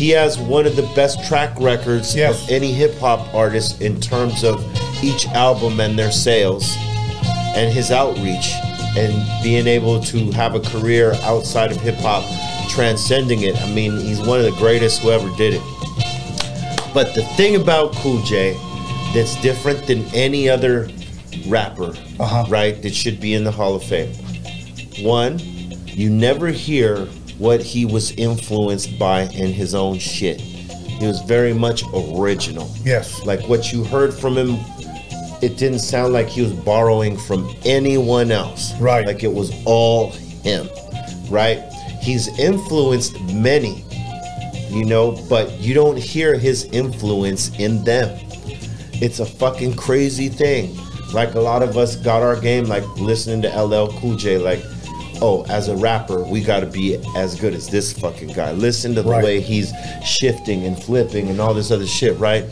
he 0.00 0.08
has 0.08 0.38
one 0.38 0.64
of 0.66 0.76
the 0.76 0.90
best 0.96 1.22
track 1.28 1.50
records 1.60 2.16
Yes. 2.16 2.42
of 2.44 2.48
any 2.50 2.72
hip 2.72 2.98
hop 2.98 3.34
artist 3.34 3.82
in 3.82 4.00
terms 4.00 4.44
of 4.44 4.64
each 5.04 5.26
album 5.28 5.78
and 5.78 5.98
their 5.98 6.10
sales 6.10 6.74
and 7.54 7.70
his 7.70 7.90
outreach 7.90 8.50
and 8.96 9.12
being 9.42 9.66
able 9.66 10.00
to 10.04 10.30
have 10.30 10.54
a 10.54 10.60
career 10.60 11.12
outside 11.24 11.70
of 11.70 11.76
hip 11.82 11.96
hop, 11.96 12.24
transcending 12.70 13.42
it. 13.42 13.60
I 13.60 13.70
mean, 13.74 13.98
he's 13.98 14.20
one 14.20 14.38
of 14.38 14.46
the 14.46 14.52
greatest 14.58 15.02
who 15.02 15.10
ever 15.10 15.28
did 15.36 15.52
it. 15.60 15.62
But 16.94 17.14
the 17.14 17.22
thing 17.36 17.56
about 17.56 17.92
Cool 17.96 18.22
J 18.22 18.56
that's 19.12 19.36
different 19.42 19.86
than 19.86 20.06
any 20.14 20.48
other 20.48 20.88
rapper, 21.46 21.92
Uh-huh. 22.18 22.46
right, 22.48 22.80
that 22.80 22.94
should 22.94 23.20
be 23.20 23.34
in 23.34 23.44
the 23.44 23.50
Hall 23.52 23.74
of 23.74 23.82
Fame. 23.82 24.14
One, 25.02 25.38
you 25.84 26.08
never 26.08 26.46
hear 26.48 27.06
what 27.40 27.62
he 27.62 27.86
was 27.86 28.12
influenced 28.12 28.98
by 28.98 29.22
in 29.22 29.50
his 29.50 29.74
own 29.74 29.98
shit. 29.98 30.38
He 30.38 31.06
was 31.06 31.22
very 31.22 31.54
much 31.54 31.82
original. 31.94 32.70
Yes. 32.84 33.24
Like 33.24 33.48
what 33.48 33.72
you 33.72 33.82
heard 33.82 34.12
from 34.12 34.36
him, 34.36 34.58
it 35.40 35.56
didn't 35.56 35.78
sound 35.78 36.12
like 36.12 36.28
he 36.28 36.42
was 36.42 36.52
borrowing 36.52 37.16
from 37.16 37.50
anyone 37.64 38.30
else. 38.30 38.78
Right. 38.78 39.06
Like 39.06 39.24
it 39.24 39.32
was 39.32 39.50
all 39.64 40.10
him. 40.12 40.68
Right? 41.30 41.60
He's 42.02 42.28
influenced 42.38 43.18
many, 43.32 43.84
you 44.68 44.84
know, 44.84 45.12
but 45.30 45.50
you 45.58 45.72
don't 45.72 45.96
hear 45.96 46.36
his 46.36 46.64
influence 46.66 47.58
in 47.58 47.82
them. 47.84 48.18
It's 48.92 49.20
a 49.20 49.26
fucking 49.26 49.76
crazy 49.76 50.28
thing. 50.28 50.76
Like 51.14 51.34
a 51.34 51.40
lot 51.40 51.62
of 51.62 51.78
us 51.78 51.96
got 51.96 52.22
our 52.22 52.38
game 52.38 52.66
like 52.66 52.86
listening 52.98 53.40
to 53.42 53.48
LL 53.48 53.88
Cool 53.98 54.16
J, 54.16 54.36
like, 54.36 54.62
oh, 55.22 55.44
as 55.48 55.68
a 55.68 55.76
rapper, 55.76 56.22
we 56.22 56.40
gotta 56.42 56.66
be 56.66 56.98
as 57.16 57.38
good 57.38 57.54
as 57.54 57.68
this 57.68 57.92
fucking 57.92 58.28
guy. 58.32 58.52
Listen 58.52 58.94
to 58.94 59.02
the 59.02 59.10
Right. 59.10 59.24
way 59.24 59.40
he's 59.40 59.72
shifting 60.04 60.64
and 60.64 60.80
flipping 60.82 61.28
and 61.28 61.40
all 61.40 61.54
this 61.54 61.70
other 61.70 61.86
shit, 61.86 62.18
right? 62.18 62.44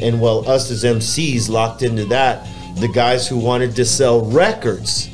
And 0.00 0.20
while 0.20 0.48
us 0.48 0.70
as 0.70 0.84
MCs 0.84 1.48
locked 1.48 1.82
into 1.82 2.04
that, 2.06 2.46
the 2.80 2.88
guys 2.88 3.26
who 3.26 3.36
wanted 3.38 3.74
to 3.76 3.84
sell 3.84 4.20
records 4.22 5.08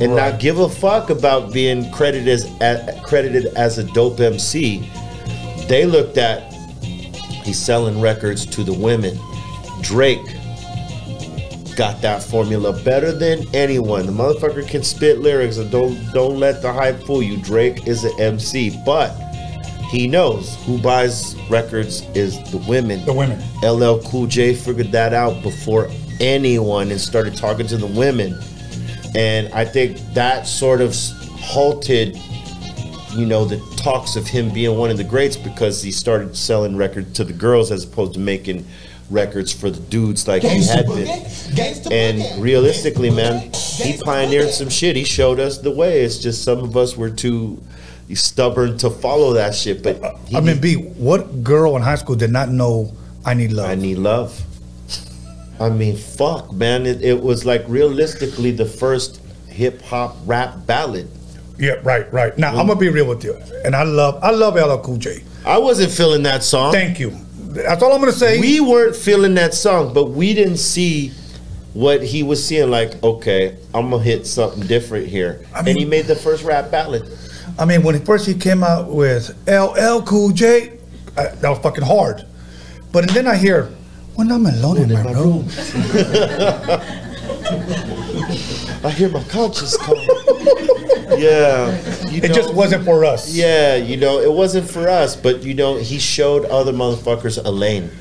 and 0.00 0.14
Right. 0.14 0.32
not 0.32 0.40
give 0.40 0.58
a 0.60 0.68
fuck 0.68 1.10
about 1.10 1.52
being 1.52 1.90
credited 1.90 2.28
as, 2.28 2.46
a 2.60 2.94
credited 3.04 3.46
as 3.56 3.78
a 3.78 3.84
dope 3.84 4.20
MC, 4.20 4.88
they 5.68 5.84
looked 5.84 6.18
at 6.18 6.52
he's 7.44 7.58
selling 7.58 8.00
records 8.00 8.46
to 8.46 8.62
the 8.62 8.72
women. 8.72 9.18
Drake 9.80 10.20
got 11.74 12.00
that 12.02 12.22
formula 12.22 12.72
better 12.82 13.12
than 13.12 13.44
anyone. 13.54 14.06
The 14.06 14.12
motherfucker 14.12 14.68
can 14.68 14.82
spit 14.82 15.18
lyrics 15.18 15.56
and 15.56 15.70
don't 15.70 15.98
don't 16.12 16.38
let 16.38 16.62
the 16.62 16.72
hype 16.72 17.02
fool 17.04 17.22
you. 17.22 17.36
Drake 17.38 17.86
is 17.86 18.04
an 18.04 18.18
MC, 18.20 18.78
but 18.84 19.10
he 19.90 20.06
knows 20.06 20.56
who 20.64 20.78
buys 20.78 21.34
records 21.48 22.02
is 22.14 22.38
the 22.52 22.58
women. 22.68 23.04
The 23.04 23.12
women. 23.12 23.40
LL 23.62 24.00
Cool 24.08 24.26
J 24.26 24.54
figured 24.54 24.92
that 24.92 25.12
out 25.12 25.42
before 25.42 25.90
anyone 26.20 26.90
and 26.90 27.00
started 27.00 27.34
talking 27.36 27.66
to 27.66 27.76
the 27.76 27.86
women. 27.86 28.38
And 29.16 29.52
I 29.52 29.64
think 29.64 29.98
that 30.14 30.46
sort 30.46 30.80
of 30.80 30.94
halted, 31.40 32.16
you 33.14 33.26
know, 33.26 33.44
the 33.44 33.58
talks 33.76 34.14
of 34.14 34.26
him 34.26 34.52
being 34.52 34.78
one 34.78 34.90
of 34.90 34.96
the 34.96 35.04
greats 35.04 35.36
because 35.36 35.82
he 35.82 35.90
started 35.90 36.36
selling 36.36 36.76
records 36.76 37.12
to 37.14 37.24
the 37.24 37.32
girls 37.32 37.72
as 37.72 37.84
opposed 37.84 38.14
to 38.14 38.20
making 38.20 38.64
records 39.10 39.52
for 39.52 39.70
the 39.70 39.80
dudes 39.80 40.26
like 40.28 40.42
he 40.42 40.64
had 40.64 40.86
been. 40.86 41.92
And 41.92 42.42
realistically, 42.42 43.10
man, 43.10 43.50
he 43.52 43.98
pioneered 43.98 44.50
some 44.50 44.68
shit. 44.68 44.96
He 44.96 45.04
showed 45.04 45.40
us 45.40 45.58
the 45.58 45.70
way. 45.70 46.02
It's 46.02 46.18
just 46.18 46.44
some 46.44 46.60
of 46.60 46.76
us 46.76 46.96
were 46.96 47.10
too 47.10 47.62
stubborn 48.14 48.78
to 48.78 48.90
follow 48.90 49.32
that 49.34 49.54
shit. 49.54 49.82
But 49.82 50.02
uh, 50.02 50.16
he 50.26 50.36
I 50.36 50.40
mean, 50.40 50.60
B, 50.60 50.74
what 50.76 51.42
girl 51.42 51.76
in 51.76 51.82
high 51.82 51.96
school 51.96 52.16
did 52.16 52.30
not 52.30 52.48
know 52.48 52.92
I 53.24 53.34
need 53.34 53.52
love? 53.52 53.68
I 53.68 53.74
need 53.74 53.98
love. 53.98 54.40
I 55.60 55.68
mean, 55.68 55.96
fuck, 55.96 56.52
man. 56.52 56.86
It, 56.86 57.02
it 57.02 57.20
was 57.20 57.44
like 57.44 57.64
realistically 57.68 58.50
the 58.50 58.64
first 58.64 59.20
hip 59.48 59.82
hop 59.82 60.16
rap 60.24 60.66
ballad. 60.66 61.10
yeah, 61.58 61.74
right, 61.82 62.10
right. 62.12 62.36
Now 62.38 62.50
I'm 62.50 62.66
gonna 62.66 62.76
be 62.80 62.88
real 62.88 63.06
with 63.06 63.22
you, 63.24 63.34
and 63.64 63.76
I 63.76 63.82
love, 63.82 64.18
I 64.22 64.30
love 64.30 64.54
LL 64.54 64.82
Cool 64.82 64.96
J. 64.96 65.22
I 65.44 65.58
wasn't 65.58 65.92
feeling 65.92 66.22
that 66.22 66.42
song. 66.42 66.72
Thank 66.72 66.98
you. 66.98 67.14
That's 67.50 67.82
all 67.82 67.92
I'm 67.92 68.00
gonna 68.00 68.12
say. 68.12 68.38
we 68.38 68.60
weren't 68.60 68.94
feeling 68.94 69.34
that 69.34 69.54
song, 69.54 69.92
but 69.92 70.10
we 70.10 70.34
didn't 70.34 70.58
see 70.58 71.12
what 71.74 72.02
he 72.02 72.22
was 72.22 72.44
seeing. 72.44 72.70
Like, 72.70 73.02
okay, 73.02 73.56
I'm 73.74 73.90
gonna 73.90 74.02
hit 74.02 74.26
something 74.26 74.66
different 74.66 75.08
here, 75.08 75.44
I 75.54 75.60
and 75.60 75.76
he 75.76 75.84
made 75.84 76.06
the 76.06 76.14
first 76.14 76.44
rap 76.44 76.70
ballad. 76.70 77.10
I 77.58 77.64
mean, 77.64 77.82
when 77.82 77.96
he 77.96 78.04
first 78.04 78.26
he 78.26 78.34
came 78.34 78.62
out 78.62 78.88
with 78.88 79.36
LL 79.48 80.02
Cool 80.02 80.30
J, 80.30 80.78
I, 81.16 81.26
that 81.26 81.48
was 81.48 81.58
fucking 81.58 81.82
hard. 81.84 82.24
But 82.92 83.04
and 83.04 83.10
then 83.10 83.26
I 83.26 83.36
hear, 83.36 83.64
when 84.14 84.30
I'm 84.30 84.46
alone 84.46 84.78
in 84.78 84.92
my, 84.92 85.12
room, 85.12 85.46
I 88.84 88.90
hear 88.90 89.08
my 89.08 89.24
conscience 89.24 89.76
call. 89.76 89.96
yeah, 91.18 91.70
you 92.10 92.22
it 92.22 92.28
know, 92.28 92.34
just 92.34 92.54
wasn't 92.54 92.84
for 92.84 93.04
us. 93.04 93.34
Yeah, 93.34 93.76
you 93.76 93.96
know, 93.96 94.20
it 94.20 94.32
wasn't 94.32 94.68
for 94.70 94.88
us, 94.88 95.16
but 95.16 95.42
you 95.42 95.54
know, 95.54 95.76
he 95.78 95.98
showed 95.98 96.44
other 96.46 96.72
motherfuckers 96.72 97.42
a 97.44 97.50
lane. 97.50 97.90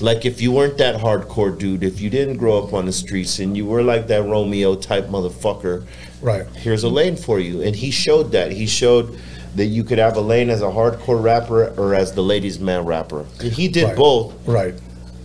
Like 0.00 0.24
if 0.24 0.40
you 0.40 0.50
weren't 0.50 0.78
that 0.78 0.96
hardcore 0.96 1.56
dude, 1.56 1.84
if 1.84 2.00
you 2.00 2.10
didn't 2.10 2.38
grow 2.38 2.58
up 2.58 2.72
on 2.72 2.86
the 2.86 2.92
streets 2.92 3.38
and 3.38 3.56
you 3.56 3.66
were 3.66 3.82
like 3.84 4.08
that 4.08 4.22
Romeo 4.24 4.74
type 4.74 5.06
motherfucker, 5.06 5.84
Right. 6.20 6.44
here's 6.56 6.82
a 6.82 6.88
lane 6.88 7.14
for 7.14 7.38
you. 7.38 7.62
And 7.62 7.76
he 7.76 7.92
showed 7.92 8.32
that. 8.32 8.50
He 8.50 8.66
showed 8.66 9.16
that 9.54 9.66
you 9.66 9.84
could 9.84 9.98
have 9.98 10.16
a 10.16 10.20
lane 10.20 10.50
as 10.50 10.60
a 10.62 10.64
hardcore 10.66 11.22
rapper 11.22 11.68
or 11.76 11.94
as 11.94 12.12
the 12.14 12.22
ladies 12.22 12.58
man 12.58 12.84
rapper. 12.84 13.26
And 13.40 13.52
he 13.52 13.68
did 13.68 13.84
Right. 13.84 13.96
both, 13.96 14.32
Right. 14.44 14.74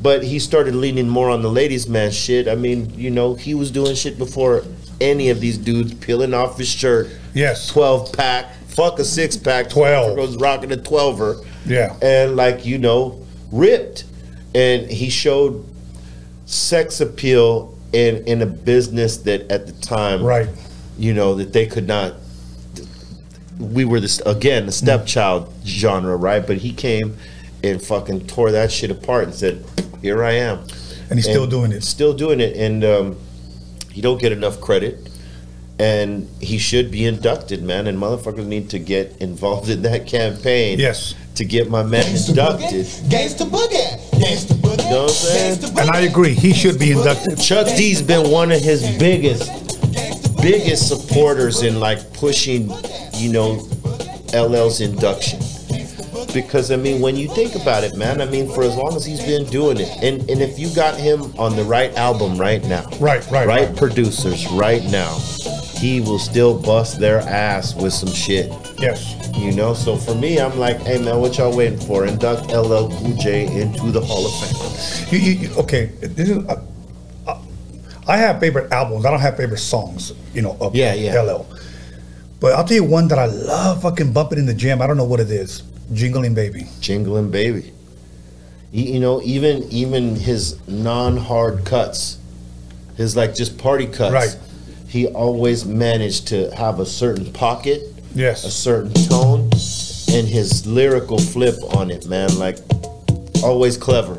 but 0.04 0.24
he 0.24 0.38
started 0.38 0.76
leaning 0.76 1.10
more 1.10 1.30
on 1.32 1.42
the 1.42 1.50
ladies 1.50 1.88
man 1.88 2.12
shit. 2.12 2.48
I 2.48 2.54
mean, 2.54 2.92
you 2.96 3.10
know, 3.10 3.34
he 3.34 3.56
was 3.56 3.72
doing 3.72 3.96
shit 3.96 4.18
before 4.20 4.64
any 5.02 5.30
of 5.30 5.40
these 5.40 5.58
dudes 5.58 5.94
peeling 5.94 6.34
off 6.34 6.58
his 6.58 6.68
shirt. 6.70 7.10
Yes. 7.34 7.68
12 7.70 8.14
pack, 8.14 8.54
fuck 8.68 9.00
a 9.00 9.04
six 9.06 9.36
pack. 9.38 9.70
12. 9.70 10.18
was 10.18 10.38
rocking 10.38 10.72
a 10.72 10.78
12er. 10.78 11.46
Yeah. 11.66 11.96
And 12.02 12.36
like, 12.36 12.66
you 12.66 12.78
know, 12.78 13.26
ripped. 13.52 14.06
And 14.54 14.90
he 14.90 15.10
showed 15.10 15.66
sex 16.46 17.02
appeal 17.02 17.78
in 17.92 18.24
in 18.26 18.42
a 18.42 18.46
business 18.46 19.18
that 19.18 19.50
at 19.52 19.66
the 19.68 19.74
time 19.74 20.24
Right. 20.24 20.48
you 20.98 21.14
know 21.14 21.34
that 21.36 21.54
they 21.54 21.66
could 21.66 21.88
not 21.88 22.14
we 23.60 23.86
were 23.86 24.00
this 24.00 24.20
again 24.22 24.66
the 24.66 24.72
stepchild 24.72 25.52
genre 25.66 26.16
right 26.16 26.46
but 26.46 26.58
he 26.58 26.72
came 26.74 27.16
and 27.64 27.82
fucking 27.82 28.28
tore 28.28 28.52
that 28.52 28.72
shit 28.72 28.92
apart 28.92 29.24
and 29.26 29.34
said 29.34 29.64
here 30.02 30.24
i 30.24 30.32
am 30.34 30.60
And 31.10 31.18
he's 31.18 31.24
still 31.26 31.48
doing 31.48 31.72
it. 31.72 31.84
still 31.84 32.14
doing 32.14 32.40
it 32.42 32.56
and 32.58 32.84
um 32.84 33.18
he 33.96 34.02
don't 34.02 34.20
get 34.20 34.34
enough 34.34 34.60
credit 34.60 35.10
and 35.80 36.28
he 36.42 36.58
should 36.58 36.92
be 36.92 37.06
inducted 37.06 37.64
man 37.64 37.88
and 37.88 37.98
motherfuckers 37.98 38.46
need 38.46 38.70
to 38.70 38.78
get 38.78 39.16
involved 39.22 39.70
in 39.70 39.82
that 39.84 40.06
campaign 40.06 40.78
Yes. 40.78 41.16
to 41.36 41.46
get 41.46 41.70
my 41.70 41.82
man 41.82 42.06
inducted 42.28 42.86
Gangsta 43.10 43.46
boogie. 43.48 44.00
Gangsta 44.22 44.54
boogie. 44.56 44.84
You 44.84 44.90
know 44.92 45.02
what 45.04 45.10
I'm 45.12 45.16
saying? 45.16 45.60
Gangsta 45.60 45.82
And 45.82 45.90
I 45.92 46.02
agree. 46.02 46.34
He 46.34 46.54
should 46.54 46.78
be 46.78 46.92
inducted. 46.92 47.40
Chuck 47.40 47.68
D's 47.68 48.02
been 48.02 48.30
one 48.30 48.52
of 48.52 48.62
his 48.62 48.82
biggest, 49.00 49.50
biggest 50.42 50.88
supporters 50.90 51.64
in 51.64 51.80
like 51.80 52.00
pushing, 52.14 52.70
you 53.14 53.32
know, 53.32 53.66
LL's 54.34 54.82
induction. 54.82 55.40
Because 56.36 56.70
I 56.70 56.76
mean, 56.76 57.00
when 57.02 57.16
you 57.16 57.30
think 57.30 57.56
about 57.56 57.86
it, 57.86 57.96
man, 57.96 58.20
I 58.20 58.26
mean, 58.26 58.52
for 58.52 58.62
as 58.62 58.76
long 58.76 58.94
as 58.94 59.06
he's 59.06 59.24
been 59.26 59.46
doing 59.46 59.78
it, 59.80 59.88
and 60.04 60.30
and 60.30 60.42
if 60.42 60.60
you 60.60 60.68
got 60.76 61.00
him 61.00 61.34
on 61.40 61.56
the 61.56 61.64
right 61.64 61.94
album 61.96 62.38
right 62.38 62.62
now, 62.66 62.84
Right, 63.00 63.26
right, 63.32 63.48
right, 63.48 63.48
right. 63.48 63.78
producers 63.78 64.46
right 64.52 64.84
now, 64.92 65.18
he 65.80 66.02
will 66.02 66.20
still 66.20 66.60
bust 66.60 67.00
their 67.00 67.20
ass 67.22 67.74
with 67.74 67.94
some 67.94 68.12
shit. 68.12 68.52
Yes. 68.78 69.16
You 69.38 69.54
know, 69.54 69.74
so 69.74 69.96
for 69.96 70.14
me, 70.14 70.38
I'm 70.38 70.60
like, 70.60 70.78
hey 70.82 71.02
man, 71.02 71.20
what 71.20 71.38
y'all 71.38 71.56
waiting 71.56 71.80
for? 71.80 72.06
Induct 72.06 72.52
LL 72.52 72.90
Cool 72.90 73.16
J 73.18 73.62
into 73.62 73.92
the 73.92 74.02
Hall 74.02 74.26
of 74.26 74.34
Fame. 74.34 75.18
You, 75.18 75.32
you, 75.32 75.56
okay. 75.56 75.86
This 76.02 76.30
is. 76.30 76.46
Uh, 76.50 76.62
uh, 77.28 77.42
I 78.10 78.18
have 78.18 78.42
favorite 78.42 78.74
albums. 78.74 79.06
I 79.06 79.12
don't 79.12 79.22
have 79.22 79.38
favorite 79.38 79.60
songs. 79.60 80.12
You 80.34 80.42
know. 80.42 80.58
Of 80.60 80.76
Yeah, 80.76 80.94
yeah. 80.96 81.22
LL. 81.22 81.48
But 82.42 82.54
I'll 82.54 82.66
tell 82.66 82.76
you 82.76 82.84
one 82.84 83.08
that 83.08 83.18
I 83.20 83.26
love 83.26 83.82
fucking 83.84 84.12
bumping 84.12 84.38
in 84.38 84.46
the 84.46 84.54
gym. 84.54 84.82
I 84.82 84.88
don't 84.88 84.98
know 84.98 85.06
what 85.06 85.22
it 85.22 85.32
is. 85.32 85.64
Jingling 85.94 86.34
Baby. 86.34 86.64
Jingling 86.82 87.32
baby. 87.32 87.72
You, 88.72 89.00
know, 89.00 89.22
even 89.24 89.64
even 89.72 90.16
his 90.16 90.58
non-hard 90.68 91.64
cuts, 91.64 92.18
his 92.98 93.16
like 93.16 93.34
just 93.34 93.58
party 93.58 93.88
cuts. 93.88 94.12
Right. 94.14 94.38
He 94.88 95.08
always 95.08 95.66
managed 95.66 96.28
to 96.30 96.54
have 96.56 96.80
a 96.80 96.86
certain 96.86 97.32
pocket, 97.32 97.82
Yes. 98.14 98.44
a 98.44 98.52
certain 98.52 98.92
tone, 98.94 99.44
and 100.14 100.28
his 100.28 100.66
lyrical 100.68 101.18
flip 101.20 101.56
on 101.76 101.90
it, 101.90 102.06
man. 102.08 102.38
Like 102.38 102.58
always 103.44 103.78
clever, 103.78 104.18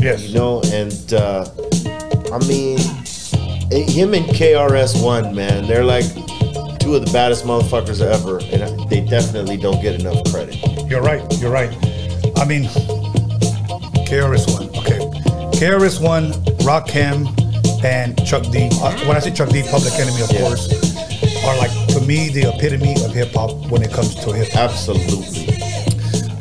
Yes. 0.00 0.22
you 0.22 0.34
know. 0.34 0.62
And 0.66 1.12
uh, 1.14 1.48
I 2.32 2.38
mean, 2.48 2.78
him 3.70 4.14
and 4.14 4.26
KRS 4.26 5.00
One, 5.00 5.32
man, 5.34 5.66
they're 5.68 5.84
like 5.84 6.06
two 6.80 6.96
of 6.96 7.04
the 7.04 7.10
baddest 7.12 7.44
motherfuckers 7.44 8.00
ever, 8.00 8.38
and 8.40 8.88
they 8.90 9.00
definitely 9.00 9.56
don't 9.58 9.80
get 9.80 10.00
enough 10.00 10.24
credit. 10.32 10.56
You're 10.88 11.02
right. 11.02 11.22
You're 11.40 11.50
right. 11.50 11.70
I 12.36 12.44
mean, 12.44 12.64
KRS 14.06 14.46
One. 14.52 14.68
Okay. 14.78 14.98
KRS 15.58 16.00
One, 16.00 16.32
Rakim, 16.62 17.26
and 17.84 18.16
Chuck 18.26 18.44
D. 18.52 18.68
Uh, 18.80 18.92
when 19.06 19.16
I 19.16 19.20
say 19.20 19.32
Chuck 19.32 19.48
D, 19.50 19.62
Public 19.68 19.92
Enemy, 19.94 20.22
of 20.22 20.30
Yeah. 20.32 20.40
course, 20.40 20.68
are 21.44 21.56
like 21.58 21.70
to 21.88 22.00
me 22.02 22.28
the 22.28 22.52
epitome 22.54 22.94
of 23.04 23.12
hip 23.14 23.32
hop 23.34 23.52
when 23.70 23.82
it 23.82 23.92
comes 23.92 24.14
to 24.16 24.32
hip 24.32 24.50
hop. 24.52 24.70
Absolutely. 24.70 25.46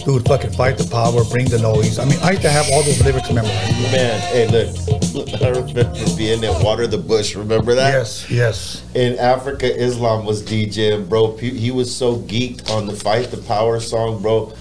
Dude, 0.06 0.26
fucking 0.28 0.52
fight 0.52 0.78
the 0.78 0.88
power, 0.92 1.24
bring 1.26 1.46
the 1.46 1.58
noise. 1.58 1.98
I 1.98 2.06
mean, 2.06 2.20
I 2.22 2.32
used 2.32 2.44
to 2.44 2.50
have 2.52 2.68
all 2.72 2.84
those 2.84 3.02
lyrics 3.04 3.32
memorized. 3.32 3.92
Man, 3.92 4.20
hey, 4.32 4.48
look, 4.48 4.95
I 5.42 5.50
remember 5.50 5.94
being 6.18 6.44
at 6.44 6.64
Water 6.64 6.88
the 6.88 6.98
Bush. 6.98 7.36
Remember 7.36 7.76
that? 7.76 7.94
Yes, 7.94 8.30
yes. 8.30 8.84
In 8.94 9.16
Afrika 9.16 9.64
Islam 9.64 10.26
was 10.26 10.44
DJing, 10.44 11.08
bro. 11.08 11.38
He 11.38 11.72
was 11.72 11.96
so 11.96 12.18
geeked 12.18 12.70
on 12.70 12.86
the 12.86 12.94
Fight 12.94 13.32
the 13.32 13.38
Power 13.38 13.80
song, 13.80 14.22
bro. 14.22 14.54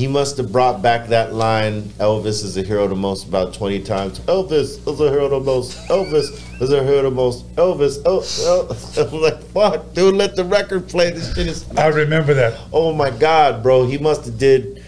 He 0.00 0.08
must 0.08 0.38
have 0.38 0.50
brought 0.50 0.80
back 0.80 1.08
that 1.08 1.34
line, 1.34 1.82
Elvis 1.98 2.42
is 2.42 2.56
a 2.56 2.62
hero 2.62 2.88
the 2.88 2.94
most, 2.94 3.28
about 3.28 3.52
20 3.52 3.80
times. 3.82 4.18
Elvis 4.20 4.80
is 4.88 5.00
a 5.00 5.10
hero 5.10 5.28
the 5.28 5.40
most. 5.40 5.76
Elvis 5.88 6.60
is 6.62 6.72
a 6.72 6.82
hero 6.82 7.02
the 7.02 7.10
most. 7.10 7.46
Elvis, 7.56 8.00
oh, 8.06 8.24
oh. 8.24 9.10
I'm 9.12 9.20
like, 9.20 9.42
fuck, 9.52 9.92
dude, 9.92 10.14
let 10.14 10.36
the 10.36 10.44
record 10.44 10.88
play. 10.88 11.10
This 11.10 11.34
shit 11.34 11.46
is 11.46 11.70
I 11.76 11.88
remember 11.88 12.32
that. 12.32 12.58
Oh 12.72 12.94
my 12.94 13.10
God, 13.10 13.62
bro! 13.62 13.86
He 13.86 13.98
must 13.98 14.24
have 14.24 14.38
did, 14.38 14.79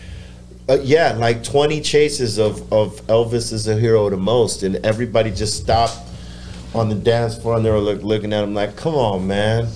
uh, 0.69 0.79
yeah, 0.83 1.13
like 1.13 1.43
twenty 1.43 1.81
chases 1.81 2.39
of 2.39 2.73
of 2.73 3.01
Elvis 3.07 3.53
is 3.53 3.69
a 3.69 3.77
hero 3.77 4.09
the 4.11 4.17
most, 4.17 4.63
and 4.63 4.77
everybody 4.77 5.31
just 5.31 5.63
stopped 5.63 5.99
on 6.75 6.89
the 6.89 6.95
dance 6.95 7.37
floor 7.37 7.57
and 7.57 7.67
they 7.67 7.71
were 7.71 7.79
look, 7.79 8.03
looking 8.03 8.33
at 8.33 8.45
him 8.45 8.55
like, 8.55 8.77
"Come 8.77 8.95
on, 8.95 9.27
man, 9.27 9.67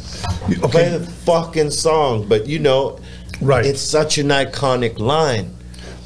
play 0.63 0.97
the 0.97 1.05
fucking 1.25 1.71
song." 1.71 2.27
But 2.29 2.47
you 2.47 2.59
know, 2.59 2.99
Right. 3.41 3.67
It's 3.67 3.81
such 3.81 4.19
an 4.19 4.29
iconic 4.29 4.99
line. 4.99 5.55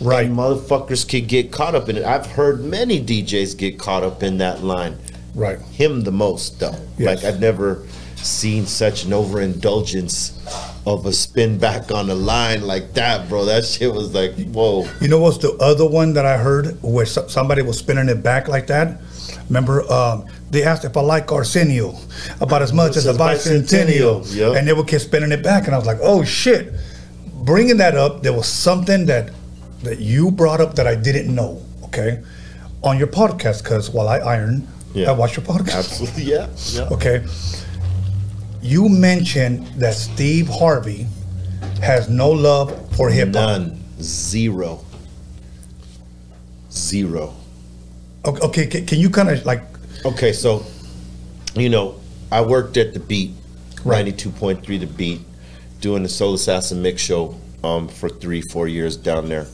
Right. 0.00 0.26
And 0.26 0.36
motherfuckers 0.36 1.08
could 1.08 1.28
get 1.28 1.52
caught 1.52 1.74
up 1.74 1.88
in 1.88 1.96
it. 1.96 2.04
I've 2.04 2.26
heard 2.26 2.64
many 2.64 3.02
DJs 3.04 3.56
get 3.56 3.78
caught 3.78 4.02
up 4.02 4.22
in 4.22 4.38
that 4.38 4.62
line. 4.62 4.98
Right. 5.34 5.60
Him 5.60 6.02
the 6.02 6.12
most, 6.12 6.58
though. 6.58 6.74
Yes. 6.98 7.22
Like 7.22 7.24
I've 7.24 7.40
never 7.40 7.86
seen 8.22 8.66
such 8.66 9.04
an 9.04 9.12
overindulgence 9.12 10.38
of 10.86 11.06
a 11.06 11.12
spin 11.12 11.58
back 11.58 11.90
on 11.92 12.06
the 12.08 12.14
line 12.14 12.66
like 12.66 12.92
that, 12.94 13.28
bro. 13.28 13.44
That 13.44 13.64
shit 13.64 13.92
was 13.92 14.14
like, 14.14 14.34
whoa. 14.48 14.88
You 15.00 15.08
know 15.08 15.18
what's 15.20 15.38
the 15.38 15.52
other 15.58 15.86
one 15.86 16.14
that 16.14 16.24
I 16.26 16.36
heard 16.36 16.78
where 16.82 17.06
somebody 17.06 17.62
was 17.62 17.78
spinning 17.78 18.08
it 18.08 18.22
back 18.22 18.48
like 18.48 18.66
that? 18.68 19.00
Remember, 19.48 19.90
um, 19.92 20.26
they 20.50 20.62
asked 20.62 20.84
if 20.84 20.96
I 20.96 21.00
like 21.00 21.30
Arsenio 21.32 21.94
about 22.40 22.62
as 22.62 22.72
much 22.72 22.96
as 22.96 23.06
a 23.06 23.12
bicentennial, 23.12 24.20
Bicentennial, 24.22 24.36
yep. 24.36 24.56
and 24.56 24.66
they 24.66 24.72
would 24.72 24.86
keep 24.88 25.00
spinning 25.00 25.32
it 25.32 25.42
back, 25.42 25.66
and 25.66 25.74
I 25.74 25.78
was 25.78 25.86
like, 25.86 25.98
oh 26.02 26.24
shit! 26.24 26.72
Bringing 27.44 27.76
that 27.78 27.96
up, 27.96 28.22
there 28.22 28.32
was 28.32 28.46
something 28.46 29.06
that 29.06 29.30
that 29.82 29.98
you 29.98 30.30
brought 30.30 30.60
up 30.60 30.74
that 30.76 30.86
I 30.86 30.94
didn't 30.94 31.34
know. 31.34 31.62
Okay, 31.84 32.22
on 32.82 32.98
your 32.98 33.08
podcast, 33.08 33.62
because 33.62 33.90
while 33.90 34.08
I 34.08 34.18
iron, 34.18 34.66
Yeah. 34.94 35.10
I 35.10 35.12
watch 35.12 35.36
your 35.36 35.44
podcast. 35.46 35.78
Absolutely, 35.78 36.22
yeah. 36.32 36.48
yeah. 36.72 36.88
Okay, 36.90 37.24
you 38.62 38.88
mentioned 38.88 39.66
that 39.80 39.94
Steve 39.94 40.48
Harvey 40.48 41.06
has 41.82 42.08
no 42.08 42.30
love 42.30 42.94
for 42.96 43.10
hip 43.10 43.28
hop. 43.28 43.34
None. 43.34 43.80
Zero. 44.00 44.84
Zero. 46.70 47.34
Okay, 48.24 48.66
okay, 48.66 48.82
can, 48.82 48.98
you 48.98 49.08
kind 49.08 49.30
of 49.30 49.44
like 49.46 49.62
Okay, 50.04 50.32
so, 50.32 50.64
you 51.54 51.68
know, 51.68 52.00
I 52.32 52.40
worked 52.40 52.78
at 52.78 52.94
the 52.94 53.00
Beat, 53.00 53.32
Right. 53.84 54.06
92.3 54.06 54.80
The 54.80 54.86
Beat, 54.86 55.20
doing 55.80 56.02
the 56.02 56.08
Soul 56.08 56.34
Assassin 56.34 56.80
Mix 56.80 57.02
Show 57.02 57.38
um, 57.62 57.86
for 57.86 58.08
three, 58.08 58.40
four 58.40 58.66
years 58.66 58.96
down 58.96 59.28
there. 59.28 59.46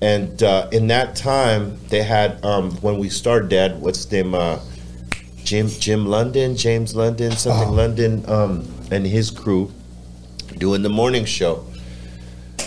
And 0.00 0.40
uh, 0.42 0.68
in 0.70 0.86
that 0.86 1.16
time, 1.16 1.78
they 1.88 2.04
had, 2.04 2.44
um, 2.44 2.70
when 2.76 2.98
we 2.98 3.08
started, 3.08 3.48
Dad, 3.50 3.80
what's 3.80 4.04
his 4.04 4.12
name? 4.12 4.34
Uh, 4.34 4.60
Jim, 5.50 5.66
Jim 5.66 6.06
London, 6.06 6.56
James 6.56 6.94
London, 6.94 7.32
something 7.32 7.70
Oh. 7.70 7.72
London, 7.72 8.22
um, 8.28 8.68
and 8.92 9.04
his 9.04 9.32
crew 9.32 9.72
doing 10.56 10.82
the 10.82 10.88
morning 10.88 11.24
show. 11.24 11.64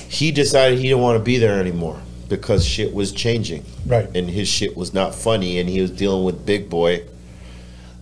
He 0.09 0.31
decided 0.31 0.79
he 0.79 0.89
didn't 0.89 0.99
want 0.99 1.17
to 1.17 1.23
be 1.23 1.37
there 1.37 1.61
anymore 1.61 2.01
because 2.27 2.65
shit 2.65 2.93
was 2.93 3.13
changing 3.13 3.63
right? 3.85 4.09
and 4.13 4.29
his 4.29 4.49
shit 4.49 4.75
was 4.75 4.93
not 4.93 5.15
funny 5.15 5.59
and 5.59 5.69
he 5.69 5.79
was 5.79 5.91
dealing 5.91 6.25
with 6.25 6.45
big 6.45 6.69
boy 6.69 7.03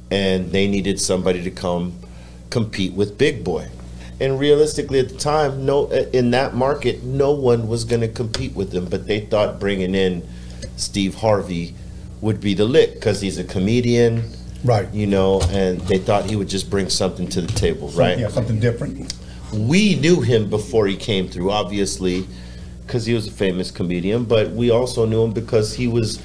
and 0.09 0.51
they 0.51 0.67
needed 0.67 0.99
somebody 0.99 1.43
to 1.43 1.51
come 1.51 1.93
compete 2.49 2.93
with 2.93 3.19
big 3.19 3.43
boy 3.43 3.67
And 4.19 4.39
realistically, 4.39 4.97
at 4.99 5.09
the 5.09 5.17
time, 5.17 5.63
no, 5.63 5.89
in 6.11 6.31
that 6.31 6.55
market, 6.55 7.03
no 7.03 7.31
one 7.33 7.67
was 7.67 7.85
going 7.85 8.01
to 8.01 8.07
compete 8.07 8.55
with 8.55 8.71
him. 8.73 8.85
But 8.85 9.05
they 9.07 9.19
thought 9.21 9.59
bringing 9.59 9.93
in 9.95 10.27
Steve 10.75 11.15
Harvey 11.15 11.75
would 12.19 12.39
be 12.41 12.53
the 12.55 12.65
lick 12.65 12.93
because 12.95 13.21
he's 13.21 13.37
a 13.39 13.43
comedian, 13.43 14.23
Right. 14.63 14.87
you 14.93 15.07
know, 15.07 15.41
and 15.49 15.79
they 15.81 15.97
thought 15.97 16.25
he 16.29 16.35
would 16.35 16.49
just 16.49 16.69
bring 16.69 16.89
something 16.89 17.27
to 17.29 17.41
the 17.41 17.51
table, 17.53 17.89
right? 17.89 18.19
Yeah, 18.19 18.27
something 18.27 18.59
different. 18.59 19.13
we 19.53 19.95
knew 19.95 20.21
him 20.21 20.49
before 20.49 20.87
he 20.87 20.95
came 20.95 21.27
through, 21.27 21.51
obviously, 21.51 22.27
because 22.85 23.05
he 23.05 23.13
was 23.13 23.27
a 23.27 23.31
famous 23.31 23.71
comedian. 23.71 24.23
But 24.23 24.51
we 24.51 24.69
also 24.69 25.05
knew 25.05 25.23
him 25.23 25.31
because 25.31 25.73
he 25.73 25.87
was, 25.87 26.21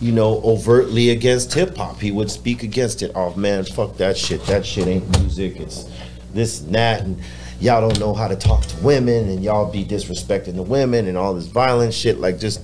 you 0.00 0.12
know, 0.12 0.40
overtly 0.42 1.10
against 1.10 1.52
hip 1.52 1.76
hop. 1.76 2.00
He 2.00 2.10
would 2.10 2.30
speak 2.30 2.62
against 2.62 3.02
it. 3.02 3.12
Oh 3.14 3.34
man, 3.34 3.64
fuck 3.64 3.96
that 3.98 4.16
shit. 4.16 4.44
That 4.46 4.64
shit 4.64 4.86
ain't 4.86 5.18
music. 5.20 5.56
It's 5.60 5.88
this 6.32 6.62
and 6.62 6.74
that, 6.74 7.02
and 7.02 7.20
y'all 7.60 7.80
don't 7.80 8.00
know 8.00 8.14
how 8.14 8.28
to 8.28 8.36
talk 8.36 8.64
to 8.64 8.76
women, 8.82 9.28
and 9.28 9.42
y'all 9.44 9.70
be 9.70 9.84
disrespecting 9.84 10.54
the 10.54 10.62
women 10.62 11.06
and 11.06 11.16
all 11.18 11.34
this 11.34 11.46
violent 11.46 11.92
shit. 11.92 12.18
Like 12.18 12.38
just 12.38 12.60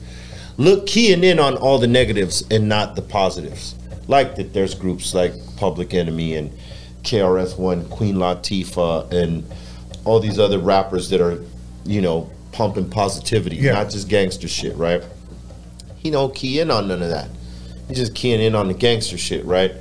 look 0.56 0.86
keying 0.86 1.24
in 1.24 1.38
on 1.38 1.56
all 1.56 1.78
the 1.78 1.86
negatives 1.86 2.42
and 2.50 2.68
not 2.68 2.96
the 2.96 3.02
positives. 3.02 3.74
Like 4.10 4.34
that, 4.36 4.52
there's 4.52 4.74
groups 4.74 5.14
like 5.14 5.32
Public 5.56 5.94
Enemy 5.94 6.34
and 6.34 6.50
KRS 7.04 7.56
One, 7.56 7.88
Queen 7.90 8.16
Latifah, 8.16 9.12
and 9.12 9.44
all 10.04 10.18
these 10.18 10.36
other 10.36 10.58
rappers 10.58 11.10
that 11.10 11.20
are, 11.20 11.40
you 11.84 12.00
know, 12.02 12.28
pumping 12.50 12.90
positivity, 12.90 13.54
Yeah. 13.54 13.74
not 13.74 13.88
just 13.90 14.08
gangster 14.08 14.48
shit, 14.48 14.76
right? 14.76 15.04
He 15.94 16.10
don't 16.10 16.34
key 16.34 16.58
in 16.58 16.72
on 16.72 16.88
none 16.88 17.02
of 17.02 17.10
that. 17.10 17.28
He's 17.86 17.98
just 17.98 18.16
keying 18.16 18.40
in 18.40 18.56
on 18.56 18.66
the 18.66 18.74
gangster 18.74 19.16
shit, 19.16 19.44
right? 19.44 19.72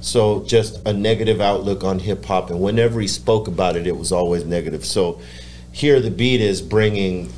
So 0.00 0.42
just 0.46 0.80
a 0.86 0.94
negative 0.94 1.42
outlook 1.42 1.84
on 1.84 1.98
hip 1.98 2.24
hop, 2.24 2.48
and 2.48 2.60
whenever 2.62 2.98
he 2.98 3.06
spoke 3.08 3.46
about 3.46 3.76
it, 3.76 3.86
it 3.86 3.98
was 3.98 4.10
always 4.10 4.46
negative. 4.46 4.86
So 4.86 5.20
here 5.72 6.00
the 6.00 6.10
beat 6.10 6.40
is 6.40 6.62
bringing 6.62 7.30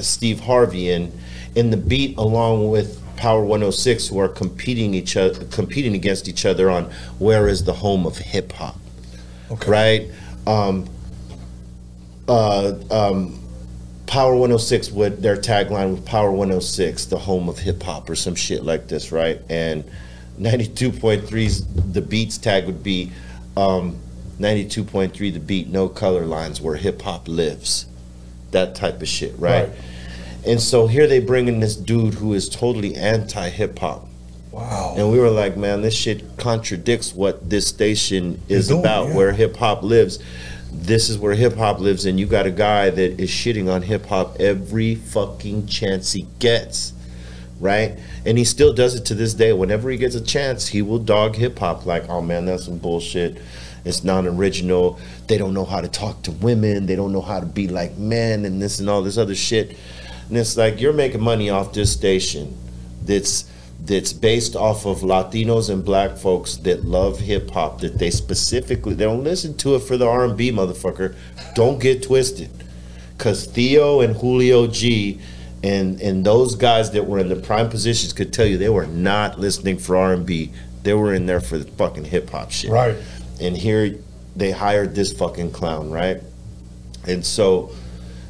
Steve 0.00 0.40
Harvey 0.40 0.90
in, 0.90 1.12
in 1.54 1.68
the 1.68 1.76
beat 1.76 2.16
along 2.16 2.70
with 2.70 3.03
Power 3.16 3.40
106, 3.44 4.08
who 4.08 4.18
are 4.18 4.28
competing 4.28 4.94
each 4.94 5.16
other, 5.16 5.44
competing 5.46 5.94
against 5.94 6.28
each 6.28 6.44
other 6.44 6.70
on 6.70 6.84
where 7.18 7.48
is 7.48 7.64
the 7.64 7.72
home 7.72 8.06
of 8.06 8.18
hip 8.18 8.52
hop, 8.52 8.78
Okay. 9.50 9.70
right? 9.70 10.10
Um, 10.46 10.88
uh, 12.28 12.72
um, 12.90 13.38
Power 14.06 14.34
106 14.34 14.90
would 14.92 15.22
their 15.22 15.36
tagline 15.36 15.92
with 15.92 16.04
Power 16.04 16.30
106, 16.30 17.06
the 17.06 17.18
home 17.18 17.48
of 17.48 17.58
hip 17.58 17.82
hop, 17.82 18.08
or 18.10 18.14
some 18.14 18.34
shit 18.34 18.62
like 18.64 18.88
this, 18.88 19.10
right? 19.12 19.40
And 19.48 19.84
92.3's 20.40 21.64
the 21.92 22.02
beats 22.02 22.38
tag 22.38 22.66
would 22.66 22.82
be 22.82 23.12
um, 23.56 23.96
92.3 24.38 25.32
the 25.32 25.38
beat, 25.40 25.68
no 25.68 25.88
color 25.88 26.26
lines, 26.26 26.60
where 26.60 26.76
hip 26.76 27.00
hop 27.02 27.28
lives, 27.28 27.86
that 28.50 28.74
type 28.74 29.00
of 29.00 29.08
shit, 29.08 29.34
right? 29.38 29.68
Right. 29.68 29.78
And 30.46 30.60
so 30.60 30.86
here 30.86 31.06
they 31.06 31.20
bring 31.20 31.48
in 31.48 31.60
this 31.60 31.76
dude 31.76 32.14
who 32.14 32.34
is 32.34 32.48
totally 32.48 32.94
anti 32.94 33.48
hip 33.48 33.78
hop. 33.78 34.06
Wow. 34.54 34.94
And 34.96 35.10
we 35.10 35.18
were 35.18 35.30
like, 35.30 35.56
man, 35.56 35.82
this 35.82 35.94
shit 35.94 36.36
contradicts 36.36 37.12
what 37.12 37.50
this 37.50 37.66
station 37.66 38.40
is 38.48 38.68
doing, 38.68 38.80
about, 38.80 39.08
yeah. 39.08 39.16
where 39.16 39.32
hip 39.32 39.56
hop 39.56 39.82
lives. 39.82 40.20
This 40.70 41.08
is 41.08 41.18
where 41.18 41.34
hip 41.34 41.54
hop 41.54 41.80
lives, 41.80 42.04
and 42.04 42.20
you 42.20 42.26
got 42.26 42.46
a 42.46 42.50
guy 42.50 42.90
that 42.90 43.20
is 43.20 43.30
shitting 43.30 43.72
on 43.72 43.82
hip 43.82 44.06
hop 44.06 44.36
every 44.40 44.94
fucking 44.96 45.66
chance 45.66 46.12
he 46.12 46.26
gets, 46.38 46.92
right? 47.58 47.98
And 48.26 48.36
he 48.38 48.44
still 48.44 48.72
does 48.72 48.94
it 48.94 49.04
to 49.06 49.14
this 49.14 49.34
day. 49.34 49.52
Whenever 49.52 49.90
he 49.90 49.96
gets 49.96 50.14
a 50.14 50.20
chance, 50.20 50.68
he 50.68 50.82
will 50.82 50.98
dog 50.98 51.36
hip 51.36 51.58
hop 51.58 51.86
like, 51.86 52.08
oh 52.08 52.20
man, 52.20 52.44
that's 52.44 52.66
some 52.66 52.78
bullshit. 52.78 53.38
It's 53.84 54.04
non 54.04 54.26
original. 54.26 54.98
They 55.26 55.36
don't 55.36 55.54
know 55.54 55.64
how 55.64 55.80
to 55.80 55.88
talk 55.88 56.22
to 56.22 56.32
women. 56.32 56.86
They 56.86 56.96
don't 56.96 57.12
know 57.12 57.20
how 57.20 57.40
to 57.40 57.46
be 57.46 57.68
like 57.68 57.96
men, 57.98 58.44
and 58.44 58.60
this 58.62 58.78
and 58.78 58.88
all 58.88 59.02
this 59.02 59.18
other 59.18 59.34
shit. 59.34 59.76
And 60.34 60.40
it's 60.40 60.56
like, 60.56 60.80
you're 60.80 60.92
making 60.92 61.20
money 61.20 61.48
off 61.48 61.72
this 61.72 61.92
station 61.92 62.58
that's 63.04 63.48
that's 63.78 64.12
based 64.12 64.56
off 64.56 64.84
of 64.84 65.02
Latinos 65.02 65.70
and 65.70 65.84
black 65.84 66.16
folks 66.16 66.56
that 66.56 66.84
love 66.84 67.20
hip 67.20 67.52
hop 67.52 67.82
that 67.82 67.98
they 67.98 68.10
specifically 68.10 68.94
they 68.94 69.04
don't 69.04 69.22
listen 69.22 69.56
to 69.58 69.76
it 69.76 69.84
for 69.84 69.96
the 69.96 70.08
R&B 70.08 70.50
motherfucker. 70.50 71.14
Don't 71.54 71.78
get 71.80 72.02
twisted. 72.02 72.50
Cuz 73.16 73.44
Theo 73.46 74.00
and 74.00 74.16
Julio 74.16 74.66
G 74.66 75.20
and 75.62 76.00
and 76.00 76.26
those 76.26 76.56
guys 76.56 76.90
that 76.90 77.06
were 77.06 77.20
in 77.20 77.28
the 77.28 77.36
prime 77.36 77.68
positions 77.68 78.12
could 78.12 78.32
tell 78.32 78.46
you 78.46 78.58
they 78.58 78.68
were 78.68 78.88
not 78.88 79.38
listening 79.38 79.78
for 79.78 79.96
R&B. 79.96 80.50
They 80.82 80.94
were 80.94 81.14
in 81.14 81.26
there 81.26 81.40
for 81.40 81.58
the 81.58 81.70
fucking 81.70 82.06
hip 82.06 82.30
hop 82.30 82.50
shit. 82.50 82.72
Right. 82.72 82.96
And 83.40 83.56
here 83.56 84.00
they 84.34 84.50
hired 84.50 84.96
this 84.96 85.12
fucking 85.12 85.52
clown, 85.52 85.92
right? 85.92 86.20
And 87.06 87.24
so 87.24 87.70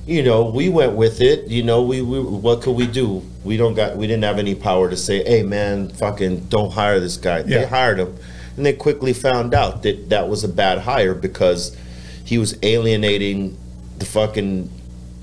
you 0.06 0.22
know, 0.22 0.44
we 0.44 0.68
went 0.68 0.92
with 0.92 1.20
it. 1.20 1.48
You 1.48 1.62
know, 1.62 1.82
we, 1.82 2.02
we 2.02 2.20
what 2.20 2.62
could 2.62 2.76
we 2.76 2.86
do? 2.86 3.22
We 3.42 3.56
don't 3.56 3.74
got 3.74 3.96
we 3.96 4.06
didn't 4.06 4.24
have 4.24 4.38
any 4.38 4.54
power 4.54 4.90
to 4.90 4.96
say, 4.96 5.24
"Hey, 5.24 5.42
man, 5.42 5.88
fucking 5.90 6.46
don't 6.46 6.72
hire 6.72 7.00
this 7.00 7.16
guy." 7.16 7.42
They 7.42 7.66
hired 7.66 7.98
him, 7.98 8.16
and 8.56 8.66
they 8.66 8.72
quickly 8.72 9.12
found 9.12 9.54
out 9.54 9.82
that 9.82 10.10
that 10.10 10.28
was 10.28 10.44
a 10.44 10.48
bad 10.48 10.78
hire 10.78 11.14
because 11.14 11.76
he 12.24 12.38
was 12.38 12.56
alienating 12.62 13.56
the 13.98 14.04
fucking 14.04 14.70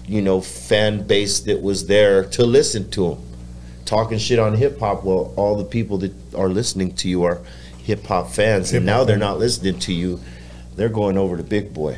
you 0.07 0.21
know 0.21 0.41
fan 0.41 1.05
base 1.05 1.41
that 1.41 1.61
was 1.61 1.87
there 1.87 2.25
to 2.25 2.45
listen 2.45 2.89
to 2.91 3.13
him, 3.13 3.23
talking 3.85 4.17
shit 4.17 4.39
on 4.39 4.55
hip 4.55 4.79
hop. 4.79 5.03
Well, 5.03 5.33
all 5.35 5.57
the 5.57 5.65
people 5.65 5.97
that 5.99 6.13
are 6.35 6.49
listening 6.49 6.95
to 6.95 7.09
you 7.09 7.23
are 7.23 7.41
hip 7.83 8.05
hop 8.05 8.29
fans, 8.29 8.71
and 8.73 8.83
Hip-hop 8.83 8.99
now 8.99 9.03
they're 9.03 9.17
not 9.17 9.39
listening 9.39 9.79
to 9.79 9.93
you. 9.93 10.19
They're 10.75 10.89
going 10.89 11.17
over 11.17 11.37
to 11.37 11.43
Big 11.43 11.73
Boy 11.73 11.97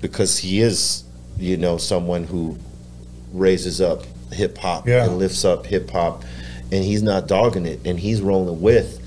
because 0.00 0.38
he 0.38 0.60
is, 0.60 1.03
you 1.38 1.56
know, 1.56 1.76
someone 1.78 2.24
who 2.24 2.56
raises 3.32 3.80
up 3.80 4.02
hip 4.32 4.56
hop 4.58 4.86
Yeah. 4.88 5.04
and 5.04 5.18
lifts 5.18 5.44
up 5.44 5.66
hip 5.66 5.90
hop, 5.90 6.22
and 6.72 6.84
he's 6.84 7.02
not 7.02 7.26
dogging 7.28 7.66
it, 7.66 7.80
and 7.84 7.98
he's 7.98 8.20
rolling 8.20 8.60
with, 8.60 9.00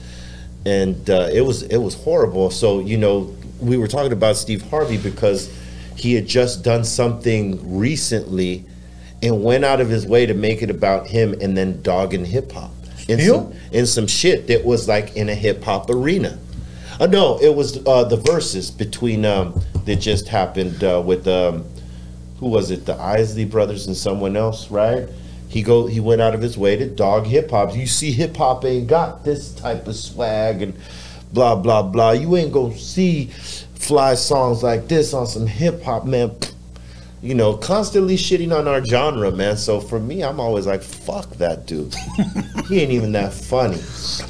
and 0.65 1.09
uh, 1.09 1.29
it 1.31 1.41
was 1.41 1.63
it 1.63 1.77
was 1.77 1.95
horrible. 1.95 2.49
So 2.51 2.79
you 2.79 2.97
know, 2.97 3.33
we 3.59 3.77
were 3.77 3.87
talking 3.87 4.11
about 4.11 4.35
Steve 4.35 4.61
Harvey 4.69 4.97
because 4.97 5.51
he 5.95 6.13
had 6.13 6.27
just 6.27 6.63
done 6.63 6.83
something 6.83 7.77
recently, 7.77 8.65
and 9.23 9.43
went 9.43 9.65
out 9.65 9.81
of 9.81 9.89
his 9.89 10.05
way 10.05 10.25
to 10.25 10.33
make 10.33 10.61
it 10.61 10.69
about 10.69 11.07
him, 11.07 11.33
and 11.41 11.57
then 11.57 11.81
dogging 11.81 12.25
hip 12.25 12.51
hop 12.51 12.71
in 13.07 13.19
Still? 13.19 13.51
some 13.51 13.53
in 13.71 13.85
some 13.85 14.07
shit 14.07 14.47
that 14.47 14.65
was 14.65 14.87
like 14.87 15.15
in 15.15 15.29
a 15.29 15.35
hip 15.35 15.63
hop 15.63 15.89
arena. 15.89 16.37
Uh, 16.99 17.05
no, 17.05 17.39
it 17.39 17.53
was 17.55 17.77
uh, 17.85 18.03
the 18.05 18.17
verses 18.17 18.71
between 18.71 19.23
um, 19.23 19.59
that 19.85 19.97
just 19.97 20.27
happened 20.27 20.83
uh, 20.83 21.01
with 21.05 21.27
um, 21.27 21.63
who 22.39 22.47
was 22.47 22.71
it? 22.71 22.85
The 22.85 22.95
Isley 22.95 23.45
brothers 23.45 23.87
and 23.87 23.95
someone 23.95 24.35
else, 24.35 24.69
right? 24.69 25.07
He 25.49 25.63
go 25.63 25.87
he 25.87 25.99
went 25.99 26.21
out 26.21 26.35
of 26.35 26.41
his 26.41 26.57
way 26.57 26.75
to 26.75 26.87
dog 26.87 27.25
hip 27.25 27.51
hop. 27.51 27.75
You 27.75 27.87
see, 27.87 28.11
hip 28.11 28.35
hop 28.35 28.65
ain't 28.65 28.87
got 28.87 29.23
this 29.23 29.53
type 29.53 29.87
of 29.87 29.95
swag 29.95 30.61
and 30.61 30.73
blah 31.31 31.55
blah 31.55 31.83
blah. 31.83 32.11
You 32.11 32.35
ain't 32.35 32.51
gonna 32.51 32.77
see 32.77 33.25
fly 33.75 34.15
songs 34.15 34.63
like 34.63 34.87
this 34.87 35.13
on 35.13 35.25
some 35.27 35.47
hip 35.47 35.81
hop, 35.83 36.05
man. 36.05 36.35
You 37.21 37.33
know, 37.33 37.57
constantly 37.57 38.15
shitting 38.15 38.55
on 38.55 38.67
our 38.67 38.83
genre, 38.85 39.31
man. 39.31 39.57
So 39.57 39.79
for 39.79 39.99
me, 39.99 40.23
I'm 40.23 40.39
always 40.39 40.67
like, 40.67 40.83
fuck 40.83 41.29
that 41.37 41.65
dude. 41.65 41.95
he 42.67 42.79
ain't 42.81 42.91
even 42.91 43.11
that 43.13 43.33
funny. 43.33 43.81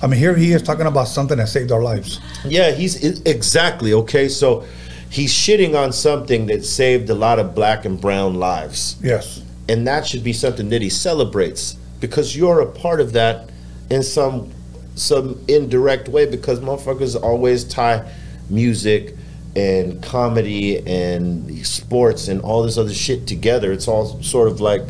I 0.02 0.08
mean, 0.08 0.18
here 0.18 0.36
he 0.36 0.54
is 0.54 0.64
talking 0.64 0.86
about 0.86 1.10
something 1.10 1.38
that 1.38 1.50
saved 1.50 1.72
our 1.74 1.82
lives. 1.82 2.22
Yeah, 2.46 2.72
he's 2.72 3.04
exactly 3.24 3.92
okay. 3.94 4.30
So 4.30 4.66
he's 5.10 5.34
shitting 5.34 5.76
on 5.82 5.92
something 5.94 6.48
that 6.48 6.66
saved 6.66 7.10
a 7.10 7.16
lot 7.16 7.40
of 7.40 7.56
black 7.56 7.86
and 7.86 8.00
brown 8.00 8.36
lives, 8.36 8.96
Yes. 9.02 9.42
and 9.70 9.88
that 9.88 10.06
should 10.06 10.24
be 10.24 10.34
something 10.34 10.70
that 10.70 10.82
he 10.82 10.90
celebrates 10.90 11.76
because 12.00 12.36
you're 12.36 12.60
a 12.62 12.66
part 12.66 13.00
of 13.02 13.14
that 13.14 13.50
in 13.90 14.04
some 14.04 14.52
some 14.96 15.40
indirect 15.48 16.08
way. 16.10 16.26
Because 16.26 16.60
motherfuckers 16.60 17.20
always 17.22 17.64
tie 17.64 18.04
music 18.50 19.16
and 19.56 20.02
comedy 20.04 20.80
and 20.88 21.66
sports 21.66 22.28
and 22.28 22.42
all 22.42 22.64
this 22.64 22.78
other 22.78 22.94
shit 22.94 23.28
together. 23.28 23.72
It's 23.72 23.88
all 23.88 24.22
sort 24.24 24.48
of 24.48 24.60
like 24.60 24.82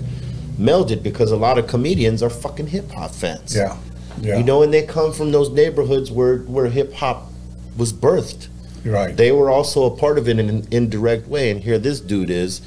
melded 0.60 1.04
because 1.04 1.32
a 1.32 1.36
lot 1.38 1.58
of 1.58 1.68
comedians 1.68 2.24
are 2.24 2.30
fucking 2.30 2.68
hip 2.68 2.90
hop 2.92 3.12
fans. 3.12 3.56
Yeah. 3.56 3.78
Yeah. 4.22 4.38
You 4.38 4.44
know, 4.44 4.64
and 4.64 4.74
they 4.74 4.82
come 4.84 5.14
from 5.14 5.32
those 5.32 5.50
neighborhoods 5.52 6.10
where 6.12 6.40
where 6.40 6.66
hip 6.68 6.94
hop 6.94 7.30
was 7.78 7.94
birthed. 7.94 8.48
Right. 8.88 9.16
They 9.16 9.32
were 9.32 9.50
also 9.50 9.86
a 9.86 9.96
part 9.96 10.18
of 10.18 10.28
it 10.28 10.40
in 10.40 10.50
an 10.50 10.68
indirect 10.72 11.28
way. 11.28 11.52
And 11.52 11.62
here 11.62 11.78
this 11.78 12.00
dude 12.00 12.30
is 12.30 12.62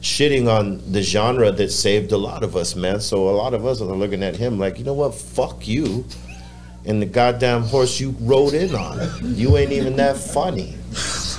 shitting 0.00 0.48
on 0.48 0.80
the 0.92 1.02
genre 1.02 1.52
that 1.52 1.70
saved 1.70 2.12
a 2.12 2.16
lot 2.18 2.42
of 2.42 2.56
us, 2.56 2.74
man. 2.74 3.00
So 3.00 3.28
a 3.28 3.36
lot 3.36 3.54
of 3.54 3.66
us 3.66 3.80
are 3.80 3.84
looking 3.84 4.22
at 4.22 4.36
him 4.36 4.58
like, 4.58 4.78
you 4.78 4.84
know 4.84 4.94
what? 4.94 5.14
Fuck 5.14 5.68
you. 5.68 6.04
And 6.86 7.02
the 7.02 7.06
goddamn 7.06 7.62
horse 7.64 8.00
you 8.00 8.14
rode 8.20 8.54
in 8.54 8.74
on. 8.74 8.98
You 9.22 9.58
ain't 9.58 9.72
even 9.72 9.96
that 9.96 10.16
funny. 10.16 10.76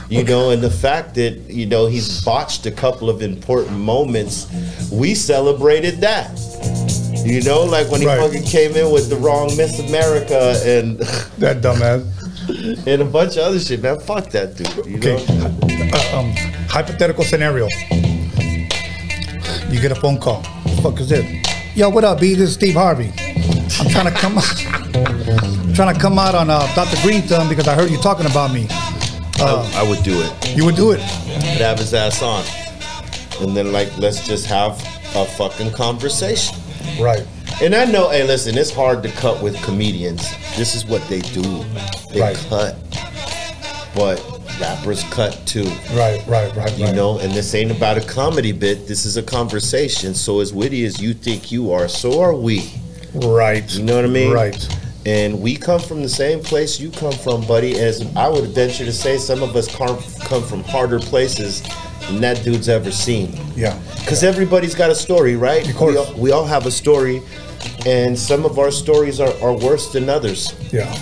You 0.08 0.24
know, 0.24 0.52
and 0.52 0.62
the 0.62 0.70
fact 0.70 1.16
that, 1.16 1.32
you 1.50 1.66
know, 1.66 1.88
he's 1.88 2.24
botched 2.24 2.66
a 2.66 2.72
couple 2.72 3.10
of 3.10 3.22
important 3.22 3.78
moments, 3.80 4.46
we 4.92 5.16
celebrated 5.16 6.02
that. 6.02 6.30
You 7.26 7.42
know, 7.42 7.64
like 7.64 7.90
when 7.90 8.02
he 8.02 8.08
Right. 8.08 8.20
fucking 8.20 8.44
came 8.44 8.76
in 8.76 8.92
with 8.92 9.10
the 9.10 9.16
wrong 9.16 9.56
Miss 9.58 9.80
America 9.80 10.60
and 10.66 11.00
That 11.40 11.62
dumbass. 11.62 12.06
and 12.88 13.02
a 13.02 13.06
bunch 13.06 13.38
of 13.38 13.44
other 13.44 13.60
shit, 13.60 13.82
man. 13.82 14.00
Fuck 14.00 14.30
that 14.32 14.56
dude. 14.56 14.86
You 14.86 14.98
Okay. 14.98 15.26
know? 15.38 15.92
Uh, 15.94 16.20
um, 16.20 16.32
hypothetical 16.70 17.24
scenario. 17.24 17.68
You 19.70 19.80
get 19.80 19.92
a 19.92 19.96
phone 19.96 20.18
call. 20.20 20.42
What 20.44 20.76
the 20.76 20.82
fuck 20.82 21.00
is 21.00 21.10
this? 21.10 21.76
Yo, 21.76 21.90
what 21.90 22.04
up, 22.04 22.20
B? 22.20 22.34
This 22.36 22.50
is 22.50 22.54
Steve 22.56 22.74
Harvey. 22.76 23.12
I'm 23.80 23.90
trying 23.90 24.06
to 24.06 24.12
come 24.12 24.38
I'm 24.38 25.74
trying 25.74 25.94
to 25.96 26.00
come 26.00 26.20
out 26.20 26.36
on 26.36 26.50
uh, 26.50 26.60
Dr. 26.76 27.02
Green 27.02 27.22
Thumb 27.22 27.48
because 27.48 27.68
I 27.68 27.74
heard 27.76 27.90
you 27.90 27.98
talking 27.98 28.26
about 28.26 28.54
me. 28.54 28.68
Uh, 29.40 29.70
I, 29.76 29.82
I 29.86 29.90
would 29.90 30.04
do 30.04 30.22
it. 30.22 30.56
You 30.56 30.66
would 30.66 30.76
do 30.76 30.92
it. 30.92 31.00
I'd 31.00 31.62
have 31.62 31.80
his 31.80 31.94
ass 31.94 32.22
on, 32.22 32.44
and 33.42 33.56
then 33.56 33.72
like 33.72 33.98
let's 33.98 34.28
just 34.28 34.46
have 34.48 34.74
a 35.16 35.26
fucking 35.26 35.72
conversation. 35.72 36.56
Right. 37.00 37.26
And 37.62 37.76
I 37.76 37.86
know, 37.86 38.10
hey, 38.10 38.24
listen, 38.26 38.58
it's 38.58 38.72
hard 38.72 39.04
to 39.04 39.10
cut 39.10 39.42
with 39.42 39.56
comedians. 39.62 40.28
This 40.58 40.74
is 40.76 40.86
what 40.86 41.08
they 41.08 41.20
do. 41.22 41.64
They 42.12 42.20
Right. 42.22 42.36
cut, 42.50 42.76
but 43.96 44.20
rappers 44.60 45.04
cut 45.12 45.38
too. 45.46 45.66
Right, 45.94 46.24
right, 46.28 46.56
right, 46.56 46.76
You 46.78 46.86
right. 46.86 46.96
know, 46.96 47.20
and 47.20 47.32
this 47.34 47.54
ain't 47.54 47.70
about 47.72 47.98
a 47.98 48.02
comedy 48.02 48.52
bit. 48.52 48.88
This 48.88 49.06
is 49.06 49.16
a 49.16 49.22
conversation. 49.22 50.16
So 50.16 50.40
as 50.40 50.52
witty 50.54 50.86
as 50.86 51.00
you 51.00 51.14
think 51.14 51.52
you 51.52 51.72
are, 51.72 51.88
so 51.88 52.20
are 52.22 52.34
we. 52.34 52.72
Right. 53.14 53.70
You 53.76 53.84
know 53.84 53.96
what 53.96 54.06
I 54.06 54.10
mean? 54.10 54.32
Right. 54.32 54.68
And 55.06 55.40
we 55.40 55.56
come 55.56 55.80
from 55.80 56.02
the 56.02 56.10
same 56.10 56.40
place 56.42 56.80
you 56.80 56.90
come 56.90 57.12
from, 57.14 57.42
buddy. 57.46 57.80
As 57.80 58.06
I 58.16 58.28
would 58.28 58.46
venture 58.50 58.86
to 58.86 58.94
say, 58.94 59.18
some 59.20 59.44
of 59.44 59.56
us 59.56 59.68
come 59.68 59.98
from 60.44 60.64
harder 60.64 61.00
places 61.00 61.62
than 62.08 62.22
that 62.22 62.44
dude's 62.44 62.70
ever 62.70 62.92
seen. 62.92 63.40
Yeah. 63.56 63.78
Because 64.00 64.24
everybody's 64.24 64.74
got 64.76 64.90
a 64.90 64.96
story, 64.96 65.36
right? 65.36 65.68
Of 65.68 65.76
course. 65.76 65.94
We 65.94 65.98
all, 65.98 66.14
we 66.20 66.32
all 66.32 66.46
have 66.46 66.66
a 66.68 66.72
story, 66.72 67.22
and 67.86 68.18
some 68.18 68.46
of 68.46 68.60
our 68.60 68.72
stories 68.72 69.20
are, 69.20 69.34
are 69.42 69.54
worse 69.54 69.92
than 69.92 70.10
others. 70.10 70.54
Yeah. 70.72 70.94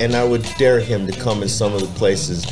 And 0.00 0.14
I 0.14 0.24
would 0.24 0.42
dare 0.58 0.80
him 0.80 1.06
to 1.06 1.12
come 1.12 1.42
in 1.42 1.48
some 1.48 1.74
of 1.74 1.80
the 1.80 1.98
places 1.98 2.44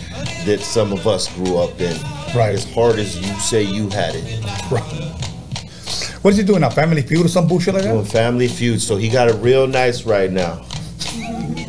that 0.44 0.60
some 0.60 0.92
of 0.92 1.06
us 1.06 1.32
grew 1.34 1.58
up 1.58 1.80
in. 1.80 1.96
Right. 2.36 2.54
As 2.54 2.70
hard 2.72 2.98
as 2.98 3.16
you 3.16 3.32
say 3.40 3.62
you 3.62 3.88
had 3.88 4.14
it. 4.14 4.44
Right. 4.70 5.14
What 6.22 6.32
is 6.32 6.36
he 6.36 6.44
doing 6.44 6.60
now? 6.60 6.70
Family 6.70 7.02
Feud 7.02 7.24
or 7.24 7.28
some 7.28 7.46
bullshit 7.46 7.74
like 7.74 7.84
Doing 7.84 8.02
that? 8.02 8.10
Family 8.10 8.48
Feud, 8.48 8.82
so 8.82 8.96
he 8.96 9.08
got 9.08 9.28
it 9.28 9.36
real 9.36 9.66
nice 9.66 10.04
right 10.04 10.30
now. 10.30 10.64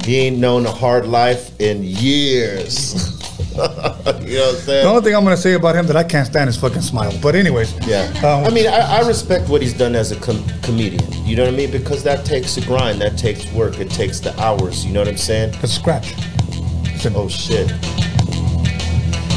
He 0.03 0.17
ain't 0.17 0.37
known 0.39 0.65
a 0.65 0.71
hard 0.71 1.05
life 1.05 1.59
in 1.61 1.83
years. 1.83 3.15
you 4.21 4.37
know 4.37 4.45
what 4.51 4.59
I'm 4.59 4.65
The 4.65 4.83
only 4.85 5.01
thing 5.01 5.15
I'm 5.15 5.23
gonna 5.23 5.35
say 5.35 5.53
about 5.53 5.75
him 5.75 5.85
that 5.87 5.97
I 5.97 6.03
can't 6.03 6.25
stand 6.25 6.49
is 6.49 6.55
fucking 6.57 6.81
smile. 6.81 7.11
But 7.21 7.35
anyways, 7.35 7.73
Yeah. 7.85 8.05
Um, 8.19 8.45
I 8.45 8.49
mean, 8.49 8.67
I, 8.67 8.99
I 8.99 9.07
respect 9.07 9.49
what 9.49 9.61
he's 9.61 9.73
done 9.73 9.95
as 9.95 10.11
a 10.11 10.19
com- 10.19 10.45
comedian. 10.61 11.03
You 11.25 11.35
know 11.35 11.43
what 11.43 11.53
I 11.53 11.57
mean? 11.57 11.71
Because 11.71 12.03
that 12.03 12.25
takes 12.25 12.55
a 12.57 12.61
grind, 12.61 13.01
that 13.01 13.17
takes 13.17 13.51
work, 13.51 13.79
it 13.79 13.89
takes 13.89 14.19
the 14.21 14.37
hours. 14.39 14.85
You 14.85 14.93
know 14.93 15.01
what 15.01 15.09
I'm 15.09 15.17
saying? 15.17 15.55
a 15.61 15.67
scratch. 15.67 16.13
Listen, 16.83 17.13
Oh 17.15 17.27
shit. 17.27 17.69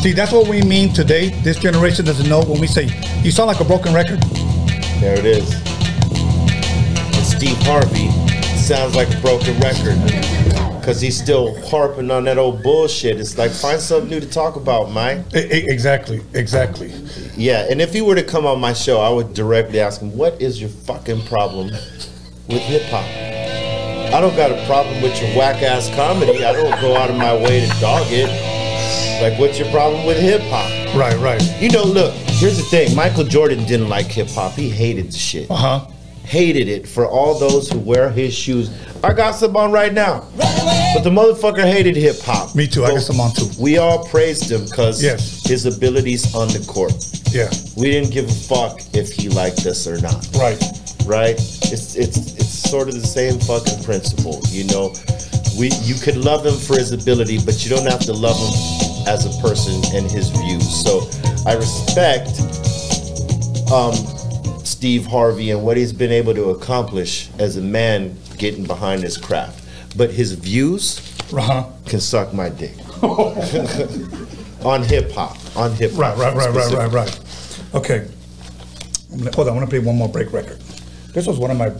See, 0.02 0.12
that's 0.12 0.32
what 0.32 0.48
we 0.48 0.62
mean 0.62 0.92
today. 0.92 1.30
This 1.42 1.58
generation 1.58 2.04
doesn't 2.04 2.28
know 2.28 2.42
when 2.44 2.60
we 2.60 2.66
say 2.68 2.88
you 3.22 3.30
sound 3.32 3.48
like 3.48 3.60
a 3.60 3.64
broken 3.64 3.92
record. 3.92 4.20
There 5.00 5.18
it 5.18 5.24
is. 5.26 5.52
And 6.14 7.26
Steve 7.26 7.56
Harvey 7.62 8.10
sounds 8.56 8.94
like 8.94 9.12
a 9.12 9.20
broken 9.20 9.58
record. 9.60 10.41
Cause 10.82 11.00
he's 11.00 11.16
still 11.16 11.60
harping 11.68 12.10
on 12.10 12.24
that 12.24 12.38
old 12.38 12.62
bullshit. 12.62 13.20
It's 13.20 13.38
like 13.38 13.52
find 13.52 13.80
something 13.80 14.10
new 14.10 14.20
to 14.20 14.28
talk 14.28 14.56
about, 14.56 14.90
Mike. 14.90 15.20
Exactly, 15.32 16.20
exactly. 16.34 16.92
Yeah, 17.36 17.66
and 17.70 17.80
if 17.80 17.92
he 17.92 18.02
were 18.02 18.16
to 18.16 18.22
come 18.24 18.46
on 18.46 18.60
my 18.60 18.72
show, 18.72 19.00
I 19.00 19.08
would 19.08 19.32
directly 19.32 19.80
ask 19.80 20.00
him, 20.00 20.16
"What 20.16 20.42
is 20.42 20.60
your 20.60 20.70
fucking 20.70 21.24
problem 21.26 21.68
with 22.48 22.62
hip 22.62 22.82
hop?" 22.86 23.04
I 24.12 24.20
don't 24.20 24.36
got 24.36 24.50
a 24.50 24.66
problem 24.66 25.00
with 25.02 25.18
your 25.22 25.30
whack 25.36 25.62
ass 25.62 25.88
comedy. 25.94 26.44
I 26.44 26.52
don't 26.52 26.78
go 26.80 26.96
out 26.96 27.08
of 27.08 27.16
my 27.16 27.34
way 27.34 27.60
to 27.66 27.80
dog 27.80 28.06
it. 28.10 28.28
Like, 29.22 29.38
what's 29.38 29.58
your 29.58 29.70
problem 29.70 30.04
with 30.04 30.18
hip 30.18 30.42
hop? 30.46 30.94
Right, 30.94 31.16
right. 31.18 31.40
You 31.62 31.70
know, 31.70 31.84
look. 31.84 32.12
Here's 32.42 32.56
the 32.56 32.64
thing. 32.64 32.94
Michael 32.96 33.24
Jordan 33.24 33.64
didn't 33.66 33.88
like 33.88 34.06
hip 34.06 34.28
hop. 34.28 34.54
He 34.54 34.68
hated 34.68 35.12
the 35.12 35.16
shit. 35.16 35.48
Uh 35.50 35.54
huh. 35.54 35.86
Hated 36.24 36.68
it 36.68 36.88
for 36.88 37.06
all 37.06 37.38
those 37.38 37.70
who 37.70 37.78
wear 37.78 38.08
his 38.10 38.32
shoes. 38.34 38.70
I 39.04 39.12
got 39.12 39.32
some 39.32 39.56
on 39.56 39.70
right 39.72 39.92
now. 39.92 40.20
But 40.94 41.02
the 41.02 41.10
motherfucker 41.10 41.64
hated 41.64 41.96
hip 41.96 42.16
hop. 42.22 42.54
Me 42.54 42.66
too. 42.66 42.84
I 42.84 42.92
got 42.92 43.02
some 43.02 43.20
on 43.20 43.32
too. 43.34 43.48
We 43.58 43.78
all 43.78 44.04
praised 44.06 44.50
him 44.50 44.64
because 44.64 45.02
Yes. 45.02 45.44
his 45.46 45.66
abilities 45.66 46.34
on 46.34 46.48
the 46.48 46.64
court. 46.66 46.94
Yeah. 47.32 47.50
We 47.76 47.90
didn't 47.90 48.10
give 48.12 48.26
a 48.28 48.32
fuck 48.32 48.80
if 48.94 49.12
he 49.12 49.28
liked 49.28 49.66
us 49.66 49.86
or 49.86 49.98
not, 50.00 50.26
Right. 50.36 50.62
right? 51.06 51.34
It's 51.72 51.96
it's 51.96 52.16
it's 52.36 52.70
sort 52.70 52.88
of 52.88 52.94
the 53.00 53.06
same 53.06 53.38
fucking 53.40 53.82
principle, 53.84 54.40
you 54.50 54.64
know. 54.64 54.92
We 55.58 55.70
you 55.82 55.94
could 55.96 56.16
love 56.16 56.46
him 56.46 56.54
for 56.56 56.78
his 56.78 56.92
ability, 56.92 57.38
but 57.44 57.64
you 57.64 57.70
don't 57.74 57.86
have 57.90 58.00
to 58.06 58.12
love 58.12 58.36
him 58.38 59.08
as 59.08 59.26
a 59.26 59.42
person 59.42 59.74
and 59.94 60.10
his 60.10 60.28
views. 60.30 60.68
So 60.84 61.08
I 61.46 61.54
respect 61.54 62.30
um, 63.72 63.94
Steve 64.66 65.06
Harvey 65.06 65.50
and 65.50 65.62
what 65.62 65.76
he's 65.76 65.92
been 65.92 66.12
able 66.12 66.34
to 66.34 66.50
accomplish 66.50 67.28
as 67.38 67.56
a 67.56 67.60
man 67.60 68.16
getting 68.38 68.64
behind 68.64 69.02
his 69.02 69.16
craft. 69.16 69.64
But 69.96 70.10
his 70.10 70.32
views 70.32 71.00
Uh 71.34 71.40
huh. 71.40 71.66
can 71.86 72.00
suck 72.00 72.32
my 72.34 72.48
dick. 72.48 72.74
on 74.64 74.82
hip 74.82 75.10
hop. 75.12 75.36
On 75.56 75.72
hip 75.72 75.92
hop. 75.92 75.98
Right, 75.98 76.34
right, 76.34 76.34
right, 76.36 76.54
right, 76.54 76.72
right, 76.72 76.92
right. 76.92 77.20
Okay. 77.74 78.08
Gonna- 79.10 79.32
Hold 79.34 79.48
on. 79.48 79.54
I'm 79.54 79.58
gonna 79.60 79.66
play 79.66 79.78
one 79.80 79.96
more 79.96 80.08
break 80.08 80.32
record. 80.32 80.58
This 81.12 81.26
was 81.26 81.38
one 81.38 81.50
of 81.50 81.56
my. 81.58 81.70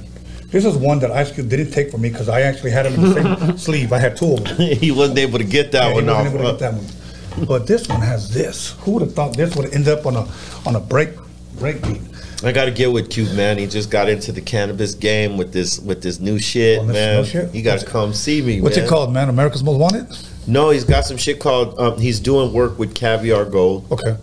This 0.51 0.67
is 0.67 0.77
one 0.77 0.99
that 0.99 1.11
Ice 1.11 1.33
Cube 1.33 1.49
didn't 1.49 1.71
take 1.71 1.91
for 1.91 1.97
me 1.97 2.11
because 2.11 2.29
I 2.29 2.43
actually 2.43 2.73
had 2.73 2.85
it 2.85 2.93
in 2.93 3.01
the 3.01 3.15
same 3.47 3.57
sleeve. 3.67 3.93
I 3.93 3.99
had 3.99 4.17
two 4.19 4.35
of 4.35 4.45
them. 4.45 4.57
he 4.59 4.91
wasn't 4.91 5.19
able 5.19 5.39
to 5.39 5.45
get 5.45 5.73
that 5.73 5.85
Yeah, 5.85 5.89
he 5.89 5.95
wasn't 5.95 6.11
off. 6.11 6.27
able 6.27 6.39
to 6.39 6.45
get 6.45 6.59
that 6.59 6.75
one. 6.75 7.47
But 7.47 7.67
this 7.67 7.89
one 7.89 8.03
has 8.03 8.29
this. 8.35 8.73
Who 8.81 8.91
would 8.93 9.03
have 9.03 9.15
thought 9.15 9.35
this 9.35 9.57
would 9.57 9.73
end 9.73 9.89
up 9.89 10.05
on 10.05 10.17
a 10.17 10.29
on 10.67 10.77
a 10.77 10.81
break 10.81 11.11
break 11.59 11.81
beat? 11.83 12.03
I 12.44 12.51
got 12.52 12.64
to 12.64 12.70
get 12.73 12.90
with 12.90 13.09
Cube, 13.10 13.35
man. 13.36 13.56
He 13.59 13.66
just 13.66 13.90
got 13.90 14.09
into 14.09 14.32
the 14.32 14.40
cannabis 14.40 14.94
game 14.94 15.36
with 15.36 15.52
this 15.52 15.78
with 15.78 16.02
this 16.02 16.19
new 16.19 16.39
shit, 16.39 16.81
Oh, 16.81 16.85
man. 16.85 17.23
new 17.23 17.24
shit? 17.28 17.55
You 17.55 17.62
got 17.62 17.78
to 17.81 17.86
come 17.86 18.12
see 18.12 18.43
me, 18.43 18.60
What's 18.60 18.77
man. 18.77 18.86
it 18.86 18.89
called, 18.89 19.12
man? 19.12 19.28
America's 19.28 19.62
Most 19.62 19.78
Wanted. 19.78 20.06
No, 20.47 20.70
he's 20.70 20.82
got 20.85 21.05
some 21.05 21.16
shit 21.16 21.39
called. 21.39 21.78
Um, 21.78 21.98
he's 22.01 22.19
doing 22.19 22.52
work 22.52 22.78
with 22.78 22.94
Caviar 22.97 23.44
Gold, 23.44 23.86
Okay. 23.93 24.16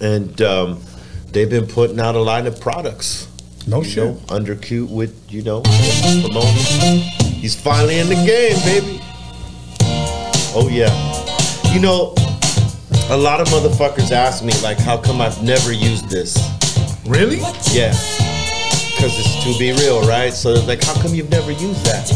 and 0.00 0.40
um, 0.42 0.80
they've 1.30 1.48
been 1.48 1.66
putting 1.68 2.00
out 2.00 2.16
a 2.16 2.20
line 2.20 2.46
of 2.48 2.58
products. 2.60 3.28
No 3.68 3.78
you 3.78 3.84
shit. 3.88 4.04
know, 4.04 4.20
under 4.28 4.56
cute 4.56 4.90
with 4.90 5.14
you 5.32 5.42
know. 5.42 5.62
He's 7.40 7.54
finally 7.54 7.98
in 7.98 8.08
the 8.08 8.14
game, 8.14 8.56
baby. 8.64 9.00
Oh 10.56 10.68
yeah. 10.70 10.90
You 11.72 11.80
know, 11.80 12.14
a 13.10 13.16
lot 13.16 13.40
of 13.40 13.48
motherfuckers 13.48 14.10
ask 14.12 14.44
me 14.44 14.52
like, 14.62 14.78
how 14.78 14.96
come 14.96 15.20
I've 15.20 15.42
never 15.42 15.72
used 15.72 16.08
this? 16.10 16.36
Really? 17.06 17.36
Yeah. 17.72 17.92
Because 18.94 19.12
it's 19.18 19.44
to 19.44 19.58
be 19.58 19.72
real, 19.72 20.06
right? 20.08 20.32
So 20.32 20.54
like, 20.64 20.82
how 20.82 20.94
come 21.02 21.14
you've 21.14 21.30
never 21.30 21.52
used 21.52 21.84
that? 21.84 22.10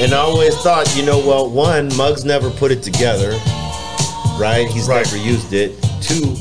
And 0.00 0.12
I 0.12 0.18
always 0.18 0.56
thought, 0.62 0.92
you 0.96 1.04
know, 1.06 1.18
well, 1.18 1.48
one, 1.48 1.94
Muggs 1.96 2.24
never 2.24 2.50
put 2.50 2.72
it 2.72 2.82
together, 2.82 3.30
right? 4.38 4.66
He's 4.68 4.88
Right. 4.88 5.04
never 5.04 5.16
used 5.16 5.52
it. 5.52 5.80
Two, 6.02 6.34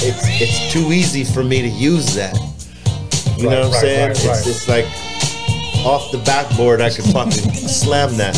it's 0.00 0.22
it's 0.40 0.72
too 0.72 0.92
easy 0.92 1.24
for 1.24 1.42
me 1.42 1.62
to 1.62 1.68
use 1.68 2.14
that. 2.14 2.36
You 3.36 3.48
Right, 3.48 3.54
know 3.54 3.60
what 3.60 3.66
I'm 3.66 3.72
right, 3.72 3.80
saying? 3.80 4.08
right, 4.08 4.10
it's, 4.46 4.46
it's 4.46 4.68
like 4.68 4.86
off 5.84 6.10
the 6.12 6.18
backboard, 6.18 6.80
I 6.80 6.90
could 6.90 7.04
fucking 7.06 7.32
slam 7.54 8.16
that. 8.18 8.36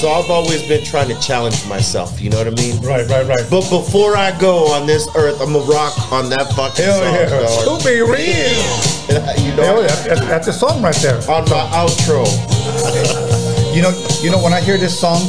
So 0.00 0.10
I've 0.10 0.28
always 0.30 0.62
been 0.68 0.84
trying 0.84 1.08
to 1.08 1.18
challenge 1.20 1.66
myself. 1.68 2.20
You 2.20 2.28
know 2.30 2.36
what 2.38 2.46
I 2.48 2.50
mean? 2.50 2.80
Right, 2.82 3.08
right, 3.08 3.26
right. 3.26 3.46
But 3.50 3.68
before 3.70 4.16
I 4.16 4.36
go 4.38 4.68
on 4.72 4.86
this 4.86 5.08
earth, 5.16 5.40
I'm 5.40 5.54
a 5.54 5.60
rock 5.60 5.96
on 6.12 6.28
that 6.30 6.52
fucking 6.54 6.84
Hell 6.84 7.00
song. 7.00 7.14
yeah. 7.14 7.28
dog. 7.32 7.80
To 7.80 7.84
be 7.88 8.00
real. 8.04 8.12
you 9.40 9.52
Hell 9.56 9.76
know, 9.76 9.80
yeah. 9.80 9.96
That's, 10.04 10.20
that's 10.28 10.46
a 10.48 10.52
song 10.52 10.82
right 10.82 10.94
there. 10.96 11.16
on 11.30 11.44
my 11.48 11.64
outro. 11.72 12.24
You 13.76 13.82
know, 13.84 13.92
you 14.24 14.30
know 14.32 14.40
when 14.40 14.54
I 14.56 14.60
hear 14.64 14.78
this 14.80 14.96
song, 14.98 15.20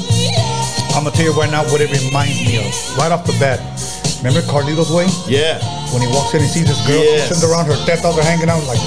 I'm 0.95 1.03
gonna 1.03 1.11
tell 1.11 1.25
you 1.27 1.35
right 1.35 1.51
now 1.51 1.67
what 1.67 1.81
it 1.83 1.91
reminds 1.91 2.39
me 2.47 2.55
of. 2.63 2.71
Right 2.95 3.11
off 3.11 3.27
the 3.27 3.35
bat. 3.43 3.59
Remember 4.23 4.39
Carlito's 4.47 4.87
Way? 4.87 5.03
Yeah, 5.27 5.59
When 5.91 5.99
he 5.99 6.07
walks 6.15 6.31
in 6.33 6.39
and 6.39 6.47
sees 6.49 6.63
this 6.63 6.79
girl 6.87 6.95
Yes. 7.03 7.27
sitting 7.27 7.43
around, 7.43 7.67
her 7.67 7.75
tetals 7.83 8.15
are 8.15 8.23
hanging 8.23 8.47
out, 8.47 8.63
like, 8.63 8.79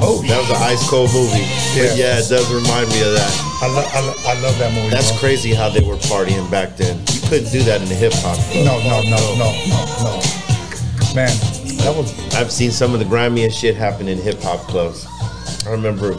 oh, 0.00 0.24
that 0.26 0.40
was 0.40 0.48
an 0.48 0.56
ice 0.64 0.80
cold 0.88 1.12
movie. 1.12 1.44
Yeah. 1.76 1.92
But 1.92 1.96
yeah, 2.00 2.16
it 2.24 2.28
does 2.32 2.48
remind 2.48 2.88
me 2.88 3.04
of 3.04 3.12
that. 3.20 3.32
I, 3.62 3.68
lo- 3.68 3.88
I, 3.90 4.00
lo- 4.00 4.14
I 4.26 4.40
love 4.42 4.58
that 4.58 4.72
movie. 4.74 4.90
That's 4.90 5.10
bro. 5.12 5.20
crazy 5.20 5.54
how 5.54 5.68
they 5.70 5.80
were 5.82 5.96
partying 5.96 6.50
back 6.50 6.76
then. 6.76 6.98
You 6.98 7.20
couldn't 7.28 7.50
do 7.52 7.62
that 7.64 7.80
in 7.82 7.88
the 7.88 7.94
hip 7.94 8.12
hop 8.16 8.36
club. 8.50 8.64
No, 8.64 8.78
no, 8.80 9.00
no, 9.02 9.16
no, 9.36 9.48
no, 10.04 10.20
no. 10.20 11.14
Man, 11.14 11.32
that 11.78 11.94
was 11.96 12.12
I've 12.34 12.52
seen 12.52 12.70
some 12.70 12.92
of 12.92 12.98
the 12.98 13.06
grimiest 13.06 13.58
shit 13.58 13.74
happen 13.76 14.08
in 14.08 14.18
hip 14.18 14.40
hop 14.42 14.60
clubs. 14.68 15.06
I 15.66 15.70
remember 15.70 16.12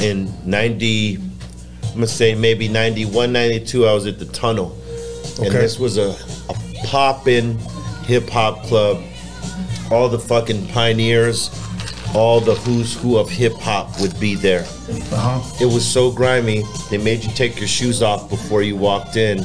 in 0.00 0.32
90, 0.48 1.16
I'm 1.16 1.94
gonna 1.94 2.06
say 2.06 2.34
maybe 2.34 2.66
91, 2.68 3.32
92, 3.32 3.86
I 3.86 3.92
was 3.92 4.06
at 4.06 4.18
the 4.18 4.24
Tunnel. 4.26 4.76
And 5.38 5.48
Okay. 5.48 5.58
this 5.58 5.78
was 5.78 5.98
a, 5.98 6.16
a 6.48 6.54
poppin' 6.86 7.58
hip 8.04 8.28
hop 8.30 8.62
club. 8.64 9.02
All 9.90 10.08
the 10.08 10.18
fucking 10.18 10.68
pioneers, 10.68 11.50
all 12.14 12.40
the 12.40 12.54
who's 12.56 12.94
who 13.00 13.16
of 13.18 13.28
hip 13.30 13.54
hop 13.54 14.00
would 14.00 14.18
be 14.18 14.34
there. 14.34 14.62
uh 15.12 15.40
huh. 15.40 15.56
It 15.60 15.66
was 15.66 15.86
so 15.86 16.10
grimy, 16.10 16.62
they 16.90 16.98
made 16.98 17.22
you 17.24 17.30
take 17.32 17.58
your 17.58 17.68
shoes 17.68 18.02
off 18.02 18.28
before 18.28 18.62
you 18.62 18.76
walked 18.76 19.16
in. 19.16 19.44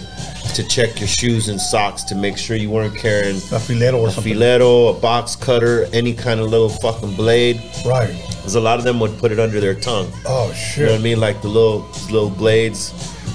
to 0.55 0.63
check 0.69 0.99
your 1.01 1.07
shoes 1.09 1.49
and 1.49 1.59
socks 1.59 2.01
to 2.03 2.15
make 2.15 2.37
sure 2.37 2.55
you 2.55 2.69
weren't 2.69 2.95
carrying 2.95 3.35
A 3.35 3.59
fileto 3.59 3.97
or 3.99 4.07
a 4.07 4.11
something. 4.11 4.33
fileto, 4.35 4.95
a 4.95 4.99
box 5.01 5.35
cutter, 5.35 5.85
any 5.91 6.13
kind 6.13 6.39
of 6.39 6.49
little 6.49 6.69
fucking 6.69 7.13
blade. 7.15 7.61
Right. 7.85 8.15
Because 8.37 8.55
a 8.55 8.61
lot 8.61 8.77
of 8.79 8.85
them 8.85 8.99
would 9.01 9.17
put 9.17 9.31
it 9.33 9.39
under 9.39 9.59
their 9.59 9.73
tongue. 9.75 10.09
Oh 10.25 10.53
shit. 10.53 10.77
You 10.77 10.85
know 10.85 10.91
what 10.93 10.99
I 11.01 11.03
mean? 11.03 11.19
Like 11.19 11.41
the 11.41 11.49
little 11.49 11.79
little 12.09 12.29
blades, 12.29 12.93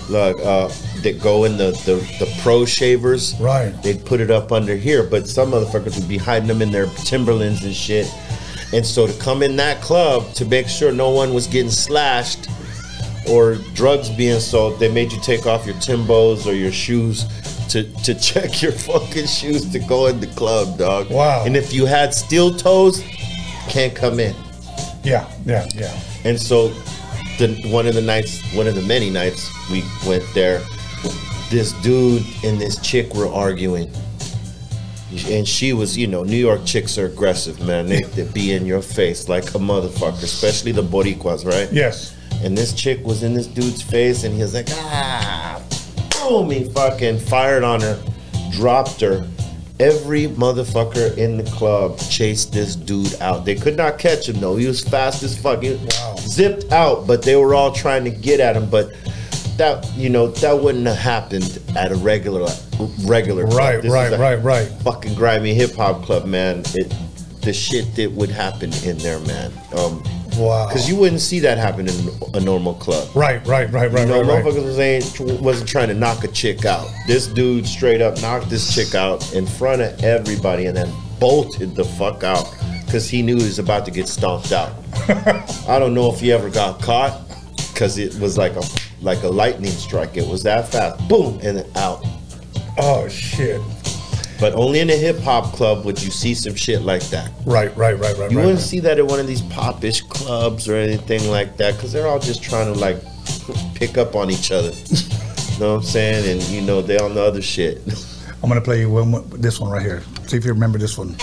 like 0.09 0.37
uh, 0.41 0.69
that 1.03 1.21
go 1.21 1.45
in 1.45 1.59
the, 1.59 1.73
the 1.85 1.97
the 2.25 2.33
pro 2.43 2.65
shavers. 2.65 3.35
Right. 3.39 3.71
They'd 3.83 4.03
put 4.05 4.21
it 4.21 4.31
up 4.31 4.51
under 4.51 4.75
here, 4.77 5.03
but 5.03 5.29
some 5.29 5.51
motherfuckers 5.53 5.99
would 5.99 6.09
be 6.09 6.17
hiding 6.17 6.49
them 6.49 6.63
in 6.63 6.71
their 6.71 6.87
Timberlands 7.05 7.65
and 7.65 7.75
shit. 7.75 8.07
And 8.73 8.87
so 8.87 9.07
to 9.07 9.13
come 9.21 9.43
in 9.43 9.57
that 9.57 9.81
club 9.81 10.33
to 10.35 10.45
make 10.45 10.69
sure 10.69 10.93
no 10.93 11.11
one 11.11 11.35
was 11.35 11.47
getting 11.47 11.71
slashed 11.71 12.49
or 13.29 13.57
drugs 13.75 14.11
being 14.11 14.41
sold, 14.41 14.79
they 14.79 14.91
made 14.91 15.13
you 15.13 15.21
take 15.21 15.47
off 15.47 15.67
your 15.67 15.75
Timbos 15.77 16.47
or 16.47 16.53
your 16.53 16.73
shoes 16.73 17.25
to, 17.69 17.85
to 18.03 18.15
check 18.21 18.63
your 18.63 18.73
fucking 18.73 19.27
shoes 19.27 19.71
to 19.73 19.79
go 19.79 20.07
in 20.07 20.21
the 20.21 20.27
club, 20.29 20.79
dog. 20.79 21.11
Wow. 21.11 21.45
And 21.45 21.57
if 21.57 21.73
you 21.73 21.87
had 21.87 22.15
steel 22.15 22.55
toes, 22.55 23.03
can't 23.69 23.95
come 23.95 24.21
in. 24.21 24.35
Yeah, 25.03 25.31
yeah, 25.47 25.67
yeah. 25.75 25.99
And 26.25 26.39
so, 26.39 26.69
the 27.39 27.59
one 27.71 27.87
of 27.87 27.95
the 27.95 28.03
nights, 28.03 28.43
one 28.55 28.67
of 28.67 28.75
the 28.75 28.83
many 28.83 29.09
nights 29.09 29.51
we 29.71 29.83
went 30.07 30.25
there, 30.35 30.61
this 31.49 31.73
dude 31.83 32.23
and 32.45 32.61
this 32.61 32.79
chick 32.81 33.15
were 33.15 33.29
arguing. 33.29 33.91
And 35.29 35.47
she 35.47 35.73
was, 35.73 35.97
you 35.99 36.07
know, 36.07 36.23
New 36.23 36.37
York 36.37 36.65
chicks 36.65 36.97
are 36.97 37.07
aggressive, 37.07 37.61
man. 37.67 37.87
They, 37.87 38.03
they 38.03 38.25
be 38.33 38.53
in 38.53 38.65
your 38.65 38.81
face 38.83 39.29
like 39.29 39.45
a 39.55 39.59
motherfucker, 39.59 40.23
especially 40.23 40.71
the 40.73 40.83
Boricuas, 40.85 41.45
right? 41.45 41.69
Yes. 41.73 42.17
And 42.45 42.57
this 42.57 42.73
chick 42.73 43.05
was 43.05 43.23
in 43.25 43.35
this 43.35 43.49
dude's 43.49 43.83
face, 43.83 44.23
and 44.25 44.33
he 44.35 44.41
was 44.41 44.55
like, 44.55 44.69
ah, 44.71 45.61
boom, 46.13 46.51
he 46.51 46.65
fucking 46.71 47.19
fired 47.19 47.65
on 47.65 47.81
her, 47.81 48.01
dropped 48.53 49.01
her. 49.01 49.27
Every 49.81 50.27
motherfucker 50.29 51.17
in 51.17 51.39
the 51.39 51.51
club 51.51 51.99
chased 51.99 52.53
this 52.53 52.77
dude 52.77 53.21
out. 53.21 53.45
They 53.47 53.55
could 53.55 53.77
not 53.79 53.99
catch 53.99 54.29
him 54.29 54.39
though. 54.39 54.57
He 54.57 54.67
was 54.67 54.83
fast 54.87 55.23
as 55.23 55.37
fuck. 55.41 55.63
He 55.63 55.75
Wow. 55.75 56.17
zipped 56.19 56.71
out, 56.71 57.07
but 57.07 57.23
they 57.23 57.35
were 57.35 57.55
all 57.55 57.73
trying 57.73 58.05
to 58.05 58.11
get 58.11 58.41
at 58.41 58.57
him. 58.57 58.69
But 58.69 58.93
that, 59.61 59.87
you 59.95 60.09
know, 60.09 60.29
that 60.29 60.59
wouldn't 60.59 60.87
have 60.87 60.97
happened 60.97 61.61
at 61.77 61.93
a 61.93 61.97
regular, 61.97 62.49
regular. 63.05 63.45
club. 63.45 63.59
Right, 63.59 63.83
This 63.83 63.93
right, 63.93 64.19
right, 64.19 64.43
right. 64.43 64.67
Fucking 64.83 65.15
grimy 65.15 65.53
hip 65.53 65.75
hop 65.75 66.03
club, 66.03 66.25
man. 66.25 66.63
It, 66.75 66.95
the 67.43 67.53
shit 67.53 67.95
that 67.97 68.11
would 68.13 68.31
happen 68.31 68.73
in 68.85 68.97
there, 68.99 69.21
man. 69.21 69.53
Um, 69.77 70.03
Wow. 70.39 70.69
because 70.69 70.89
you 70.89 70.97
wouldn't 70.97 71.21
see 71.21 71.41
that 71.41 71.59
happen 71.59 71.89
in 71.89 71.95
a 72.35 72.41
normal 72.41 72.75
club. 72.75 73.09
Right, 73.15 73.45
right, 73.47 73.71
right, 73.73 73.91
right, 73.93 74.07
You 74.07 74.15
know, 74.15 74.23
right, 74.23 74.43
motherfuckers 74.43 74.79
ain't, 74.79 75.43
wasn't 75.43 75.69
trying 75.69 75.89
to 75.89 75.95
knock 75.95 76.23
a 76.25 76.29
chick 76.29 76.65
out. 76.65 76.89
This 77.07 77.27
dude 77.27 77.67
straight 77.67 78.01
up 78.01 78.19
knocked 78.23 78.49
this 78.49 78.73
chick 78.75 78.95
out 78.95 79.35
in 79.35 79.45
front 79.45 79.83
of 79.83 80.03
everybody 80.03 80.67
and 80.67 80.77
then 80.77 80.91
bolted 81.19 81.75
the 81.75 81.85
fuck 81.85 82.23
out 82.23 82.49
because 82.87 83.11
he 83.11 83.21
knew 83.23 83.37
he 83.37 83.43
was 83.43 83.59
about 83.59 83.85
to 83.87 83.91
get 83.91 84.09
stomped 84.09 84.53
out. 84.53 84.73
I 85.69 85.79
don't 85.81 85.95
know 85.95 86.11
if 86.13 86.21
he 86.21 86.33
ever 86.33 86.49
got 86.49 86.81
caught 86.81 87.21
because 87.81 87.97
it 87.97 88.15
was 88.21 88.37
like 88.37 88.53
a 88.57 88.63
like 89.01 89.23
a 89.23 89.29
lightning 89.29 89.71
strike. 89.71 90.15
It 90.19 90.29
was 90.29 90.43
that 90.43 90.69
fast, 90.69 91.09
boom, 91.09 91.41
and 91.43 91.65
out. 91.79 92.05
Oh 92.77 93.09
shit. 93.09 93.59
But 94.39 94.53
only 94.53 94.81
in 94.81 94.91
a 94.91 94.97
hip 94.97 95.19
hop 95.21 95.55
club 95.55 95.87
would 95.87 96.03
you 96.03 96.11
see 96.11 96.35
some 96.35 96.55
shit 96.55 96.83
like 96.83 97.03
that. 97.05 97.31
Right, 97.47 97.75
right, 97.79 97.99
right, 97.99 98.17
right, 98.19 98.31
You 98.31 98.37
right. 98.37 98.45
wouldn't 98.45 98.57
right. 98.57 98.59
see 98.59 98.81
that 98.81 98.99
at 98.99 99.07
one 99.07 99.19
of 99.19 99.27
these 99.27 99.41
popish 99.41 100.03
clubs 100.03 100.69
or 100.69 100.77
anything 100.77 101.31
like 101.31 101.57
that 101.57 101.77
because 101.77 101.91
they're 101.91 102.07
all 102.07 102.19
just 102.19 102.43
trying 102.43 102.71
to 102.71 102.79
like 102.79 102.99
pick 103.75 103.97
up 103.97 104.15
on 104.15 104.31
each 104.31 104.51
other. 104.53 104.73
you 104.73 105.59
know 105.61 105.73
what 105.77 105.81
I'm 105.81 105.83
saying? 105.83 106.31
And 106.31 106.43
you 106.51 106.61
know, 106.61 106.83
they 106.83 106.99
on 106.99 107.15
the 107.15 107.23
other 107.23 107.41
shit. 107.41 107.81
I'm 108.43 108.51
gonna 108.51 108.61
play 108.61 108.81
you 108.81 108.91
one, 108.91 109.11
one- 109.13 109.31
this 109.41 109.59
one 109.59 109.71
right 109.71 109.81
here. 109.83 110.03
See 110.27 110.37
if 110.37 110.45
you 110.45 110.53
remember 110.53 110.77
this 110.79 110.99
one. 110.99 111.17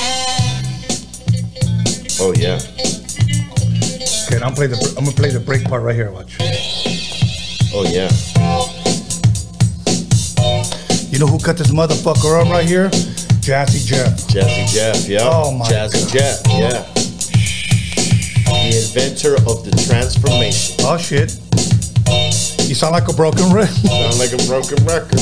oh 2.19 2.33
yeah. 2.35 2.59
Okay, 4.37 4.45
I'm 4.45 4.53
play 4.53 4.67
the 4.67 4.77
I'm 4.95 5.03
gonna 5.03 5.15
play 5.15 5.29
the 5.31 5.39
break 5.39 5.63
part 5.63 5.81
right 5.81 5.95
here. 5.95 6.11
Watch. 6.11 6.37
Oh 7.73 7.81
yeah. 7.89 8.05
You 11.09 11.17
know 11.17 11.25
who 11.25 11.39
cut 11.39 11.57
this 11.57 11.71
motherfucker 11.71 12.45
up 12.45 12.51
right 12.51 12.67
here? 12.67 12.89
Jazzy 13.41 13.87
Jeff. 13.87 14.13
Jazzy 14.29 14.71
Jeff, 14.71 15.07
yeah. 15.09 15.21
Oh, 15.23 15.51
my 15.51 15.65
Jazzy 15.65 16.05
God. 16.05 16.13
Jeff, 16.13 16.45
yeah. 16.53 16.85
The 18.45 18.77
inventor 18.77 19.33
of 19.49 19.65
the 19.65 19.73
transformation. 19.87 20.75
Oh 20.81 20.99
shit. 20.99 21.33
You 22.69 22.75
sound 22.75 22.93
like 22.93 23.07
a 23.09 23.13
broken 23.13 23.51
record. 23.51 23.73
Sound 23.89 24.19
like 24.19 24.33
a 24.33 24.45
broken 24.45 24.85
record. 24.85 25.19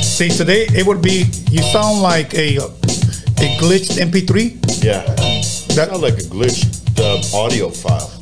See, 0.00 0.30
today 0.30 0.66
it 0.72 0.86
would 0.86 1.02
be 1.02 1.26
you 1.50 1.60
sound 1.60 2.00
like 2.00 2.32
a 2.32 2.56
a 2.56 3.48
glitched 3.60 4.00
MP3. 4.00 4.82
Yeah. 4.82 5.04
That 5.74 5.90
Sound 5.90 6.00
like 6.00 6.14
a 6.14 6.24
glitched 6.32 6.98
uh, 6.98 7.36
audio 7.36 7.68
file. 7.68 8.17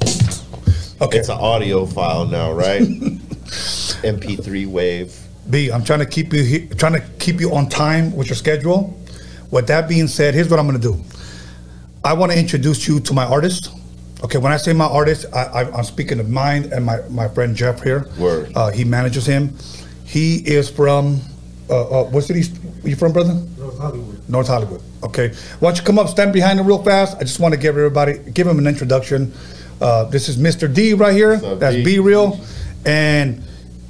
Okay. 1.00 1.18
It's 1.18 1.28
an 1.28 1.38
audio 1.38 1.86
file 1.86 2.26
now, 2.26 2.52
right? 2.52 2.82
MP3 4.02 4.66
wave. 4.66 5.18
B, 5.48 5.70
I'm 5.70 5.84
trying 5.84 6.00
to 6.00 6.06
keep 6.06 6.32
you 6.32 6.42
he- 6.42 6.66
trying 6.68 6.94
to 6.94 7.00
keep 7.18 7.40
you 7.40 7.54
on 7.54 7.68
time 7.68 8.14
with 8.16 8.28
your 8.28 8.36
schedule. 8.36 8.98
With 9.50 9.68
that 9.68 9.88
being 9.88 10.08
said, 10.08 10.34
here's 10.34 10.48
what 10.48 10.58
I'm 10.58 10.66
gonna 10.66 10.78
do. 10.78 11.00
I 12.04 12.12
want 12.12 12.32
to 12.32 12.38
introduce 12.38 12.86
you 12.88 13.00
to 13.00 13.14
my 13.14 13.24
artist. 13.24 13.70
Okay, 14.24 14.38
when 14.38 14.50
I 14.52 14.56
say 14.56 14.72
my 14.72 14.86
artist, 14.86 15.26
I, 15.32 15.42
I, 15.44 15.76
I'm 15.76 15.84
speaking 15.84 16.18
of 16.20 16.28
mine 16.28 16.72
and 16.72 16.84
my, 16.84 16.98
my 17.10 17.28
friend 17.28 17.54
Jeff 17.54 17.82
here. 17.82 18.08
Word. 18.18 18.50
Uh, 18.56 18.70
he 18.70 18.84
manages 18.84 19.26
him. 19.26 19.54
He 20.04 20.36
is 20.36 20.70
from 20.70 21.20
uh, 21.68 22.02
uh, 22.02 22.04
what 22.04 22.24
city? 22.24 22.42
Are 22.84 22.88
you 22.88 22.96
from, 22.96 23.12
brother? 23.12 23.34
North 23.58 23.78
Hollywood. 23.78 24.28
North 24.28 24.46
Hollywood. 24.46 24.82
Okay. 25.02 25.28
Why 25.60 25.70
don't 25.70 25.78
you 25.78 25.84
come 25.84 25.98
up, 25.98 26.08
stand 26.08 26.32
behind 26.32 26.58
him 26.60 26.66
real 26.66 26.82
fast? 26.82 27.16
I 27.16 27.20
just 27.20 27.40
want 27.40 27.54
to 27.54 27.60
give 27.60 27.76
everybody, 27.76 28.18
give 28.32 28.46
him 28.46 28.58
an 28.58 28.66
introduction. 28.66 29.32
Uh, 29.80 30.04
this 30.04 30.28
is 30.28 30.36
Mr. 30.36 30.72
D 30.72 30.94
right 30.94 31.14
here. 31.14 31.36
That's 31.36 31.76
B-Real. 31.76 32.40
and 32.84 33.42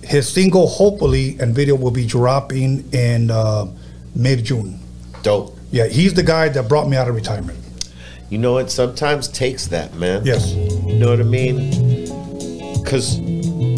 his 0.03 0.29
single, 0.29 0.67
hopefully, 0.69 1.37
and 1.41 1.55
video 1.55 1.75
will 1.75 1.91
be 1.91 2.07
dropping 2.07 2.89
in 2.93 3.31
uh, 3.31 3.67
mid 4.15 4.45
June. 4.45 4.79
Dope. 5.23 5.57
Yeah, 5.73 5.87
he's 5.87 6.15
the 6.15 6.23
guy 6.23 6.49
that 6.49 6.69
brought 6.69 6.89
me 6.89 6.97
out 6.97 7.09
of 7.09 7.15
retirement. 7.15 7.59
You 8.31 8.39
know, 8.39 8.59
it 8.59 8.71
sometimes 8.71 9.29
takes 9.29 9.67
that, 9.69 9.95
man. 9.95 10.25
Yes. 10.25 10.53
You 10.53 10.95
know 10.99 11.11
what 11.11 11.21
I 11.21 11.25
mean? 11.25 11.71
Because 12.83 13.19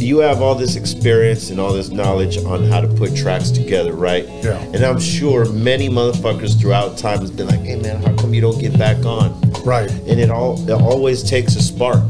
you 0.01 0.19
have 0.19 0.41
all 0.43 0.55
this 0.55 0.77
experience 0.77 1.51
and 1.51 1.59
all 1.61 1.73
this 1.73 1.91
knowledge 1.91 2.37
on 2.39 2.65
how 2.65 2.81
to 2.81 2.89
put 2.89 3.15
tracks 3.17 3.51
together, 3.51 3.93
right? 3.93 4.25
Yeah. 4.43 4.59
And 4.75 4.85
I'm 4.85 5.01
sure 5.01 5.45
many 5.53 5.89
motherfuckers 5.89 6.59
throughout 6.61 6.97
time 6.99 7.21
has 7.21 7.31
been 7.31 7.47
like, 7.49 7.61
"Hey, 7.61 7.77
man, 7.77 8.03
how 8.03 8.15
come 8.17 8.35
you 8.35 8.41
don't 8.41 8.59
get 8.59 8.79
back 8.79 9.05
on?" 9.05 9.39
Right. 9.65 9.91
And 9.91 10.21
it 10.21 10.31
all 10.31 10.59
it 10.69 10.73
always 10.73 11.23
takes 11.23 11.57
a 11.57 11.63
spark. 11.63 12.03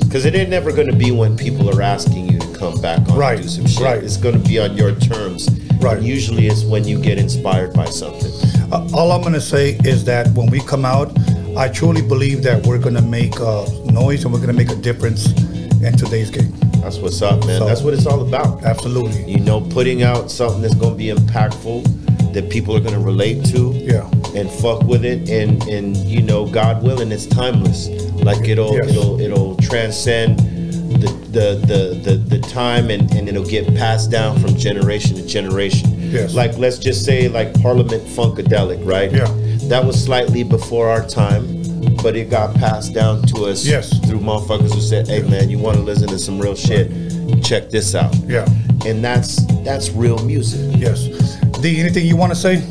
Because 0.00 0.24
it 0.24 0.34
ain't 0.34 0.48
never 0.48 0.72
going 0.72 0.88
to 0.88 0.96
be 0.96 1.10
when 1.10 1.36
people 1.36 1.68
are 1.68 1.82
asking 1.82 2.32
you 2.32 2.38
to 2.38 2.46
come 2.58 2.80
back 2.80 3.06
on 3.10 3.18
Right, 3.18 3.34
and 3.34 3.42
do 3.42 3.48
some 3.48 3.66
shit. 3.66 3.82
right. 3.82 4.02
It's 4.02 4.16
going 4.16 4.40
to 4.40 4.48
be 4.48 4.58
on 4.58 4.74
your 4.74 4.94
terms. 4.94 5.50
Right. 5.80 5.98
And 5.98 6.06
usually 6.06 6.46
it's 6.46 6.64
when 6.64 6.88
you 6.88 6.98
get 6.98 7.18
inspired 7.18 7.74
by 7.74 7.84
something. 7.84 8.32
Uh, 8.72 8.88
all 8.94 9.12
I'm 9.12 9.22
gonna 9.22 9.40
say 9.40 9.76
is 9.84 10.04
that 10.04 10.28
when 10.34 10.50
we 10.50 10.60
come 10.60 10.84
out, 10.84 11.12
I 11.56 11.68
truly 11.68 12.02
believe 12.02 12.42
that 12.42 12.66
we're 12.66 12.78
gonna 12.78 13.00
make 13.02 13.38
uh, 13.40 13.66
noise 13.84 14.24
and 14.24 14.32
we're 14.32 14.40
gonna 14.40 14.52
make 14.54 14.70
a 14.70 14.76
difference 14.76 15.26
in 15.82 15.96
today's 15.96 16.30
game. 16.30 16.52
That's 16.82 16.98
what's 16.98 17.20
up, 17.22 17.44
man. 17.46 17.58
So- 17.58 17.66
That's 17.66 17.82
what 17.82 17.94
it's 17.94 18.06
all 18.06 18.22
about. 18.26 18.64
Absolutely. 18.64 19.24
you 19.30 19.40
know, 19.40 19.60
putting 19.60 20.02
out 20.02 20.30
something 20.30 20.62
that's 20.62 20.74
gonna 20.74 20.94
be 20.94 21.06
impactful 21.08 22.32
that 22.32 22.50
people 22.50 22.76
are 22.76 22.80
gonna 22.80 23.00
relate 23.00 23.44
to. 23.46 23.72
Yeah. 23.74 24.08
And 24.34 24.50
fuck 24.50 24.82
with 24.84 25.04
it, 25.04 25.28
and 25.30 25.62
and 25.64 25.96
you 25.96 26.22
know, 26.22 26.46
God 26.46 26.82
willing, 26.82 27.10
it's 27.12 27.26
timeless. 27.26 27.88
Like 28.14 28.46
it'll 28.48 28.74
Yes. 28.74 28.90
it'll 28.90 29.20
it'll 29.20 29.56
transcend 29.56 30.38
the 30.38 31.08
the 31.32 31.66
the 31.66 32.10
the, 32.10 32.16
the 32.16 32.38
time, 32.48 32.90
and 32.90 33.10
and 33.14 33.28
it'll 33.28 33.44
get 33.44 33.66
passed 33.74 34.10
down 34.10 34.38
from 34.38 34.54
generation 34.56 35.16
to 35.16 35.26
generation. 35.26 36.10
Yes. 36.10 36.34
Like 36.34 36.56
let's 36.58 36.78
just 36.78 37.04
say 37.04 37.28
like 37.28 37.52
Parliament 37.60 38.02
Funkadelic, 38.06 38.84
right? 38.86 39.10
Yeah. 39.12 39.26
That 39.68 39.84
was 39.84 40.02
slightly 40.02 40.42
before 40.44 40.88
our 40.88 41.06
time. 41.06 41.77
But 42.02 42.16
it 42.16 42.30
got 42.30 42.54
passed 42.54 42.94
down 42.94 43.22
to 43.22 43.46
us 43.46 43.66
Yes. 43.66 43.90
through 44.06 44.20
motherfuckers 44.20 44.72
who 44.72 44.80
said, 44.80 45.08
"Hey 45.08 45.22
man, 45.22 45.50
you 45.50 45.58
want 45.58 45.76
to 45.78 45.82
listen 45.82 46.08
to 46.08 46.18
some 46.18 46.38
real 46.38 46.54
shit? 46.54 46.90
Check 47.42 47.70
this 47.70 47.94
out." 47.94 48.14
Yeah. 48.26 48.46
and 48.86 49.02
that's 49.04 49.42
that's 49.64 49.90
real 49.90 50.18
music. 50.24 50.60
Yes. 50.78 51.08
D, 51.60 51.80
anything 51.80 52.06
you 52.06 52.16
want 52.16 52.32
to 52.32 52.36
say? 52.38 52.62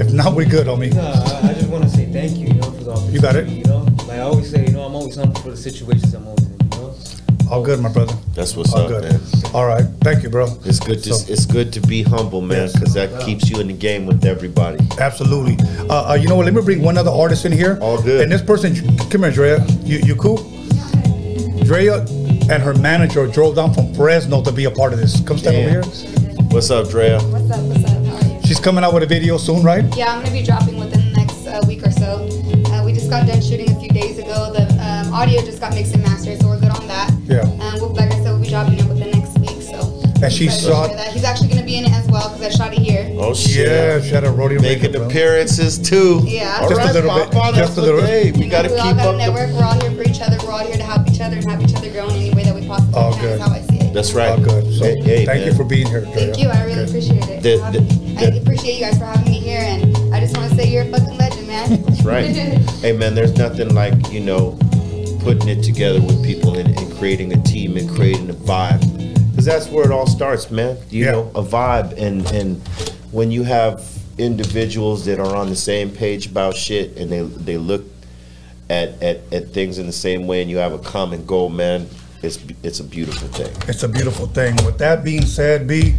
If 0.00 0.12
not, 0.12 0.34
we're 0.34 0.48
good, 0.48 0.66
homie. 0.66 0.92
No, 0.92 1.02
I, 1.02 1.50
I 1.50 1.54
just 1.54 1.68
want 1.68 1.84
to 1.84 1.90
say 1.90 2.06
thank 2.06 2.36
you, 2.38 2.48
you 2.48 2.54
know, 2.54 2.70
for 2.72 2.84
the 2.84 2.90
opportunity. 2.92 3.12
You 3.14 3.20
got 3.20 3.36
it. 3.36 3.48
You 3.48 3.64
know, 3.64 3.86
like 4.08 4.18
I 4.18 4.20
always 4.20 4.50
say, 4.50 4.64
you 4.66 4.72
know, 4.72 4.82
I'm 4.82 4.94
always 4.94 5.14
humble 5.16 5.40
for 5.40 5.50
the 5.50 5.56
situations 5.56 6.12
I'm 6.14 6.26
always 6.26 6.42
in. 6.46 6.53
You 7.44 7.50
know, 7.50 7.56
All 7.56 7.62
good, 7.62 7.80
my 7.80 7.88
brother. 7.92 8.14
That's 8.34 8.56
what's 8.56 8.72
All 8.72 8.80
up, 8.82 8.88
good. 8.88 9.02
man. 9.04 9.20
All 9.54 9.66
right. 9.66 9.84
Thank 10.00 10.22
you, 10.22 10.30
bro. 10.30 10.46
It's 10.64 10.80
good 10.80 11.02
to 11.04 11.14
So- 11.14 11.32
it's 11.32 11.46
good 11.46 11.72
to 11.74 11.80
be 11.80 12.02
humble, 12.02 12.40
man, 12.40 12.62
Yes. 12.62 12.72
because 12.72 12.94
that 12.94 13.20
keeps 13.20 13.48
you 13.50 13.60
in 13.60 13.66
the 13.68 13.72
game 13.74 14.06
with 14.06 14.24
everybody. 14.24 14.78
Absolutely. 14.98 15.58
Uh, 15.88 16.10
uh, 16.10 16.14
you 16.20 16.28
know 16.28 16.36
what? 16.36 16.46
Let 16.46 16.54
me 16.54 16.62
bring 16.62 16.82
one 16.82 16.96
other 16.98 17.10
artist 17.10 17.44
in 17.44 17.52
here. 17.52 17.78
All 17.80 18.00
good. 18.00 18.22
And 18.22 18.32
this 18.32 18.42
person, 18.42 18.74
come 19.10 19.22
here, 19.22 19.30
Drea. 19.30 19.66
You, 19.84 19.98
you 19.98 20.16
cool? 20.16 20.38
Drea, 21.64 22.00
and 22.50 22.62
her 22.62 22.74
manager 22.74 23.26
drove 23.26 23.56
down 23.56 23.72
from 23.72 23.92
Fresno 23.94 24.42
to 24.42 24.52
be 24.52 24.64
a 24.64 24.70
part 24.70 24.92
of 24.92 24.98
this. 24.98 25.20
Come 25.20 25.38
stand 25.38 25.56
Damn. 25.56 25.76
over 25.78 25.86
here. 25.90 26.44
What's 26.50 26.70
up, 26.70 26.88
Drea? 26.90 27.18
What's 27.20 27.50
up? 27.50 27.60
What's 27.64 27.84
up? 27.84 28.04
How 28.04 28.16
are 28.16 28.34
you? 28.34 28.40
She's 28.46 28.60
coming 28.60 28.84
out 28.84 28.92
with 28.92 29.02
a 29.02 29.06
video 29.06 29.38
soon, 29.38 29.62
right? 29.62 29.84
Yeah, 29.96 30.12
I'm 30.14 30.20
gonna 30.22 30.32
be 30.32 30.42
dropping 30.42 30.78
within 30.78 31.12
the 31.12 31.16
next 31.16 31.46
uh, 31.46 31.60
week 31.66 31.86
or 31.86 31.90
so. 31.90 32.28
Uh, 32.72 32.82
we 32.84 32.92
just 32.92 33.08
got 33.10 33.26
done 33.26 33.40
shooting 33.40 33.70
a 33.70 33.80
few 33.80 33.88
days 33.88 34.18
ago. 34.18 34.52
The 34.52 34.62
um, 34.84 35.12
audio 35.14 35.40
just 35.42 35.60
got 35.60 35.74
mixed 35.74 35.94
and 35.94 36.02
mastered, 36.02 36.40
so 36.40 36.48
we're 36.48 36.52
good 36.52 36.52
on 36.52 36.53
that. 36.53 36.53
Yeah. 37.26 37.40
Um, 37.40 37.60
and 37.60 37.80
we'll, 37.80 37.94
like 37.94 38.10
I 38.12 38.16
said, 38.22 38.30
we'll 38.32 38.40
be 38.42 38.48
dropping 38.48 38.78
it 38.78 38.84
within 38.86 39.10
next 39.10 39.38
week. 39.38 39.62
So. 39.62 39.80
And 40.22 40.32
she 40.32 40.44
excited 40.46 40.64
to 40.64 40.70
shot- 40.70 40.92
that. 40.96 41.12
He's 41.12 41.24
actually 41.24 41.48
gonna 41.48 41.64
be 41.64 41.76
in 41.76 41.84
it 41.84 41.92
as 41.92 42.06
well 42.08 42.28
because 42.32 42.54
I 42.54 42.56
shot 42.56 42.72
it 42.72 42.78
here. 42.80 43.08
Oh 43.18 43.34
shit! 43.34 43.66
Yeah, 43.68 44.00
she 44.00 44.08
had 44.10 44.24
a 44.24 44.30
rodeo 44.30 44.60
Making 44.60 44.92
radio, 44.92 45.06
appearances 45.06 45.78
too. 45.78 46.20
Yeah. 46.24 46.58
All 46.62 46.68
Just 46.68 46.80
a 46.80 46.92
little 46.92 47.14
bit, 47.14 47.30
Papa, 47.30 47.56
just 47.56 47.76
a 47.78 47.80
little- 47.82 48.00
what- 48.00 48.08
Hey, 48.08 48.32
we 48.32 48.48
gotta 48.48 48.68
we 48.68 48.76
all 48.78 48.88
keep 48.88 48.96
got 48.96 49.06
up. 49.06 49.14
a 49.14 49.16
The, 49.16 49.18
network. 49.18 49.50
We're 49.50 49.64
all 49.64 49.80
here 49.80 49.90
for 49.92 50.02
each 50.08 50.20
other. 50.20 50.36
We're 50.44 50.52
all 50.52 50.58
here 50.66 50.76
to 50.76 50.82
help 50.82 51.08
each 51.08 51.20
other 51.20 51.36
and 51.36 51.50
have 51.50 51.60
each 51.62 51.74
other 51.74 51.90
grow 51.90 52.08
in 52.08 52.16
any 52.16 52.30
way 52.34 52.44
that 52.44 52.54
we 52.54 52.66
possibly 52.66 52.94
Oh, 52.96 53.12
can. 53.12 53.20
good. 53.20 53.38
That's 53.40 53.48
how 53.48 53.54
I 53.54 53.60
see 53.62 53.76
it. 53.80 53.92
that's 53.94 54.12
right. 54.14 54.38
Oh, 54.38 54.42
good. 54.42 54.72
So, 54.78 54.84
Hey, 54.84 55.00
hey, 55.02 55.24
thank 55.26 55.40
man. 55.40 55.46
you 55.48 55.54
for 55.54 55.64
being 55.64 55.86
here, 55.86 56.00
Drea. 56.02 56.14
Thank 56.14 56.38
you. 56.38 56.48
I 56.48 56.62
really 56.64 56.74
Good. 56.76 56.88
appreciate 56.88 57.24
it. 57.28 57.42
The- 57.42 57.58
for 57.58 57.70
the- 57.72 58.04
I 58.16 58.22
appreciate 58.38 58.74
you 58.78 58.80
guys 58.84 58.98
for 58.98 59.04
having 59.06 59.24
me 59.32 59.40
here, 59.40 59.60
and 59.60 60.14
I 60.14 60.20
just 60.20 60.36
want 60.36 60.50
to 60.50 60.56
say 60.56 60.70
you're 60.70 60.82
a 60.82 60.86
fucking 60.86 61.18
legend, 61.18 61.48
man. 61.48 61.82
That's 61.82 62.02
right. 62.04 62.26
hey 62.82 62.92
man, 62.92 63.14
there's 63.14 63.36
nothing 63.36 63.74
like 63.74 63.94
you 64.12 64.20
know 64.20 64.56
putting 65.24 65.48
it 65.48 65.62
together 65.64 66.00
with 66.00 66.22
people 66.24 66.58
and, 66.58 66.78
and 66.78 66.92
creating 66.98 67.32
a 67.32 67.42
team 67.42 67.76
and 67.76 67.88
creating 67.90 68.28
a 68.30 68.34
vibe, 68.34 68.80
because 69.30 69.46
that's 69.46 69.68
where 69.68 69.84
it 69.86 69.90
all 69.90 70.06
starts, 70.06 70.50
man. 70.50 70.76
You 70.90 71.06
Yeah. 71.06 71.10
know, 71.12 71.30
a 71.34 71.42
vibe, 71.42 71.92
and 71.98 72.24
and 72.32 72.60
when 73.10 73.30
you 73.30 73.42
have 73.42 73.82
individuals 74.18 75.04
that 75.06 75.18
are 75.18 75.34
on 75.34 75.48
the 75.48 75.56
same 75.56 75.90
page 75.90 76.26
about 76.26 76.54
shit 76.54 76.96
and 76.96 77.10
they 77.10 77.22
they 77.22 77.56
look 77.58 77.82
at 78.70 79.02
at, 79.02 79.20
at 79.32 79.48
things 79.48 79.78
in 79.78 79.86
the 79.86 79.92
same 79.92 80.26
way, 80.26 80.42
and 80.42 80.50
you 80.50 80.58
have 80.58 80.72
a 80.72 80.78
common 80.78 81.24
goal, 81.26 81.48
man. 81.48 81.88
It's 82.22 82.38
it's 82.62 82.80
a 82.80 82.84
beautiful 82.84 83.28
thing. 83.28 83.52
It's 83.68 83.82
a 83.82 83.88
beautiful 83.88 84.26
thing. 84.26 84.56
With 84.64 84.78
that 84.78 85.04
being 85.04 85.24
said, 85.26 85.66
B, 85.66 85.94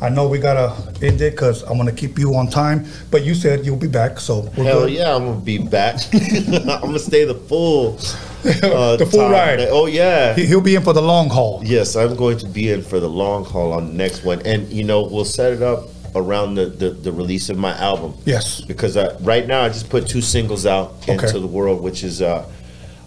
I 0.00 0.08
know 0.08 0.26
we 0.28 0.38
gotta 0.38 0.72
end 1.02 1.20
it 1.20 1.32
because 1.32 1.62
I'm 1.64 1.76
gonna 1.76 1.92
keep 1.92 2.18
you 2.18 2.34
on 2.36 2.48
time. 2.48 2.86
But 3.10 3.24
you 3.24 3.34
said 3.34 3.64
you'll 3.66 3.76
be 3.76 3.86
back, 3.88 4.18
so 4.20 4.42
Hell 4.54 4.80
good. 4.86 4.90
yeah, 4.92 5.14
I'm 5.14 5.24
gonna 5.26 5.40
be 5.40 5.58
back. 5.58 5.96
I'm 6.14 6.80
gonna 6.80 6.98
stay 6.98 7.24
the 7.24 7.34
full 7.34 7.98
The 8.98 9.08
full 9.10 9.20
time. 9.20 9.32
ride. 9.32 9.60
Oh 9.70 9.86
yeah. 9.86 10.34
He, 10.34 10.46
he'll 10.46 10.60
be 10.60 10.74
in 10.74 10.82
for 10.82 10.92
the 10.92 11.02
long 11.02 11.28
haul. 11.28 11.60
Yes, 11.64 11.96
I'm 11.96 12.16
going 12.16 12.38
to 12.38 12.46
be 12.46 12.70
in 12.70 12.82
for 12.82 12.98
the 13.00 13.08
long 13.08 13.44
haul 13.44 13.72
on 13.72 13.86
the 13.88 13.92
next 13.94 14.24
one, 14.24 14.40
and 14.46 14.68
you 14.72 14.84
know 14.84 15.02
we'll 15.02 15.24
set 15.24 15.52
it 15.52 15.62
up 15.62 15.88
around 16.14 16.54
the 16.54 16.66
the, 16.66 16.90
the 16.90 17.12
release 17.12 17.50
of 17.50 17.56
my 17.58 17.76
album 17.78 18.14
Yes. 18.24 18.60
because 18.62 18.96
uh, 18.96 19.16
right 19.20 19.46
now 19.46 19.62
I 19.62 19.68
just 19.68 19.88
put 19.90 20.08
two 20.08 20.20
singles 20.22 20.66
out 20.66 21.06
into 21.08 21.38
the 21.38 21.46
world, 21.46 21.82
which 21.82 22.02
is 22.02 22.20
uh, 22.22 22.48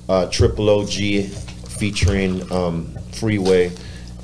uh, 0.08 0.28
Triple 0.30 0.70
OG 0.70 1.26
featuring 1.80 2.50
um, 2.52 2.94
Freeway 3.12 3.72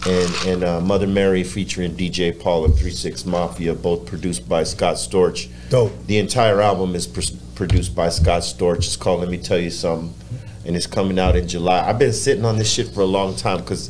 and 0.07 0.33
and 0.47 0.63
uh, 0.63 0.79
Mother 0.81 1.07
Mary 1.07 1.43
featuring 1.43 1.93
DJ 1.95 2.37
Paul 2.39 2.65
of 2.65 2.77
Three 2.79 2.91
Six 2.91 3.25
Mafia, 3.25 3.73
both 3.73 4.05
produced 4.05 4.47
by 4.47 4.63
Scott 4.63 4.95
Storch. 4.95 5.49
Dope. 5.69 5.91
The 6.07 6.17
entire 6.19 6.61
album 6.61 6.95
is 6.95 7.05
pr- 7.07 7.35
produced 7.55 7.95
by 7.95 8.09
Scott 8.09 8.43
Storch. 8.43 8.77
It's 8.77 8.95
called 8.95 9.19
"Let 9.21 9.29
Me 9.29 9.37
Tell 9.37 9.59
You 9.59 9.69
Something," 9.69 10.13
and 10.69 10.77
it's 10.77 10.85
coming 10.85 11.17
out 11.17 11.35
in 11.35 11.47
July. 11.47 11.83
I've 11.89 11.97
been 11.97 12.13
sitting 12.13 12.45
on 12.45 12.59
this 12.59 12.71
shit 12.71 12.89
for 12.89 13.01
a 13.01 13.05
long 13.05 13.35
time 13.35 13.57
because 13.57 13.89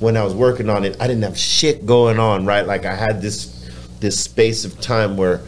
when 0.00 0.16
I 0.16 0.24
was 0.24 0.34
working 0.34 0.68
on 0.68 0.84
it, 0.84 1.00
I 1.00 1.06
didn't 1.06 1.22
have 1.22 1.38
shit 1.38 1.86
going 1.86 2.18
on. 2.18 2.44
Right, 2.44 2.66
like 2.66 2.84
I 2.84 2.96
had 2.96 3.22
this 3.22 3.70
this 4.00 4.18
space 4.18 4.64
of 4.64 4.80
time 4.80 5.16
where 5.16 5.40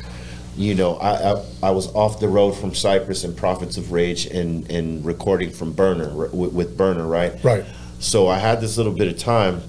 you 0.57 0.77
know, 0.77 0.95
I, 0.95 1.33
I 1.33 1.45
I 1.65 1.71
was 1.73 1.93
off 1.97 2.21
the 2.21 2.29
road 2.29 2.53
from 2.53 2.77
Cypress 2.77 3.25
and 3.25 3.37
Prophets 3.37 3.77
of 3.77 3.91
Rage 3.91 4.27
and 4.27 4.71
and 4.71 5.05
recording 5.05 5.51
from 5.51 5.73
Berner 5.73 6.15
with, 6.15 6.53
with 6.53 6.79
Berner, 6.79 7.09
right? 7.09 7.33
Right. 7.43 7.65
So 7.99 8.29
I 8.29 8.39
had 8.39 8.61
this 8.61 8.77
little 8.77 8.93
bit 8.93 9.09
of 9.09 9.19
time, 9.19 9.63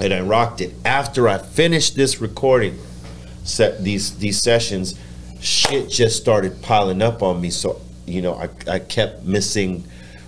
and 0.00 0.12
I 0.12 0.20
rocked 0.20 0.60
it. 0.60 0.74
After 0.84 1.28
I 1.28 1.38
finished 1.38 1.94
this 1.94 2.20
recording, 2.20 2.76
set 3.44 3.84
these 3.84 4.18
these 4.18 4.42
sessions, 4.42 4.98
shit 5.40 5.88
just 5.90 6.20
started 6.20 6.60
piling 6.60 7.02
up 7.02 7.22
on 7.22 7.40
me. 7.40 7.50
So 7.50 7.80
you 8.04 8.20
know, 8.20 8.34
I 8.34 8.48
I 8.68 8.78
kept 8.80 9.22
missing 9.22 9.84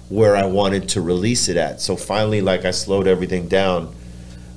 where 0.08 0.36
I 0.36 0.46
wanted 0.46 0.88
to 0.90 1.00
release 1.00 1.48
it 1.48 1.56
at. 1.56 1.80
So 1.80 1.96
finally, 1.96 2.40
like 2.40 2.64
I 2.64 2.70
slowed 2.70 3.06
everything 3.06 3.48
down 3.48 3.94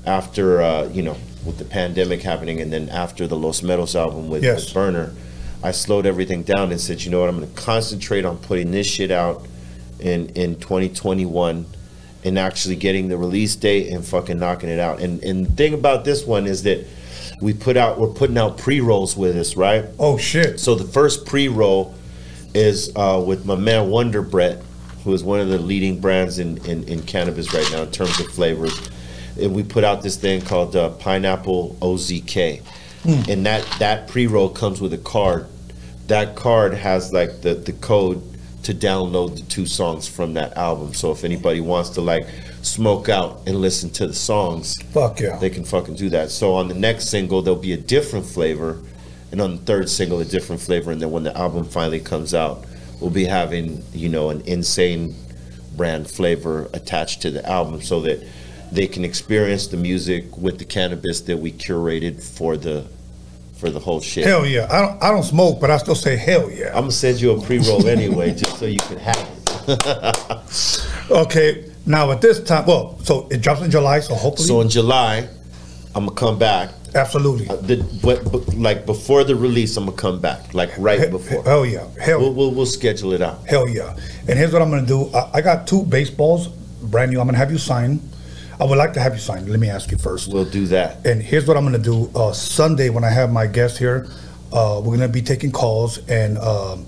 after 0.06 0.62
uh, 0.62 0.88
you 0.90 1.02
know 1.04 1.18
with 1.46 1.58
the 1.58 1.66
pandemic 1.66 2.22
happening, 2.22 2.60
and 2.62 2.72
then 2.72 2.90
after 2.90 3.26
the 3.28 3.36
Los 3.38 3.64
Memos 3.64 3.96
album 3.96 4.30
with, 4.30 4.44
Yes. 4.44 4.66
with 4.66 4.74
Berner, 4.74 5.14
I 5.64 5.72
slowed 5.72 6.06
everything 6.06 6.44
down 6.44 6.72
and 6.72 6.80
said, 6.80 7.02
you 7.02 7.10
know 7.12 7.22
what, 7.22 7.30
I'm 7.30 7.38
going 7.38 7.50
to 7.50 7.62
concentrate 7.62 8.26
on 8.26 8.38
putting 8.38 8.72
this 8.72 8.88
shit 8.88 9.12
out 9.12 9.46
in 10.00 10.28
in 10.30 10.56
2021 10.60 11.66
and 12.26 12.38
actually 12.38 12.76
getting 12.76 13.08
the 13.08 13.18
release 13.18 13.56
date 13.56 13.92
and 13.92 14.04
fucking 14.06 14.38
knocking 14.40 14.70
it 14.70 14.80
out. 14.80 15.00
And 15.02 15.24
and 15.24 15.48
the 15.48 15.52
thing 15.52 15.74
about 15.74 16.06
this 16.06 16.26
one 16.26 16.46
is 16.46 16.64
that 16.64 16.86
we 17.42 17.54
put 17.54 17.78
out 17.78 18.00
we're 18.00 18.08
putting 18.08 18.38
out 18.38 18.58
pre 18.58 18.82
rolls 18.82 19.16
with 19.16 19.38
us, 19.38 19.56
right? 19.56 19.86
Oh 19.98 20.18
shit. 20.18 20.60
So 20.60 20.76
the 20.76 20.84
first 20.84 21.26
pre 21.26 21.48
roll 21.48 21.96
is 22.54 22.92
uh, 22.96 23.24
with 23.26 23.46
my 23.46 23.56
man 23.56 23.88
Wonderbrett, 23.90 24.62
who 25.04 25.14
is 25.14 25.24
one 25.24 25.40
of 25.40 25.50
the 25.50 25.58
leading 25.58 26.00
brands 26.00 26.40
in, 26.40 26.58
in, 26.66 26.84
in 26.86 27.02
cannabis 27.04 27.54
right 27.54 27.68
now 27.72 27.84
in 27.84 27.92
terms 27.92 28.20
of 28.20 28.28
flavors. 28.28 28.90
And 29.40 29.54
we 29.54 29.64
put 29.64 29.84
out 29.84 30.04
this 30.04 30.18
thing 30.18 30.42
called 30.42 30.76
uh, 30.76 30.90
Pineapple 30.92 31.78
OZK, 31.82 32.62
and 33.30 33.46
that 33.46 33.66
that 33.80 34.08
pre 34.10 34.28
roll 34.28 34.50
comes 34.50 34.82
with 34.82 34.94
a 34.94 34.98
card. 34.98 35.48
That 36.08 36.36
card 36.36 36.74
has 36.74 37.14
like 37.14 37.42
the 37.42 37.54
the 37.54 37.74
code 37.74 38.22
to 38.64 38.74
download 38.74 39.38
the 39.38 39.44
two 39.44 39.66
songs 39.66 40.08
from 40.08 40.34
that 40.34 40.58
album. 40.58 40.94
So 40.94 41.12
if 41.12 41.24
anybody 41.24 41.62
wants 41.62 41.92
to 41.92 42.02
like 42.02 42.28
smoke 42.62 43.08
out 43.08 43.42
and 43.48 43.56
listen 43.56 43.90
to 43.92 44.08
the 44.08 44.14
songs, 44.14 44.82
Fuck 44.92 45.22
yeah. 45.22 45.38
they 45.38 45.50
can 45.50 45.64
fucking 45.64 45.96
do 45.96 46.10
that. 46.10 46.30
So 46.30 46.54
on 46.56 46.68
the 46.68 46.74
next 46.74 47.08
single, 47.08 47.42
there'll 47.42 47.60
be 47.60 47.74
a 47.74 47.78
different 47.78 48.26
flavor, 48.26 48.80
and 49.32 49.40
on 49.40 49.52
the 49.52 49.62
third 49.62 49.90
single, 49.90 50.20
a 50.20 50.26
different 50.26 50.62
flavor, 50.62 50.92
and 50.92 51.02
then 51.02 51.12
when 51.12 51.24
the 51.24 51.36
album 51.38 51.64
finally 51.64 52.00
comes 52.02 52.34
out, 52.34 52.66
we'll 53.00 53.10
be 53.10 53.26
having 53.26 53.84
you 53.94 54.10
know 54.10 54.30
an 54.30 54.42
insane 54.42 55.16
brand 55.76 56.10
flavor 56.10 56.70
attached 56.74 57.22
to 57.22 57.32
the 57.32 57.48
album, 57.50 57.82
so 57.82 58.02
that 58.02 58.26
they 58.72 58.88
can 58.88 59.04
experience 59.04 59.68
the 59.68 59.78
music 59.78 60.38
with 60.38 60.60
the 60.60 60.66
cannabis 60.66 61.22
that 61.22 61.38
we 61.38 61.52
curated 61.52 62.22
for 62.24 62.58
the 62.58 62.86
for 63.58 63.70
the 63.70 63.80
whole 63.80 64.00
shit. 64.00 64.26
Hell 64.26 64.46
yeah. 64.46 64.68
I 64.72 64.82
don't 64.82 65.04
I 65.04 65.12
don't 65.12 65.24
smoke, 65.24 65.60
but 65.60 65.70
I 65.70 65.78
still 65.78 65.96
say 65.96 66.16
hell 66.16 66.50
yeah. 66.50 66.68
I'm 66.70 66.84
gonna 66.84 66.92
send 66.92 67.20
you 67.20 67.32
a 67.32 67.42
pre-roll 67.42 67.88
anyway, 67.88 68.34
just 68.36 68.58
so 68.58 68.66
you 68.66 68.80
can 68.80 68.98
have 68.98 69.30
it. 69.68 70.90
Okay. 71.12 71.66
Now 71.86 72.12
at 72.12 72.22
this 72.22 72.40
time, 72.44 72.68
well, 72.68 73.00
so 73.04 73.28
it 73.32 73.42
drops 73.42 73.62
in 73.62 73.72
July, 73.72 74.00
so 74.00 74.14
hopefully, 74.14 74.48
so 74.48 74.62
in 74.62 74.70
July, 74.70 75.28
I'm 75.96 76.06
gonna 76.06 76.12
come 76.16 76.38
back. 76.38 76.70
Absolutely. 76.96 77.46
The, 77.46 77.84
but, 78.04 78.32
but 78.32 78.54
like 78.56 78.86
before 78.86 79.24
the 79.24 79.36
release, 79.36 79.76
I'm 79.78 79.86
gonna 79.86 79.98
come 79.98 80.20
back, 80.20 80.54
like 80.54 80.72
right 80.78 81.10
before. 81.10 81.44
Hell 81.44 81.66
yeah. 81.66 81.88
Hell 82.00 82.20
We'll, 82.20 82.34
we'll, 82.34 82.52
we'll 82.52 82.66
schedule 82.66 83.14
it 83.14 83.22
out. 83.22 83.46
Hell 83.48 83.68
yeah. 83.68 83.96
And 84.28 84.38
here's 84.38 84.52
what 84.54 84.62
I'm 84.62 84.70
gonna 84.70 84.86
do. 84.86 85.10
I, 85.14 85.30
I 85.36 85.42
got 85.42 85.68
two 85.68 85.84
baseballs, 85.84 86.48
brand 86.48 87.12
new. 87.12 87.20
I'm 87.20 87.28
gonna 87.28 87.38
have 87.38 87.52
you 87.52 87.58
sign. 87.58 88.00
I 88.60 88.66
would 88.66 88.78
like 88.78 88.92
to 88.94 89.00
have 89.00 89.14
you 89.14 89.20
sign. 89.20 89.48
Let 89.48 89.60
me 89.60 89.70
ask 89.70 89.90
you 89.92 89.98
first. 89.98 90.32
We'll 90.34 90.44
do 90.46 90.66
that. 90.68 91.06
And 91.06 91.22
here's 91.22 91.48
what 91.48 91.56
I'm 91.58 91.64
gonna 91.64 91.78
do. 91.78 92.10
Uh, 92.14 92.34
Sunday 92.34 92.90
when 92.90 93.04
I 93.04 93.10
have 93.10 93.32
my 93.32 93.48
guest 93.48 93.78
here, 93.78 94.08
uh, 94.52 94.82
we're 94.84 94.96
gonna 94.98 95.08
be 95.08 95.22
taking 95.22 95.52
calls 95.52 96.00
and 96.10 96.38
um, 96.40 96.86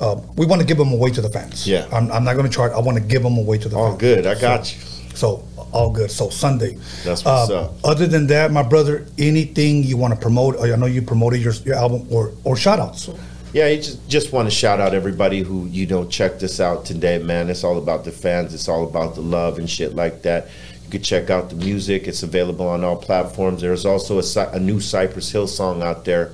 uh, 0.00 0.20
we 0.36 0.46
want 0.46 0.60
to 0.60 0.66
give 0.66 0.78
them 0.78 0.92
away 0.92 1.10
to 1.10 1.20
the 1.20 1.28
fans. 1.30 1.66
Yeah. 1.66 1.88
I'm, 1.92 2.10
I'm 2.12 2.22
not 2.22 2.36
gonna 2.36 2.48
charge. 2.48 2.72
I 2.72 2.78
want 2.78 2.96
to 2.98 3.02
give 3.02 3.22
them 3.24 3.36
away 3.36 3.58
to 3.58 3.68
the 3.68 3.76
All 3.76 3.88
fans. 3.90 4.00
good. 4.00 4.26
I 4.26 4.38
got 4.40 4.72
you. 4.74 4.80
So 5.16 5.42
all 5.72 5.90
good. 5.90 6.10
So 6.10 6.30
Sunday. 6.30 6.74
That's 7.04 7.24
what's 7.24 7.50
Uh, 7.50 7.64
up. 7.64 7.74
Other 7.84 8.06
than 8.06 8.26
that, 8.28 8.50
my 8.52 8.62
brother, 8.62 9.06
anything 9.18 9.82
you 9.84 9.96
want 9.96 10.14
to 10.14 10.20
promote? 10.20 10.60
I 10.60 10.74
know 10.76 10.86
you 10.86 11.02
promoted 11.02 11.40
your, 11.40 11.52
your 11.64 11.76
album 11.76 12.06
or 12.10 12.32
or 12.44 12.56
shout 12.56 12.78
outs. 12.80 13.08
Yeah, 13.52 13.66
I 13.66 13.76
just 13.76 14.06
just 14.08 14.32
want 14.32 14.46
to 14.48 14.54
shout 14.54 14.80
out 14.80 14.94
everybody 14.94 15.42
who 15.42 15.66
you 15.66 15.86
know 15.86 16.04
checked 16.04 16.42
us 16.42 16.60
out 16.60 16.84
today, 16.84 17.18
man. 17.18 17.48
It's 17.50 17.64
all 17.64 17.78
about 17.78 18.04
the 18.04 18.12
fans. 18.12 18.52
It's 18.54 18.68
all 18.68 18.84
about 18.84 19.14
the 19.14 19.22
love 19.22 19.58
and 19.58 19.68
shit 19.68 19.94
like 19.94 20.22
that. 20.22 20.48
You 20.84 20.90
can 20.90 21.02
check 21.02 21.30
out 21.30 21.50
the 21.50 21.56
music. 21.56 22.06
It's 22.08 22.22
available 22.22 22.66
on 22.68 22.84
all 22.84 22.96
platforms. 22.96 23.60
There's 23.62 23.84
also 23.86 24.20
a, 24.20 24.50
a 24.52 24.60
new 24.60 24.80
Cypress 24.80 25.30
Hill 25.30 25.46
song 25.46 25.82
out 25.82 26.04
there 26.04 26.32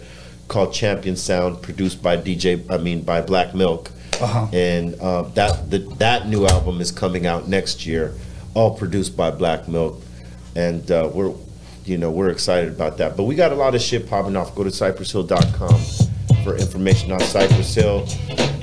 called 0.49 0.73
Champion 0.73 1.17
Sound, 1.17 1.63
produced 1.63 2.03
by 2.03 2.17
DJ. 2.17 2.65
I 2.71 2.79
mean 2.79 3.03
by 3.03 3.21
Black 3.21 3.55
Milk. 3.55 3.91
Uh-huh. 4.21 4.47
And 4.53 4.95
uh, 5.01 5.23
that 5.35 5.71
the, 5.71 5.79
that 5.99 6.29
new 6.29 6.47
album 6.47 6.81
is 6.81 6.93
coming 6.93 7.27
out 7.27 7.49
next 7.49 7.85
year, 7.85 8.15
all 8.55 8.77
produced 8.77 9.17
by 9.17 9.31
Black 9.31 9.69
Milk, 9.69 10.01
and 10.57 10.89
uh, 10.91 11.11
we're 11.13 11.33
you 11.85 11.99
know 11.99 12.11
we're 12.11 12.31
excited 12.31 12.73
about 12.73 12.97
that. 12.99 13.17
But 13.17 13.25
we 13.25 13.35
got 13.35 13.53
a 13.53 13.57
lot 13.57 13.75
of 13.75 13.81
shit 13.83 14.09
popping 14.09 14.37
off. 14.37 14.55
Go 14.55 14.65
to 14.65 14.71
cypresshill.com 14.71 15.81
for 16.45 16.57
information 16.57 17.13
on 17.13 17.21
Cypress 17.21 17.75
Hill, 17.75 18.07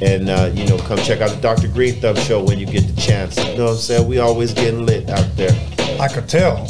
and 0.01 0.29
uh, 0.29 0.51
you 0.53 0.65
know 0.67 0.77
come 0.79 0.97
check 0.99 1.21
out 1.21 1.29
the 1.31 1.41
Dr. 1.41 1.67
Green 1.67 1.99
Thumb 2.01 2.15
show 2.15 2.43
when 2.43 2.57
you 2.59 2.65
get 2.65 2.87
the 2.93 3.01
chance. 3.01 3.37
You 3.37 3.57
know 3.57 3.65
what 3.65 3.71
I'm 3.71 3.77
saying? 3.77 4.07
We 4.07 4.19
always 4.19 4.53
getting 4.53 4.85
lit 4.85 5.09
out 5.09 5.27
there. 5.35 5.51
I 5.99 6.07
could 6.07 6.27
tell. 6.27 6.65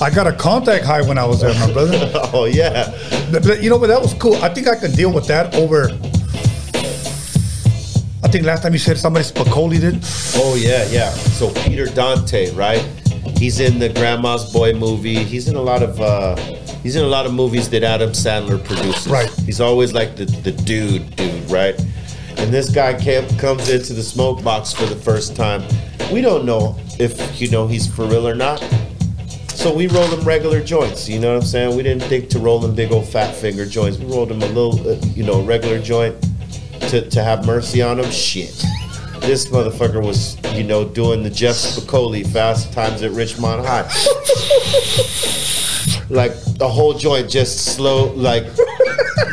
I 0.00 0.10
got 0.14 0.26
a 0.26 0.32
contact 0.32 0.84
high 0.84 1.02
when 1.02 1.18
I 1.18 1.24
was 1.24 1.40
there, 1.40 1.54
my 1.54 1.72
brother. 1.72 1.98
oh 2.32 2.44
yeah, 2.44 2.90
But- 3.32 3.62
You 3.62 3.70
know, 3.70 3.78
but 3.78 3.88
that 3.88 4.00
was 4.00 4.14
cool. 4.14 4.36
I 4.36 4.52
think 4.52 4.68
I 4.68 4.76
could 4.76 4.92
deal 4.94 5.12
with 5.12 5.26
that 5.28 5.54
over. 5.54 5.88
I 8.24 8.28
think 8.28 8.46
last 8.46 8.62
time 8.62 8.72
you 8.72 8.78
said 8.78 8.96
somebody 8.96 9.22
Spicoli 9.22 9.78
did. 9.78 9.98
Oh 10.42 10.56
yeah, 10.58 10.86
yeah. 10.88 11.10
So 11.10 11.52
Peter 11.62 11.84
Dante, 11.84 12.50
right? 12.54 12.80
He's 13.36 13.60
in 13.60 13.78
the 13.78 13.90
Grandma's 13.90 14.50
Boy 14.50 14.72
movie. 14.72 15.22
He's 15.22 15.46
in 15.46 15.56
a 15.56 15.60
lot 15.60 15.82
of 15.82 16.00
uh 16.00 16.34
he's 16.82 16.96
in 16.96 17.04
a 17.04 17.06
lot 17.06 17.26
of 17.26 17.34
movies 17.34 17.68
that 17.68 17.82
Adam 17.82 18.10
Sandler 18.10 18.64
produces. 18.64 19.06
Right. 19.08 19.30
He's 19.44 19.60
always 19.60 19.92
like 19.92 20.16
the 20.16 20.24
the 20.24 20.52
dude, 20.52 21.14
dude, 21.16 21.50
right? 21.50 21.78
And 22.38 22.52
this 22.52 22.70
guy 22.70 22.98
came, 22.98 23.28
comes 23.36 23.68
into 23.68 23.92
the 23.92 24.02
smoke 24.02 24.42
box 24.42 24.72
for 24.72 24.86
the 24.86 24.96
first 24.96 25.36
time. 25.36 25.62
We 26.10 26.22
don't 26.22 26.46
know 26.46 26.76
if 26.98 27.40
you 27.40 27.50
know 27.50 27.66
he's 27.66 27.86
for 27.86 28.06
real 28.06 28.26
or 28.26 28.34
not. 28.34 28.58
So 29.48 29.72
we 29.72 29.86
rolled 29.86 30.12
him 30.12 30.24
regular 30.24 30.62
joints. 30.62 31.08
You 31.10 31.20
know 31.20 31.34
what 31.34 31.42
I'm 31.42 31.48
saying? 31.48 31.76
We 31.76 31.82
didn't 31.82 32.04
think 32.04 32.30
to 32.30 32.38
roll 32.38 32.64
him 32.64 32.74
big 32.74 32.90
old 32.90 33.06
fat 33.06 33.34
finger 33.34 33.66
joints. 33.66 33.98
We 33.98 34.06
rolled 34.06 34.30
him 34.30 34.42
a 34.42 34.46
little, 34.46 34.88
uh, 34.88 34.96
you 35.14 35.24
know, 35.24 35.42
regular 35.42 35.78
joint 35.78 36.16
to, 36.94 37.10
to 37.10 37.22
have 37.22 37.44
mercy 37.44 37.82
on 37.82 37.98
him. 37.98 38.10
Shit. 38.10 38.54
This 39.20 39.46
motherfucker 39.48 40.04
was, 40.04 40.36
you 40.54 40.64
know, 40.64 40.84
doing 40.84 41.22
the 41.22 41.30
Jeff 41.30 41.56
Spicoli 41.56 42.26
Fast 42.26 42.72
Times 42.72 43.02
at 43.02 43.10
Richmond 43.12 43.66
High. 43.66 43.82
like 46.10 46.32
the 46.58 46.68
whole 46.68 46.94
joint 46.94 47.30
just 47.30 47.74
slow, 47.74 48.12
like 48.12 48.44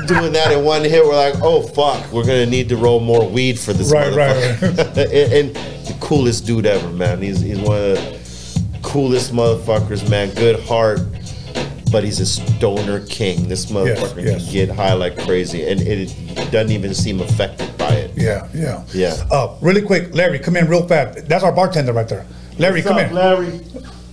doing 0.08 0.34
that 0.34 0.52
in 0.52 0.64
one 0.64 0.84
hit. 0.84 1.04
We're 1.06 1.16
like, 1.16 1.36
oh 1.42 1.62
fuck, 1.62 2.12
we're 2.12 2.24
gonna 2.26 2.46
need 2.46 2.70
to 2.70 2.78
roll 2.78 3.00
more 3.00 3.28
weed 3.28 3.60
for 3.60 3.74
this 3.74 3.92
Right, 3.92 4.14
right, 4.14 4.36
motherfucker. 4.36 5.06
and, 5.34 5.34
and 5.34 5.56
the 5.86 5.96
coolest 6.00 6.46
dude 6.48 6.66
ever, 6.66 6.90
man. 6.90 7.22
He's 7.22 7.42
he's 7.42 7.60
one 7.60 7.78
of 7.78 7.98
the 7.98 8.20
coolest 8.82 9.34
motherfuckers, 9.34 10.10
man. 10.10 10.34
Good 10.34 10.60
heart. 10.62 11.00
But 11.92 12.04
he's 12.06 12.20
a 12.20 12.26
stoner 12.26 13.06
king. 13.08 13.50
This 13.50 13.66
motherfucker 13.66 14.24
yes. 14.24 14.44
can 14.44 14.54
get 14.54 14.70
high 14.70 14.94
like 14.94 15.18
crazy, 15.20 15.68
and 15.68 15.82
it 15.82 16.08
doesn't 16.52 16.72
even 16.72 16.94
seem 16.94 17.20
affected 17.20 17.78
by 17.78 17.90
it. 17.90 18.12
Yeah, 18.16 18.48
yeah. 18.54 18.86
Yeah. 18.94 19.16
Uh, 19.30 19.58
really 19.62 19.82
quick, 19.82 20.16
Larry, 20.16 20.40
come 20.40 20.56
in 20.56 20.68
real 20.68 20.88
fast. 20.88 21.28
That's 21.28 21.44
our 21.44 21.52
bartender 21.52 21.92
right 21.92 22.08
there. 22.08 22.26
Larry, 22.58 22.82
What's 22.82 22.88
come 22.88 22.98
up, 22.98 23.08
in. 23.08 23.14
Larry? 23.14 23.62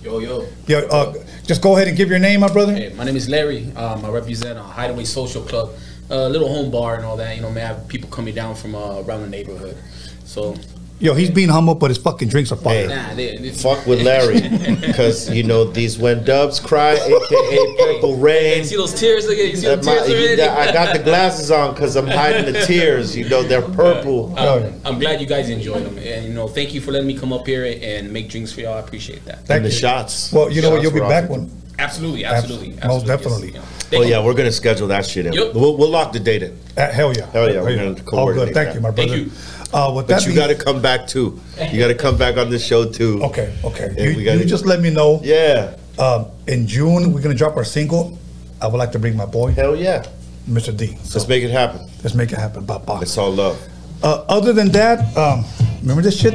Yo, 0.03 0.19
yo. 0.19 0.47
Yeah, 0.67 0.79
uh, 0.91 1.13
just 1.45 1.61
go 1.61 1.75
ahead 1.75 1.87
and 1.87 1.95
give 1.95 2.09
your 2.09 2.19
name, 2.19 2.39
my 2.41 2.51
brother. 2.51 2.73
Hey, 2.73 2.93
my 2.93 3.03
name 3.03 3.15
is 3.15 3.29
Larry. 3.29 3.71
Um, 3.75 4.03
I 4.05 4.09
represent 4.09 4.57
uh, 4.57 4.63
Hideaway 4.63 5.03
Social 5.05 5.41
Club, 5.41 5.71
a 6.09 6.29
little 6.29 6.47
home 6.47 6.71
bar 6.71 6.95
and 6.95 7.05
all 7.05 7.17
that. 7.17 7.35
You 7.35 7.41
know, 7.41 7.51
man, 7.51 7.65
I 7.65 7.75
have 7.75 7.87
people 7.87 8.09
coming 8.09 8.33
down 8.33 8.55
from 8.55 8.75
uh, 8.75 9.01
around 9.01 9.21
the 9.21 9.29
neighborhood. 9.29 9.77
So, 10.25 10.55
Yo, 11.01 11.13
he's 11.13 11.29
being 11.29 11.47
humble, 11.47 11.75
but 11.75 11.89
his 11.89 11.97
fucking 11.97 12.27
drinks 12.27 12.51
are 12.51 12.57
fire. 12.57 12.89
nah, 12.89 13.13
they, 13.13 13.37
they, 13.37 13.51
Fuck 13.51 13.85
with 13.85 14.01
Larry, 14.01 14.41
because 14.81 15.29
you 15.29 15.43
know 15.43 15.63
these 15.63 15.97
when 15.97 16.25
dubs 16.25 16.59
cry, 16.59 16.95
aka 16.95 17.75
Purple 17.79 18.17
Rain. 18.17 18.57
You 18.59 18.63
see 18.65 18.75
those 18.75 18.93
tears? 18.93 19.25
Look 19.25 19.37
at 19.37 19.45
you 19.47 19.55
see 19.55 19.67
That 19.67 19.79
the 19.79 19.85
my- 19.85 20.05
tears 20.05 20.39
already? 20.39 20.41
I 20.41 20.73
got 20.73 20.95
the 20.97 21.01
glasses 21.01 21.51
on 21.51 21.73
because 21.73 21.95
I'm 21.95 22.07
hiding 22.07 22.51
the 22.51 22.65
tears. 22.65 23.15
You 23.15 23.29
know 23.29 23.43
they're 23.43 23.61
purple. 23.61 24.37
Um, 24.37 24.73
I'm 24.83 24.99
glad 24.99 25.21
you 25.21 25.27
guys 25.27 25.49
enjoyed 25.49 25.83
them, 25.85 25.97
and 25.99 26.25
you 26.25 26.33
know, 26.33 26.49
thank 26.49 26.73
you 26.73 26.81
for 26.81 26.91
letting 26.91 27.07
me 27.07 27.17
come 27.17 27.31
up 27.31 27.47
here 27.47 27.63
and 27.81 28.11
make 28.11 28.27
drinks 28.29 28.51
for 28.51 28.59
y'all. 28.59 28.73
I 28.73 28.79
appreciate 28.79 29.23
that. 29.23 29.45
Thank 29.45 29.57
and 29.57 29.65
the 29.65 29.69
you. 29.69 29.75
shots. 29.75 30.33
Well, 30.33 30.51
you 30.51 30.61
know 30.61 30.69
what? 30.69 30.77
Shots 30.77 30.83
You'll 30.83 30.93
be 30.93 30.99
were 30.99 31.07
back 31.07 31.29
awesome. 31.29 31.47
when. 31.47 31.59
Absolutely, 31.79 32.25
Abs- 32.25 32.43
absolutely, 32.43 32.69
most 32.85 33.07
absolutely, 33.07 33.07
yes, 33.07 33.07
definitely. 33.07 33.51
yeah. 33.53 33.99
Oh 33.99 34.01
you. 34.03 34.09
yeah, 34.09 34.21
we're 34.25 34.33
gonna 34.33 34.51
schedule 34.51 34.89
that 34.89 35.05
shit 35.05 35.25
in. 35.27 35.31
Yep. 35.31 35.53
We'll, 35.53 35.77
we'll 35.77 35.89
lock 35.89 36.11
the 36.11 36.19
date 36.19 36.43
in. 36.43 36.59
Uh, 36.75 36.91
hell 36.91 37.13
yeah. 37.15 37.25
Hell 37.31 37.49
yeah, 37.49 37.61
we're 37.61 37.77
Hell 37.77 37.93
gonna 37.93 38.17
All 38.17 38.33
good. 38.33 38.53
Thank 38.53 38.67
that. 38.67 38.75
you, 38.75 38.81
my 38.81 38.91
Thank 38.91 39.11
brother. 39.11 39.23
you. 39.23 39.31
Uh, 39.71 39.93
with 39.95 40.07
But 40.07 40.19
that 40.21 40.25
you 40.27 40.33
got 40.33 40.47
to 40.47 40.55
come 40.55 40.81
back 40.81 41.05
too. 41.07 41.39
You 41.71 41.79
got 41.79 41.89
to 41.89 41.95
come 41.95 42.17
back 42.17 42.37
on 42.37 42.49
the 42.49 42.57
show 42.57 42.89
too. 42.89 43.21
Okay, 43.23 43.53
okay. 43.63 43.93
You, 43.97 44.19
you 44.39 44.45
just 44.45 44.65
let 44.65 44.81
me 44.81 44.89
know. 44.89 45.19
Yeah. 45.23 45.75
Um, 45.99 46.25
in 46.47 46.65
June, 46.65 47.13
we're 47.13 47.21
gonna 47.21 47.35
drop 47.35 47.55
our 47.57 47.63
single. 47.65 48.17
I 48.61 48.67
would 48.67 48.77
like 48.77 48.91
to 48.93 48.99
bring 48.99 49.15
my 49.15 49.25
boy, 49.25 49.51
Hell 49.51 49.75
yeah. 49.75 50.03
Mr. 50.49 50.75
D. 50.75 50.95
So 51.03 51.19
Let's 51.19 51.27
make 51.29 51.43
it 51.43 51.51
happen. 51.51 51.81
let's 52.03 52.15
make 52.15 52.31
it 52.31 52.39
happen. 52.39 52.65
Bye 52.65 52.77
bye. 52.79 52.99
It's 53.01 53.17
all 53.17 53.31
love. 53.31 53.61
Uh, 54.01 54.23
other 54.29 54.53
than 54.53 54.69
that, 54.69 55.15
um, 55.17 55.43
remember 55.81 56.01
this 56.01 56.17
shit? 56.19 56.33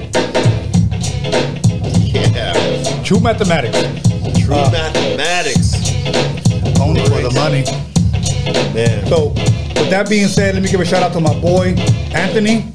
Yeah. 2.14 2.52
True 3.02 3.20
mathematics. 3.20 3.78
True 4.44 4.54
Uh, 4.54 4.70
mathematics. 4.70 5.74
Only 6.80 7.02
for 7.06 7.20
the 7.22 7.32
money. 7.34 7.64
Man. 8.74 9.06
So, 9.06 9.28
with 9.80 9.90
that 9.90 10.06
being 10.08 10.28
said, 10.28 10.54
let 10.54 10.62
me 10.62 10.68
give 10.70 10.80
a 10.80 10.84
shout 10.84 11.02
out 11.02 11.12
to 11.14 11.20
my 11.20 11.34
boy 11.40 11.74
Anthony. 12.14 12.70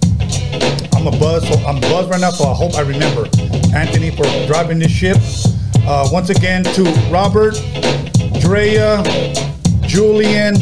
I'm 0.99 1.07
a 1.07 1.11
buzz, 1.11 1.47
so 1.47 1.53
I'm 1.65 1.79
buzzed 1.79 2.09
right 2.09 2.19
now, 2.19 2.29
so 2.29 2.43
I 2.43 2.53
hope 2.53 2.75
I 2.75 2.81
remember 2.81 3.23
Anthony 3.73 4.11
for 4.11 4.23
driving 4.47 4.79
this 4.79 4.91
ship. 4.91 5.15
Uh, 5.87 6.09
once 6.11 6.29
again, 6.29 6.61
to 6.61 6.83
Robert, 7.09 7.53
Drea, 8.41 9.01
Julian, 9.83 10.55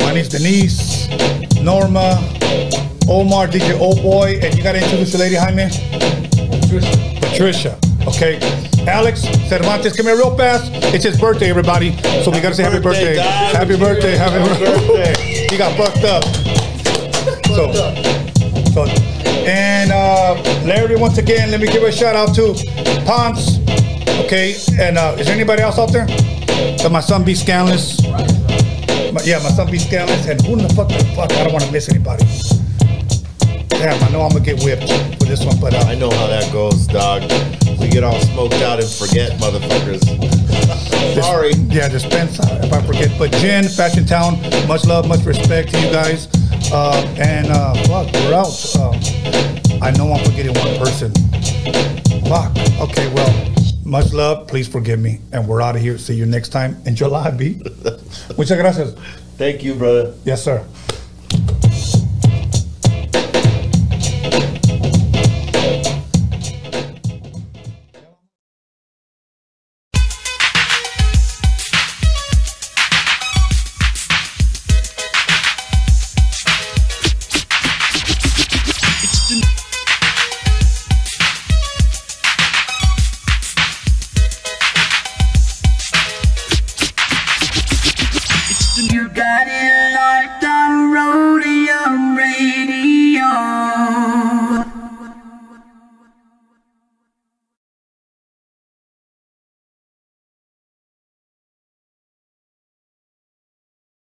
my 0.00 0.12
niece 0.12 0.28
Denise, 0.28 1.08
Norma, 1.62 2.18
Omar, 3.08 3.46
DJ 3.46 3.78
Old 3.78 4.02
Boy, 4.02 4.40
and 4.42 4.56
you 4.56 4.62
gotta 4.64 4.82
introduce 4.82 5.12
the 5.12 5.18
lady, 5.18 5.36
Jaime? 5.36 5.70
Patricia. 6.60 7.20
Patricia. 7.20 7.78
Okay. 8.08 8.40
Alex 8.88 9.20
Cervantes, 9.48 9.96
come 9.96 10.06
here 10.06 10.16
real 10.16 10.36
fast. 10.36 10.68
It's 10.92 11.04
his 11.04 11.16
birthday, 11.18 11.48
everybody. 11.48 11.96
So 12.24 12.32
we 12.32 12.40
gotta 12.40 12.56
say 12.56 12.64
happy 12.64 12.80
birthday. 12.80 13.14
birthday, 13.14 13.56
Happy 13.56 13.78
birthday. 13.78 14.16
Happy 14.16 14.32
Happy 14.34 14.64
birthday. 14.64 14.86
birthday. 15.12 15.46
he 15.48 15.56
got 15.56 15.76
fucked 15.76 16.02
up. 16.02 16.24
So, 17.46 17.72
so, 17.72 18.14
and 18.23 18.23
uh, 20.36 20.64
Larry, 20.66 20.96
once 20.96 21.18
again, 21.18 21.50
let 21.50 21.60
me 21.60 21.66
give 21.66 21.82
a 21.82 21.92
shout 21.92 22.16
out 22.16 22.34
to 22.34 22.54
Ponce. 23.06 23.58
Okay, 24.24 24.54
and 24.78 24.96
uh, 24.98 25.16
is 25.18 25.26
there 25.26 25.34
anybody 25.34 25.62
else 25.62 25.78
out 25.78 25.92
there? 25.92 26.06
That 26.06 26.90
my 26.92 27.00
son 27.00 27.24
be 27.24 27.34
scanless. 27.34 28.02
My- 29.12 29.22
yeah, 29.24 29.38
my 29.42 29.50
son 29.50 29.70
be 29.70 29.78
scanless. 29.78 30.26
And 30.26 30.40
who 30.46 30.54
in 30.54 30.58
the 30.66 30.72
fuck? 30.74 30.88
the 30.88 31.04
Fuck, 31.16 31.32
I 31.32 31.44
don't 31.44 31.52
want 31.52 31.64
to 31.64 31.72
miss 31.72 31.88
anybody. 31.88 32.24
Damn, 33.68 34.02
I 34.02 34.08
know 34.10 34.22
I'm 34.22 34.30
gonna 34.32 34.44
get 34.44 34.62
whipped 34.62 34.88
for 35.18 35.24
this 35.26 35.44
one, 35.44 35.58
but 35.60 35.74
uh, 35.74 35.78
I 35.86 35.94
know 35.94 36.10
how 36.10 36.26
that 36.26 36.50
goes, 36.52 36.86
dog. 36.86 37.22
We 37.80 37.88
get 37.88 38.02
all 38.04 38.18
smoked 38.20 38.54
out 38.54 38.80
and 38.80 38.88
forget, 38.88 39.32
motherfuckers. 39.40 40.02
Sorry. 41.20 41.52
Yeah, 41.68 41.88
dispense 41.88 42.40
uh, 42.40 42.60
if 42.62 42.72
I 42.72 42.80
forget. 42.86 43.10
But 43.18 43.32
Jen, 43.32 43.64
Fashion 43.68 44.06
Town, 44.06 44.40
much 44.66 44.84
love, 44.86 45.06
much 45.06 45.24
respect 45.24 45.70
to 45.72 45.80
you 45.80 45.90
guys. 45.92 46.28
Uh, 46.72 47.04
and 47.18 47.48
uh, 47.48 47.74
fuck, 47.84 48.12
we're 48.14 48.34
out. 48.34 48.54
Um, 48.76 49.63
I 49.82 49.90
know 49.96 50.12
I'm 50.12 50.24
forgetting 50.24 50.54
one 50.54 50.76
person. 50.78 51.12
Fuck. 52.28 52.56
Okay, 52.80 53.12
well, 53.14 53.52
much 53.84 54.12
love. 54.12 54.46
Please 54.48 54.68
forgive 54.68 54.98
me. 54.98 55.20
And 55.32 55.46
we're 55.46 55.60
out 55.60 55.76
of 55.76 55.82
here. 55.82 55.98
See 55.98 56.14
you 56.14 56.26
next 56.26 56.50
time 56.50 56.76
in 56.86 56.94
July, 56.94 57.30
B. 57.30 57.60
Muchas 58.36 58.58
gracias. 58.58 58.94
Thank 59.36 59.62
you, 59.62 59.74
brother. 59.74 60.14
Yes, 60.24 60.42
sir. 60.42 60.64